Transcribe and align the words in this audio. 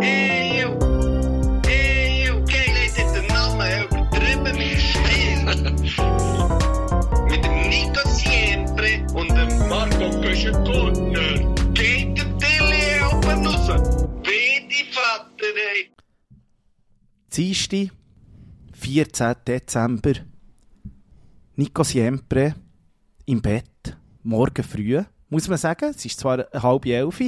Eeuw. 0.00 0.72
Eeuw. 1.66 2.44
Geil 2.44 2.76
ist 2.84 2.98
jetzt 2.98 3.14
der 3.14 3.22
Name 3.28 3.84
übertrieben 3.84 4.56
mit 4.56 4.80
Stil. 4.80 5.38
mit 7.30 7.44
dem 7.44 7.56
Nico 7.70 8.02
Siempre 8.08 9.06
und 9.14 9.30
dem 9.30 9.68
Marco 9.68 10.10
Köschen-Gurtner. 10.20 11.54
Geht 11.72 12.18
der 12.18 12.38
Tilly 12.38 12.84
oben 13.10 13.46
raus. 13.46 13.66
Beide 14.22 14.80
Vater, 14.92 15.54
ey. 15.74 15.90
Dienstag, 17.34 17.90
14. 18.72 19.34
Dezember. 19.46 20.12
Nico 21.56 21.82
Siempre 21.84 22.54
im 23.24 23.40
Bett, 23.40 23.96
morgen 24.22 24.62
früh, 24.62 25.02
muss 25.28 25.48
man 25.48 25.58
sagen. 25.58 25.92
Es 25.96 26.04
ist 26.04 26.20
zwar 26.20 26.46
halb 26.52 26.86
elf, 26.86 27.20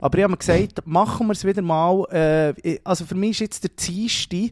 aber 0.00 0.18
ich 0.18 0.24
habe 0.24 0.30
mir 0.32 0.36
gesagt, 0.36 0.86
machen 0.86 1.26
wir 1.26 1.32
es 1.32 1.44
wieder 1.44 1.62
mal. 1.62 2.04
Äh, 2.10 2.78
also 2.84 3.04
für 3.04 3.14
mich 3.14 3.30
ist 3.32 3.40
jetzt 3.40 3.64
der 3.64 3.70
Dienstag, 3.70 4.50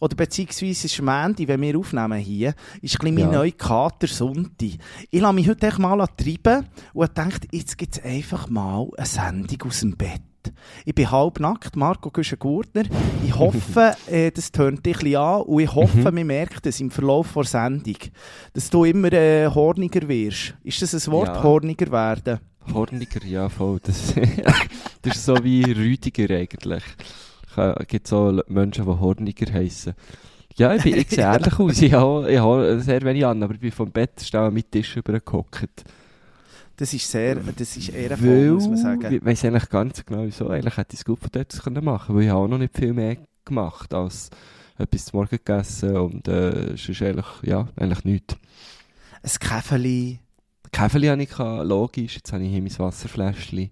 oder 0.00 0.16
beziehungsweise 0.16 0.86
ist 0.86 1.00
Montag, 1.00 1.48
wenn 1.48 1.62
wir 1.62 1.78
aufnehmen 1.78 2.18
hier, 2.18 2.54
ist 2.82 3.00
ein 3.00 3.14
mein 3.14 3.24
Ja. 3.24 3.38
neuer 3.38 3.52
Kater 3.52 4.06
Sonntag. 4.06 4.70
Ich 5.10 5.20
lasse 5.20 5.32
mich 5.34 5.48
heute 5.48 5.66
echt 5.68 5.78
mal 5.78 6.06
treiben 6.16 6.66
und 6.92 7.14
gedacht, 7.14 7.46
jetzt 7.52 7.78
gibt 7.78 7.96
es 7.96 8.04
einfach 8.04 8.48
mal 8.50 8.88
eine 8.96 9.06
Sendung 9.06 9.62
aus 9.68 9.80
dem 9.80 9.96
Bett. 9.96 10.20
Ich 10.84 10.94
bin 10.94 11.10
halb 11.10 11.40
nackt, 11.40 11.76
Marco 11.76 12.10
Güschen-Gurtner. 12.10 12.84
Ich 13.24 13.36
hoffe, 13.38 13.94
äh, 14.10 14.30
das 14.30 14.52
tönt 14.52 14.84
dich 14.84 14.96
ein 14.96 15.00
bisschen 15.04 15.16
an 15.20 15.42
und 15.42 15.60
ich 15.60 15.74
hoffe, 15.74 16.12
man 16.12 16.26
merkt 16.26 16.66
es 16.66 16.80
im 16.80 16.90
Verlauf 16.90 17.32
der 17.34 17.44
Sendung, 17.44 17.96
dass 18.52 18.70
du 18.70 18.84
immer 18.84 19.12
äh, 19.12 19.46
horniger 19.46 20.06
wirst. 20.08 20.54
Ist 20.62 20.82
das 20.82 20.94
ein 21.06 21.12
Wort, 21.12 21.28
Ja. 21.28 21.42
horniger 21.42 21.90
werden? 21.90 22.40
Horniger, 22.72 23.24
ja, 23.24 23.48
voll. 23.48 23.78
Das, 23.82 24.14
das 25.02 25.16
ist 25.16 25.24
so 25.24 25.42
wie 25.44 25.62
Rüdiger 25.64 26.34
eigentlich. 26.34 26.82
Es 27.56 27.86
gibt 27.86 28.08
so 28.08 28.40
Menschen, 28.48 28.84
die 28.84 28.90
Horniger 28.90 29.52
heissen. 29.52 29.94
Ja, 30.56 30.74
ich, 30.74 30.82
bin, 30.82 30.96
ich 30.96 31.08
sehe 31.10 31.24
ähnlich 31.34 31.58
aus. 31.58 31.82
Ich 31.82 31.92
habe, 31.92 32.30
ich 32.32 32.38
habe 32.38 32.80
sehr 32.80 33.02
wenig 33.02 33.26
an, 33.26 33.42
aber 33.42 33.54
ich 33.54 33.60
bin 33.60 33.72
vom 33.72 33.90
Bett 33.90 34.22
schnell 34.22 34.50
mit 34.50 34.70
Tisch 34.70 34.96
übergehockt. 34.96 35.84
Das 36.76 36.92
ist 36.92 37.08
sehr, 37.08 37.36
das 37.36 37.76
ist 37.76 37.90
ehrenvoll, 37.90 38.50
muss 38.50 38.66
man 38.66 38.76
sagen. 38.76 39.14
ich 39.14 39.24
weiss 39.24 39.44
eigentlich 39.44 39.68
ganz 39.68 40.04
genau 40.04 40.24
wieso. 40.24 40.48
Eigentlich 40.48 40.76
hätte 40.76 40.94
ich 40.94 41.00
es 41.00 41.04
gut 41.04 41.20
von 41.20 41.30
dort 41.32 41.62
können 41.62 41.84
machen 41.84 42.16
weil 42.16 42.24
ich 42.24 42.28
habe 42.30 42.40
auch 42.40 42.48
noch 42.48 42.58
nicht 42.58 42.76
viel 42.76 42.92
mehr 42.92 43.16
gemacht 43.44 43.94
als 43.94 44.30
etwas 44.76 45.04
zum 45.04 45.18
Morgen 45.18 45.30
gegessen 45.30 45.96
und 45.96 46.26
äh, 46.26 46.72
es 46.72 46.88
ist 46.88 47.00
eigentlich, 47.02 47.26
ja, 47.42 47.68
eigentlich 47.76 48.04
nichts. 48.04 48.36
Ein 49.22 49.30
Käfeli. 49.40 50.18
Käfeli 50.72 51.06
hatte 51.06 51.22
ich, 51.22 51.38
logisch, 51.38 52.16
jetzt 52.16 52.32
habe 52.32 52.42
ich 52.42 52.50
hier 52.50 52.62
mein 52.62 52.78
Wasserfläschchen. 52.78 53.70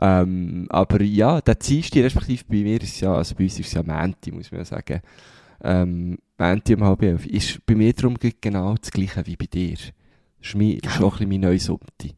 Ähm, 0.00 0.66
aber 0.70 1.02
ja, 1.02 1.42
der 1.42 1.56
Dienstag, 1.56 2.02
respektive 2.02 2.44
bei 2.48 2.62
mir 2.62 2.80
ist 2.80 3.00
ja, 3.00 3.14
also 3.14 3.34
bei 3.34 3.44
uns 3.44 3.60
ist 3.60 3.66
es 3.66 3.72
ja 3.74 3.82
Mänti, 3.82 4.32
muss 4.32 4.50
man 4.50 4.62
ja 4.62 4.64
sagen. 4.64 5.02
Ähm, 5.62 6.18
Mänti 6.38 6.74
um 6.74 6.84
halb 6.84 7.02
elf. 7.02 7.26
Ist 7.26 7.64
bei 7.66 7.74
mir 7.74 7.92
darum 7.92 8.16
genau 8.40 8.74
das 8.80 8.90
gleiche 8.90 9.26
wie 9.26 9.36
bei 9.36 9.44
dir. 9.44 9.74
Das 9.74 9.92
ist, 10.40 10.54
mein, 10.54 10.78
ist 10.78 11.00
auch 11.02 11.02
ein 11.02 11.10
bisschen 11.10 11.28
mein 11.28 11.40
neues 11.40 11.64
Sonntag. 11.66 12.12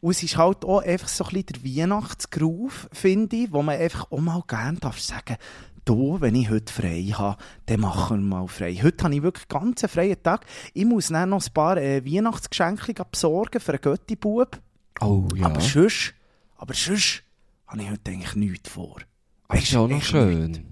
Und 0.00 0.10
es 0.12 0.22
ist 0.22 0.36
halt 0.36 0.64
auch 0.64 0.82
einfach 0.82 1.08
so 1.08 1.24
ein 1.24 1.42
bisschen 1.42 1.62
der 1.62 1.64
Weihnachtsgroove, 1.64 2.88
finde 2.92 3.36
ich, 3.36 3.52
wo 3.52 3.62
man 3.62 3.78
einfach 3.78 4.10
auch 4.10 4.20
mal 4.20 4.42
gerne 4.46 4.78
darf 4.78 5.00
sagen, 5.00 5.36
du, 5.84 6.20
wenn 6.20 6.34
ich 6.34 6.50
heute 6.50 6.72
frei 6.72 7.12
habe, 7.14 7.42
dann 7.66 7.80
machen 7.80 8.20
wir 8.20 8.36
mal 8.36 8.48
frei. 8.48 8.74
Heute 8.82 9.04
habe 9.04 9.14
ich 9.14 9.22
wirklich 9.22 9.48
ganz 9.48 9.82
einen 9.82 9.90
freien 9.90 10.22
Tag. 10.22 10.46
Ich 10.74 10.84
muss 10.84 11.08
dann 11.08 11.30
noch 11.30 11.44
ein 11.44 11.52
paar 11.52 11.78
äh, 11.78 12.04
Weihnachtsgeschenke 12.04 12.94
besorgen 13.10 13.60
für 13.60 13.72
einen 13.72 13.80
Götti-Bub. 13.80 14.60
Oh 15.00 15.26
ja. 15.34 15.46
Aber 15.46 15.60
sonst, 15.60 16.14
aber 16.56 16.74
sonst 16.74 17.22
habe 17.66 17.82
ich 17.82 17.90
heute 17.90 18.10
eigentlich 18.10 18.34
nichts 18.36 18.68
vor. 18.68 19.00
das 19.48 19.62
ist 19.62 19.76
auch 19.76 19.88
noch 19.88 20.02
schön. 20.02 20.50
nichts. 20.50 20.68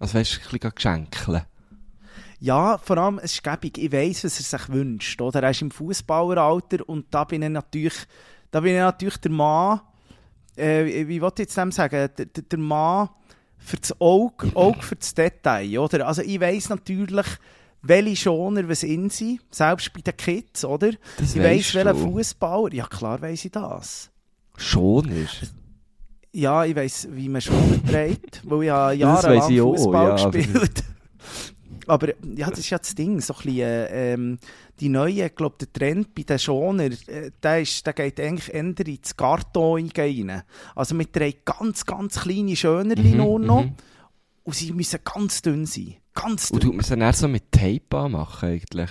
Also 0.00 0.18
weißt 0.18 0.36
du, 0.36 0.40
ein 0.40 0.50
bisschen 0.50 0.74
geschenkeln. 0.74 1.42
Ja, 2.40 2.78
vor 2.78 2.98
allem, 2.98 3.18
es 3.18 3.32
ist 3.32 3.42
gäbig. 3.42 3.78
Ich 3.78 3.92
weiss, 3.92 4.24
was 4.24 4.38
er 4.38 4.58
sich 4.58 4.68
wünscht. 4.68 5.20
Oder? 5.20 5.42
Er 5.42 5.50
ist 5.50 5.62
im 5.62 5.70
Fußballeralter 5.70 6.86
und 6.88 7.06
da 7.10 7.24
bin 7.24 7.42
ich 7.42 7.48
natürlich, 7.48 7.94
da 8.54 8.60
bin 8.60 8.74
ich 8.74 8.78
natürlich 8.78 9.16
der 9.16 9.32
Mann, 9.32 9.80
äh, 10.56 11.08
wie 11.08 11.20
wollte 11.20 11.42
ich 11.42 11.48
jetzt 11.48 11.58
dem 11.58 11.72
sagen, 11.72 12.08
der, 12.16 12.26
der, 12.26 12.58
Mann 12.60 13.08
für 13.58 13.78
das 13.78 14.00
Auge, 14.00 14.48
Auge 14.54 14.80
für 14.80 14.94
das 14.94 15.12
Detail. 15.12 15.76
Oder? 15.80 16.06
Also 16.06 16.22
ich 16.22 16.40
weiss 16.40 16.68
natürlich, 16.68 17.26
welche 17.82 18.14
Schoner 18.14 18.68
was 18.68 18.84
in 18.84 19.10
sind, 19.10 19.40
selbst 19.50 19.92
bei 19.92 20.02
den 20.02 20.16
Kids, 20.16 20.64
oder? 20.64 20.92
Das 21.16 21.34
ich 21.34 21.42
weiss, 21.42 21.74
welcher. 21.74 21.96
Fußballer. 21.96 22.72
Ja, 22.74 22.86
klar 22.86 23.20
weiss 23.20 23.44
ich 23.44 23.50
das. 23.50 24.12
Schon 24.56 25.08
ist. 25.08 25.52
Ja, 26.30 26.64
ich 26.64 26.76
weiss, 26.76 27.08
wie 27.10 27.28
man 27.28 27.40
Schoner 27.40 27.84
trägt, 27.84 28.40
weil 28.44 28.62
ich 28.62 28.68
jahrelang 28.68 29.50
Fußball 29.50 30.16
ja, 30.16 30.30
gespielt 30.30 30.84
Aber 31.86 32.08
ja, 32.36 32.50
das 32.50 32.60
ist 32.60 32.70
ja 32.70 32.78
das 32.78 32.94
Ding, 32.94 33.20
so 33.20 33.34
ein 33.34 33.36
bisschen, 33.36 33.58
äh, 33.60 34.12
ähm, 34.14 34.38
die 34.80 34.88
neue, 34.88 35.26
ich 35.26 35.34
glaube, 35.34 35.56
der 35.60 35.72
Trend 35.72 36.14
bei 36.14 36.22
den 36.22 36.38
Schoner, 36.38 36.84
äh, 36.84 37.30
der, 37.42 37.60
ist, 37.60 37.86
der 37.86 37.92
geht 37.92 38.18
eigentlich 38.20 38.52
eher 38.52 38.64
ins 38.86 39.16
Karton 39.16 39.90
rein. 39.96 40.42
Also 40.74 40.94
mit 40.94 41.14
drei 41.14 41.34
ganz, 41.44 41.84
ganz 41.84 42.20
kleine 42.20 42.56
Schönerli 42.56 43.10
Mhm, 43.10 43.16
nur 43.16 43.38
noch. 43.38 43.64
mhm. 43.64 43.74
Und 44.44 44.54
sie 44.54 44.72
müssen 44.72 45.00
ganz 45.04 45.40
dünn 45.42 45.64
sein. 45.66 45.94
Ganz 46.14 46.50
Und 46.50 46.62
dünn. 46.62 46.70
tut 46.70 46.76
man 46.76 46.80
es 46.80 46.88
dann 46.88 47.12
so 47.12 47.28
mit 47.28 47.50
Tape 47.50 47.96
anmachen 47.96 48.48
eigentlich? 48.48 48.90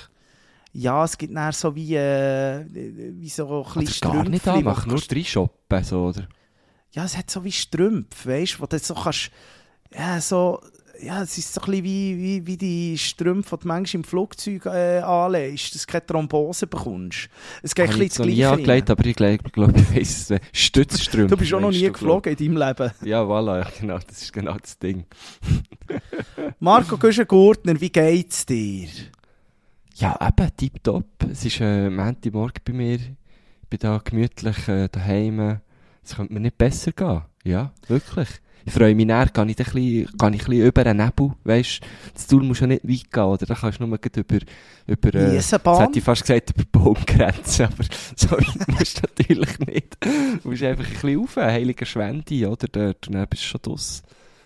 Ja, 0.74 1.04
es 1.04 1.18
gibt 1.18 1.36
dann 1.36 1.52
so 1.52 1.76
wie, 1.76 1.96
äh, 1.96 2.66
wie 2.74 3.30
so 3.30 3.46
ein 3.46 3.52
Oder 3.52 3.80
bisschen 3.82 4.12
gar 4.12 4.24
nicht 4.28 4.48
anmachen, 4.48 4.90
nur 4.90 5.00
drei 5.02 5.24
shoppen, 5.24 5.84
so, 5.84 6.06
oder? 6.06 6.28
Ja, 6.94 7.06
es 7.06 7.16
hat 7.16 7.30
so 7.30 7.44
wie 7.44 7.52
Strümpfe, 7.52 8.30
weißt 8.30 8.56
du, 8.56 8.60
wo 8.62 8.66
du 8.66 8.80
so 8.80 8.96
kannst, 8.96 9.30
ja, 9.96 10.20
so, 10.20 10.60
ja, 11.04 11.22
es 11.22 11.38
ist 11.38 11.54
so 11.54 11.62
ein 11.62 11.66
bisschen 11.66 11.84
wie, 11.84 12.18
wie, 12.18 12.48
wie 12.48 12.58
die 12.58 12.98
Strümpfe, 12.98 13.58
die 13.58 13.62
du 13.64 13.68
manchmal 13.68 14.00
im 14.00 14.04
Flugzeug 14.04 14.66
äh, 14.66 15.00
anlegst, 15.00 15.76
dass 15.76 15.86
du 15.86 15.92
keine 15.92 16.06
Thrombose 16.06 16.68
bekommst. 16.68 17.30
Es 17.62 17.76
geht 17.76 17.86
ein 17.86 17.94
Habe 17.94 18.00
bisschen 18.00 18.04
ich 18.04 18.10
das 18.10 18.20
noch 18.20 18.26
nie 18.26 18.36
Gleiche 18.36 18.50
angelegt, 18.52 18.90
rein. 18.90 18.98
aber 18.98 19.06
ich 19.06 19.16
glaube, 19.16 19.50
glaub, 19.52 19.78
ich 19.78 19.96
weiss 19.96 20.32
es. 20.32 20.40
Stützstrümpfe. 20.52 21.36
Du 21.36 21.40
bist 21.40 21.54
auch 21.54 21.60
noch 21.60 21.72
nie 21.72 21.92
geflogen 21.92 22.36
in 22.36 22.54
deinem 22.54 22.68
Leben. 22.68 22.92
Ja, 23.04 23.22
voilà, 23.24 23.60
ja, 23.60 23.68
genau, 23.80 24.00
das 24.00 24.22
ist 24.22 24.34
genau 24.34 24.58
das 24.58 24.78
Ding. 24.80 25.06
Marco 26.60 26.98
Güschen-Gurtner, 26.98 27.80
wie 27.80 27.90
geht's 27.90 28.46
dir? 28.46 28.88
Ja, 29.96 30.18
eben, 30.28 30.50
tipptopp. 30.58 31.06
Es 31.32 31.46
ist 31.46 31.60
äh, 31.60 31.90
Montagmorgen 31.90 32.62
bei 32.66 32.74
mir. 32.74 32.96
Ich 32.96 33.70
bin 33.70 33.80
da 33.80 34.00
gemütlich 34.04 34.68
äh, 34.68 34.88
daheim. 34.90 35.60
Es 36.04 36.16
könnte 36.16 36.34
mir 36.34 36.40
nicht 36.40 36.58
besser 36.58 36.92
gehen. 36.92 37.22
Ja, 37.44 37.74
wirklich. 37.88 38.28
Ich 38.66 38.72
freue 38.74 38.96
mich 38.96 39.06
näher, 39.06 39.28
gehe 39.34 39.44
ich, 39.46 39.50
ein 39.50 39.56
bisschen, 39.56 39.74
gehe 39.74 40.08
ich 40.08 40.24
ein 40.24 40.32
bisschen 40.32 40.54
über 40.66 40.86
einen 40.86 41.06
Nebel, 41.06 41.32
weisst 41.44 41.82
das 42.14 42.28
Tour 42.28 42.44
muss 42.44 42.60
ja 42.62 42.68
nicht 42.68 42.84
weit 42.88 43.12
gehen, 43.12 43.24
oder? 43.24 43.46
Da 43.46 43.56
kannst 43.56 43.80
du 43.80 43.86
nur 43.86 43.98
über, 43.98 44.38
über, 44.88 45.14
äh, 45.16 45.36
jetzt 45.36 45.52
hätte 45.52 45.90
ich 45.96 46.04
fast 46.04 46.22
gesagt, 46.22 46.52
über 46.56 46.64
Baumgrenzen, 46.72 47.66
aber 47.74 47.84
so 48.16 48.32
weit 48.32 48.68
musst 48.80 48.98
du 48.98 49.02
natürlich 49.08 49.60
nicht. 49.60 49.98
Du 50.42 50.50
musst 50.50 50.64
einfach 50.64 50.86
ein 50.86 50.94
bisschen 50.94 51.20
rauf, 51.20 51.36
heiliger 51.36 51.86
Schwende, 51.86 52.50
oder? 52.50 52.68
Dort, 52.72 53.08
und 53.08 53.14
dann 53.16 53.28
bist 53.28 53.44
du 53.44 53.48
schon 53.48 53.62
draus. 53.62 54.02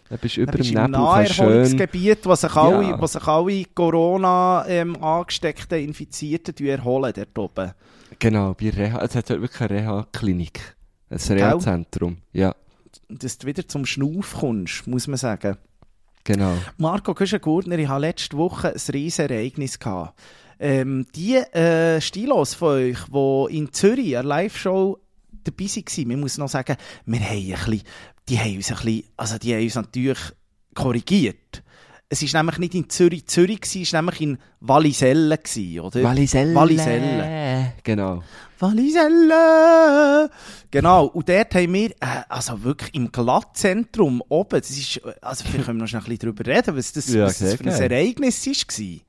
Dann 0.10 0.20
bist 0.20 0.38
du 0.38 0.42
über 0.42 0.54
dem 0.54 0.66
Nebel, 0.66 0.92
kannst 0.94 1.34
schön, 1.36 1.46
Naherholungsgebiet, 1.46 2.26
wo 2.26 2.34
sich 2.36 2.56
alle, 2.56 2.90
Ja. 2.90 3.00
wo 3.02 3.06
sich 3.08 3.28
alle 3.28 3.66
Corona-angesteckten 3.76 5.80
Infizierten 5.84 6.56
die 6.56 6.70
erholen 6.70 7.12
dort 7.16 7.38
oben. 7.38 7.72
genau, 8.18 8.54
bei 8.54 8.70
Reha, 8.70 9.02
es 9.04 9.16
hat 9.16 9.30
dort 9.30 9.42
wirklich 9.42 9.62
eine 9.70 9.82
Reha-Klinik. 9.82 10.76
Ein 11.10 11.18
Reha-Zentrum, 11.18 12.18
ja, 12.34 12.54
Dass 13.10 13.38
du 13.38 13.48
wieder 13.48 13.68
zum 13.68 13.86
Schnauf 13.86 14.36
kommst, 14.40 14.88
muss 14.88 15.08
man 15.08 15.18
sagen. 15.18 15.58
genau. 16.24 16.58
Marco 16.78 17.14
Güschen-Gurtner, 17.14 17.78
ich 17.78 17.88
hatte 17.88 18.02
letzte 18.02 18.38
Woche 18.38 18.70
ein 18.70 18.94
riesen 18.94 19.30
Ereignis. 19.30 19.80
Gehabt. 19.80 20.20
Ähm, 20.60 21.06
die 21.16 21.36
äh, 21.36 22.02
Stilos 22.02 22.56
von 22.56 22.70
euch, 22.70 22.98
die 23.06 23.58
in 23.58 23.72
Zürich 23.72 24.18
eine 24.18 24.28
Live-Show 24.28 24.98
dabei 25.44 25.66
waren, 25.66 26.08
man 26.08 26.20
muss 26.20 26.38
noch 26.38 26.50
sagen, 26.50 26.78
wir 27.06 27.20
haben 27.20 27.36
ein 27.36 27.54
bisschen, 27.54 27.84
die 28.28 28.40
haben 28.40 28.56
uns 28.56 28.72
ein 28.72 28.78
bisschen, 28.78 29.04
also 29.18 29.38
die 29.38 29.54
haben 29.54 29.64
uns 29.64 29.76
natürlich 29.76 30.20
korrigiert. 30.74 31.64
Es 32.10 32.22
war 32.34 32.42
nämlich 32.42 32.58
nicht 32.60 32.74
in 32.74 32.90
Zürich, 32.90 33.28
Zürich, 33.28 33.60
gewesen, 33.60 33.82
es 33.82 33.94
war 33.94 34.02
nämlich 34.02 34.22
in 34.22 34.38
Wallisellen, 34.62 35.38
gewesen, 35.44 35.80
oder? 35.82 36.04
Walliselle. 36.04 36.56
Walliselle. 36.56 37.74
Genau. 37.84 38.24
Walliselle! 38.60 40.30
Genau, 40.72 41.06
und 41.08 41.28
dort 41.28 41.54
haben 41.54 41.74
wir, 41.74 41.92
äh, 41.92 42.24
also 42.30 42.64
wirklich 42.64 42.94
im 42.96 43.12
Glattzentrum 43.12 44.24
oben, 44.30 44.60
das 44.60 44.70
ist, 44.72 45.02
also 45.22 45.44
vielleicht 45.44 45.66
können 45.66 45.80
wir 45.80 45.84
noch 45.84 45.88
schnell 45.88 46.02
ein 46.02 46.06
bisschen 46.06 46.34
darüber 46.34 46.46
reden, 46.46 46.78
was 46.78 46.94
das, 46.94 47.14
Ja, 47.14 47.26
was 47.26 47.40
das 47.40 47.56
für 47.56 47.64
ein. 47.66 47.92
Ereignis 47.92 48.46
war. 48.48 49.00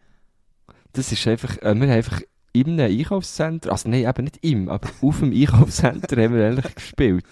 Das 0.92 1.12
ist 1.12 1.26
einfach, 1.26 1.56
äh, 1.58 1.74
wir 1.74 1.82
haben 1.86 1.90
einfach 1.90 2.20
einem 2.56 2.78
Einkaufscenter, 2.80 3.70
also 3.72 3.88
nein, 3.88 4.08
eben 4.08 4.24
nicht 4.24 4.38
im, 4.44 4.68
aber 4.68 4.88
auf 5.02 5.20
dem 5.20 5.32
Einkaufscenter 5.32 6.22
haben 6.22 6.34
wir 6.34 6.46
eigentlich 6.46 6.74
gespielt. 6.74 7.24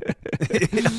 ja. 0.72 0.90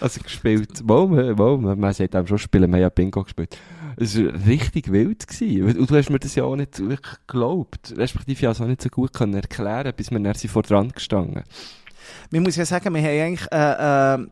Also 0.00 0.20
gespielt, 0.22 0.84
mal, 0.84 1.06
mal, 1.06 1.58
man, 1.58 1.78
man 1.78 1.92
sagt 1.92 2.14
einem 2.14 2.26
schon 2.26 2.38
spielen, 2.38 2.70
wir 2.70 2.76
haben 2.76 2.82
ja 2.82 2.88
Bingo 2.88 3.22
gespielt. 3.22 3.56
Es 4.00 4.16
war 4.16 4.32
richtig 4.46 4.92
wild. 4.92 5.26
Gewesen. 5.26 5.78
Und 5.78 5.90
du 5.90 5.96
hast 5.96 6.10
mir 6.10 6.20
das 6.20 6.34
ja 6.34 6.44
auch 6.44 6.56
nicht 6.56 6.78
wirklich 6.78 7.16
geglaubt. 7.26 7.94
Respektive 7.96 8.46
habe 8.46 8.52
es 8.52 8.60
auch 8.60 8.66
nicht 8.66 8.82
so 8.82 8.88
gut 8.88 9.12
können 9.12 9.34
erklären, 9.34 9.92
bis 9.96 10.10
wir 10.10 10.20
dann 10.20 10.34
vor 10.34 10.62
dran 10.62 10.90
gestanden. 10.90 11.42
Man 12.30 12.42
muss 12.42 12.56
ja 12.56 12.64
sagen, 12.64 12.94
wir 12.94 13.02
haben 13.02 13.08
eigentlich, 13.08 13.52
äh, 13.52 14.14
äh, 14.14 14.26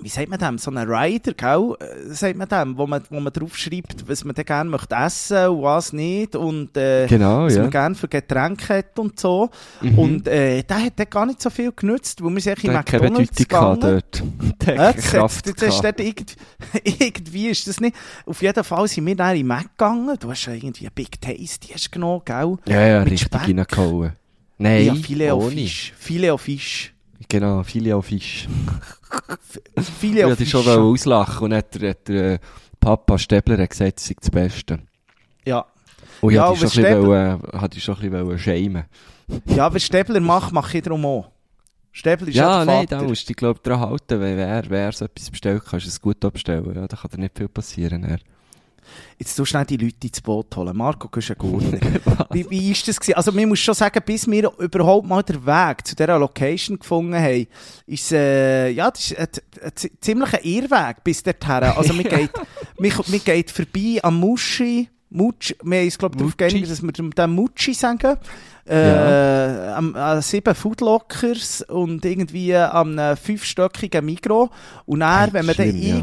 wie 0.00 0.08
sagt 0.08 0.28
man 0.28 0.38
dem, 0.38 0.58
so 0.58 0.70
einen 0.70 0.90
Rider, 0.90 1.32
gell, 1.34 1.74
äh, 1.80 2.12
sagt 2.12 2.36
man 2.36 2.48
dem, 2.48 2.76
wo 2.76 2.86
man, 2.86 3.02
wo 3.10 3.20
man 3.20 3.32
draufschreibt, 3.32 4.08
was 4.08 4.24
man 4.24 4.34
dann 4.34 4.44
gerne 4.44 4.70
möchte 4.70 4.94
essen 4.96 5.48
und 5.48 5.62
was 5.62 5.92
nicht 5.92 6.34
und 6.34 6.76
äh, 6.76 7.06
Genau, 7.06 7.44
was 7.44 7.54
ja. 7.54 7.62
man 7.62 7.70
gerne 7.70 7.94
für 7.94 8.08
Getränke 8.08 8.78
hat 8.78 8.98
und 8.98 9.20
so. 9.20 9.50
Mhm. 9.80 9.98
Und 9.98 10.28
äh, 10.28 10.62
der 10.64 10.84
hat 10.86 10.92
dann 10.96 11.06
gar 11.10 11.26
nicht 11.26 11.40
so 11.42 11.50
viel 11.50 11.70
genützt, 11.72 12.22
weil 12.24 12.32
wir 12.34 12.40
sind 12.40 12.64
in 12.64 12.72
hat 12.76 12.90
McDonalds 12.92 13.36
gegangen. 13.36 13.80
dort. 13.80 14.22
Der 14.66 14.74
Ja, 14.76 14.82
hat 14.88 14.96
das, 14.96 15.04
das, 15.04 15.12
Kraft 15.12 15.46
das 15.46 15.52
ist 15.54 15.60
gehabt. 15.82 15.84
dort 15.84 16.00
irgendwie, 16.00 16.34
irgendwie 17.04 17.48
ist 17.48 17.66
das 17.68 17.80
nicht. 17.80 17.94
Auf 18.26 18.42
jeden 18.42 18.64
Fall 18.64 18.88
sind 18.88 19.06
wir 19.06 19.14
dann 19.16 19.36
in 19.36 19.46
Mac 19.46 19.70
gegangen. 19.76 20.16
Du 20.18 20.30
hast 20.30 20.46
ja 20.46 20.52
irgendwie 20.54 20.86
ein 20.86 20.92
Big 20.94 21.20
Tasty 21.20 21.68
hast 21.74 21.92
genommen, 21.92 22.22
gell? 22.24 22.56
Ja, 22.66 22.86
ja, 22.86 22.98
mit 23.00 23.12
richtig 23.12 23.26
Speck. 23.28 23.42
reingehauen. 23.42 24.12
Nein, 24.58 24.84
ja, 24.86 24.94
Filet 24.94 25.32
ohne. 25.32 25.66
Filet 25.66 26.38
Fisch. 26.38 26.91
Genau, 27.28 27.62
Filet 27.62 27.92
au 27.92 28.02
Fisch. 28.02 28.48
Filet 30.00 30.20
Ich 30.20 30.26
wollte 30.26 30.46
schon 30.46 30.66
auslachen 30.68 31.44
und 31.46 31.54
hat, 31.54 31.74
der- 31.80 31.90
hat 31.90 32.08
der 32.08 32.32
äh, 32.34 32.38
Papa 32.80 33.18
Stäbler 33.18 33.58
hat 33.58 33.70
gesagt, 33.70 33.98
es 33.98 34.06
sei 34.06 34.14
das 34.20 34.30
Beste. 34.30 34.80
Ja. 35.44 35.64
Und 36.20 36.30
ich 36.30 36.36
Ja, 36.36 36.46
aber 36.46 36.56
schon 36.56 36.68
Stäbler- 36.68 37.38
ich 37.74 37.82
schon 37.84 37.94
ein 37.96 38.00
bisschen 38.10 38.26
wollen 38.26 38.38
schämen. 38.38 38.84
ja, 39.46 39.72
was 39.72 39.82
Stäbler 39.84 40.20
macht, 40.20 40.52
mache 40.52 40.78
ich 40.78 40.82
darum 40.84 41.04
auch. 41.04 41.30
Stäbler 41.92 42.28
ist 42.28 42.34
ja, 42.36 42.42
Ja, 42.48 42.56
der 42.64 42.74
nein, 42.74 42.88
Vater. 42.88 43.02
da 43.02 43.08
musst 43.08 43.22
du 43.24 43.26
dich, 43.28 43.36
glaub 43.36 43.62
dran 43.62 43.80
halten, 43.80 44.20
weil 44.20 44.36
wer, 44.36 44.64
wer 44.68 44.92
so 44.92 45.04
etwas 45.04 45.30
bestellt, 45.30 45.62
kannst 45.68 45.86
du 45.86 45.90
es 45.90 46.00
gut 46.00 46.24
abstellen. 46.24 46.74
Ja, 46.74 46.86
da 46.88 46.96
kann 46.96 47.10
dir 47.10 47.18
nicht 47.18 47.36
viel 47.36 47.48
passieren. 47.48 48.06
Ja. 48.08 48.16
Jetzt 49.18 49.38
du 49.38 49.44
schnell 49.44 49.64
die 49.66 49.76
Leute 49.76 50.06
ins 50.06 50.20
Boot 50.20 50.54
holen. 50.56 50.76
Marco, 50.76 51.08
du 51.08 51.16
bist 51.16 51.30
ein 51.30 51.36
Gurtner. 51.38 51.78
wie, 52.30 52.48
wie 52.50 52.70
ist 52.72 52.86
das 52.88 52.98
gewesen? 52.98 53.16
Also, 53.16 53.30
man 53.32 53.48
muss 53.48 53.60
schon 53.60 53.74
sagen, 53.74 54.00
bis 54.04 54.26
wir 54.28 54.50
überhaupt 54.58 55.06
mal 55.06 55.22
den 55.22 55.44
Weg 55.46 55.86
zu 55.86 55.94
dieser 55.94 56.18
Location 56.18 56.78
gefunden 56.78 57.14
haben, 57.14 57.46
ist, 57.86 58.10
äh, 58.12 58.70
ja, 58.70 58.90
das 58.90 59.10
ist 59.12 59.18
ein, 59.18 59.28
ein 59.64 59.70
zi- 59.74 59.92
ziemlicher 60.00 60.44
Irrweg 60.44 61.04
bis 61.04 61.22
dorthin. 61.22 61.64
Also, 61.76 61.92
man 61.94 62.02
geht, 62.08 62.30
man, 62.78 62.90
man 63.06 63.20
geht 63.24 63.50
vorbei 63.50 64.00
am 64.02 64.18
Muschi, 64.18 64.88
Mutsch, 65.14 65.52
wir 65.62 65.78
haben 65.78 65.84
uns, 65.84 65.98
glaube 65.98 66.14
ich, 66.14 66.18
darauf 66.20 66.36
geeinigt, 66.38 66.70
dass 66.70 66.82
wir 66.82 66.90
dem 66.92 67.10
dem 67.14 67.30
Mutschi 67.32 67.74
sagen. 67.74 68.16
Äh, 68.64 69.72
am, 69.74 69.94
an 69.96 70.22
sieben 70.22 70.54
Foodlockers 70.54 71.62
und 71.62 72.04
irgendwie 72.04 72.54
einem 72.56 73.16
fünfstöckigen 73.16 74.04
Migro. 74.04 74.50
Und 74.86 75.00
dann, 75.00 75.24
Hey, 75.24 75.32
wenn 75.34 75.46
man 75.46 75.54
dann 75.56 75.68
schlimm, 75.68 75.82
ja. 75.82 75.96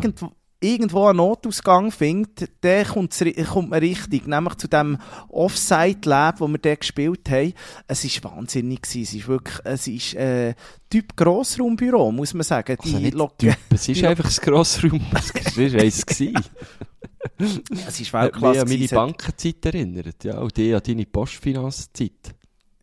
Irgendwo, 0.62 1.06
einen 1.08 1.18
Notausgang 1.18 1.92
findet, 1.92 2.50
dann 2.62 2.86
kommt's 2.86 3.22
ri- 3.22 3.44
kommt 3.46 3.70
man 3.70 3.80
richtig, 3.80 4.28
nämlich 4.28 4.56
zu 4.56 4.68
dem 4.68 4.98
Offside-Lab, 5.30 6.40
wo 6.42 6.48
wir 6.48 6.58
dort 6.58 6.82
gespielt 6.82 7.30
haben. 7.30 7.54
Es 7.88 8.04
ist 8.04 8.24
wahnsinnig 8.24 8.82
gewesen. 8.82 9.02
Es 9.04 9.14
ist 9.14 9.28
wirklich, 9.28 9.60
es 9.64 9.88
ist, 9.88 10.14
äh, 10.16 10.54
Typ 10.90 11.16
Grossraumbüro, 11.16 12.12
muss 12.12 12.34
man 12.34 12.44
sagen. 12.44 12.76
Also 12.80 12.98
Die 12.98 13.04
nicht 13.04 13.14
Lo- 13.16 13.32
Typ, 13.38 13.56
es 13.70 13.88
ist 13.90 14.04
einfach 14.04 14.26
ein 14.26 14.36
Grossraum. 14.44 15.02
Es 15.14 15.58
war 15.58 15.80
eins. 15.82 16.06
gewesen. 16.06 16.34
Es 17.38 17.52
ist 17.56 17.62
Hat 17.74 17.98
mich 18.00 18.14
Weltklasse. 18.14 18.62
an 18.62 18.68
meine 18.70 18.88
Bankenzeit 18.88 19.66
erinnert. 19.66 20.24
Ja, 20.24 20.40
und 20.40 20.56
die 20.58 20.74
an 20.74 20.82
deine 20.86 21.06
Postfinanzzeit. 21.06 22.36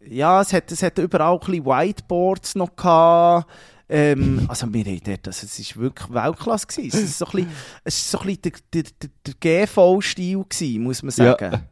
Ja, 0.09 0.41
es 0.41 0.53
hat, 0.53 0.71
es 0.71 0.83
hat 0.83 0.99
überall 0.99 1.35
ein 1.35 1.41
bisschen 1.41 1.65
Whiteboards 1.67 2.55
noch 2.55 2.75
gehabt. 2.77 3.51
Ähm, 3.89 4.47
also 4.49 4.73
wir 4.73 4.85
haben 4.85 5.01
dort, 5.05 5.29
also 5.29 5.47
es 5.47 5.59
ist 5.59 5.77
wirklich 5.77 6.13
Weltklasse 6.13 6.67
gewesen. 6.67 6.89
Es 6.89 7.03
ist 7.05 7.19
so 7.19 7.27
ein 7.27 7.33
bisschen, 7.33 7.51
es 7.85 7.97
ist 7.97 8.11
so 8.11 8.19
ein 8.19 8.27
bisschen 8.27 8.53
der, 8.73 8.83
der, 8.83 9.11
der, 9.27 9.67
GV-Stil 9.67 10.45
gewesen, 10.49 10.83
muss 10.83 11.03
man 11.03 11.11
sagen. 11.13 11.53
Ja. 11.53 11.63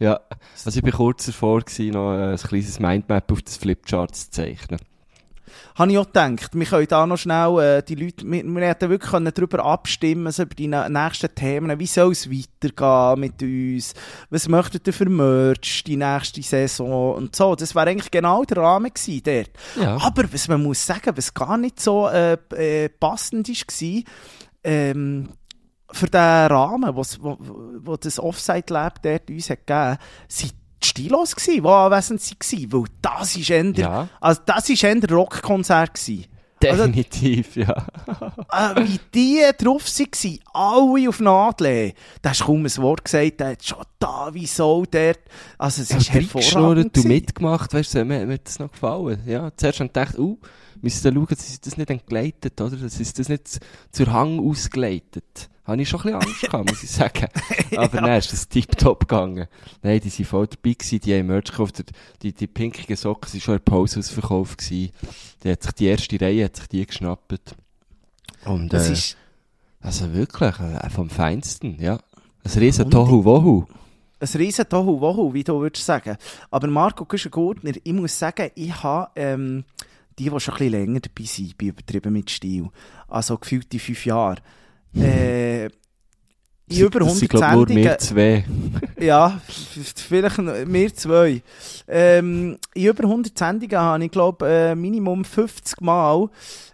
Ja, 0.00 0.20
also 0.64 0.78
ich 0.78 0.84
war 0.84 0.90
kurz 0.90 1.26
davor, 1.26 1.60
gewesen, 1.60 1.92
noch 1.92 2.10
ein 2.10 2.36
kleines 2.36 2.80
Mindmap 2.80 3.30
auf 3.30 3.42
das 3.42 3.56
Flipchart 3.56 4.14
zu 4.14 4.30
zeichnen. 4.30 4.80
Habe 5.74 5.92
ich 5.92 5.98
auch 5.98 6.06
gedacht, 6.06 6.50
wir 6.54 6.66
können 6.66 6.86
da 6.88 7.06
noch 7.06 7.16
schnell 7.16 7.58
äh, 7.60 7.82
die 7.82 7.94
Leute, 7.96 8.24
wir, 8.30 8.44
wir 8.44 8.66
hätten 8.66 8.90
wirklich 8.90 9.10
können 9.10 9.32
darüber 9.34 9.64
abstimmen, 9.64 10.30
so 10.32 10.42
über 10.44 10.54
die 10.54 10.68
nächsten 10.68 11.34
Themen, 11.34 11.78
wie 11.78 11.86
soll 11.86 12.12
es 12.12 12.30
weitergehen 12.30 13.20
mit 13.20 13.42
uns, 13.42 13.94
was 14.30 14.48
möchtet 14.48 14.86
ihr 14.86 14.92
für 14.92 15.08
Merch 15.08 15.84
die 15.84 15.96
nächste 15.96 16.42
Saison 16.42 17.14
und 17.14 17.34
so. 17.36 17.54
Das 17.54 17.74
wäre 17.74 17.90
eigentlich 17.90 18.10
genau 18.10 18.44
der 18.44 18.58
Rahmen 18.58 18.92
gewesen 18.94 19.22
dort. 19.24 19.50
Ja. 19.80 19.96
Aber 20.04 20.32
was 20.32 20.48
man 20.48 20.62
muss 20.62 20.84
sagen, 20.86 21.12
was 21.16 21.34
gar 21.34 21.56
nicht 21.58 21.80
so 21.80 22.08
äh, 22.08 22.38
äh, 22.56 22.88
passend 22.88 23.48
war, 23.48 24.02
ähm, 24.64 25.28
für 25.92 26.06
den 26.06 26.18
Rahmen, 26.20 26.90
wo's- 26.96 27.18
wo, 27.20 27.36
wo 27.38 27.96
das 27.96 28.18
Offside-Lab 28.18 29.02
dort 29.02 29.30
uns 29.30 29.50
hat 29.50 29.66
gegeben, 29.66 29.98
sind 30.28 30.54
die 30.84 30.88
Stilos 30.88 31.34
gsi, 31.36 31.60
die 31.60 31.66
anwesend 31.66 32.20
waren, 32.22 32.72
weil 32.72 32.84
das 33.02 33.36
ist 33.36 33.50
eher, 33.50 33.64
Ja. 33.76 34.08
also 34.20 34.40
das 34.46 34.68
ist 34.68 34.84
eher 34.84 34.90
ein 34.92 35.02
Rockkonzert 35.02 35.94
gsi. 35.94 36.26
Also, 36.62 36.86
Definitiv, 36.86 37.56
ja. 37.56 37.86
äh, 38.52 38.86
wie 38.86 38.98
die 39.14 39.42
drauf 39.58 39.84
waren, 39.84 40.38
alle 40.54 41.08
auf 41.08 41.20
Nadel. 41.20 41.92
Da 42.22 42.30
hast 42.30 42.40
du 42.40 42.44
kaum 42.46 42.64
ein 42.64 42.76
Wort 42.78 43.04
gesagt, 43.04 43.40
der 43.40 43.48
hat 43.48 43.64
schon 43.64 43.84
da, 43.98 44.30
wieso 44.32 44.84
dort. 44.90 45.20
Also 45.58 45.82
es 45.82 45.90
ist 45.90 46.10
hervorragend. 46.10 46.94
Gewesen. 46.94 47.08
mitgemacht, 47.08 47.74
weißt 47.74 47.96
du, 47.96 48.04
mir, 48.06 48.24
mir 48.24 48.34
hat 48.34 48.46
das 48.46 48.58
noch 48.58 48.72
gefallen. 48.72 49.20
Ja, 49.26 49.50
zuerst 49.56 49.80
habe 49.80 49.86
ich 49.88 49.92
gedacht, 49.92 50.18
uh, 50.18 50.38
müssen 50.80 51.04
wir 51.04 51.12
schauen, 51.12 51.26
dass 51.28 51.48
ist 51.48 51.66
das 51.66 51.76
nicht 51.76 51.90
entgleitet, 51.90 52.60
oder? 52.60 52.76
Das 52.76 52.98
ist 52.98 53.18
das 53.18 53.28
nicht 53.28 53.60
zur 53.92 54.12
Hang 54.12 54.40
ausgeleitet. 54.40 55.50
Habe 55.66 55.80
ich 55.80 55.88
schon 55.88 56.00
ein 56.00 56.18
bisschen 56.18 56.28
Angst 56.28 56.40
gehabt, 56.50 56.68
muss 56.70 56.82
ich 56.82 56.90
sagen. 56.90 57.26
Aber 57.76 58.00
dann 58.00 58.18
ist 58.18 58.32
das 58.32 58.48
tiptop 58.48 59.00
gegangen. 59.00 59.46
Nein, 59.82 60.00
die 60.00 60.10
waren 60.18 60.24
voll 60.26 60.46
dabei 60.46 60.72
gewesen, 60.74 61.00
die 61.00 61.14
haben 61.18 61.26
Merch 61.26 61.44
gekauft, 61.50 61.82
die, 62.22 62.32
die 62.34 62.46
pinkigen 62.46 62.96
Socken 62.96 63.32
waren 63.32 63.40
schon 63.40 63.54
in 63.54 63.62
der 63.64 63.70
Pause 63.70 63.98
ausverkauft 64.00 64.58
gewesen. 64.58 64.92
Die 65.42 65.50
hat 65.50 65.62
sich, 65.62 65.72
die 65.72 65.86
erste 65.86 66.20
Reihe 66.20 66.44
hat 66.44 66.56
sich 66.56 66.66
die 66.68 66.86
geschnappt. 66.86 67.54
Und, 68.44 68.72
Das 68.72 68.88
äh, 68.88 68.92
ist, 68.92 69.16
also 69.80 70.12
wirklich, 70.12 70.58
äh, 70.60 70.90
vom 70.90 71.08
Feinsten, 71.08 71.80
ja. 71.80 71.98
Ein 72.44 72.58
riesen 72.58 72.84
Und- 72.86 72.90
Tohu 72.90 73.24
Wohu. 73.24 73.64
ein 74.20 74.28
riesen 74.34 74.68
Tohu 74.68 75.00
Wohu, 75.00 75.32
wie 75.32 75.44
du 75.44 75.60
würdest 75.60 75.86
sagen. 75.86 76.16
Aber 76.50 76.66
Marco 76.68 77.06
Güschen-Gurtner, 77.06 77.72
ich 77.82 77.92
muss 77.94 78.18
sagen, 78.18 78.50
ich 78.54 78.82
habe, 78.82 79.10
ähm, 79.16 79.64
die, 80.18 80.24
die 80.28 80.40
schon 80.40 80.54
ein 80.54 80.58
bisschen 80.58 80.70
länger 80.72 81.00
dabei 81.00 81.24
sind, 81.24 81.56
bin 81.56 81.68
übertrieben 81.68 82.12
mit 82.12 82.28
Stil. 82.30 82.68
Also 83.08 83.38
gefühlte 83.38 83.78
fünf 83.78 84.04
Jahre. 84.04 84.36
Äh, 84.96 85.68
in 86.66 86.80
über 86.80 87.00
Das 87.00 87.08
100 87.08 87.18
sind, 87.18 87.30
glaub, 87.30 87.42
nur 87.42 87.66
Sendungen. 87.66 87.84
wir 87.84 87.98
zwei. 87.98 88.44
Ja, 89.00 89.40
vielleicht 89.96 90.38
wir 90.38 90.94
zwei. 90.94 91.42
Ähm, 91.86 92.56
in 92.74 92.86
über 92.86 93.04
100 93.04 93.36
Sendungen 93.36 93.78
habe 93.78 94.04
ich, 94.04 94.10
glaube 94.10 94.48
äh, 94.48 94.74
Minimum 94.74 95.24
50 95.26 95.82
Mal 95.82 96.30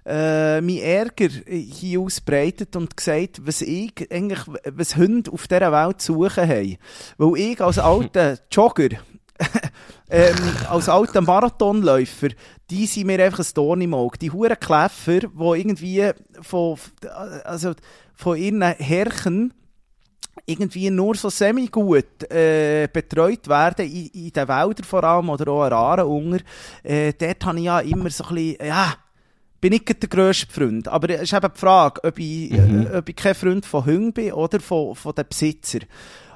äh, 0.06 0.60
meinen 0.60 0.78
Ärger 0.78 1.28
hier 1.46 2.00
ausbreitet 2.00 2.76
und 2.76 2.96
gesagt, 2.96 3.44
was 3.44 3.62
ich 3.62 3.92
eigentlich, 4.10 4.40
was 4.64 4.96
Hunde 4.96 5.32
auf 5.32 5.48
dieser 5.48 5.72
Welt 5.72 6.00
zu 6.00 6.14
suchen 6.14 6.48
haben. 6.48 6.76
Weil 7.18 7.36
ich 7.40 7.60
als 7.60 7.78
alter 7.80 8.38
Jogger, 8.50 8.90
ähm, 10.10 10.36
als 10.68 10.88
alter 10.88 11.20
Marathonläufer, 11.20 12.28
die 12.70 12.86
sind 12.86 13.06
mir 13.06 13.24
einfach 13.24 13.40
ein 13.44 13.54
Dorn 13.54 13.80
im 13.80 13.94
Auge. 13.94 14.18
Die 14.18 14.30
huren 14.30 14.60
Kläffer, 14.60 15.20
die 15.20 15.58
irgendwie 15.58 16.10
von, 16.42 16.78
also 17.44 17.72
von 18.20 18.36
ihren 18.36 18.62
Herren 18.62 19.52
irgendwie 20.46 20.90
nur 20.90 21.14
so 21.16 21.28
semi-gut 21.28 22.30
äh, 22.30 22.88
betreut 22.92 23.46
werden, 23.48 23.86
in, 23.86 24.06
in 24.08 24.32
den 24.32 24.48
Wäldern 24.48 24.84
vor 24.84 25.04
allem 25.04 25.28
oder 25.28 25.50
auch 25.50 25.62
an 25.64 25.72
Aaren 25.72 26.06
unter. 26.06 26.44
Äh, 26.82 27.12
dort 27.18 27.44
habe 27.44 27.58
ich 27.58 27.64
ja 27.64 27.80
immer 27.80 28.10
so 28.10 28.24
ein 28.24 28.34
bisschen, 28.34 28.66
ja, 28.66 28.94
bin 29.60 29.72
ich 29.74 29.84
der 29.84 30.08
grösste 30.08 30.52
Freund. 30.52 30.88
Aber 30.88 31.10
es 31.10 31.22
ist 31.22 31.32
eben 31.34 31.50
die 31.54 31.58
Frage, 31.58 32.02
ob 32.04 32.18
ich, 32.18 32.50
Mhm. 32.52 32.86
äh, 32.92 32.96
ob 32.98 33.08
ich 33.08 33.16
kein 33.16 33.34
Freund 33.34 33.66
von 33.66 33.84
Hunden 33.84 34.12
bin 34.12 34.32
oder 34.32 34.60
von, 34.60 34.94
von 34.94 35.14
den 35.14 35.26
Besitzer. 35.28 35.80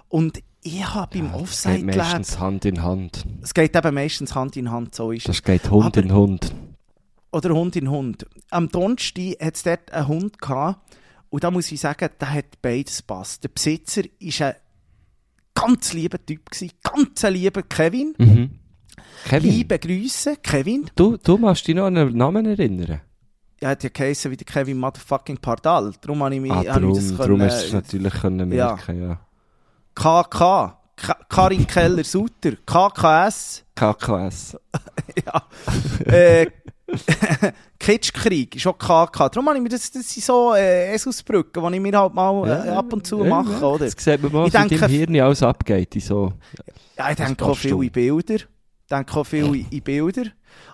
Und 0.08 0.42
ich 0.62 0.84
habe 0.94 1.18
beim 1.18 1.26
Ja, 1.26 1.38
das 1.38 1.62
geht 1.62 1.72
Offside-Lab, 1.72 1.96
meistens 1.96 2.38
Hand 2.38 2.64
in 2.64 2.82
Hand. 2.82 3.24
es 3.42 3.54
geht 3.54 3.76
eben 3.76 3.94
meistens 3.94 4.34
Hand 4.34 4.56
in 4.56 4.70
Hand, 4.70 4.94
so 4.94 5.12
ist 5.12 5.28
es. 5.28 5.36
Das 5.36 5.42
geht 5.42 5.70
Hund 5.70 5.86
Aber- 5.86 6.00
in 6.02 6.12
Hund. 6.12 6.54
Oder 7.32 7.50
Hund 7.54 7.74
in 7.76 7.90
Hund. 7.90 8.26
Am 8.50 8.68
Donnerstag 8.68 9.36
hat 9.40 9.54
es 9.56 9.62
dort 9.64 9.90
einen 9.92 10.08
Hund 10.08 10.38
gehabt. 10.40 10.78
Und 11.34 11.42
da 11.42 11.50
muss 11.50 11.72
ich 11.72 11.80
sagen, 11.80 12.08
der 12.20 12.32
hat 12.32 12.62
beides 12.62 13.02
passt. 13.02 13.42
Der 13.42 13.48
Besitzer 13.48 14.02
war 14.04 14.46
ein 14.46 14.54
ganz 15.52 15.92
lieber 15.92 16.24
Typ. 16.24 16.48
Gewesen, 16.48 16.70
ganz 16.80 17.22
lieber 17.24 17.62
Kevin. 17.64 18.14
Mhm. 18.18 18.50
Kevin, 19.24 19.50
Liebe 19.50 19.76
Grüße, 19.80 20.36
Kevin. 20.36 20.88
du, 20.94 21.16
du 21.16 21.36
machst 21.36 21.66
dich 21.66 21.74
noch 21.74 21.86
an 21.86 21.96
einen 21.98 22.16
Namen 22.16 22.46
erinnern? 22.46 23.00
Er 23.58 23.70
hat 23.70 23.82
ja 23.82 23.90
geheißen 23.92 24.30
wie 24.30 24.36
der 24.36 24.44
Kevin 24.46 24.78
Motherfucking 24.78 25.38
Pardal. 25.38 25.92
Darum 26.00 26.22
habe 26.22 26.36
ich 26.36 26.40
mich 26.40 26.52
Ah, 26.52 26.62
darum, 26.62 26.94
das 26.94 27.08
darum 27.16 27.38
können, 27.38 27.50
hast 27.50 27.62
du 27.62 27.66
es 27.66 27.72
natürlich 27.72 28.12
können 28.12 28.52
ja. 28.52 28.66
merken, 28.76 29.02
ja. 29.02 29.20
KK. 29.96 30.78
Ka- 30.94 31.18
Karin 31.28 31.66
Keller-Sutter. 31.66 32.52
KKS. 32.64 33.64
KKS. 33.74 34.56
ja. 35.26 35.48
äh, 36.12 36.46
Kitschkrieg 37.78 38.56
ist 38.56 38.66
auch 38.66 38.76
KK. 38.78 39.28
Darum 39.30 39.46
habe 39.48 39.56
ich 39.56 39.62
mir 39.62 39.68
das, 39.68 39.90
das 39.90 40.08
sind 40.12 40.24
so 40.24 40.54
äh, 40.54 40.92
Esusbrücken, 40.94 41.66
die 41.70 41.76
ich 41.76 41.82
mir 41.82 41.98
halt 41.98 42.14
mal 42.14 42.46
äh, 42.66 42.70
ab 42.70 42.92
und 42.92 43.06
zu 43.06 43.22
Ja, 43.24 43.30
mache, 43.30 43.52
ja. 43.52 43.62
oder? 43.62 43.84
Das 43.86 43.94
sieht 44.02 44.22
man 44.22 44.32
mal, 44.32 44.48
Ich 44.48 44.54
in 44.54 44.60
denke- 44.68 44.78
deinem 44.78 44.90
Hirn 44.90 45.20
alles 45.20 45.42
abgeht. 45.42 45.94
in 45.94 46.00
So. 46.00 46.32
Ja, 46.96 47.10
ich 47.10 47.16
denke 47.16 47.44
auch 47.44 47.56
viele 47.56 47.74
schon. 47.74 47.90
Bilder. 47.90 48.44
denke 48.90 49.16
auch 49.16 49.24
viel 49.24 49.46
in, 49.54 49.66
in 49.70 49.82
Bilder. 49.82 50.24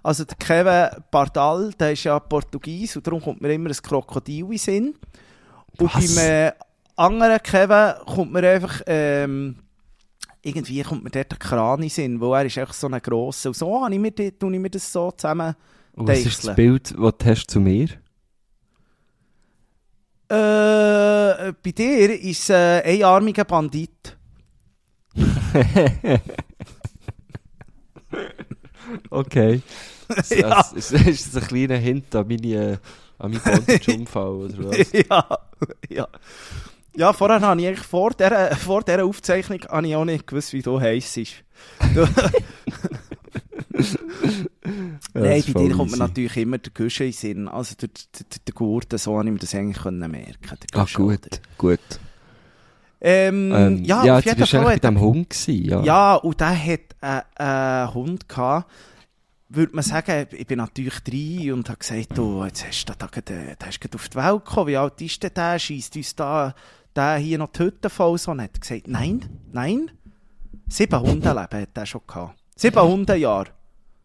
Also 0.03 0.25
der 0.25 0.37
Kevin 0.37 1.03
Pardal, 1.11 1.73
der 1.79 1.93
ist 1.93 2.05
ja 2.05 2.19
Portugies 2.19 2.97
und 2.97 3.07
darum 3.07 3.23
kommt 3.23 3.41
mir 3.41 3.53
immer 3.53 3.71
ein 3.71 3.77
Krokodil 3.83 4.47
in 4.51 4.59
Sinn. 4.59 4.95
Und 5.79 5.95
Was? 5.95 6.15
beim 6.15 6.25
äh, 6.27 6.53
anderen 6.97 7.43
Kevin 7.43 7.95
kommt 8.07 8.33
mir 8.33 8.47
einfach, 8.49 8.83
ähm, 8.87 9.57
irgendwie 10.43 10.83
kommt 10.83 11.05
mir 11.05 11.11
dort 11.11 11.33
ein 11.33 11.39
Kran 11.39 11.83
in 11.83 11.89
Sinn, 11.89 12.21
weil 12.21 12.43
er 12.43 12.47
ist 12.47 12.59
einfach 12.59 12.75
so 12.75 12.89
ein 12.89 13.01
grosser. 13.01 13.51
Und 13.51 13.55
so 13.57 13.83
habe 13.83 13.95
ich 13.95 14.01
mir, 14.01 14.13
tue 14.15 14.53
ich 14.53 14.59
mir 14.61 14.71
das 14.71 14.93
so 14.93 15.11
zusammen 15.13 15.55
Was 16.07 16.21
ist 16.21 16.47
das. 16.47 16.57
Bild, 16.57 16.95
das 16.97 17.15
du 17.19 17.25
hast 17.25 17.47
zu 17.51 17.61
mir? 17.61 17.89
Äh, 20.29 21.53
bei 21.63 21.73
dir 21.73 22.21
ist 22.21 22.43
es 22.43 22.51
äh, 22.51 22.83
ein 22.83 22.97
einarmiger 22.97 23.45
Bandit. 23.45 24.17
Okay. 29.11 29.63
Das, 30.09 30.31
Ja. 30.37 30.61
ist, 30.75 30.93
ist 30.93 31.35
das 31.35 31.43
ein 31.43 31.49
kleiner 31.49 31.77
Hint 31.77 32.15
an 32.15 32.27
meine, 32.27 32.73
äh, 32.73 32.77
an 33.19 33.31
meinen 33.33 33.43
Bondage-Unfall 33.43 34.29
oder 34.29 34.59
was? 34.71 34.93
ja, 34.93 35.39
ja. 35.89 36.09
Ja, 36.97 37.13
vorher 37.13 37.41
habe 37.41 37.61
ich 37.61 37.69
eigentlich 37.69 37.87
vor 37.87 38.11
dieser, 38.11 38.57
vor 38.57 38.83
dieser 38.83 39.05
Aufzeichnung 39.05 39.61
habe 39.69 39.87
ich 39.87 39.95
auch 39.95 40.05
nicht 40.05 40.27
gewusst, 40.27 40.53
wie 40.53 40.63
du 40.63 40.81
heisst. 40.81 41.19
Ja, 45.15 45.23
Nein, 45.23 45.43
bei 45.53 45.63
dir 45.65 45.75
kommt 45.75 45.91
mir 45.91 45.97
natürlich 45.97 46.37
immer 46.37 46.59
der 46.59 46.73
Guschen 46.73 47.07
in 47.07 47.13
den 47.13 47.19
Sinn. 47.19 47.49
Also 47.49 47.75
der, 47.75 47.89
der, 47.89 48.27
der, 48.31 48.39
der 48.47 48.55
Gurte, 48.55 48.97
so 48.99 49.17
habe 49.19 49.27
ich 49.27 49.33
mir 49.33 49.39
das 49.41 49.55
eigentlich 49.55 49.83
können 49.83 50.11
merken 50.11 50.59
der 50.73 50.81
Ah, 50.81 50.87
gut, 50.93 51.27
oder? 51.27 51.39
gut. 51.59 51.81
Ähm, 53.01 53.53
Ähm, 53.53 53.85
ja, 53.85 54.05
ja, 54.05 54.19
auf 54.19 54.25
jeden 54.25 54.47
Fall 54.47 54.65
bei 54.65 54.79
diesem 54.79 55.01
Hund 55.01 55.31
gewesen, 55.31 55.65
ja. 55.65 55.83
Ja, 55.83 56.15
und 56.17 56.39
der 56.41 56.57
hat 56.65 56.81
äh, 57.01 57.23
einen 57.43 57.95
Hund 57.95 58.29
gehabt. 58.29 58.71
Würde 59.49 59.75
man 59.75 59.83
sagen, 59.83 60.27
ich 60.31 60.47
bin 60.47 60.59
natürlich 60.59 61.01
drei 61.01 61.53
und 61.53 61.69
habe 61.69 61.79
gesagt, 61.79 62.17
du, 62.17 62.45
jetzt 62.45 62.65
hast 62.67 62.85
du 62.85 62.93
da 62.97 63.07
gerade, 63.07 63.35
äh, 63.35 63.57
da 63.59 63.67
hast 63.67 63.79
du 63.79 63.89
gerade 63.89 63.97
auf 63.97 64.09
die 64.09 64.17
Welt 64.17 64.45
gekommen, 64.45 64.67
wie 64.69 64.77
alt 64.77 65.01
ist 65.01 65.23
denn 65.23 65.31
der? 65.35 65.59
Schießt 65.59 65.97
uns 65.97 66.15
da, 66.15 66.55
der 66.95 67.17
hier 67.17 67.39
noch 67.39 67.49
die 67.49 67.61
Hütte 67.61 67.91
voll? 67.91 68.17
So, 68.19 68.31
und 68.31 68.43
hat 68.43 68.61
gesagt, 68.61 68.87
nein, 68.87 69.25
nein. 69.51 69.91
Sieben 70.69 71.01
Hundeleben 71.01 71.63
hat 71.63 71.69
er 71.77 71.87
schon 71.87 72.03
gehabt. 72.07 72.39
Sieben 72.55 72.81
Hundejahre. 72.83 73.49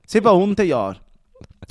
Sieben 0.07 0.31
Hundejahre. 0.31 0.97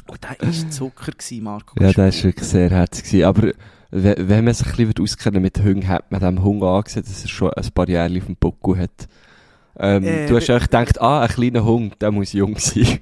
Und 0.07 0.21
der 0.23 0.37
war 0.47 0.71
Zucker, 0.71 1.13
gewesen, 1.13 1.45
Marco. 1.45 1.75
Ja, 1.83 1.93
das 1.93 2.17
war 2.19 2.25
wirklich 2.25 2.49
sehr 2.49 2.71
herzig. 2.71 3.05
gewesen. 3.05 3.25
Aber 3.25 3.43
we- 3.91 4.17
wenn 4.19 4.45
man 4.45 4.55
sich 4.55 4.67
ein 4.67 4.77
bisschen 4.89 5.03
auskennen 5.03 5.41
mit 5.43 5.59
Hunden, 5.59 5.89
hat 5.89 6.11
man 6.11 6.21
dem 6.21 6.43
Hund 6.43 6.63
angesehen, 6.63 7.05
dass 7.05 7.23
er 7.23 7.29
schon 7.29 7.53
ein 7.53 7.71
paar 7.73 7.89
Jahre 7.89 8.17
auf 8.19 8.27
dem 8.27 8.37
Buckel 8.37 8.79
hat. 8.79 9.09
Ähm, 9.77 10.05
Äh, 10.05 10.27
du 10.27 10.37
hast 10.37 10.49
eigentlich 10.51 10.65
gedacht, 10.71 11.01
ah, 11.01 11.23
ein 11.23 11.29
kleiner 11.29 11.65
Hund, 11.65 12.01
der 12.01 12.13
muss 12.13 12.33
jung 12.33 12.57
sein. 12.59 13.01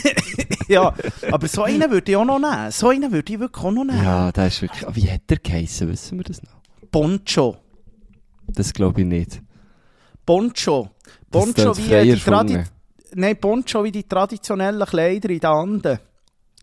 ja, 0.68 0.94
aber 1.30 1.48
so 1.48 1.62
einen 1.64 1.90
würde 1.90 2.10
ich 2.12 2.16
auch 2.16 2.24
noch 2.24 2.38
nehmen. 2.38 2.70
So 2.70 2.88
einen 2.88 3.12
würde 3.12 3.32
ich 3.32 3.38
wirklich 3.40 3.64
auch 3.64 3.70
noch 3.72 3.84
nehmen. 3.84 4.02
ja, 4.02 4.32
das 4.32 4.54
ist 4.54 4.62
wirklich... 4.62 4.86
Wie 4.94 5.10
hat 5.10 5.22
der 5.28 5.38
geheissen? 5.38 5.88
Wissen 5.90 6.18
wir 6.18 6.24
das 6.24 6.42
noch? 6.42 6.52
Poncho. 6.90 7.56
Das 8.46 8.72
glaube 8.72 9.02
ich 9.02 9.06
nicht. 9.06 9.42
Poncho. 10.24 10.90
Poncho 11.30 11.76
wie 11.76 12.12
die. 12.12 12.16
Tradi 12.18 12.62
Nein, 13.14 13.36
Poncho 13.36 13.84
wie 13.84 13.92
die 13.92 14.04
traditionellen 14.04 14.86
Kleider 14.86 15.30
in 15.30 15.40
den 15.40 15.50
Anden. 15.50 15.98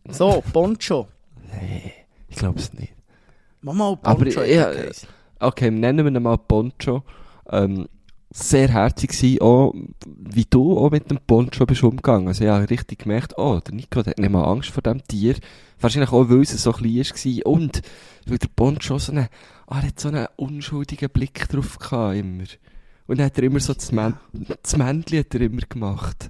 So, 0.09 0.43
Poncho. 0.53 1.07
Nee, 1.51 1.93
ich 2.27 2.35
glaube 2.35 2.59
es 2.59 2.73
nicht. 2.73 2.93
Mama, 3.61 3.95
Poncho. 3.95 4.41
Aber, 4.41 4.47
ja. 4.47 4.71
Okay, 5.39 5.71
nennen 5.71 6.05
wir 6.05 6.13
ihn 6.13 6.23
mal 6.23 6.37
Poncho. 6.37 7.03
Ähm, 7.49 7.87
sehr 8.31 8.67
herzig 8.67 9.11
gewesen, 9.11 9.41
auch 9.41 9.73
wie 10.05 10.45
du 10.49 10.77
auch 10.77 10.91
mit 10.91 11.09
dem 11.09 11.19
Poncho 11.25 11.65
bist 11.65 11.83
umgegangen. 11.83 12.27
Also 12.27 12.43
ich 12.43 12.49
habe 12.49 12.69
richtig 12.69 12.99
gemerkt, 12.99 13.37
oh, 13.37 13.59
der 13.65 13.73
Nico 13.73 14.03
der 14.03 14.11
hat 14.11 14.19
nicht 14.19 14.29
mal 14.29 14.43
Angst 14.43 14.71
vor 14.71 14.83
dem 14.83 15.01
Tier. 15.07 15.35
Wahrscheinlich 15.79 16.11
auch, 16.11 16.29
weil 16.29 16.41
es 16.41 16.51
so 16.61 16.71
klein 16.73 16.97
war. 16.97 17.45
Und 17.45 17.81
weil 18.25 18.37
der 18.37 18.49
Poncho 18.53 18.97
so 18.99 19.13
einen, 19.13 19.27
ah, 19.67 19.79
er 19.79 19.87
hat 19.87 19.99
so 19.99 20.09
einen 20.09 20.27
unschuldigen 20.35 21.09
Blick 21.09 21.47
drauf 21.47 21.79
gehabt, 21.79 22.17
immer. 22.17 22.43
Und 23.07 23.19
dann 23.19 23.27
hat 23.27 23.37
er 23.37 23.43
immer 23.43 23.59
so 23.59 23.73
das, 23.73 23.91
Män 23.91 24.15
das 24.61 24.77
Männchen 24.77 25.19
hat 25.19 25.33
er 25.35 25.41
immer 25.41 25.61
gemacht. 25.61 26.29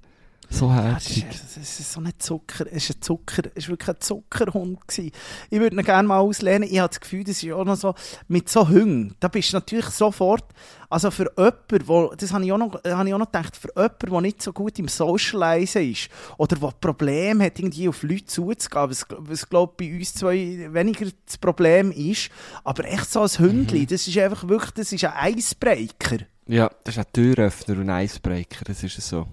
So 0.50 0.68
Ja, 0.68 0.94
das, 0.94 1.08
ist, 1.08 1.24
herzig. 1.24 1.42
das 1.56 1.80
ist 1.80 1.92
so 1.92 2.00
ein 2.00 2.14
Zucker, 2.18 2.66
es 2.72 2.90
ist 2.90 2.98
ein 2.98 3.02
Zucker, 3.02 3.44
ist 3.56 3.68
wirklich 3.68 3.90
ein 3.90 4.00
Zuckerhund 4.00 4.88
gewesen. 4.88 5.12
Ich 5.50 5.60
würde 5.60 5.76
ihn 5.76 5.84
gerne 5.84 6.08
mal 6.08 6.20
auslehnen. 6.20 6.70
Ich 6.70 6.78
habe 6.80 6.90
das 6.90 7.00
Gefühl, 7.00 7.24
das 7.24 7.42
ist 7.42 7.52
auch 7.52 7.66
noch 7.66 7.76
so, 7.76 7.96
mit 8.28 8.48
so 8.48 8.68
Hunden, 8.68 9.16
da 9.20 9.28
bist 9.28 9.52
du 9.52 9.58
natürlich 9.58 9.88
sofort, 9.88 10.46
also 10.90 11.10
für 11.12 11.32
jemanden, 11.36 11.88
wo, 11.88 12.14
das 12.16 12.32
habe 12.32 12.46
ich 12.46 12.52
auch 12.52 12.58
noch, 12.58 12.84
habe 12.84 13.08
ich 13.08 13.14
auch 13.14 13.20
noch 13.20 13.32
gedacht, 13.32 13.58
für 13.58 13.70
jemanden, 13.76 14.12
der 14.12 14.22
nicht 14.22 14.42
so 14.42 14.54
gut 14.54 14.78
im 14.80 14.88
Socializen 14.88 15.92
ist, 15.92 16.10
oder 16.38 16.56
der 16.56 16.74
Probleme 16.80 17.46
hat, 17.46 17.60
irgendwie 17.60 17.90
auf 17.90 18.04
Leute 18.04 18.26
zuzugehen, 18.26 18.90
was, 18.90 19.06
was 19.10 19.50
glaube 19.50 19.74
bei 19.78 19.98
uns 19.98 20.14
zwei 20.14 20.70
weniger 20.72 21.08
das 21.26 21.38
Problem 21.38 21.92
ist, 21.92 22.30
aber 22.64 22.86
echt 22.86 23.12
so 23.12 23.22
ein 23.22 23.30
Hündli, 23.30 23.86
das 23.86 24.08
ist 24.08 24.18
einfach 24.18 24.48
wirklich, 24.48 24.72
das 24.72 24.92
ist 24.94 25.04
ein 25.06 25.38
Icebreaker. 25.38 26.26
Ja, 26.48 26.70
das 26.84 26.96
ist 26.96 27.00
ein 27.00 27.12
Türöffner 27.12 27.78
und 27.78 27.90
ein 27.90 28.06
Icebreaker, 28.06 28.66
das 28.66 28.84
ist 28.84 29.02
so. 29.02 29.28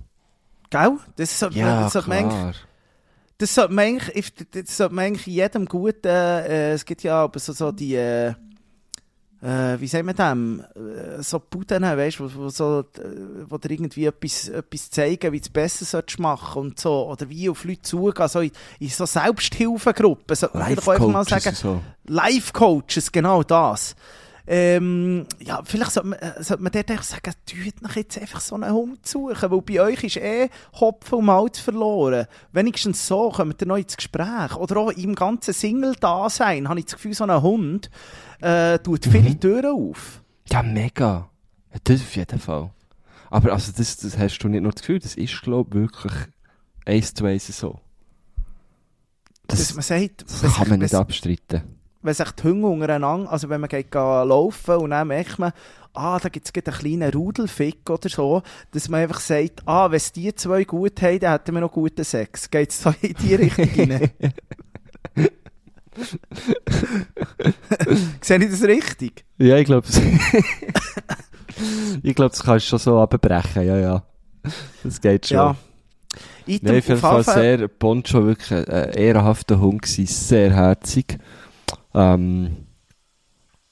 Gell? 0.71 0.97
Das 1.17 1.39
sollte 1.39 1.59
Ja, 1.59 1.83
das 1.83 1.93
sollte 1.93 2.09
man 2.09 2.19
eigentlich 2.19 2.41
klar. 2.41 2.55
Das 3.39 3.55
sollte 3.55 3.73
man 3.75 3.85
eigentlich, 3.85 4.33
das 4.51 4.77
sollte 4.77 4.95
man 4.95 5.05
eigentlich 5.07 5.27
jedem 5.27 5.67
guten, 5.67 6.07
äh, 6.07 6.73
es 6.73 6.85
gibt 6.85 7.03
ja 7.03 7.25
aber 7.25 7.39
so, 7.39 7.53
so 7.53 7.73
die, 7.73 7.97
äh, 7.97 8.35
äh, 9.43 9.81
wie 9.81 9.89
sagt 9.89 10.05
man 10.05 10.15
dem, 10.15 10.65
äh, 10.77 11.23
so 11.23 11.41
Buden, 11.41 11.83
weißt 11.83 12.21
du, 12.21 12.25
wo, 12.25 12.45
wo, 12.45 12.49
so, 12.49 12.81
äh, 12.81 13.45
wo 13.49 13.59
dir 13.59 13.73
irgendwie 13.73 14.07
etwas, 14.07 14.49
etwas 14.49 14.91
zeigen, 14.91 15.33
wie 15.33 15.41
du 15.41 15.43
es 15.43 15.51
besser 15.51 15.85
solltest 15.85 16.21
machen 16.21 16.63
und 16.63 16.81
so, 16.81 17.09
oder 17.09 17.29
wie 17.29 17.51
auf 17.51 17.65
Leute 17.65 17.83
zugehen, 17.83 18.29
so 18.29 18.41
in, 18.41 18.53
in 18.79 18.89
so 18.89 19.05
Selbsthilfegruppen, 19.05 20.37
mal 20.55 20.69
Life-Coaches 20.69 21.29
sagen, 21.29 21.57
so. 21.57 21.83
Life-Coaches, 22.07 23.11
genau 23.11 23.43
das. 23.43 23.97
Ähm, 24.47 25.27
ja, 25.41 25.63
vielleicht 25.65 25.93
sollte 25.93 26.09
man, 26.09 26.19
äh, 26.19 26.43
sollte 26.43 26.63
man 26.63 26.73
dort 26.73 26.91
einfach 26.91 27.05
sagen, 27.05 27.33
tut 27.47 27.89
euch 27.91 27.97
jetzt 27.97 28.19
einfach 28.19 28.41
so 28.41 28.57
einen 28.57 28.73
Hund 28.73 29.07
suchen, 29.07 29.51
weil 29.51 29.63
bei 29.63 29.81
euch 29.81 30.03
ist 30.05 30.17
eh 30.17 30.49
Hopfen 30.75 31.19
und 31.19 31.27
Malz 31.27 31.59
verloren. 31.61 32.27
Wenigstens 32.53 33.07
so 33.07 33.31
kommt 33.31 33.61
ihr 33.63 33.69
noch 33.69 33.77
ins 33.77 33.97
Gespräch. 33.97 34.57
Oder 34.57 34.79
auch 34.79 34.91
im 34.91 35.15
ganzen 35.15 35.55
Single-Dasein 35.55 36.69
habe 36.69 36.81
ich 36.81 36.87
das 36.87 36.95
Gefühl, 36.95 37.15
so 37.15 37.25
ein 37.25 37.43
Hund 37.43 37.91
äh, 38.41 38.79
tut 38.81 39.07
viele 39.07 39.39
Türen 39.39 39.67
auf. 39.67 40.23
Ja, 40.51 40.63
mega. 40.63 41.29
Das 41.85 42.01
auf 42.01 42.17
jeden 42.17 42.39
Fall. 42.41 42.71
Aber 43.31 43.53
also 43.53 43.73
das, 43.75 43.97
das 43.97 44.19
hast 44.19 44.39
du 44.41 44.49
nicht 44.49 44.63
nur 44.63 44.73
das 44.73 44.83
Gefühl, 44.83 44.99
das 44.99 45.15
ist, 45.15 45.41
glaube 45.43 45.71
ich, 45.71 45.75
wirklich 45.83 46.13
eins 46.85 47.15
zu 47.15 47.25
eins 47.25 47.47
so. 47.47 47.81
Dass 49.47 49.59
Das, 49.59 49.75
man 49.75 49.83
sagt, 49.83 50.23
das 50.23 50.55
kann 50.55 50.69
man 50.69 50.81
nicht 50.81 50.95
abstreiten. 50.95 51.63
Wenn 52.03 52.15
sich 52.15 52.31
die 52.33 52.43
Hunde 52.43 52.67
untereinander, 52.67 53.31
also 53.31 53.49
wenn 53.49 53.61
man 53.61 53.69
geht 53.69 53.95
laufen 53.95 54.77
und 54.77 54.91
dann 54.91 55.09
merkt 55.09 55.39
man, 55.39 55.53
ah, 55.95 56.19
da 56.19 56.29
gibt 56.29 56.47
es 56.47 56.55
einen 56.55 56.77
kleinen 56.77 57.13
Rudelfick 57.13 57.89
oder 57.91 58.09
so, 58.09 58.43
dass 58.73 58.89
man 58.89 59.03
einfach 59.03 59.21
sagt, 59.21 59.63
ah, 59.67 59.91
wenn 59.91 59.97
es 59.97 60.13
die 60.13 60.35
zwei 60.35 60.65
gut 60.65 61.03
haben, 61.03 61.21
dann 61.21 61.33
hätten 61.33 61.55
wir 61.55 61.61
noch 61.61 61.73
guten 61.73 62.05
Sex. 62.05 62.51
Geht 62.51 62.71
es 62.71 62.83
so 62.83 62.95
in 63.01 63.15
die 63.15 63.35
Richtung 63.35 63.69
rein? 63.77 64.11
Sehe 68.21 68.39
ich 68.39 68.51
das 68.51 68.63
richtig? 68.63 69.25
Ja, 69.39 69.59
ich 69.59 69.67
glaube, 69.67 69.87
ich 72.03 72.15
glaube, 72.15 72.31
das 72.31 72.43
kannst 72.43 72.67
du 72.67 72.71
schon 72.71 72.79
so 72.79 72.99
abbrechen, 72.99 73.67
ja, 73.67 73.77
ja. 73.77 74.03
Das 74.83 75.01
geht 75.01 75.27
schon. 75.27 75.37
Ja. 75.37 75.57
Item, 76.47 76.69
Nein, 76.69 76.79
auf 76.79 76.89
jeden 76.89 77.01
Fall 77.01 77.25
sehr, 77.25 77.69
Poncho 77.69 78.27
wirklich 78.27 78.53
ein 78.53 78.91
ehrenhafter 78.91 79.61
Hund 79.61 79.83
gewesen, 79.83 80.07
sehr 80.07 80.53
herzig. 80.53 81.19
Ähm, 81.95 82.67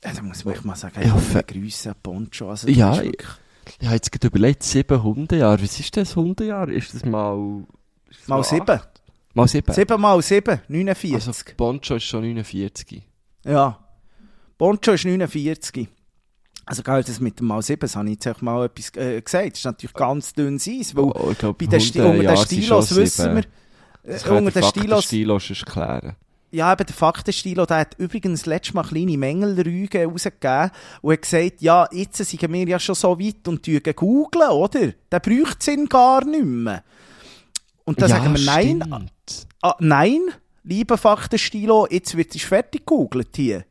Ja, 0.04 0.12
da 0.14 0.22
muss 0.22 0.44
man 0.44 0.54
echt 0.54 0.64
mal 0.64 0.76
sagen, 0.76 1.00
Ich 1.00 1.06
ja, 1.08 1.14
hoffe- 1.14 1.42
Grüße, 1.42 1.94
Poncho. 2.02 2.50
Also, 2.50 2.68
Ja, 2.68 2.90
das 2.96 3.04
ich- 3.04 3.14
ich 3.80 3.86
habe 3.86 3.94
jetzt 3.96 4.10
gerade 4.10 4.26
überlegt, 4.28 4.62
sieben 4.62 5.02
Hundejahre. 5.02 5.62
Was 5.62 5.78
ist 5.78 5.96
das 5.96 6.16
Hundejahr? 6.16 6.68
Ist 6.68 6.94
das 6.94 7.04
mal... 7.04 7.64
Ist 8.08 8.20
das 8.22 8.28
mal 8.28 8.40
acht? 8.40 8.46
sieben. 8.48 8.80
Mal 9.34 9.46
sieben? 9.48 9.72
Sieben 9.72 10.00
mal 10.00 10.22
sieben, 10.22 10.60
49. 10.68 11.14
Also 11.14 11.32
Poncho 11.56 11.94
ist 11.96 12.04
schon 12.04 12.22
49. 12.22 13.02
Ja. 13.44 13.78
Poncho 14.58 14.92
ist 14.92 15.04
49. 15.04 15.88
Also, 16.66 16.82
geil, 16.82 17.02
das 17.04 17.20
mit 17.20 17.38
dem 17.40 17.46
Mal 17.48 17.62
7, 17.62 17.80
das 17.80 17.96
habe 17.96 18.06
ich 18.08 18.14
jetzt 18.14 18.28
auch 18.28 18.42
mal 18.42 18.66
etwas 18.66 18.90
äh, 18.96 19.20
gesagt. 19.20 19.52
Das 19.52 19.58
ist 19.60 19.64
natürlich 19.64 19.92
ganz 19.94 20.32
dünnes 20.32 20.68
Eis, 20.68 20.94
weil 20.94 21.04
Oh, 21.04 21.28
ich 21.32 21.38
glaube, 21.38 21.58
bei 21.64 21.66
den, 21.70 21.80
Sti 21.80 22.00
unter 22.00 22.22
den 22.22 22.36
Stilos 22.36 22.94
wissen 22.96 23.34
wir, 23.36 23.44
Das 24.04 24.22
äh, 24.22 24.26
kann 24.26 24.46
unter 24.46 24.60
den 24.60 24.68
Stilos, 24.68 25.04
Stilos 25.04 25.50
ist 25.50 25.66
klären. 25.66 26.14
Ja, 26.50 26.72
eben 26.72 26.86
der 26.86 26.94
Faktenstilo, 26.94 27.66
der 27.66 27.78
hat 27.78 27.94
übrigens 27.98 28.46
letztes 28.46 28.74
Mal 28.74 28.82
kleine 28.82 29.16
Mängelrüge 29.16 30.06
rausgegeben 30.06 30.70
und 31.02 31.12
hat 31.12 31.22
gesagt, 31.22 31.60
ja, 31.60 31.88
jetzt 31.92 32.16
sind 32.16 32.52
wir 32.52 32.68
ja 32.68 32.78
schon 32.78 32.94
so 32.94 33.18
weit 33.18 33.46
und 33.46 33.64
googeln, 33.96 34.50
oder? 34.50 34.92
Der 35.10 35.20
braucht 35.20 35.66
ihn 35.68 35.86
gar 35.86 36.24
nicht 36.24 36.44
mehr. 36.44 36.82
Und 37.84 38.00
da 38.00 38.08
sagen 38.08 38.34
wir, 38.34 38.44
nein, 38.44 38.82
stimmt. 38.84 39.46
ah, 39.62 39.76
nein, 39.80 40.20
lieber 40.64 40.98
Faktenstilo, 40.98 41.86
jetzt 41.90 42.16
wird 42.16 42.34
es 42.34 42.42
fertig 42.42 42.86
gegoogelt 42.86 43.34
hier. 43.34 43.64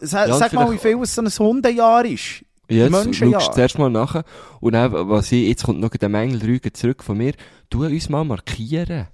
Sa 0.00 0.26
Ja, 0.26 0.36
sag 0.36 0.52
mal, 0.52 0.72
wie 0.72 0.78
viel 0.78 1.00
es 1.02 1.14
so 1.14 1.22
ein 1.22 1.28
Hundejahr 1.28 2.04
ist. 2.04 2.44
Jetzt 2.68 2.92
schaust 2.92 3.20
ja. 3.20 3.38
du 3.38 3.52
zuerst 3.52 3.78
mal 3.78 3.90
nach. 3.90 4.22
Und 4.60 4.72
dann, 4.72 4.92
was 4.92 5.32
ich, 5.32 5.48
jetzt 5.48 5.64
kommt 5.64 5.80
noch 5.80 5.90
der 5.90 6.08
Mängel 6.08 6.40
Rüge 6.40 6.72
zurück 6.72 7.02
von 7.02 7.18
mir. 7.18 7.34
Tu 7.68 7.84
uns 7.84 8.08
mal 8.08 8.24
markieren. 8.24 9.08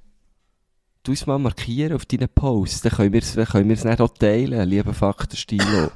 Tu 1.06 1.12
uns 1.12 1.25
mal 1.25 1.38
markieren 1.38 1.92
auf 1.92 2.04
deinen 2.04 2.28
Posts. 2.28 2.80
Dann 2.80 2.90
können 2.90 3.12
wir 3.12 3.22
es, 3.22 3.34
können 3.34 3.68
wir 3.68 3.76
es 3.76 3.84
nicht 3.84 4.00
auch 4.00 4.08
teilen, 4.08 4.68
lieber 4.68 4.92
Faktenstilo. 4.92 5.92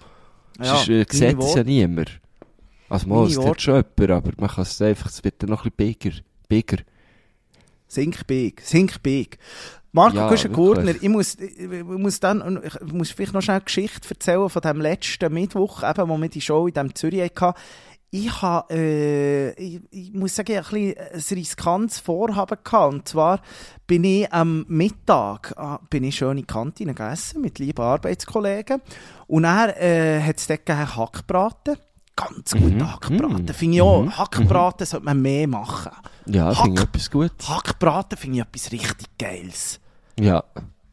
Sonst 0.56 0.88
äh, 0.88 1.04
sieht 1.10 1.36
es 1.36 1.54
ja 1.56 1.64
niemand. 1.64 2.20
Also 2.88 3.08
mal, 3.08 3.26
es 3.26 3.34
tut 3.34 3.60
schon 3.60 3.84
jemand, 3.98 4.10
aber 4.12 4.30
man 4.38 4.48
kann 4.48 4.62
es 4.62 4.80
einfach, 4.80 5.08
es 5.08 5.24
wird 5.24 5.42
dann 5.42 5.50
noch 5.50 5.64
ein 5.64 5.72
bisschen 5.76 5.96
bigger. 5.98 6.16
bigger. 6.48 6.84
Think 7.92 8.24
big, 8.28 8.64
think 8.64 9.02
big. 9.02 9.38
Marco 9.90 10.16
Ja, 10.16 10.30
wirklich. 10.30 11.02
ich 11.02 11.08
muss, 11.08 11.34
ich 11.34 11.82
muss 11.82 12.20
dann, 12.20 12.60
ich 12.62 12.92
muss 12.92 13.10
vielleicht 13.10 13.32
noch 13.32 13.42
schnell 13.42 13.56
eine 13.56 13.64
Geschichte 13.64 14.10
erzählen 14.10 14.48
von 14.48 14.62
dem 14.62 14.80
letzten 14.80 15.34
Mittwoch, 15.34 15.82
eben, 15.82 16.08
wo 16.08 16.16
wir 16.18 16.28
die 16.28 16.40
Show 16.40 16.68
in 16.68 16.74
dem 16.74 16.94
Zürich 16.94 17.32
hatten. 17.34 17.58
Ich 18.12 18.42
habe, 18.42 18.74
äh, 18.74 19.50
ich, 19.52 19.80
ich 19.90 20.12
muss 20.12 20.34
sagen, 20.34 20.56
ein, 20.56 20.62
bisschen 20.64 20.94
ein 20.98 21.38
riskantes 21.38 22.00
Vorhaben 22.00 22.58
gehabt. 22.64 22.92
Und 22.94 23.06
zwar 23.08 23.40
bin 23.86 24.02
ich 24.02 24.32
am 24.32 24.64
Mittag, 24.68 25.54
ah, 25.56 25.78
bin 25.88 26.02
ich 26.04 26.16
schön 26.16 26.32
in 26.32 26.36
die 26.38 26.44
Kantine 26.44 26.92
gegessen 26.94 27.40
mit 27.40 27.58
lieben 27.60 27.80
Arbeitskollegen. 27.82 28.82
Und 29.28 29.44
er, 29.44 29.80
äh, 29.80 30.20
hat 30.22 30.38
es 30.38 30.46
dort 30.48 30.68
Hackbraten. 30.68 31.76
Ganz 32.16 32.50
gut 32.52 32.74
Mhm. 32.74 32.92
Hackbraten. 32.92 33.44
Mhm. 33.44 33.48
Finde 33.54 33.76
ich 33.76 33.82
auch. 33.82 34.02
Mhm. 34.02 34.18
Hackbraten 34.18 34.86
sollte 34.86 35.04
man 35.06 35.22
mehr 35.22 35.46
machen. 35.46 35.92
Ja, 36.26 36.46
Hack- 36.48 36.64
finde 36.64 36.82
ich 36.82 36.88
etwas 36.88 37.10
gut. 37.12 37.32
Hackbraten 37.48 38.18
finde 38.18 38.38
ich 38.38 38.42
etwas 38.42 38.72
richtig 38.72 39.06
Geiles. 39.18 39.80
Ja, 40.18 40.42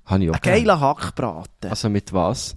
habe 0.06 0.24
ich 0.24 0.30
auch 0.30 0.36
Ein 0.36 0.42
geiler 0.42 0.80
Hackbraten. 0.80 1.70
Also 1.70 1.90
mit 1.90 2.14
was? 2.14 2.56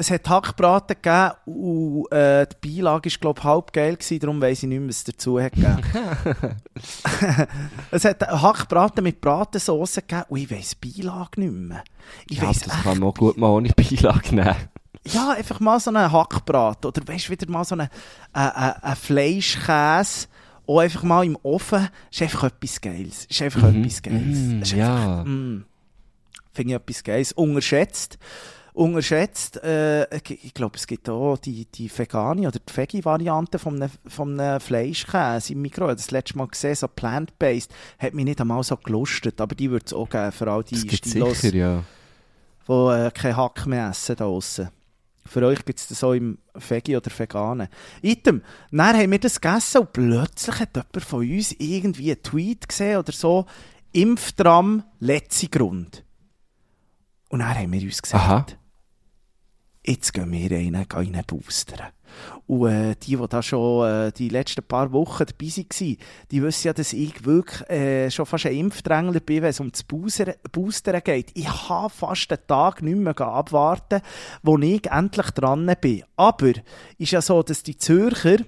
Es 0.00 0.10
hat 0.10 0.26
Hackbraten 0.30 0.96
gegeben 1.02 1.32
und 1.44 2.10
äh, 2.10 2.46
die 2.46 2.76
Beilage 2.80 3.10
war, 3.10 3.18
glaube 3.20 3.38
ich, 3.40 3.44
halb 3.44 3.72
geil 3.74 3.96
gewesen, 3.96 4.18
darum 4.18 4.40
weiss 4.40 4.62
ich 4.62 4.68
nicht 4.70 4.78
mehr, 4.80 4.88
was 4.88 4.96
es 4.96 5.04
dazu 5.04 5.38
hat 5.38 5.52
gegeben. 5.52 5.82
es 7.90 8.04
hat 8.06 8.22
Hackbraten 8.26 9.04
mit 9.04 9.20
Bratensauce 9.20 9.96
gegeben 9.96 10.22
und 10.28 10.38
ich 10.38 10.50
weiss 10.50 10.74
die 10.82 11.02
Beilage 11.02 11.40
nicht 11.40 11.52
mehr. 11.52 11.84
Ich 12.28 12.38
Ja, 12.38 12.48
weiss 12.48 12.60
das 12.60 12.72
echt, 12.74 12.82
kann 12.82 12.98
man 12.98 13.08
auch 13.10 13.14
gut 13.14 13.36
mal 13.36 13.48
ohne 13.48 13.68
Beilage 13.76 14.34
nehmen. 14.34 14.56
ja, 15.06 15.32
einfach 15.32 15.60
mal 15.60 15.78
so 15.78 15.90
einen 15.90 16.10
Hackbraten 16.10 16.88
oder 16.88 17.06
weißt 17.06 17.28
du, 17.28 17.32
wieder 17.32 17.50
mal 17.50 17.64
so 17.64 17.74
einen 17.74 17.88
äh, 18.34 18.48
äh, 18.82 18.94
Fleischkäse 18.96 20.28
auch 20.66 20.78
einfach 20.80 21.02
mal 21.02 21.24
im 21.26 21.36
Ofen. 21.42 21.88
ist 22.10 22.22
einfach 22.22 22.44
etwas 22.44 22.80
Geiles. 22.80 23.24
ist 23.26 23.42
einfach 23.42 23.62
Mhm. 23.70 23.84
etwas 23.84 24.02
Geiles. 24.02 24.38
Mhm, 24.38 24.62
ist 24.62 24.72
ja. 24.72 24.94
einfach, 24.94 25.24
mm, 25.26 25.64
Finde 26.52 26.72
ich 26.74 26.80
etwas 26.80 27.04
Geiles. 27.04 27.32
Unterschätzt. 27.32 28.18
Unterschätzt, 28.80 29.62
äh, 29.62 30.06
ich 30.16 30.54
glaube, 30.54 30.78
es 30.78 30.86
gibt 30.86 31.06
auch 31.10 31.36
die, 31.36 31.66
die 31.66 31.90
vegane 31.94 32.48
oder 32.48 32.58
die 32.58 32.74
Veggie-Variante 32.74 33.58
von 33.58 33.74
einem, 33.76 33.90
von 34.06 34.40
einem 34.40 34.58
Fleischkäse 34.58 35.52
im 35.52 35.60
Mikro. 35.60 35.82
Ich 35.82 35.88
habe 35.88 35.96
das 35.96 36.10
letzte 36.10 36.38
Mal 36.38 36.48
gesehen, 36.48 36.74
so 36.74 36.88
plant-based. 36.88 37.70
Hat 37.98 38.14
mich 38.14 38.24
nicht 38.24 38.40
einmal 38.40 38.62
so 38.62 38.78
gelustet, 38.78 39.38
aber 39.42 39.54
die 39.54 39.70
würde 39.70 39.84
es 39.84 39.92
auch 39.92 40.08
geben, 40.08 40.32
für 40.32 40.50
all 40.50 40.64
die 40.64 40.76
Stilos, 40.76 41.42
sicher, 41.42 41.54
ja. 41.54 41.84
die 42.66 42.72
äh, 42.72 43.10
keinen 43.10 43.36
Hack 43.36 43.66
mehr 43.66 43.90
essen 43.90 44.16
da 44.16 44.24
draussen. 44.24 44.70
Für 45.26 45.44
euch 45.44 45.62
gibt 45.66 45.78
es 45.78 45.88
das 45.88 46.00
so 46.00 46.14
im 46.14 46.38
Veggie 46.54 46.96
oder 46.96 47.10
Veganen. 47.14 47.68
Item, 48.00 48.40
dann 48.70 48.96
haben 48.96 49.10
wir 49.10 49.18
das 49.18 49.42
gegessen 49.42 49.82
und 49.82 49.92
plötzlich 49.92 50.58
hat 50.58 50.74
jemand 50.74 51.04
von 51.04 51.20
uns 51.20 51.52
irgendwie 51.58 52.12
einen 52.12 52.22
Tweet 52.22 52.66
gesehen 52.66 52.96
oder 52.96 53.12
so, 53.12 53.44
Impftram, 53.92 54.84
letzte 55.00 55.48
Grund. 55.48 56.02
Und 57.28 57.40
dann 57.40 57.54
haben 57.54 57.72
wir 57.74 57.82
uns 57.82 58.00
gesagt, 58.00 58.24
Aha. 58.24 58.46
Jetzt 59.84 60.12
gehen 60.12 60.32
wir 60.32 60.50
rein, 60.50 60.86
gehen 60.88 61.14
rein 61.14 61.24
boostern. 61.26 61.88
Und 62.46 62.68
äh, 62.68 62.94
die, 62.96 63.16
die 63.16 63.28
da 63.28 63.42
schon 63.42 63.88
äh, 63.88 64.12
die 64.12 64.28
letzten 64.28 64.64
paar 64.64 64.92
Wochen 64.92 65.24
dabei 65.26 65.46
waren, 65.46 65.96
die 66.30 66.42
wissen 66.42 66.66
ja, 66.66 66.72
dass 66.72 66.92
ich 66.92 67.24
wirklich 67.24 67.70
äh, 67.70 68.10
schon 68.10 68.26
fast 68.26 68.46
ein 68.46 68.56
Impfdrängler 68.56 69.20
bin, 69.20 69.42
wenn 69.42 69.50
es 69.50 69.60
um 69.60 69.70
das 69.70 69.84
Boostern, 69.84 70.34
Boostern 70.50 71.00
geht. 71.04 71.30
Ich 71.34 71.48
habe 71.68 71.90
fast 71.90 72.32
einen 72.32 72.46
Tag 72.46 72.82
nicht 72.82 72.96
mehr 72.96 73.18
abwarten, 73.20 74.02
wo 74.42 74.58
ich 74.58 74.90
endlich 74.90 75.30
dran 75.30 75.72
bin. 75.80 76.02
Aber 76.16 76.52
ist 76.98 77.12
ja 77.12 77.22
so, 77.22 77.42
dass 77.42 77.62
die 77.62 77.78
Zürcher 77.78 78.38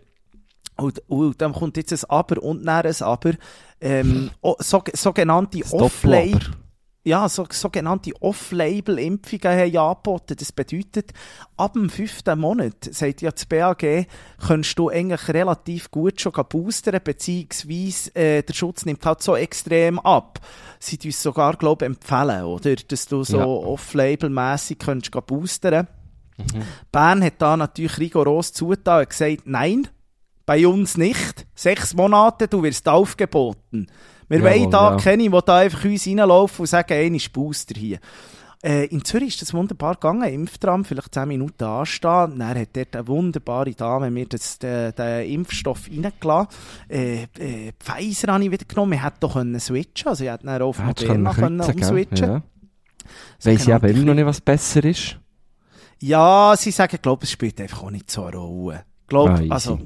und, 0.77 1.03
und 1.09 1.41
dann 1.41 1.53
kommt 1.53 1.77
jetzt 1.77 1.93
ein 1.93 2.11
Aber 2.11 2.43
und 2.43 2.65
dann 2.65 2.87
ein 2.87 3.03
Aber. 3.03 3.33
Ähm, 3.81 4.31
so, 4.59 4.83
sogenannte. 4.93 5.61
Doppel-Aber. 5.61 6.62
Ja, 7.05 7.29
so, 7.29 7.47
sogenannte 7.51 8.13
Off-Label-Impfungen 8.21 9.59
haben 9.59 9.77
angeboten. 9.77 10.37
Das 10.39 10.53
bedeutet, 10.53 11.13
ab 11.57 11.73
dem 11.73 11.91
fünften 11.91 12.39
Monat, 12.39 12.85
sagt 12.93 13.23
ja 13.23 13.33
das 13.33 13.45
BAG, 13.47 14.07
kannst 14.39 14.79
du 14.79 14.89
eigentlich 14.89 15.27
relativ 15.29 15.91
gut 15.91 16.21
schon 16.21 16.33
boostern, 16.49 17.01
beziehungsweise 17.03 18.15
äh, 18.15 18.43
der 18.45 18.55
Schutz 18.55 18.85
nimmt 18.85 19.05
halt 19.05 19.21
so 19.21 19.35
extrem 19.35 19.99
ab. 19.99 20.39
Sie 20.79 20.97
tun 20.97 21.11
es 21.11 21.21
sogar, 21.21 21.57
glaube 21.57 21.85
ich, 21.85 21.91
empfehlen, 21.91 22.45
oder? 22.45 22.77
Dass 22.77 23.07
du 23.07 23.25
so 23.25 23.39
Ja. 23.39 23.45
off-label-mässig 23.47 24.79
boostern. 25.27 25.89
Bern 26.93 27.25
hat 27.25 27.35
da 27.39 27.57
natürlich 27.57 27.99
rigoros 27.99 28.53
zugetan 28.53 29.01
und 29.01 29.11
gesagt, 29.11 29.43
nein, 29.45 29.89
bei 30.47 30.67
uns 30.67 30.97
nicht. 30.97 31.47
Sechs 31.55 31.95
Monate, 31.95 32.47
du 32.49 32.63
wirst 32.63 32.89
aufgeboten. 32.89 33.89
Wir 34.33 34.39
Jawohl, 34.39 34.61
wollen 34.61 34.71
da 34.71 34.91
ja. 34.93 34.97
keine, 34.97 35.23
die 35.25 35.39
da 35.45 35.57
einfach 35.59 35.85
uns 35.85 36.07
reinlaufen 36.07 36.63
und 36.63 36.67
sagen, 36.67 36.95
ein 36.95 37.15
ist 37.15 37.31
Booster 37.35 37.75
hier. 37.79 37.99
Äh, 38.65 38.87
in 38.87 39.05
Zürich 39.05 39.29
ist 39.29 39.43
das 39.43 39.53
wunderbar 39.53 39.97
gegangen, 39.97 40.23
Impftram, 40.23 40.87
vielleicht 40.87 41.13
10 41.13 41.29
Minuten 41.29 41.65
anstehen. 41.65 42.39
Dann 42.39 42.59
hat 42.59 42.69
dort 42.73 42.97
eine 42.97 43.09
wunderbare 43.09 43.73
Dame 43.73 44.11
mir 44.11 44.25
das, 44.25 44.59
den, 44.59 44.95
den 44.95 45.31
Impfstoff 45.31 45.87
reingelassen. 45.87 46.49
Äh, 46.89 47.25
äh, 47.39 47.73
Pfizer 47.79 48.33
habe 48.33 48.45
ich 48.45 48.51
wieder 48.51 48.65
genommen. 48.65 48.93
Wir 48.93 49.05
hätten 49.05 49.19
doch 49.21 49.35
können 49.35 49.61
switchen 49.61 50.09
also 50.09 50.25
ich 50.25 50.31
hätte 50.31 50.47
dann 50.47 50.63
auf 50.63 50.79
Ja, 50.79 50.85
Moderna 50.87 51.19
man 51.19 51.35
können 51.35 51.61
umswitchen. 51.61 52.29
Ja. 52.29 52.43
Weiss 53.45 53.67
ich 53.67 53.75
aber 53.75 53.89
immer 53.89 54.05
noch 54.05 54.15
nicht, 54.15 54.27
was 54.27 54.41
besser 54.41 54.83
ist. 54.85 55.19
Ja, 55.99 56.55
sie 56.57 56.71
sagen, 56.71 56.95
ich 56.95 57.03
glaube, 57.03 57.25
es 57.25 57.31
spielt 57.33 57.61
einfach 57.61 57.83
auch 57.83 57.91
nicht 57.91 58.11
so 58.11 58.25
eine 58.25 58.39
Rolle. 58.39 58.85
Glaub, 59.09 59.29
Ah, 59.29 59.43
also, 59.51 59.79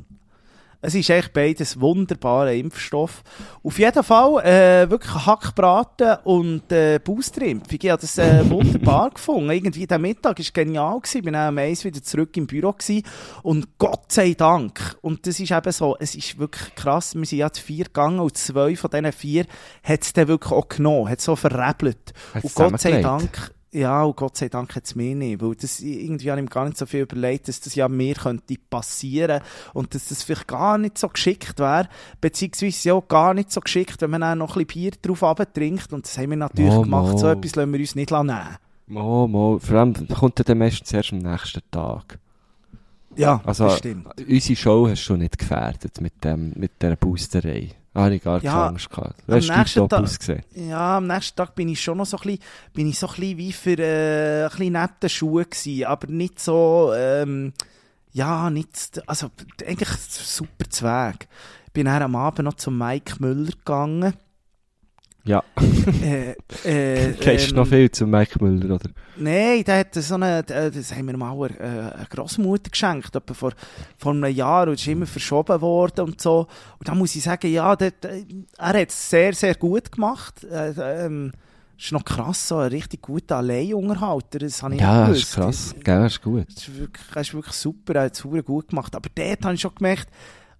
es 0.86 0.94
ist 0.94 1.10
echt 1.10 1.32
beides 1.32 1.80
wunderbarer 1.80 2.52
Impfstoff. 2.52 3.24
Auf 3.64 3.76
jeden 3.78 4.04
Fall 4.04 4.44
äh, 4.44 4.88
wirklich 4.88 5.26
Hackbraten 5.26 6.18
und 6.22 6.70
äh, 6.70 7.00
Boosterimpfung. 7.02 7.78
Ich 7.82 7.90
habe 7.90 8.00
das 8.00 8.16
äh, 8.18 8.48
wunderbar 8.48 9.10
gefunden. 9.14 9.50
Irgendwie 9.50 9.88
der 9.88 9.98
Mittag 9.98 10.38
war 10.38 10.46
genial. 10.52 11.00
Gewesen. 11.00 11.18
Ich 11.18 11.24
bin 11.24 11.34
am 11.34 11.58
Eis 11.58 11.84
wieder 11.84 12.00
zurück 12.00 12.36
im 12.36 12.46
Büro 12.46 12.72
gewesen. 12.72 13.02
und 13.42 13.78
Gott 13.78 14.12
sei 14.12 14.34
Dank, 14.34 14.96
und 15.00 15.26
das 15.26 15.40
ist 15.40 15.50
eben 15.50 15.72
so, 15.72 15.96
es 15.98 16.14
ist 16.14 16.38
wirklich 16.38 16.74
krass, 16.76 17.16
wir 17.16 17.26
sind 17.26 17.38
ja 17.38 17.50
zu 17.50 17.62
vier 17.62 17.86
gegangen 17.86 18.20
und 18.20 18.36
zwei 18.36 18.76
von 18.76 18.90
diesen 18.90 19.10
vier 19.10 19.46
hat 19.82 20.02
es 20.02 20.12
dann 20.12 20.28
wirklich 20.28 20.52
auch 20.52 20.68
genommen, 20.68 21.08
hat 21.08 21.20
so 21.20 21.34
verrebelt. 21.34 22.14
Und 22.40 22.54
Gott 22.54 22.80
sei? 22.80 23.02
Dank, 23.02 23.50
ja, 23.76 24.04
und 24.04 24.16
Gott 24.16 24.36
sei 24.36 24.48
Dank 24.48 24.74
hat 24.74 24.84
es 24.84 24.94
mir 24.94 25.14
nicht, 25.14 25.42
weil 25.42 25.54
das, 25.54 25.80
irgendwie 25.80 26.30
habe 26.30 26.40
ich 26.40 26.44
mir 26.46 26.50
gar 26.50 26.64
nicht 26.64 26.78
so 26.78 26.86
viel 26.86 27.00
überlegt, 27.02 27.48
dass 27.48 27.60
das 27.60 27.74
ja 27.74 27.88
mir 27.88 28.14
könnte 28.14 28.54
passieren 28.70 29.42
und 29.74 29.94
dass 29.94 30.08
das 30.08 30.22
vielleicht 30.22 30.48
gar 30.48 30.78
nicht 30.78 30.96
so 30.98 31.08
geschickt 31.08 31.58
wäre, 31.58 31.88
beziehungsweise 32.20 32.88
ja 32.88 33.00
gar 33.06 33.34
nicht 33.34 33.52
so 33.52 33.60
geschickt, 33.60 34.00
wenn 34.00 34.10
man 34.10 34.22
dann 34.22 34.38
noch 34.38 34.56
ein 34.56 34.66
bisschen 34.66 34.82
Bier 34.82 34.92
drauf 35.02 35.22
abtrinkt 35.22 35.92
und 35.92 36.06
das 36.06 36.16
haben 36.16 36.30
wir 36.30 36.36
natürlich 36.36 36.72
Mo, 36.72 36.82
gemacht, 36.82 37.18
so 37.18 37.26
mo. 37.26 37.32
etwas 37.32 37.54
lassen 37.54 37.72
wir 37.72 37.80
uns 37.80 37.94
nicht 37.94 38.10
nehmen. 38.10 38.56
Mo, 38.86 39.26
mo. 39.28 39.58
Vor 39.60 39.76
allem 39.78 40.08
kommt 40.08 40.48
dann 40.48 40.58
meistens 40.58 40.92
erst 40.92 41.12
am 41.12 41.18
nächsten 41.18 41.60
Tag. 41.70 42.18
Ja, 43.16 43.40
Also, 43.44 43.64
das 43.64 43.78
stimmt. 43.78 44.06
unsere 44.28 44.56
Show 44.56 44.88
hast 44.88 45.06
du 45.08 45.16
nicht 45.16 45.38
gefährdet 45.38 46.00
mit, 46.00 46.22
dem, 46.24 46.52
mit 46.56 46.72
dieser 46.80 46.96
Boosterei. 46.96 47.70
Da 47.96 48.02
habe 48.04 48.14
ich 48.14 48.22
gar 48.22 48.40
keine 48.40 48.52
Ja, 48.52 48.66
Angst 48.68 48.90
gehabt. 48.90 49.14
am 49.20 49.24
Du 49.26 49.34
hast 49.36 49.48
nächsten 49.48 49.88
Tag- 49.88 50.02
ausgesehen. 50.02 50.42
Ja, 50.54 50.98
am 50.98 51.06
nächsten 51.06 51.34
Tag 51.34 51.54
bin 51.54 51.68
ich 51.70 51.80
schon 51.82 51.96
noch 51.96 52.04
so 52.04 52.18
ein 52.18 52.22
bisschen, 52.24 52.40
bin 52.74 52.88
ich 52.90 52.98
so 52.98 53.06
ein 53.08 53.14
bisschen 53.14 53.38
wie 53.38 53.52
für 53.54 53.78
äh, 53.78 54.44
ein 54.44 54.50
bisschen 54.50 54.72
neben 54.74 54.92
den 55.00 55.08
Schuhen 55.08 55.44
gewesen, 55.48 55.84
aber 55.86 56.06
nicht 56.08 56.38
so, 56.38 56.92
ähm, 56.94 57.54
ja, 58.12 58.50
nicht, 58.50 59.00
also 59.06 59.30
eigentlich 59.66 59.88
super 59.88 60.68
Zweig. 60.68 61.26
Bin 61.72 61.86
dann 61.86 62.02
am 62.02 62.16
Abend 62.16 62.44
noch 62.44 62.54
zu 62.54 62.70
Mike 62.70 63.14
Müller 63.20 63.52
gegangen. 63.52 64.12
Ja. 65.26 65.42
äh, 66.02 66.30
äh, 66.64 67.12
Kennst 67.20 67.46
du 67.46 67.50
ähm, 67.50 67.56
noch 67.56 67.66
viel 67.66 67.90
zu 67.90 68.06
Mike 68.06 68.42
Müller, 68.42 68.76
oder? 68.76 68.90
Nein, 69.16 69.64
der 69.64 69.80
hat 69.80 69.94
so 69.94 70.14
eine, 70.14 70.38
äh, 70.48 70.70
das 70.70 70.94
haben 70.94 71.06
wir 71.06 71.16
mal 71.16 71.50
eine, 71.58 71.94
eine 71.94 72.06
Großmutter 72.08 72.70
geschenkt, 72.70 73.14
etwa 73.14 73.34
vor, 73.34 73.52
vor 73.98 74.12
einem 74.12 74.32
Jahr, 74.32 74.68
und 74.68 74.74
ist 74.74 74.86
immer 74.86 75.06
verschoben 75.06 75.60
worden 75.60 76.06
und 76.06 76.20
so. 76.20 76.46
Und 76.78 76.88
da 76.88 76.94
muss 76.94 77.16
ich 77.16 77.24
sagen, 77.24 77.50
ja, 77.50 77.74
äh, 77.74 77.90
er 78.58 78.80
hat 78.80 78.90
es 78.90 79.10
sehr, 79.10 79.32
sehr 79.32 79.56
gut 79.56 79.90
gemacht. 79.90 80.44
Äh, 80.44 80.74
ähm, 80.78 81.32
ist 81.78 81.92
noch 81.92 82.04
krass, 82.04 82.48
so 82.48 82.58
ein 82.58 82.68
richtig 82.68 83.02
guter 83.02 83.36
Alleinunterhalter, 83.36 84.38
das 84.38 84.62
habe 84.62 84.76
ich 84.76 84.80
Ja, 84.80 85.08
ist 85.08 85.34
krass. 85.34 85.74
Gell, 85.84 86.06
ist 86.06 86.22
gut. 86.22 86.46
Das 86.48 86.68
ist 86.68 86.78
wirklich, 86.78 87.06
das 87.12 87.28
ist 87.28 87.34
wirklich 87.34 87.54
super, 87.54 87.94
er 87.96 88.04
hat 88.04 88.14
es 88.14 88.22
gut 88.22 88.68
gemacht. 88.68 88.94
Aber 88.94 89.10
dort 89.14 89.44
habe 89.44 89.54
ich 89.54 89.60
schon 89.60 89.74
gemerkt, 89.74 90.08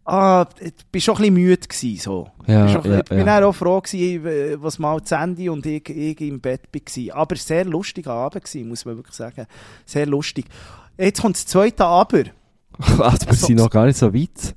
ah, 0.07 0.47
ich 0.61 0.73
bin 0.91 1.01
schon 1.01 1.17
ein 1.17 1.19
bisschen 1.19 1.35
müde 1.35 1.67
gewesen, 1.67 2.01
so. 2.01 2.31
Ja, 2.47 2.67
ich 2.67 2.73
bin, 2.73 2.83
schon, 2.83 2.93
ja, 2.93 2.99
ich 3.01 3.09
bin 3.09 3.27
ja. 3.27 3.45
auch 3.45 3.53
froh 3.53 3.81
gewesen, 3.81 4.27
äh, 4.27 4.63
was 4.63 4.79
mal 4.79 5.03
zu 5.03 5.17
Ende 5.17 5.53
und 5.53 5.67
ich, 5.67 5.89
ich 5.89 6.21
im 6.21 6.41
Bett 6.41 6.63
war. 6.73 7.17
Aber 7.17 7.37
sehr 7.37 7.65
lustiger 7.65 8.13
Abend 8.13 8.45
gewesen, 8.45 8.69
muss 8.69 8.85
man 8.85 8.97
wirklich 8.97 9.17
sagen. 9.17 9.47
Sehr 9.85 10.07
lustig. 10.07 10.47
Jetzt 10.97 11.21
kommt 11.21 11.37
das 11.37 11.47
zweite 11.47 11.85
Aber. 11.85 12.25
Also, 12.99 13.27
wir 13.27 13.35
sind 13.35 13.57
noch 13.57 13.71
gar 13.71 13.87
nicht 13.87 13.97
so 13.97 14.13
weit. 14.13 14.55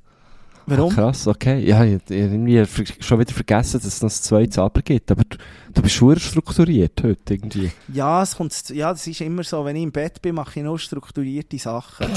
Warum? 0.66 0.92
Krass, 0.92 1.26
okay. 1.26 1.58
Ja, 1.66 1.82
ich 1.84 1.94
hab 1.94 2.10
irgendwie 2.10 2.64
schon 3.00 3.18
wieder 3.18 3.32
vergessen, 3.32 3.80
dass 3.80 3.86
es 3.86 4.02
noch 4.02 4.10
das 4.10 4.22
zweite 4.22 4.62
Aber 4.62 4.82
gibt. 4.82 5.10
Aber 5.10 5.24
du, 5.24 5.38
du 5.72 5.82
bist 5.82 5.94
schon 5.94 6.18
strukturiert 6.18 7.02
heute 7.02 7.34
irgendwie. 7.34 7.72
Ja, 7.92 8.22
es 8.22 8.36
kommt, 8.36 8.68
ja, 8.68 8.92
das 8.92 9.06
ist 9.06 9.22
immer 9.22 9.42
so, 9.42 9.64
wenn 9.64 9.74
ich 9.74 9.82
im 9.82 9.90
Bett 9.90 10.20
bin, 10.20 10.34
mache 10.34 10.60
ich 10.60 10.64
nur 10.64 10.78
strukturierte 10.78 11.58
Sachen. 11.58 12.08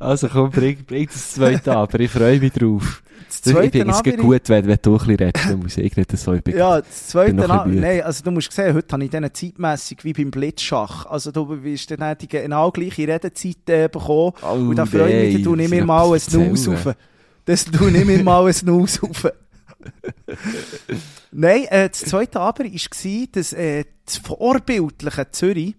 Also 0.00 0.28
komm, 0.28 0.50
bring, 0.50 0.84
bring 0.84 1.06
das 1.06 1.32
zweite 1.32 1.76
Aber. 1.76 2.00
Ich 2.00 2.10
freue 2.10 2.40
mich 2.40 2.52
drauf. 2.52 3.02
Das 3.28 3.36
Ich 3.36 3.42
zweite 3.52 3.78
finde 3.78 3.94
es 3.94 4.02
gut, 4.18 4.48
wenn, 4.48 4.66
wenn 4.66 4.78
du 4.82 4.92
ein 4.92 4.98
bisschen 4.98 5.16
redest, 5.16 5.56
muss 5.56 5.76
ich 5.76 5.96
nicht 5.96 6.18
so 6.18 6.34
über 6.34 6.50
Ja, 6.50 6.80
das 6.80 7.08
zweite. 7.08 7.34
Nein, 7.34 8.02
also 8.02 8.24
du 8.24 8.30
musst 8.30 8.50
sehen, 8.52 8.74
heute 8.74 8.92
habe 8.92 9.04
ich 9.04 9.10
dann 9.10 9.28
zeitmässig 9.32 10.02
wie 10.02 10.12
beim 10.12 10.30
Blitzschach. 10.30 11.06
Also 11.06 11.30
du 11.30 11.62
wirst 11.62 11.90
dann 11.92 12.16
die 12.18 12.26
genau 12.28 12.70
gleiche 12.72 13.06
Redezeit 13.06 13.68
äh, 13.68 13.88
bekommen. 13.88 14.32
Oh, 14.42 14.54
Und 14.54 14.76
da 14.76 14.86
freue 14.86 15.26
ich 15.26 15.34
mich, 15.34 15.44
tue 15.44 15.62
ich 15.62 15.68
mir 15.70 15.84
mal 15.84 16.12
ein 16.12 16.18
Snooze 16.18 16.70
rauf. 16.70 16.94
Das 17.44 17.64
tue 17.66 17.90
ich 17.90 18.04
mir 18.04 18.22
mal 18.24 18.46
ein 18.46 18.52
Snooze 18.52 19.02
rauf. 19.02 19.30
Nein, 21.30 21.64
äh, 21.70 21.88
das 21.88 22.00
zweite 22.00 22.40
Aber 22.40 22.64
war, 22.64 23.26
dass 23.32 23.52
äh, 23.52 23.84
das 24.04 24.16
vorbildliche 24.16 25.30
Zürich, 25.30 25.76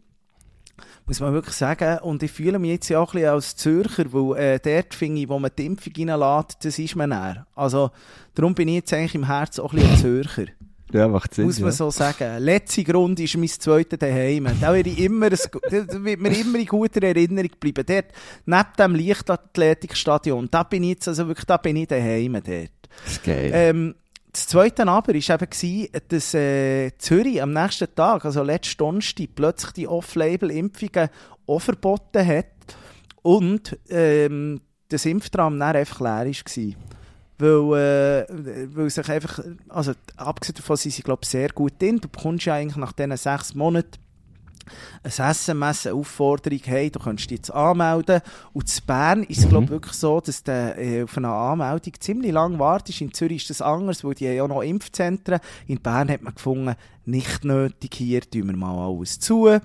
muss 1.06 1.20
man 1.20 1.34
wirklich 1.34 1.56
sagen, 1.56 2.00
und 2.00 2.24
ich 2.24 2.32
fühle 2.32 2.60
mich 2.60 2.72
jetzt 2.72 2.90
ja 2.90 3.00
auch 3.00 3.14
ein 3.14 3.22
bisschen 3.22 3.34
als 3.34 3.56
Zürcher, 3.56 4.06
weil 4.14 4.38
äh, 4.38 4.60
dort 4.60 4.94
finde 4.94 5.22
ich, 5.22 5.30
wo 5.30 5.40
man 5.40 5.52
die 5.58 5.66
Impfung 5.66 5.94
reinlässt, 5.98 6.64
das 6.64 6.80
ist 6.80 6.96
man 6.96 7.10
näher. 7.10 7.46
Also 7.56 7.92
darum 8.34 8.56
bin 8.56 8.68
ich 8.68 8.76
jetzt 8.76 8.94
eigentlich 8.94 9.16
im 9.16 9.26
Herzen 9.26 9.62
auch 9.62 9.74
ein 9.74 9.80
bisschen 9.80 9.98
Zürcher. 9.98 10.46
Ja, 10.94 11.08
macht 11.08 11.34
Sinn. 11.34 11.46
Muss 11.46 11.60
man 11.60 11.70
ja. 11.70 11.72
so 11.72 11.90
sagen. 11.90 12.44
Letzte 12.44 12.84
Grund 12.84 13.20
ist 13.20 13.38
mein 13.38 13.48
zweiter 13.48 13.98
daheim. 13.98 14.48
Da 14.60 14.74
werde 14.74 14.90
ich 14.90 15.00
immer, 15.00 15.28
ein, 15.28 15.38
da 15.70 16.04
wird 16.04 16.20
mir 16.20 16.38
immer 16.38 16.60
in 16.60 16.66
guter 16.66 17.02
Erinnerung 17.04 17.52
bleiben. 17.60 17.86
Dort, 17.86 18.08
neben 18.46 18.66
dem 18.78 19.08
Leichtathletikstadion, 19.08 20.50
da 20.52 20.64
bin 20.64 20.84
ich 20.84 20.90
jetzt, 20.90 21.08
also 21.08 21.28
wirklich, 21.28 21.46
da 21.46 21.58
bin 21.58 21.78
ich 21.78 21.88
daheim 21.88 22.34
dort. 22.34 22.72
Das 23.04 23.14
ist 23.14 23.24
geil. 23.24 23.52
Ähm, 23.54 23.96
das 24.34 24.48
Zweite 24.48 24.88
aber 24.88 25.13
war 25.13 25.41
eben, 25.63 25.88
dass 26.08 26.34
äh, 26.34 26.91
Zürich 26.98 27.41
am 27.41 27.52
nächsten 27.52 27.94
Tag, 27.94 28.24
also 28.24 28.44
letzten 28.44 28.78
Donnerstag, 28.78 29.28
plötzlich 29.36 29.72
die 29.74 29.88
Off-Label-Impfungen 29.88 31.10
auch 31.48 31.60
verboten 31.60 32.26
hat 32.26 32.46
und 33.22 33.78
ähm, 33.89 34.62
das 34.88 35.06
Impftram 35.06 35.60
dann 35.60 35.76
einfach 35.76 36.00
leer 36.00 36.26
war. 36.34 36.74
Weil, 37.39 37.80
äh, 37.80 38.76
weil 38.76 38.89
sich 38.89 39.10
einfach, 39.10 39.39
also 39.67 39.94
abgesehen 40.15 40.56
davon 40.56 40.78
sind 40.78 40.91
sie, 40.91 41.02
glaube 41.02 41.26
sehr 41.26 41.50
gut 41.50 41.82
drin. 41.82 42.00
Du 42.00 42.08
bekommst 42.08 42.46
ja 42.46 42.54
eigentlich 42.54 42.78
nach 42.78 42.94
diesen 42.94 43.17
sechs 43.17 43.54
Monaten 43.56 44.00
ein 45.04 45.12
SMS, 45.12 45.88
eine 45.88 45.95
Aufforderung, 45.95 46.60
hey, 46.63 46.89
du 46.89 47.00
könntest 47.00 47.30
dich 47.30 47.39
jetzt 47.39 47.54
anmelden. 47.54 48.21
Und 48.54 48.71
in 48.71 48.86
Bern 48.86 49.24
ist 49.24 49.39
es, 49.39 49.50
glaube 49.50 49.65
ich, 49.65 49.71
wirklich 49.71 49.93
so, 49.93 50.19
dass 50.19 50.43
du 50.43 50.52
äh, 50.52 51.04
auf 51.04 51.17
eine 51.17 51.30
Anmeldung 51.30 51.93
ziemlich 52.00 52.32
lange 52.32 52.60
wartest. 52.60 53.02
In 53.02 53.13
Zürich 53.13 53.43
ist 53.43 53.50
das 53.50 53.62
anders, 53.62 54.04
weil 54.04 54.13
die 54.13 54.28
haben 54.28 54.36
ja 54.36 54.47
noch 54.47 54.62
Impfzentren. 54.62 55.39
In 55.67 55.80
Bern 55.80 56.10
hat 56.10 56.21
man 56.21 56.36
gefunden, 56.36 56.76
nicht 57.06 57.43
nötig, 57.43 57.93
hier 57.95 58.21
tun 58.21 58.47
wir 58.47 58.56
mal 58.56 58.88
alles 58.88 59.19
zu. 59.19 59.60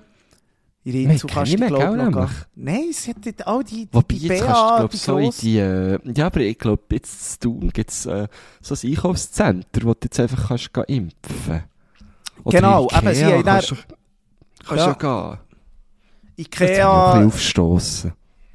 In 0.86 0.92
kenn 0.92 1.18
kannst 1.18 1.52
du, 1.52 1.58
nicht, 1.58 1.66
glaube 1.66 1.96
ich, 1.96 2.14
noch. 2.14 2.30
Nein, 2.54 2.84
es 2.90 3.08
hat 3.08 3.16
dort 3.24 3.44
all 3.44 3.64
die, 3.64 3.86
die, 3.86 3.88
Wobei, 3.92 4.14
die 4.14 4.26
jetzt 4.28 4.40
BA, 4.40 4.46
kannst 4.46 4.60
du, 4.60 4.76
glaub, 4.76 4.90
die 4.90 4.96
so 5.32 5.42
die, 5.42 5.58
äh, 5.58 5.98
ja, 6.16 6.26
aber 6.26 6.40
ich 6.40 6.58
glaube, 6.58 6.82
jetzt 6.92 7.32
zu 7.32 7.40
tun 7.40 7.70
gibt 7.72 7.90
es 7.90 8.06
äh, 8.06 8.28
so 8.60 8.74
ein 8.76 8.90
Einkaufscenter, 8.92 9.82
wo 9.82 9.94
du 9.94 9.98
jetzt 10.04 10.20
einfach 10.20 10.48
kannst 10.48 10.70
impfen 10.86 11.64
Oder 12.44 12.56
Genau, 12.56 12.88
eben, 12.96 13.14
sie 13.14 13.24
haben 13.24 13.42
kannst 13.42 13.72
du 13.72 13.76
kannst 14.66 14.84
Ja. 14.86 14.96
ja 15.00 15.32
gehen. 15.32 15.38
Ikea, 16.38 17.12
ein 17.12 17.26
aufstossen. 17.26 18.12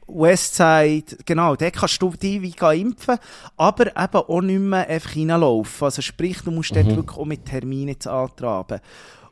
Westside, 0.08 1.17
genau, 1.26 1.56
dort 1.56 1.74
kannst 1.74 2.02
du 2.02 2.10
dich 2.12 2.41
wie 2.41 2.80
impfen, 2.82 3.17
aber 3.56 3.88
eben 3.88 4.15
auch 4.15 4.41
nicht 4.41 4.60
mehr 4.60 4.88
einfach 4.88 5.15
reinlaufen. 5.15 5.86
Also 5.86 6.02
sprich, 6.02 6.41
du 6.41 6.52
musst 6.52 6.76
dort 6.76 6.88
wirklich 6.88 7.17
auch 7.17 7.26
mit 7.26 7.45
Terminen 7.45 7.95
antraben. 8.06 8.82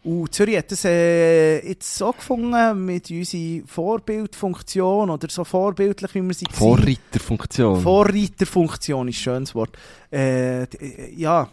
Und 0.01 0.33
Zürich 0.33 0.57
hat 0.57 0.71
das 0.71 0.85
äh, 0.85 1.59
jetzt 1.67 1.97
so 1.97 2.13
gefunden, 2.13 2.85
mit 2.85 3.11
unserer 3.11 3.67
Vorbildfunktion 3.67 5.09
oder 5.09 5.27
so 5.29 5.43
vorbildlich, 5.43 6.15
wie 6.15 6.21
wir 6.21 6.33
sie 6.33 6.45
Vorreiterfunktion. 6.49 7.81
Vorreiterfunktion 7.81 9.09
ist 9.09 9.17
ein 9.17 9.21
schönes 9.21 9.55
Wort. 9.55 9.77
Äh, 10.11 10.63
äh, 10.63 11.13
ja, 11.15 11.49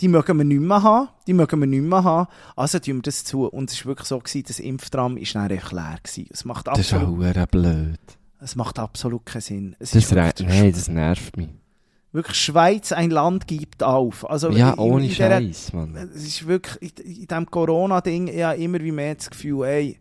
die 0.00 0.08
mögen 0.08 0.38
wir 0.38 0.44
nicht 0.44 0.60
mehr 0.60 0.82
haben. 0.82 1.08
Die 1.26 1.32
mögen 1.34 1.60
wir 1.60 1.66
nicht 1.66 1.82
mehr 1.82 2.02
haben. 2.04 2.28
Also 2.56 2.78
tun 2.78 2.96
wir 2.96 3.02
das 3.02 3.24
zu. 3.24 3.46
Und 3.46 3.70
es 3.70 3.78
war 3.84 3.90
wirklich 3.90 4.08
so, 4.08 4.18
gewesen, 4.18 4.44
das 4.46 4.58
Impftram 4.60 5.16
ist 5.16 5.34
dann 5.34 5.50
echt 5.50 5.72
leer. 5.72 5.98
Gewesen. 6.02 6.26
Es 6.32 6.44
macht 6.44 6.66
das 6.66 6.78
ist 6.78 6.94
auch 6.94 7.02
absolut, 7.02 7.50
blöd. 7.50 7.98
es 8.40 8.56
macht 8.56 8.78
absolut 8.78 9.26
keinen 9.26 9.42
Sinn. 9.42 9.76
Es 9.78 9.90
Das 9.90 10.10
wirklich, 10.14 10.48
Nein, 10.48 10.72
das 10.72 10.88
nervt 10.88 11.36
mich. 11.36 11.48
wirklich 12.12 12.36
Schweiz, 12.38 12.92
ein 12.92 13.10
Land 13.10 13.46
gibt 13.46 13.82
auf. 13.82 14.28
Also 14.28 14.50
Ja, 14.50 14.72
in- 14.72 14.78
ohne 14.78 15.04
in 15.04 15.10
Scheiß, 15.12 15.72
Mann. 15.74 15.94
Es 16.14 16.24
ist 16.24 16.46
wirklich, 16.46 16.96
in, 16.98 17.04
in 17.04 17.26
diesem 17.26 17.46
Corona-Ding, 17.50 18.28
habe 18.42 18.56
immer 18.60 18.80
wie 18.80 18.92
mehr 18.92 19.14
das 19.14 19.28
Gefühl, 19.30 19.64
ey, 19.66 19.98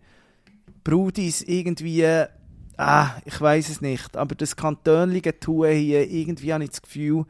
Brudis 0.84 1.42
irgendwie, 1.42 2.06
ah, 2.78 3.10
ich 3.26 3.40
weiß 3.40 3.70
es 3.70 3.82
nicht, 3.82 4.16
aber 4.16 4.36
das 4.36 4.56
Kantönlige 4.56 5.40
tun 5.40 5.68
hier, 5.70 6.10
irgendwie 6.10 6.54
habe 6.54 6.64
ich 6.64 6.70
das 6.72 6.82
Gefühl, 6.82 7.26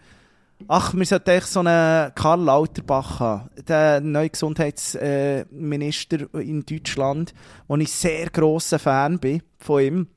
ach, 0.67 0.93
wir 0.93 1.05
sollten 1.05 1.29
echt 1.29 1.47
so 1.47 1.61
einen 1.61 2.13
Karl 2.15 2.41
Lauterbach 2.41 3.19
haben, 3.19 3.49
der 3.67 4.01
neue 4.01 4.29
Gesundheitsminister 4.29 6.33
in 6.33 6.65
Deutschland, 6.65 7.33
wo 7.67 7.75
ich 7.77 7.91
sehr 7.91 8.29
grosser 8.29 8.79
Fan 8.79 9.19
bin 9.19 9.41
von 9.57 9.81
ihm 9.81 10.07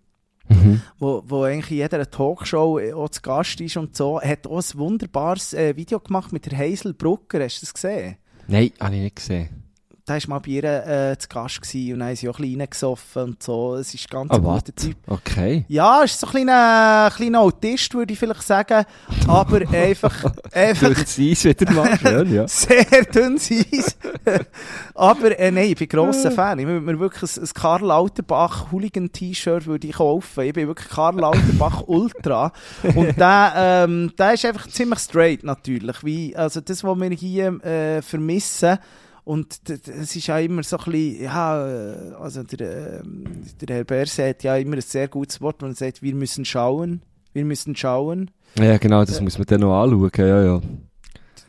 Mhm. 0.48 0.82
wo, 0.98 1.22
wo 1.26 1.44
eigentlich 1.44 1.70
in 1.70 1.76
jeder 1.78 2.10
Talkshow 2.10 2.78
auch 2.94 3.08
zu 3.10 3.22
Gast 3.22 3.60
ist 3.60 3.76
und 3.76 3.96
so, 3.96 4.18
Er 4.18 4.30
hat 4.30 4.46
auch 4.46 4.58
ein 4.58 4.78
wunderbares 4.78 5.54
äh, 5.54 5.76
Video 5.76 6.00
gemacht 6.00 6.32
mit 6.32 6.50
der 6.50 6.58
Hazel 6.58 6.94
Brucker, 6.94 7.42
hast 7.42 7.62
du 7.62 7.66
das 7.66 7.74
gesehen? 7.74 8.16
Nein, 8.48 8.72
habe 8.80 8.96
ich 8.96 9.02
nicht 9.02 9.16
gesehen. 9.16 9.61
Da 10.04 10.14
war 10.14 10.20
mal 10.26 10.38
bei 10.40 10.50
ihr 10.50 10.64
äh, 10.64 11.16
zu 11.16 11.28
Gast 11.28 11.62
gewesen 11.62 11.92
und 11.92 11.98
dann 12.00 12.08
haben 12.08 12.16
sie 12.16 12.28
auch 12.28 12.36
ein 12.36 12.42
bisschen 12.42 12.60
reingesoffen 12.60 13.22
und 13.22 13.42
so. 13.42 13.76
Es 13.76 13.94
ist 13.94 14.10
ganz 14.10 14.32
Ah, 14.32 14.34
ein 14.34 14.42
guter 14.42 14.74
Typ. 14.74 14.96
Okay. 15.06 15.64
Ja, 15.68 16.02
ist 16.02 16.18
so 16.18 16.26
ein 16.26 16.30
kleiner, 16.30 17.12
kleiner 17.14 17.40
Autist, 17.40 17.94
würde 17.94 18.12
ich 18.12 18.18
vielleicht 18.18 18.42
sagen, 18.42 18.84
aber 19.28 19.60
einfach, 19.72 20.24
einfach 20.52 20.86
Durch 20.88 21.02
das 21.02 21.18
Eis 21.20 21.44
wieder 21.44 21.72
mal. 21.72 21.96
Schön, 22.02 22.34
ja. 22.34 22.48
sehr 22.48 22.84
dünnes 23.14 23.48
Eis. 23.52 23.96
aber 24.96 25.38
äh, 25.38 25.52
nein, 25.52 25.66
ich 25.66 25.76
bin 25.76 25.88
grosser 25.88 26.32
Fan. 26.32 26.58
Ich 26.58 26.66
würde 26.66 26.80
mir 26.80 26.98
wirklich 26.98 27.36
ein, 27.36 27.44
ein 27.44 27.54
Karl 27.54 27.82
Lauterbach 27.82 28.72
Hooligan-T-Shirt 28.72 29.66
würde 29.66 29.86
ich 29.86 29.94
kaufen. 29.94 30.42
Ich 30.42 30.52
bin 30.52 30.66
wirklich 30.66 30.88
Karl 30.88 31.20
Lauterbach 31.20 31.84
Ultra. 31.86 32.52
Und 32.96 33.16
der, 33.16 33.52
ähm, 33.56 34.12
der 34.18 34.34
ist 34.34 34.44
einfach 34.44 34.66
ziemlich 34.66 34.98
straight 34.98 35.44
natürlich. 35.44 36.02
Wie, 36.02 36.34
also 36.34 36.60
das, 36.60 36.82
was 36.82 36.98
wir 36.98 37.10
hier 37.10 37.64
äh, 37.64 38.02
vermissen, 38.02 38.78
und 39.24 39.60
es 39.68 40.16
ist 40.16 40.26
ja 40.26 40.38
immer 40.38 40.62
so 40.62 40.78
ein 40.78 40.84
bisschen, 40.84 41.22
ja, 41.22 41.66
äh, 41.68 42.14
also 42.18 42.42
der, 42.42 43.00
ähm, 43.00 43.24
der 43.60 43.76
Herr 43.76 43.84
Berse 43.84 44.28
hat 44.28 44.42
ja 44.42 44.56
immer 44.56 44.74
ein 44.76 44.80
sehr 44.80 45.08
gutes 45.08 45.40
Wort, 45.40 45.62
wenn 45.62 45.70
er 45.70 45.74
sagt, 45.74 46.02
wir 46.02 46.14
müssen 46.14 46.44
schauen, 46.44 47.02
wir 47.32 47.44
müssen 47.44 47.76
schauen 47.76 48.30
Ja, 48.58 48.78
genau, 48.78 49.04
das 49.04 49.20
muss 49.20 49.38
man 49.38 49.46
dann 49.46 49.60
noch 49.60 49.80
anschauen. 49.80 50.10
Ja, 50.16 50.44
ja. 50.44 50.60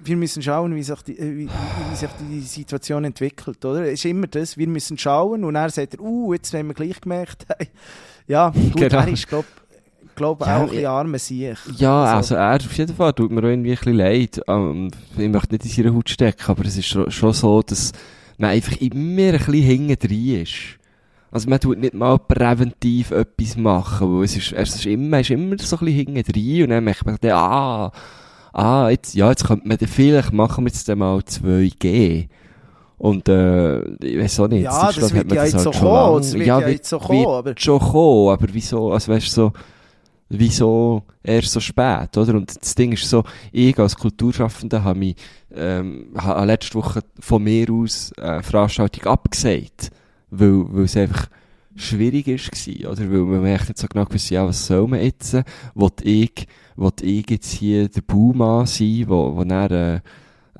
wir 0.04 0.18
müssen 0.18 0.44
schauen, 0.44 0.76
wie 0.76 0.84
sich 0.84 1.02
die, 1.02 1.18
äh, 1.18 1.36
wie, 1.36 1.50
wie 1.50 1.96
sich 1.96 2.10
die 2.30 2.42
Situation 2.42 3.06
entwickelt, 3.06 3.66
oder? 3.66 3.84
Es 3.86 3.94
ist 3.94 4.06
immer 4.06 4.28
das, 4.28 4.56
wir 4.56 4.68
müssen 4.68 4.98
schauen 5.00 5.44
und 5.44 5.56
dann 5.56 5.70
sagt 5.72 5.96
er, 5.96 6.02
uh, 6.02 6.34
jetzt 6.34 6.54
haben 6.54 6.68
wir 6.68 6.76
gleich 6.76 7.02
gemerkt, 7.02 7.48
ja, 8.28 8.50
gut, 8.50 8.76
Genau. 8.76 9.00
er 9.00 9.08
ist, 9.08 9.28
glaube 9.28 9.48
glaub, 10.24 10.42
Ja, 10.48 10.58
auch 10.58 10.62
ein 10.64 10.70
bisschen 10.70 10.86
armer 10.86 11.20
Sieg. 11.20 11.58
Ja, 11.78 12.04
Also- 12.04 12.36
also 12.36 12.36
er 12.36 12.56
auf 12.56 12.78
jeden 12.78 12.96
Fall 12.96 13.14
tut 13.14 13.32
mir 13.32 13.40
auch 13.42 13.44
irgendwie 13.46 13.72
ein 13.72 13.78
bisschen 13.78 13.96
leid. 13.96 14.42
Ähm, 14.48 14.90
ich 15.18 15.28
möchte 15.30 15.54
nicht 15.54 15.66
in 15.66 15.72
seine 15.84 15.96
Haut 15.96 16.10
stecken, 16.10 16.44
aber 16.52 16.66
es 16.66 16.78
ist 16.78 16.88
schon, 16.88 17.34
so, 17.34 17.62
dass 17.62 17.92
man 18.38 18.52
einfach 18.52 18.76
immer 18.78 18.96
ein 18.96 19.32
bisschen 19.34 19.54
hinten 19.54 20.08
drin 20.08 20.42
ist. 20.44 20.54
Also 21.32 21.50
man 21.50 21.60
tut 21.60 21.80
nicht 21.80 21.94
mal 21.96 22.20
präventiv 22.20 23.10
etwas 23.12 23.58
machen, 23.58 24.18
weil 24.20 24.26
es 24.26 24.38
ist, 24.38 24.52
es 24.54 24.76
ist 24.76 24.86
immer, 24.86 25.08
man 25.10 25.22
ist 25.22 25.32
immer 25.32 25.56
so 25.60 25.78
ein 25.78 25.86
bisschen 25.86 26.14
hinten 26.16 26.32
drin 26.32 26.64
und 26.64 26.70
dann 26.70 26.84
merkt 26.84 27.06
man 27.06 27.18
dann, 27.22 27.32
ah, 27.32 27.92
ah, 28.54 28.90
jetzt, 28.90 29.16
ja, 29.16 29.30
jetzt 29.30 29.46
könnte 29.46 29.68
man 29.68 29.78
dann, 29.78 29.88
vielleicht 29.90 30.32
machen 30.32 30.64
wir 30.64 30.70
jetzt 30.72 30.88
dann 30.88 31.00
mal 31.00 31.18
2G. 31.24 32.28
Und, 33.00 33.28
äh, 33.28 33.80
ich 33.96 34.18
weiß 34.20 34.40
auch 34.42 34.48
nicht. 34.48 34.64
Ja, 34.64 34.92
das 34.92 35.14
wird 35.14 35.32
ja 35.34 35.44
jetzt 35.44 35.56
halt 35.56 35.64
so 35.64 35.74
schon 35.74 35.82
kommen, 35.82 36.18
das 36.20 36.34
wird 36.34 36.46
ja, 36.48 36.60
ja 36.60 36.68
jetzt 36.70 36.88
so 36.90 37.00
kommen, 37.00 37.26
aber- 37.28 37.54
schon 37.58 37.80
kommen, 37.80 38.30
aber 38.30 38.48
wieso, 38.52 38.92
also 38.94 39.12
weißt 39.12 39.28
du, 39.28 39.32
so, 39.32 39.52
wieso 40.40 41.04
erst 41.24 41.52
so 41.52 41.60
spät, 41.60 42.18
oder? 42.18 42.36
Und 42.36 42.56
das 42.60 42.76
Ding 42.76 42.92
ist 42.92 43.10
so, 43.10 43.24
ich 43.52 43.78
als 43.80 43.96
Kulturschaffender 43.96 44.84
habe 44.84 45.00
mich, 45.00 45.16
ähm, 45.54 46.08
habe 46.18 46.46
letzte 46.46 46.76
Woche 46.76 47.02
von 47.20 47.44
mir 47.44 47.70
aus 47.72 48.12
eine 48.18 48.44
Veranstaltung 48.44 49.06
abgesagt, 49.06 49.92
weil, 50.30 50.66
weil 50.74 50.84
es 50.86 50.98
einfach 50.98 51.28
schwierig 51.76 52.28
ist 52.28 52.52
gewesen, 52.52 52.86
oder? 52.86 53.12
Weil 53.12 53.40
man 53.40 53.46
echt 53.46 53.70
nicht 53.70 53.78
so 53.78 53.88
genau 53.88 54.06
gewusst, 54.06 54.30
ja, 54.30 54.46
was 54.46 54.66
soll 54.66 54.88
man 54.88 55.02
jetzt? 55.02 55.34
Will 55.34 55.92
ich, 56.04 56.48
will 56.76 56.92
ich 57.02 57.30
jetzt 57.30 57.52
hier 57.52 57.90
der 57.90 58.02
Baumann 58.02 58.66
sein, 58.66 59.06
wo, 59.08 59.36
wo 59.36 59.44
dann, 59.44 59.72
äh, 59.72 60.02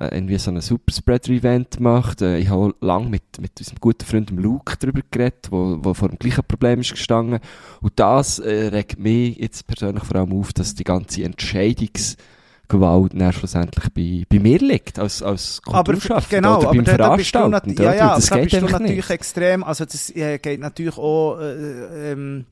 äh, 0.00 0.14
irgendwie 0.16 0.38
so 0.38 0.50
ein 0.50 0.60
Superspreader-Event 0.60 1.76
gemacht. 1.78 2.20
Äh, 2.22 2.38
ich 2.38 2.48
habe 2.48 2.74
lange 2.80 3.08
mit, 3.08 3.22
mit 3.40 3.52
unserem 3.58 3.78
guten 3.80 4.04
Freund 4.04 4.30
Luke 4.30 4.74
darüber 4.78 5.00
geredet, 5.10 5.46
wo, 5.50 5.78
wo 5.82 5.94
vor 5.94 6.08
dem 6.08 6.18
gleichen 6.18 6.44
Problem 6.46 6.80
ist 6.80 6.90
gestanden. 6.92 7.40
Und 7.80 7.92
das 7.96 8.38
äh, 8.38 8.68
regt 8.68 8.98
mich 8.98 9.36
jetzt 9.38 9.66
persönlich 9.66 10.04
vor 10.04 10.16
allem 10.16 10.32
auf, 10.32 10.52
dass 10.52 10.74
die 10.74 10.84
ganze 10.84 11.22
Entscheidungsgewalt 11.24 13.12
dann 13.14 13.32
schlussendlich 13.32 13.88
bei, 13.92 14.24
bei 14.28 14.38
mir 14.40 14.58
liegt, 14.58 14.98
als, 14.98 15.22
als 15.22 15.60
Aber 15.70 15.92
Kulturschaffender 15.92 16.36
genau, 16.36 16.58
oder 16.58 16.68
aber 16.68 16.76
beim 16.76 16.84
da, 16.84 16.96
da 16.96 17.04
Veranstalten. 17.04 17.50
nat- 17.50 17.78
ja, 17.78 17.94
ja, 17.94 18.14
das 18.14 18.30
aber 18.32 18.40
da 18.40 18.44
bist 18.44 18.60
du 18.60 18.68
natürlich 18.68 18.96
nicht. 18.96 19.10
extrem, 19.10 19.62
also 19.64 19.84
das 19.84 20.10
äh, 20.10 20.38
geht 20.38 20.60
natürlich 20.60 20.98
auch, 20.98 21.38
äh, 21.38 22.12
ähm, 22.12 22.46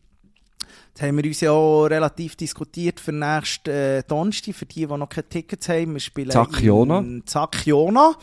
das 0.95 1.03
haben 1.03 1.17
wir 1.17 1.25
uns 1.25 1.41
ja 1.41 1.51
auch 1.53 1.87
relativ 1.87 2.37
diskutiert 2.37 3.01
für 3.01 3.13
nächsten 3.13 3.71
äh, 3.71 4.03
Donnerstag, 4.03 4.55
für 4.55 4.67
die, 4.67 4.87
die 4.87 4.87
noch 4.87 5.09
keine 5.09 5.29
Tickets 5.29 5.69
haben. 5.69 5.95
Wir 5.95 6.01
spielen 6.01 6.31
Zack 7.27 7.67
Jona. 7.67 8.15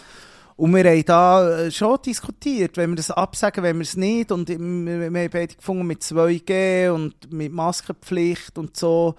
Und 0.55 0.75
wir 0.75 0.83
haben 0.83 1.05
da 1.05 1.57
äh, 1.61 1.71
schon 1.71 1.97
diskutiert, 2.05 2.75
wenn 2.77 2.91
wir 2.91 2.97
das 2.97 3.11
absagen, 3.11 3.63
wenn 3.63 3.77
wir 3.77 3.83
es 3.83 3.95
nicht. 3.95 4.31
Und 4.31 4.49
wir, 4.49 4.59
wir 4.59 5.05
haben 5.05 5.29
beide 5.31 5.55
gefunden 5.55 5.87
mit 5.87 6.01
2G 6.03 6.89
und 6.91 7.31
mit 7.31 7.51
Maskenpflicht 7.53 8.57
und 8.57 8.75
so. 8.75 9.15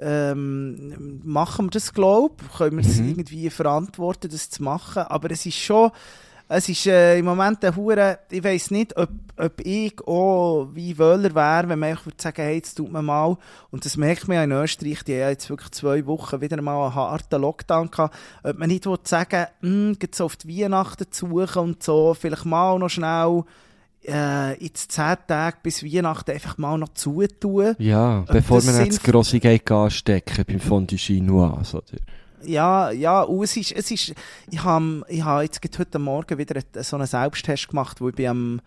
Ähm, 0.00 1.20
machen 1.24 1.66
wir 1.66 1.70
das, 1.70 1.92
glaube 1.92 2.36
ich? 2.42 2.56
Können 2.56 2.78
wir 2.78 2.84
es 2.86 2.98
Mhm. 2.98 3.08
irgendwie 3.10 3.50
verantworten, 3.50 4.30
das 4.30 4.48
zu 4.48 4.62
machen? 4.62 5.02
Aber 5.02 5.30
es 5.30 5.44
ist 5.44 5.58
schon, 5.58 5.90
es 6.48 6.68
ist 6.68 6.86
äh, 6.86 7.18
im 7.18 7.26
Moment 7.26 7.62
ein 7.64 7.76
Hure, 7.76 8.18
ich 8.30 8.42
weiß 8.42 8.70
nicht, 8.70 8.96
ob, 8.96 9.10
ob 9.36 9.60
ich 9.60 10.00
auch 10.06 10.68
wie 10.72 10.98
Wöhler 10.98 11.34
wäre, 11.34 11.68
wenn 11.68 11.78
man 11.78 11.90
einfach 11.90 12.06
würde 12.06 12.22
sagen, 12.22 12.42
hey, 12.42 12.56
jetzt 12.56 12.74
tut 12.74 12.90
man 12.90 13.04
mal, 13.04 13.36
und 13.70 13.84
das 13.84 13.96
merkt 13.98 14.28
man 14.28 14.36
ja 14.36 14.44
in 14.44 14.52
Österreich, 14.52 15.02
die 15.04 15.12
haben 15.12 15.20
ja 15.20 15.28
jetzt 15.30 15.50
wirklich 15.50 15.70
zwei 15.72 16.06
Wochen 16.06 16.40
wieder 16.40 16.60
mal 16.62 16.86
einen 16.86 16.94
harten 16.94 17.42
Lockdown 17.42 17.90
gehabt, 17.90 18.16
ob 18.42 18.58
man 18.58 18.68
nicht 18.68 18.86
will 18.86 18.98
sagen, 19.04 19.46
hm, 19.60 19.98
geht 19.98 20.14
so 20.14 20.24
auf 20.24 20.36
die 20.36 20.62
Weihnachten 20.62 21.06
zu 21.10 21.28
suchen 21.28 21.62
und 21.62 21.82
so, 21.82 22.14
vielleicht 22.18 22.46
mal 22.46 22.78
noch 22.78 22.88
schnell, 22.88 23.44
äh, 24.06 24.62
jetzt 24.62 24.92
zehn 24.92 25.16
Tage 25.26 25.58
bis 25.62 25.84
Weihnachten 25.84 26.30
einfach 26.30 26.56
mal 26.56 26.78
noch 26.78 26.94
zutun. 26.94 27.74
Ja, 27.78 28.24
bevor 28.26 28.62
man 28.62 28.78
jetzt 28.78 28.98
das 28.98 29.02
grosse 29.02 29.38
Geld 29.38 29.70
anstecken 29.70 30.44
beim 30.46 30.60
Fondue 30.60 30.96
Chinois, 30.96 31.74
oder? 31.74 31.98
Ja, 32.44 32.90
ja, 32.90 33.22
und 33.22 33.44
es 33.44 33.56
ist, 33.56 33.72
es 33.72 33.90
ist, 33.90 34.14
ich 34.50 34.64
habe 34.64 35.04
ich 35.08 35.24
hab 35.24 35.42
jetzt 35.42 35.60
heute 35.78 35.98
Morgen 35.98 36.38
wieder 36.38 36.60
so 36.82 36.96
einen 36.96 37.06
Selbsttest 37.06 37.68
gemacht, 37.68 38.00
wo 38.00 38.08
ich 38.08 38.14
bin 38.14 38.26
am 38.28 38.60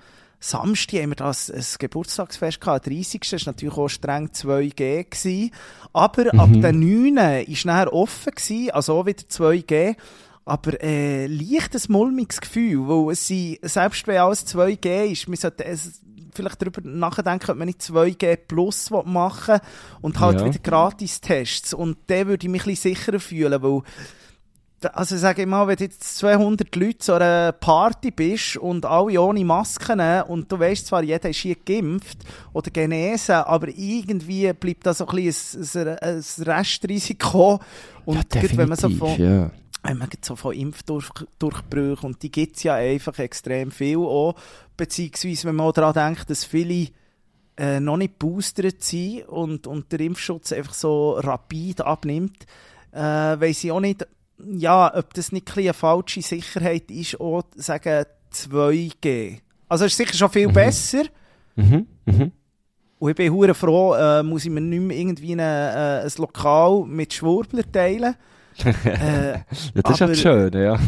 Samstag 0.43 1.01
haben 1.01 1.11
wir 1.11 1.15
das 1.15 1.51
ein 1.51 1.63
Geburtstagsfest 1.77 2.59
gehabt, 2.59 2.87
der 2.87 2.93
30. 2.93 3.21
Das 3.21 3.45
war 3.45 3.53
natürlich 3.53 3.77
auch 3.77 3.87
streng 3.87 4.29
2G 4.29 5.03
gewesen. 5.03 5.51
Aber 5.93 6.33
ab 6.33 6.49
den 6.51 7.13
9. 7.13 7.15
war 7.15 7.45
nachher 7.65 7.93
offen 7.93 8.33
gewesen, 8.33 8.71
also 8.71 8.97
auch 8.97 9.05
wieder 9.05 9.23
2G. 9.23 9.95
Aber 10.43 10.81
äh, 10.81 11.27
leicht 11.27 11.75
ein 11.75 11.81
mulmiges 11.89 12.41
Gefühl, 12.41 12.87
weil 12.87 13.13
es 13.13 13.27
sind, 13.27 13.59
selbst 13.61 14.07
wenn 14.07 14.17
alles 14.17 14.47
2G 14.47 15.11
ist, 15.11 15.29
wir 15.29 15.37
sollten 15.37 15.61
es 15.61 16.01
vielleicht 16.33 16.61
darüber 16.61 16.81
nachdenken, 16.83 17.51
ob 17.51 17.57
man 17.57 17.67
nicht 17.67 17.81
2G 17.81 18.37
Plus 18.47 18.89
machen 19.05 19.55
will 19.55 19.61
und 20.01 20.19
halt 20.19 20.39
Ja. 20.39 20.45
wieder 20.45 20.59
Gratis-Tests. 20.59 21.73
Und 21.73 21.97
dann 22.07 22.27
würde 22.27 22.45
ich 22.45 22.51
mich 22.51 22.61
ein 22.63 22.71
bisschen 22.71 22.95
sicherer 22.95 23.19
fühlen, 23.19 23.61
weil 23.61 23.81
also 24.93 25.15
sage 25.17 25.43
ich 25.43 25.47
mal, 25.47 25.67
wenn 25.67 25.75
du 25.75 25.83
jetzt 25.83 26.17
200 26.17 26.75
Leute 26.75 26.97
zu 26.97 27.13
einer 27.13 27.51
Party 27.51 28.11
bist 28.11 28.57
und 28.57 28.85
alle 28.85 29.21
ohne 29.21 29.45
Masken 29.45 29.99
und 30.27 30.51
du 30.51 30.59
weißt 30.59 30.87
zwar, 30.87 31.03
jeder 31.03 31.29
ist 31.29 31.37
hier 31.37 31.55
geimpft 31.55 32.19
oder 32.53 32.71
genesen, 32.71 33.35
aber 33.35 33.67
irgendwie 33.67 34.51
bleibt 34.53 34.85
da 34.85 34.93
so 34.93 35.05
ein 35.07 35.15
bisschen 35.15 35.87
ein, 35.87 35.97
ein, 35.99 36.23
Restrisiko. 36.39 37.59
Und 38.05 38.15
ja, 38.15 38.41
gerade 38.41 38.57
wenn 38.57 38.69
man 38.69 38.77
so 38.77 38.89
von, 38.89 39.21
ja. 39.21 39.51
Wenn 39.83 39.97
man 39.97 40.09
gerade 40.09 40.25
so 40.25 40.35
von 40.35 40.53
Impfdurchbrüchen, 40.53 42.05
und 42.05 42.21
die 42.23 42.31
gibt 42.31 42.57
es 42.57 42.63
ja 42.63 42.75
einfach 42.75 43.17
extrem 43.19 43.71
viel 43.71 43.97
auch, 43.97 44.35
beziehungsweise 44.77 45.47
wenn 45.47 45.55
man 45.55 45.67
auch 45.67 45.73
daran 45.73 46.15
denkt, 46.15 46.29
dass 46.29 46.45
viele 46.45 46.89
äh, 47.57 47.79
noch 47.79 47.97
nicht 47.97 48.19
boostert 48.19 48.81
sind 48.83 49.27
und, 49.27 49.67
und 49.67 49.91
der 49.91 50.01
Impfschutz 50.01 50.51
einfach 50.51 50.73
so 50.73 51.13
rapid 51.13 51.81
abnimmt, 51.81 52.45
äh, 52.91 52.99
weiss 52.99 53.63
ich 53.63 53.71
auch 53.71 53.79
nicht, 53.79 54.07
ja, 54.53 54.95
ob 54.95 55.13
das 55.13 55.31
nicht 55.31 55.51
ein 55.55 55.63
eine 55.63 55.73
falsche 55.73 56.21
Sicherheit 56.21 56.89
ist, 56.89 57.19
auch 57.19 57.43
zu 57.43 57.61
sagen 57.61 58.05
2G. 58.33 59.39
Also 59.67 59.85
es 59.85 59.91
ist 59.93 59.97
sicher 59.97 60.13
schon 60.13 60.29
viel 60.29 60.49
besser. 60.49 61.03
Mhm, 61.55 61.85
mhm. 62.05 62.31
Und 62.99 63.09
ich 63.09 63.15
bin 63.15 63.53
froh, 63.53 63.95
äh, 63.95 64.21
muss 64.21 64.45
ich 64.45 64.51
mir 64.51 64.61
nicht 64.61 64.81
mehr 64.81 64.97
irgendwie 64.97 65.31
eine, 65.33 66.03
äh, 66.03 66.05
ein 66.05 66.11
Lokal 66.17 66.85
mit 66.85 67.13
Schwurbler 67.13 67.69
teilen. 67.71 68.15
Äh, 68.63 69.31
Ja, 69.33 69.43
das 69.49 69.59
ist 69.59 69.75
ja 69.75 69.83
Aber- 69.85 70.07
das 70.07 70.19
Schöne, 70.19 70.63
ja. 70.63 70.79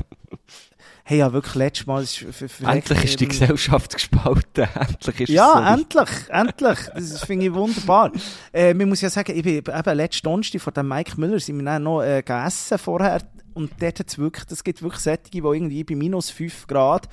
hey, 1.04 1.18
ja, 1.20 1.34
wirklich, 1.34 1.56
letztes 1.56 1.88
Mal 1.88 2.04
ist 2.04 2.18
ver- 2.18 2.50
ver- 2.50 2.70
Endlich 2.74 3.04
ist 3.04 3.20
die 3.20 3.28
Gesellschaft 3.28 3.94
gespalten. 3.94 4.68
Endlich 4.76 5.20
ist 5.22 5.30
es 5.30 5.36
Ja, 5.36 5.74
endlich, 5.74 6.10
endlich. 6.30 6.80
Das 6.94 7.24
finde 7.26 7.46
ich 7.48 7.54
wunderbar. 7.54 8.12
Äh, 8.54 8.74
man 8.74 8.90
muss 8.90 9.02
ja 9.02 9.10
sagen, 9.10 9.36
ich 9.36 9.44
bin 9.44 9.56
eben 9.58 9.96
letzten 9.98 10.24
Donnerstag 10.26 10.62
vor 10.62 10.74
dem 10.74 10.88
Mike 10.88 11.20
Müller 11.20 11.40
sind 11.40 11.58
wir 11.58 11.66
dann 11.66 11.84
noch 11.84 12.02
äh, 12.02 12.22
gegessen 12.22 12.78
vorher 12.78 13.22
und 13.54 13.72
dort 13.80 14.00
hat's 14.00 14.18
wirklich, 14.18 14.46
das 14.46 14.64
gibt 14.64 14.82
wirklich 14.82 15.02
solche, 15.02 15.20
die 15.32 15.38
irgendwie 15.40 15.84
bei 15.84 15.96
minus 15.96 16.30
5 16.32 16.68
Grad 16.68 17.08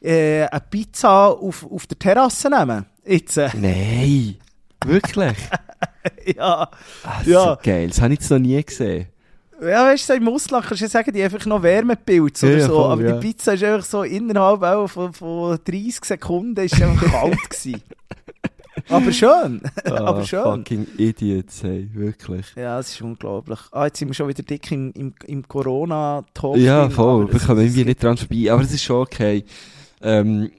äh, 0.00 0.46
eine 0.46 0.60
Pizza 0.70 1.28
auf, 1.28 1.66
auf 1.70 1.86
der 1.86 1.98
Terrasse 1.98 2.48
nehmen. 2.50 2.86
Jetzt, 3.06 3.36
äh, 3.36 3.50
Nein. 3.54 4.36
Wirklich? 4.84 5.36
ja. 6.36 6.68
Ah, 7.04 7.22
Ja. 7.24 7.44
So 7.44 7.56
geil. 7.62 7.88
Das 7.88 8.00
habe 8.00 8.12
ich 8.14 8.20
jetzt 8.20 8.30
noch 8.30 8.38
nie 8.38 8.62
gesehen. 8.62 9.06
Ja, 9.64 9.86
weißt 9.86 10.08
du, 10.08 10.14
im 10.14 10.28
Ausland 10.28 10.66
kannst 10.66 10.82
du 10.82 10.88
sagen, 10.88 11.12
die 11.12 11.22
einfach 11.22 11.44
noch 11.46 11.62
Wärmepilz 11.62 12.42
oder 12.42 12.58
ja, 12.58 12.66
so, 12.66 12.74
voll, 12.74 12.92
aber 12.92 13.02
ja. 13.02 13.12
die 13.12 13.26
Pizza 13.26 13.54
ist 13.54 13.64
einfach 13.64 13.84
so 13.84 14.02
innerhalb 14.02 14.62
auch 14.62 14.86
von, 14.86 15.12
von 15.12 15.58
30 15.64 16.04
Sekunden 16.04 16.64
ist 16.64 16.80
einfach 16.80 17.10
kalt 17.10 17.38
gewesen. 17.50 17.82
Aber 18.88 19.12
schön, 19.12 19.62
aber 19.84 20.18
Ah, 20.18 20.24
schön. 20.24 20.42
Fucking 20.42 20.86
Idiots, 20.98 21.62
hey. 21.62 21.88
Wirklich. 21.94 22.46
Ja, 22.56 22.78
es 22.78 22.90
ist 22.90 23.00
unglaublich. 23.00 23.58
Ah, 23.72 23.86
jetzt 23.86 23.98
sind 23.98 24.08
wir 24.08 24.14
schon 24.14 24.28
wieder 24.28 24.42
dick 24.42 24.70
im, 24.72 24.92
im, 24.92 25.14
im 25.26 25.46
Corona-Talk. 25.46 26.56
Ja, 26.56 26.90
voll. 26.90 27.22
aber 27.22 27.32
Wir 27.32 27.40
kommen 27.40 27.60
irgendwie 27.60 27.84
nicht 27.84 28.02
dran 28.02 28.16
vorbei. 28.16 28.52
Aber 28.52 28.62
es 28.62 28.74
ist 28.74 28.82
schon 28.82 29.02
okay. 29.02 29.44
Ähm, 30.02 30.50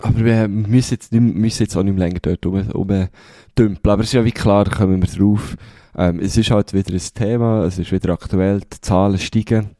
aber 0.00 0.24
wir 0.24 0.48
müssen 0.48 0.94
jetzt, 0.94 1.12
nicht, 1.12 1.34
müssen 1.34 1.62
jetzt 1.62 1.76
auch 1.76 1.82
nicht 1.82 1.96
mehr 1.96 2.06
länger 2.06 2.20
dort 2.22 2.46
rum, 2.46 2.70
rumdümpeln. 2.70 3.92
Aber 3.92 4.02
es 4.02 4.08
ist 4.08 4.14
ja 4.14 4.24
wie 4.24 4.32
klar, 4.32 4.64
da 4.64 4.70
kommen 4.70 5.02
wir 5.02 5.08
drauf. 5.08 5.56
Ähm, 5.96 6.20
es 6.20 6.36
ist 6.36 6.50
halt 6.50 6.74
wieder 6.74 6.92
ein 6.92 7.00
Thema, 7.14 7.64
es 7.64 7.78
ist 7.78 7.90
wieder 7.90 8.12
aktuell, 8.12 8.60
die 8.60 8.80
Zahlen 8.80 9.18
steigen. 9.18 9.70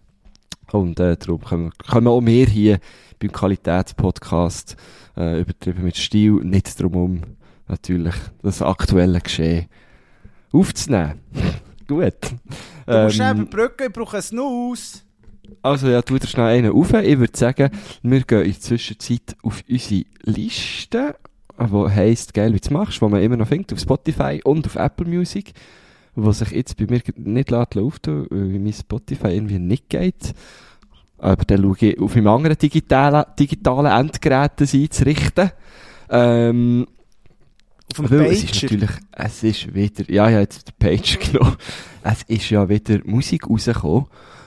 Und 0.72 0.98
äh, 0.98 1.16
darum 1.16 1.40
können, 1.42 1.70
können 1.86 2.08
auch 2.08 2.20
wir 2.20 2.46
hier 2.46 2.78
beim 3.20 3.32
Qualitätspodcast 3.32 4.76
äh, 5.16 5.40
übertrieben 5.40 5.84
mit 5.84 5.96
Stil 5.96 6.32
nicht 6.42 6.80
drum 6.80 6.96
um, 6.96 7.20
natürlich, 7.68 8.14
das 8.42 8.62
aktuelle 8.62 9.20
Geschehen 9.20 9.66
aufzunehmen. 10.52 11.20
Gut. 11.86 12.14
Du 12.86 12.98
musst 12.98 13.20
Ähm, 13.20 13.26
ähm, 13.26 13.42
überbrücken, 13.42 13.86
ich 13.86 13.92
brauche 13.92 14.16
einen 14.16 14.22
Snooze. 14.22 15.00
also 15.62 15.88
ja, 15.88 16.02
tu 16.02 16.18
dir 16.18 16.26
schnell 16.26 16.46
einen 16.46 16.72
auf. 16.72 16.92
Ich 16.94 17.18
würde 17.18 17.36
sagen, 17.36 17.70
wir 18.02 18.22
gehen 18.22 18.42
in 18.42 18.52
der 18.52 18.60
Zwischenzeit 18.60 19.36
auf 19.42 19.62
unsere 19.68 20.04
Liste, 20.24 21.14
die 21.58 21.90
heisst 21.90 22.34
«Geil, 22.34 22.52
wie 22.54 22.60
du 22.60 22.72
machst», 22.72 23.00
die 23.00 23.04
man 23.04 23.22
immer 23.22 23.36
noch 23.36 23.48
findet 23.48 23.72
auf 23.72 23.80
Spotify 23.80 24.40
und 24.42 24.66
auf 24.66 24.74
Apple 24.76 25.06
Music, 25.06 25.52
wo 26.16 26.32
sich 26.32 26.50
jetzt 26.50 26.76
bei 26.76 26.86
mir 26.88 27.02
nicht 27.16 27.52
auftun, 27.52 28.26
weil 28.30 28.58
mein 28.58 28.72
Spotify 28.72 29.28
irgendwie 29.28 29.58
nicht 29.58 29.88
geht. 29.88 30.34
Aber 31.18 31.44
dann 31.44 31.62
schaue 31.62 31.76
ich 31.80 32.00
auf 32.00 32.14
meinem 32.14 32.28
anderen 32.28 32.58
digitalen, 32.58 33.24
digitalen 33.38 33.86
Endgerät 33.86 34.52
das 34.56 34.74
einzurichten. 34.74 35.50
Ähm, 36.10 36.86
Auf 37.98 38.08
dem 38.08 38.10
weil 38.10 38.32
es 38.32 38.44
ist 38.44 38.52
Pager. 38.52 38.62
natürlich, 38.62 38.90
es 39.12 39.42
ist 39.42 39.74
wieder, 39.74 40.10
ja, 40.10 40.28
ja, 40.28 40.40
jetzt 40.40 40.68
den 40.68 40.74
Page 40.78 41.18
genommen. 41.32 41.56
Es 42.02 42.22
ist 42.24 42.50
ja 42.50 42.68
wieder 42.68 43.00
Musik 43.04 43.48
rausgekommen, 43.48 44.06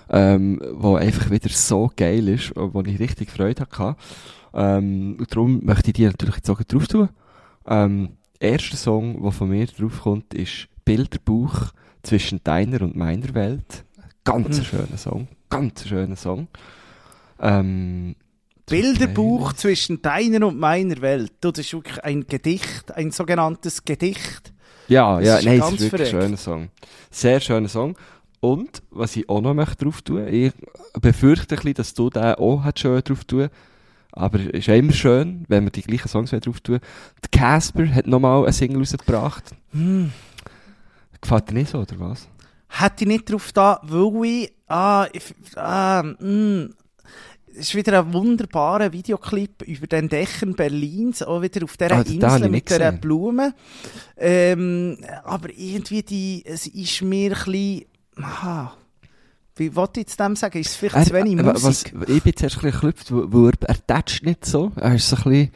ähm, 0.10 0.62
wo 0.74 0.96
einfach 0.96 1.30
wieder 1.30 1.50
so 1.50 1.92
geil 1.96 2.28
ist, 2.30 2.52
wo 2.56 2.82
ich 2.82 3.00
richtig 3.00 3.32
Freude 3.32 3.62
hatte. 3.62 3.96
Ähm, 4.54 5.18
und 5.20 5.32
darum 5.32 5.64
möchte 5.64 5.90
ich 5.90 5.94
die 5.94 6.06
natürlich 6.06 6.36
jetzt 6.38 6.50
auch 6.50 6.62
drauf 6.64 6.88
tun. 6.88 7.10
Ähm, 7.68 8.10
der 8.42 8.52
erste 8.54 8.78
Song, 8.78 9.22
der 9.22 9.32
von 9.32 9.50
mir 9.50 9.68
drauf 9.68 10.02
kommt, 10.02 10.34
ist 10.34 10.68
Bilderbuch 10.90 11.68
zwischen 12.02 12.44
deiner 12.44 12.82
und 12.82 12.96
meiner 12.96 13.36
Welt. 13.36 13.84
Ganz 14.24 14.48
ein 14.48 14.56
Hm. 14.58 14.64
schöner 14.66 14.98
Song. 14.98 15.28
Ganz 15.48 15.88
schöner 15.88 16.16
Song. 16.16 16.48
Ähm, 17.40 18.16
Bilderbuch 18.66 19.54
zwischen 19.54 20.02
deiner 20.02 20.48
und 20.48 20.58
meiner 20.60 21.00
Welt. 21.02 21.32
Du, 21.42 21.52
das 21.52 21.60
ist 21.68 21.74
wirklich 21.74 22.04
ein 22.04 22.26
Gedicht, 22.26 22.92
ein 22.96 23.12
sogenanntes 23.12 23.86
Gedicht. 23.86 24.52
Ja, 24.88 25.18
Das 25.20 25.28
ja, 25.28 25.38
ist 25.38 25.46
nein, 25.46 25.54
es 25.54 25.60
ganz 25.62 25.82
ist 25.82 25.92
wirklich 25.92 26.16
ein 26.16 26.22
schöner 26.22 26.38
Song. 26.38 26.70
Sehr 27.12 27.40
schöner 27.40 27.68
Song. 27.70 27.96
Und, 28.40 28.82
was 28.90 29.16
ich 29.16 29.30
auch 29.30 29.42
noch 29.42 29.54
möchte 29.54 29.86
drauf 29.86 30.02
tun, 30.02 30.28
ich 30.28 30.54
befürchte 31.00 31.54
ein 31.54 31.58
bisschen, 31.58 31.74
dass 31.76 31.94
du 31.94 32.10
den 32.10 32.34
auch 32.34 32.64
hat 32.64 32.80
schön 32.80 33.00
drauf 33.04 33.26
tun. 33.26 33.50
Aber 34.12 34.40
es 34.40 34.48
ist 34.48 34.66
ja 34.68 34.74
immer 34.74 34.94
schön, 34.94 35.46
wenn 35.50 35.66
wir 35.66 35.72
die 35.72 35.84
gleichen 35.84 36.08
Songs 36.08 36.32
drauf 36.32 36.62
tun. 36.62 36.80
Casper 37.32 37.94
hat 37.94 38.08
nochmal 38.08 38.42
eine 38.42 38.54
Single 38.54 38.80
rausgebracht. 38.80 39.44
Hm. 39.72 40.12
Gefällt 41.22 41.50
dir 41.50 41.54
nicht 41.54 41.70
so, 41.72 41.80
oder 41.80 42.00
was? 42.00 42.28
hätte 42.72 43.04
ich 43.04 43.08
nicht 43.08 43.32
drauf 43.32 43.52
da, 43.52 43.80
weil 43.84 44.26
ich, 44.26 44.54
ah, 44.68 45.08
ich, 45.12 45.24
ah, 45.56 46.04
mh, 46.04 46.70
es 47.52 47.62
ist 47.62 47.76
wieder 47.76 48.00
ein 48.00 48.14
wunderbarer 48.14 48.94
Videoclip 48.94 49.64
über 49.64 49.88
den 49.88 50.08
Dächern 50.08 50.54
Berlins, 50.54 51.24
auch 51.24 51.42
wieder 51.42 51.64
auf 51.64 51.76
dieser 51.78 51.92
Ah, 51.98 52.02
Insel 52.02 52.48
mit 52.50 52.70
dieser 52.70 52.78
gesehen. 52.92 53.02
Blume. 53.02 53.56
Ähm, 54.18 54.98
aber 55.24 55.50
irgendwie 55.50 56.04
die, 56.04 56.44
es 56.46 56.68
ist 56.68 57.02
mir 57.02 57.32
ein 57.36 57.44
bisschen, 57.52 57.86
ah, 58.22 58.72
wie 59.56 59.76
wollte 59.76 60.00
ich 60.00 60.08
jetzt 60.08 60.20
dem 60.20 60.36
sagen? 60.36 60.60
Ist 60.60 60.70
es 60.70 60.76
vielleicht 60.76 61.08
zu 61.08 61.14
wenig 61.14 61.40
äh, 61.40 61.46
was, 61.46 61.64
Musik? 61.64 61.94
ich 62.08 62.24
bin 62.24 62.36
zuerst 62.36 62.58
ein 62.58 62.62
bisschen 62.62 62.72
geklüpft, 62.72 63.08
weil, 63.12 63.52
er, 63.68 63.76
er 63.88 64.04
nicht 64.22 64.46
so. 64.46 64.72
Er 64.76 64.94
ist 64.96 65.10
so 65.10 65.16
ein 65.18 65.24
bisschen, 65.24 65.52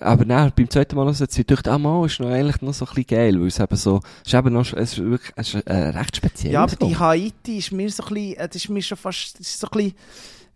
aber 0.00 0.24
nein, 0.24 0.52
beim 0.54 0.70
zweiten 0.70 0.96
Mal 0.96 1.06
hören, 1.06 1.28
ich 1.30 1.46
dachte, 1.46 1.70
ah, 1.70 1.78
mal, 1.78 2.06
ist 2.06 2.20
noch 2.20 2.30
eigentlich 2.30 2.62
noch 2.62 2.74
so 2.74 2.84
ein 2.84 2.88
bisschen 2.88 3.06
geil, 3.06 3.40
weil 3.40 3.48
es 3.48 3.58
eben 3.58 3.76
so, 3.76 4.00
es 4.22 4.32
ist 4.32 4.34
eben 4.34 4.52
noch, 4.52 4.72
es 4.72 4.92
ist 4.92 4.98
wirklich, 4.98 5.32
es 5.36 5.54
ist, 5.54 5.66
äh, 5.66 5.88
recht 5.88 6.16
speziell. 6.16 6.52
Ja, 6.52 6.62
aber 6.62 6.76
so. 6.80 6.86
die 6.86 6.96
Haiti 6.96 7.58
ist 7.58 7.72
mir 7.72 7.90
so 7.90 8.04
ein 8.04 8.14
bisschen, 8.14 8.36
äh, 8.36 8.48
das 8.48 8.56
ist 8.56 8.68
mir 8.68 8.82
schon 8.82 8.98
fast, 8.98 9.38
das 9.38 9.48
ist 9.48 9.60
so 9.60 9.66
ein 9.66 9.76
bisschen, 9.76 9.94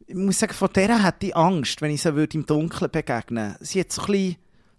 ich 0.06 0.14
muss 0.14 0.38
sagen, 0.38 0.52
von 0.52 0.68
der 0.74 1.02
hätte 1.04 1.26
ich 1.26 1.36
Angst, 1.36 1.80
wenn 1.80 1.90
ich 1.90 2.02
sie 2.02 2.14
würde 2.14 2.36
im 2.36 2.46
Dunkeln 2.46 2.90
begegnen. 2.90 3.56
Sie 3.60 3.80
hat 3.80 3.92
so 3.92 4.02
ein 4.02 4.06
bisschen, 4.06 4.36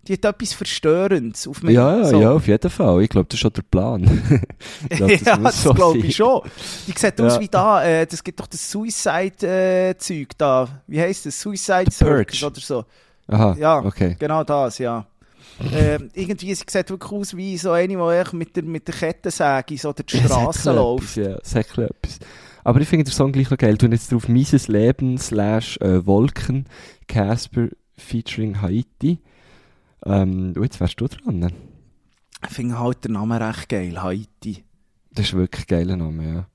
die 0.08 0.14
hat 0.14 0.26
etwas 0.26 0.54
Verstörendes 0.54 1.48
auf 1.48 1.64
mich. 1.64 1.76
Ja, 1.76 1.98
ja, 1.98 2.06
so. 2.06 2.22
ja, 2.22 2.32
auf 2.34 2.46
jeden 2.48 2.70
Fall. 2.70 3.04
Ich 3.04 3.10
glaube, 3.10 3.28
das 3.30 3.36
ist 3.36 3.40
schon 3.42 3.54
der 3.54 3.62
Plan. 3.62 4.02
glaub, 4.90 5.10
ja, 5.26 5.38
muss 5.38 5.54
das 5.54 5.64
so 5.64 5.74
glaube 5.74 6.00
ich 6.00 6.16
schon. 6.16 6.42
Die 6.88 6.92
sieht 6.92 7.20
aus 7.22 7.36
Ja. 7.36 7.40
wie 7.40 7.48
da, 7.48 7.84
äh, 7.84 8.06
das 8.06 8.24
gibt 8.24 8.40
doch 8.40 8.48
das 8.48 8.70
Suicide-Zeug 8.70 10.28
da. 10.38 10.84
Wie 10.88 11.00
heisst 11.00 11.26
das? 11.26 11.40
Suicide 11.40 11.86
The 11.90 12.04
Purge. 12.04 12.36
Circus 12.36 12.44
oder 12.44 12.60
so. 12.62 12.86
Aha, 13.34 13.56
Ja, 13.60 13.80
okay. 13.84 14.16
genau 14.20 14.44
das, 14.44 14.78
ja. 14.78 15.06
ähm, 15.74 16.10
irgendwie, 16.14 16.54
sie 16.56 16.64
sieht 16.68 16.90
wirklich 16.90 17.12
aus 17.12 17.36
wie 17.36 17.58
so 17.58 17.72
eine, 17.72 17.88
die 17.88 18.36
mit 18.38 18.56
der, 18.56 18.64
mit 18.64 18.88
der 18.88 18.96
Kettensäge 18.96 19.78
so 19.78 19.94
durch 19.94 20.06
die 20.08 20.18
Es 20.18 20.26
Straße 20.26 20.70
ein 20.70 20.76
läuft. 20.76 21.16
Ja, 21.18 21.38
es 21.44 21.54
bisschen 21.54 21.84
etwas. 21.86 22.20
Aber 22.64 22.80
ich 22.80 22.88
finde 22.88 23.06
den 23.06 23.12
Song 23.12 23.32
gleich 23.32 23.50
noch 23.50 23.58
geil. 23.58 23.78
Du 23.78 23.88
jetzt 23.88 24.12
drauf 24.12 24.28
Mises 24.28 24.68
Leben 24.68 25.18
slash 25.18 25.78
äh, 25.78 26.06
Wolken 26.06 26.66
Casper 27.08 27.68
featuring 27.98 28.62
Haiti. 28.62 29.20
Ähm, 30.06 30.54
jetzt 30.62 30.80
wärst 30.80 31.00
du 31.02 31.08
dran. 31.08 31.52
Ich 32.46 32.54
finde 32.54 32.80
halt 32.80 33.04
den 33.06 33.14
Namen 33.14 33.42
recht 33.42 33.70
geil, 33.70 34.02
Haiti. 34.02 34.64
Das 35.12 35.28
ist 35.28 35.34
wirklich 35.34 35.64
ein 35.66 35.68
geiler 35.68 35.98
Name, 35.98 36.34
ja. 36.34 36.48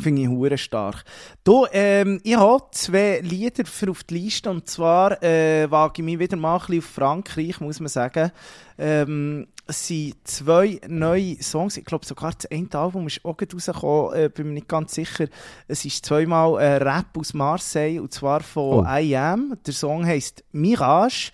Finde 0.00 0.22
ich 0.22 0.28
hure 0.28 0.58
stark. 0.58 1.04
Du, 1.44 1.66
ähm, 1.72 2.20
ich 2.24 2.36
habe 2.36 2.64
zwei 2.72 3.20
Lieder 3.20 3.64
für 3.66 3.90
auf 3.90 4.02
die 4.04 4.14
Liste 4.14 4.50
und 4.50 4.68
zwar 4.68 5.22
äh, 5.22 5.70
wage 5.70 6.00
ich 6.00 6.04
mich 6.04 6.18
wieder 6.18 6.36
mal 6.36 6.54
ein 6.54 6.60
bisschen 6.60 6.78
auf 6.78 6.84
Frankreich, 6.86 7.60
muss 7.60 7.80
man 7.80 7.88
sagen. 7.88 8.32
Ähm, 8.78 9.46
es 9.66 9.86
sind 9.86 10.16
zwei 10.24 10.80
neue 10.88 11.40
Songs. 11.42 11.76
Ich 11.76 11.84
glaube 11.84 12.04
sogar 12.04 12.32
das 12.32 12.50
eine 12.50 12.68
Album 12.72 13.06
ist 13.06 13.24
auch 13.24 13.36
gerade 13.36 13.54
rausgekommen, 13.54 14.14
äh, 14.14 14.28
bin 14.28 14.48
mir 14.48 14.54
nicht 14.54 14.68
ganz 14.68 14.94
sicher. 14.94 15.26
Es 15.68 15.84
ist 15.84 16.04
zweimal 16.04 16.60
äh, 16.60 16.76
Rap 16.76 17.16
aus 17.16 17.34
Marseille 17.34 18.00
und 18.00 18.12
zwar 18.12 18.40
von 18.40 18.80
Oh. 18.80 18.86
I 18.88 19.16
Am. 19.16 19.56
Der 19.64 19.74
Song 19.74 20.04
heißt 20.04 20.44
Mirage. 20.52 21.30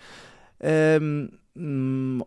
Ähm, 0.59 1.36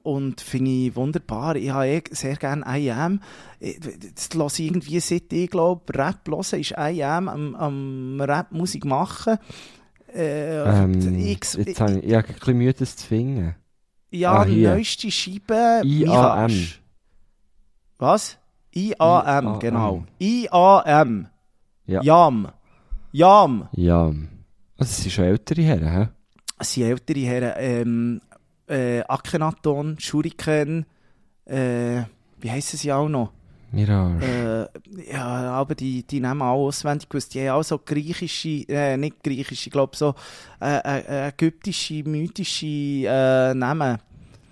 und 0.03 0.41
finde 0.41 0.71
ich 0.71 0.97
wunderbar. 0.97 1.57
Ich 1.57 1.71
habe 1.71 1.87
eh 1.89 2.03
sehr 2.11 2.37
gerne 2.37 2.65
I 2.67 2.91
Am. 2.91 3.21
Ich- 3.61 3.79
Das 4.15 4.29
höre 4.35 4.47
ich 4.47 4.61
irgendwie 4.61 5.01
seit 5.01 5.33
ich 5.33 5.51
glaube, 5.51 5.93
Rap 5.97 6.27
hören 6.29 6.61
ist 6.61 6.73
I 6.79 7.03
Am 7.05 7.29
am, 7.29 7.55
am 7.57 8.21
Rap-Musik 8.21 8.85
machen. 8.85 9.39
Äh, 10.13 10.83
Ähm, 10.83 11.17
ich, 11.19 11.41
jetzt 11.55 11.81
habe 11.81 11.99
ich, 11.99 12.05
ich 12.05 12.15
habe 12.15 12.29
ein 12.29 12.35
bisschen 12.35 12.57
Mühe, 12.59 12.73
das 12.75 12.97
zu 12.97 13.07
finden. 13.07 13.55
ja, 14.11 14.33
ah, 14.41 14.45
hier. 14.45 14.71
neueste 14.75 15.11
Scheibe. 15.11 15.83
I-A-M. 15.85 16.67
Was? 17.99 18.39
I-A-M, 18.75 19.45
I-A-M. 19.47 19.59
genau. 19.61 20.05
I-A-M. 20.21 21.27
Ja. 21.87 22.03
Jam. 22.03 22.49
Jam. 23.13 23.69
Ja. 23.73 24.07
Also, 24.07 24.17
das 24.79 24.97
sind 25.03 25.13
schon 25.13 25.25
ältere 25.25 25.63
Herren, 25.63 25.91
hä? 25.93 26.09
Es 26.59 26.73
sind 26.73 26.85
ältere 26.85 27.21
Herren. 27.21 27.53
Ähm, 27.59 28.21
äh, 28.71 29.03
Akhenaton, 29.09 29.99
Shuriken, 29.99 30.87
äh, 31.45 32.03
wie 32.41 32.51
heissen 32.51 32.77
sie 32.79 32.93
auch 32.93 33.09
noch? 33.09 33.33
Mirage. 33.73 34.71
Äh, 34.75 35.13
ja, 35.13 35.25
aber 35.53 35.75
die, 35.75 36.03
die 36.03 36.21
nehmen 36.21 36.43
auch 36.43 36.67
auswendig 36.67 37.09
gewusst. 37.09 37.35
Die 37.35 37.49
haben 37.49 37.59
auch 37.59 37.63
so 37.63 37.79
griechische, 37.79 38.69
äh, 38.69 38.97
nicht 38.97 39.23
griechische, 39.23 39.69
ich 39.69 39.73
glaube 39.73 39.97
so 39.97 40.15
äh, 40.61 40.79
äh, 40.79 41.29
ägyptische, 41.29 42.03
mythische 42.05 43.07
äh, 43.07 43.55
Namen. 43.55 43.99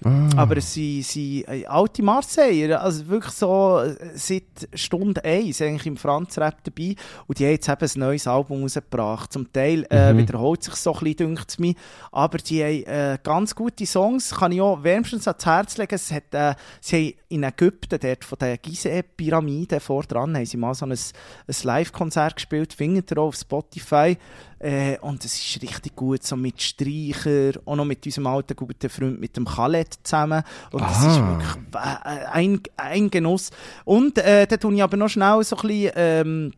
Ah. 0.04 0.28
Aber 0.36 0.56
es 0.58 0.74
sind, 0.74 1.14
äh, 1.48 1.66
alte 1.66 2.02
Marseiller, 2.02 2.80
also 2.82 3.08
wirklich 3.08 3.34
so 3.34 3.80
äh, 3.80 3.96
seit 4.14 4.44
Stunde 4.74 5.24
1 5.24 5.60
eigentlich 5.60 5.86
im 5.86 5.96
Franz-Rap 5.96 6.62
dabei. 6.62 6.94
Und 7.26 7.38
die 7.38 7.44
haben 7.44 7.52
jetzt 7.52 7.68
eben 7.68 7.82
ein 7.82 8.00
neues 8.00 8.26
Album 8.26 8.62
rausgebracht. 8.62 9.32
Zum 9.32 9.52
Teil 9.52 9.86
äh, 9.90 10.12
Mhm. 10.12 10.18
wiederholt 10.18 10.62
sich 10.62 10.74
so 10.74 10.92
ein 10.92 11.00
bisschen, 11.00 11.16
dünkt 11.16 11.46
es 11.48 11.58
mir. 11.58 11.74
Aber 12.12 12.38
die 12.38 12.62
haben 12.62 12.84
äh, 12.84 13.18
ganz 13.22 13.54
gute 13.54 13.86
Songs, 13.86 14.34
kann 14.36 14.52
ich 14.52 14.60
auch 14.60 14.82
wärmstens 14.84 15.26
ans 15.26 15.44
Herz 15.44 15.76
legen. 15.78 15.94
Es 15.94 16.12
hat, 16.12 16.32
äh, 16.32 16.54
sie 16.80 16.96
haben 16.96 17.14
in 17.30 17.42
Ägypten, 17.42 17.98
dort 18.00 18.24
von 18.24 18.38
der 18.38 18.56
Gizeh-Pyramide 18.58 19.80
vor 19.80 20.04
dran, 20.04 20.36
haben 20.36 20.46
sie 20.46 20.56
mal 20.56 20.74
so 20.74 20.86
ein, 20.86 20.92
ein 20.92 21.54
Live-Konzert 21.62 22.36
gespielt, 22.36 22.72
findet 22.72 23.10
ihr 23.10 23.18
auch 23.18 23.28
auf 23.28 23.36
Spotify. 23.36 24.16
Äh, 24.60 24.98
und 25.00 25.24
es 25.24 25.34
ist 25.34 25.62
richtig 25.62 25.94
gut, 25.94 26.24
so 26.24 26.36
mit 26.36 26.60
Streicher, 26.60 27.60
auch 27.64 27.76
noch 27.76 27.84
mit 27.84 28.04
unserem 28.04 28.26
alten 28.26 28.56
guten 28.56 28.90
Freund, 28.90 29.20
mit 29.20 29.36
dem 29.36 29.44
Khaled 29.44 29.94
zusammen. 30.02 30.42
Und 30.72 30.82
das 30.82 30.98
ist 30.98 31.18
Aha. 31.18 31.30
wirklich 31.30 31.74
äh, 31.74 32.26
ein, 32.32 32.60
ein 32.76 33.10
Genuss. 33.10 33.50
Und 33.84 34.18
äh, 34.18 34.46
da 34.46 34.56
tue 34.56 34.74
ich 34.74 34.82
aber 34.82 34.96
noch 34.96 35.08
schnell 35.08 35.42
so 35.44 35.56
ein 35.56 35.68
bisschen, 35.68 35.92
ähm, 35.94 36.52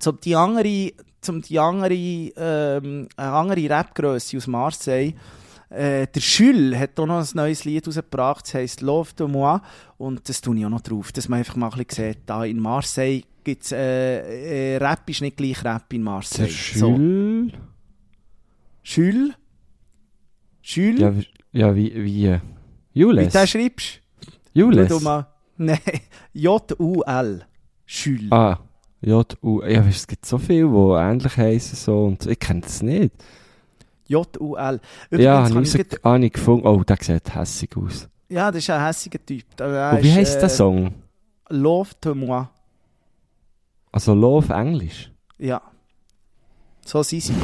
zum 0.00 0.20
die 0.20 0.34
andere, 0.34 0.92
zum 1.20 1.42
die 1.42 1.58
andere, 1.58 1.94
ähm, 1.94 3.08
eine 3.16 3.32
andere 3.32 3.70
Rapgrösse 3.70 4.36
aus 4.36 4.46
Marseille. 4.48 5.14
Äh, 5.70 6.06
der 6.06 6.22
Jules 6.22 6.78
hat 6.78 6.98
auch 6.98 7.06
noch 7.06 7.20
ein 7.20 7.28
neues 7.34 7.64
Lied 7.64 7.86
rausgebracht, 7.86 8.46
das 8.46 8.54
heisst 8.54 8.80
Love 8.80 9.12
de 9.16 9.28
moi. 9.28 9.60
Und 9.98 10.28
das 10.28 10.40
tue 10.40 10.56
ich 10.56 10.66
auch 10.66 10.70
noch 10.70 10.80
drauf, 10.80 11.12
dass 11.12 11.28
man 11.28 11.40
einfach 11.40 11.56
mal 11.56 11.70
ein 11.70 11.84
bisschen 11.84 12.14
sieht, 12.14 12.22
da 12.26 12.44
in 12.44 12.58
Marseille 12.58 13.22
gibt's, 13.48 13.72
äh, 13.72 14.74
äh, 14.74 14.76
Rap 14.76 15.08
ist 15.08 15.22
nicht 15.22 15.36
gleich 15.38 15.64
Rap 15.64 15.90
in 15.92 16.04
Der 16.04 16.12
Marseille. 16.12 16.50
So. 16.50 16.88
Jules? 18.84 19.32
Jules? 20.62 21.00
Ja, 21.00 21.16
wie, 21.16 21.26
ja, 21.52 21.74
wie, 21.74 22.04
wie, 22.04 22.26
äh, 22.26 22.40
Wie 22.92 23.00
Jules? 23.00 23.32
du 23.32 23.38
den 23.38 23.46
schreibst? 23.46 24.02
Jules? 24.52 25.06
Nein, 25.56 25.78
J-U-L. 26.34 27.46
Jules. 27.86 28.32
Ah, 28.32 28.58
J-U, 29.00 29.62
ja, 29.62 29.82
es 29.86 30.06
gibt 30.06 30.26
so 30.26 30.36
viele, 30.38 30.68
die 30.68 31.00
ähnlich 31.00 31.36
heißen, 31.36 31.76
so, 31.76 32.04
und 32.04 32.26
ich 32.26 32.38
kenne 32.38 32.60
das 32.60 32.82
nicht. 32.82 33.14
J-U-L. 34.08 34.80
ja, 35.10 35.48
habe 35.48 35.62
ich 35.62 35.74
habe 36.04 36.24
ich 36.24 36.32
gefunden, 36.32 36.66
oh, 36.66 36.82
der 36.84 36.98
sieht 37.00 37.34
hässig 37.34 37.76
aus. 37.76 38.08
Ja, 38.28 38.50
das 38.50 38.58
ist 38.58 38.70
ein 38.70 38.84
hässiger 38.84 39.24
Typ. 39.24 39.44
Und 39.60 40.02
wie 40.02 40.08
ist, 40.08 40.16
heisst 40.16 40.36
äh, 40.36 40.40
der 40.40 40.48
Song? 40.50 40.94
Love 41.48 41.90
to 42.00 42.14
moi. 42.14 42.46
Also 43.92 44.14
Love 44.14 44.52
Englisch. 44.52 45.10
Ja. 45.38 45.62
So 46.84 47.02
sind 47.02 47.22
sie. 47.22 47.34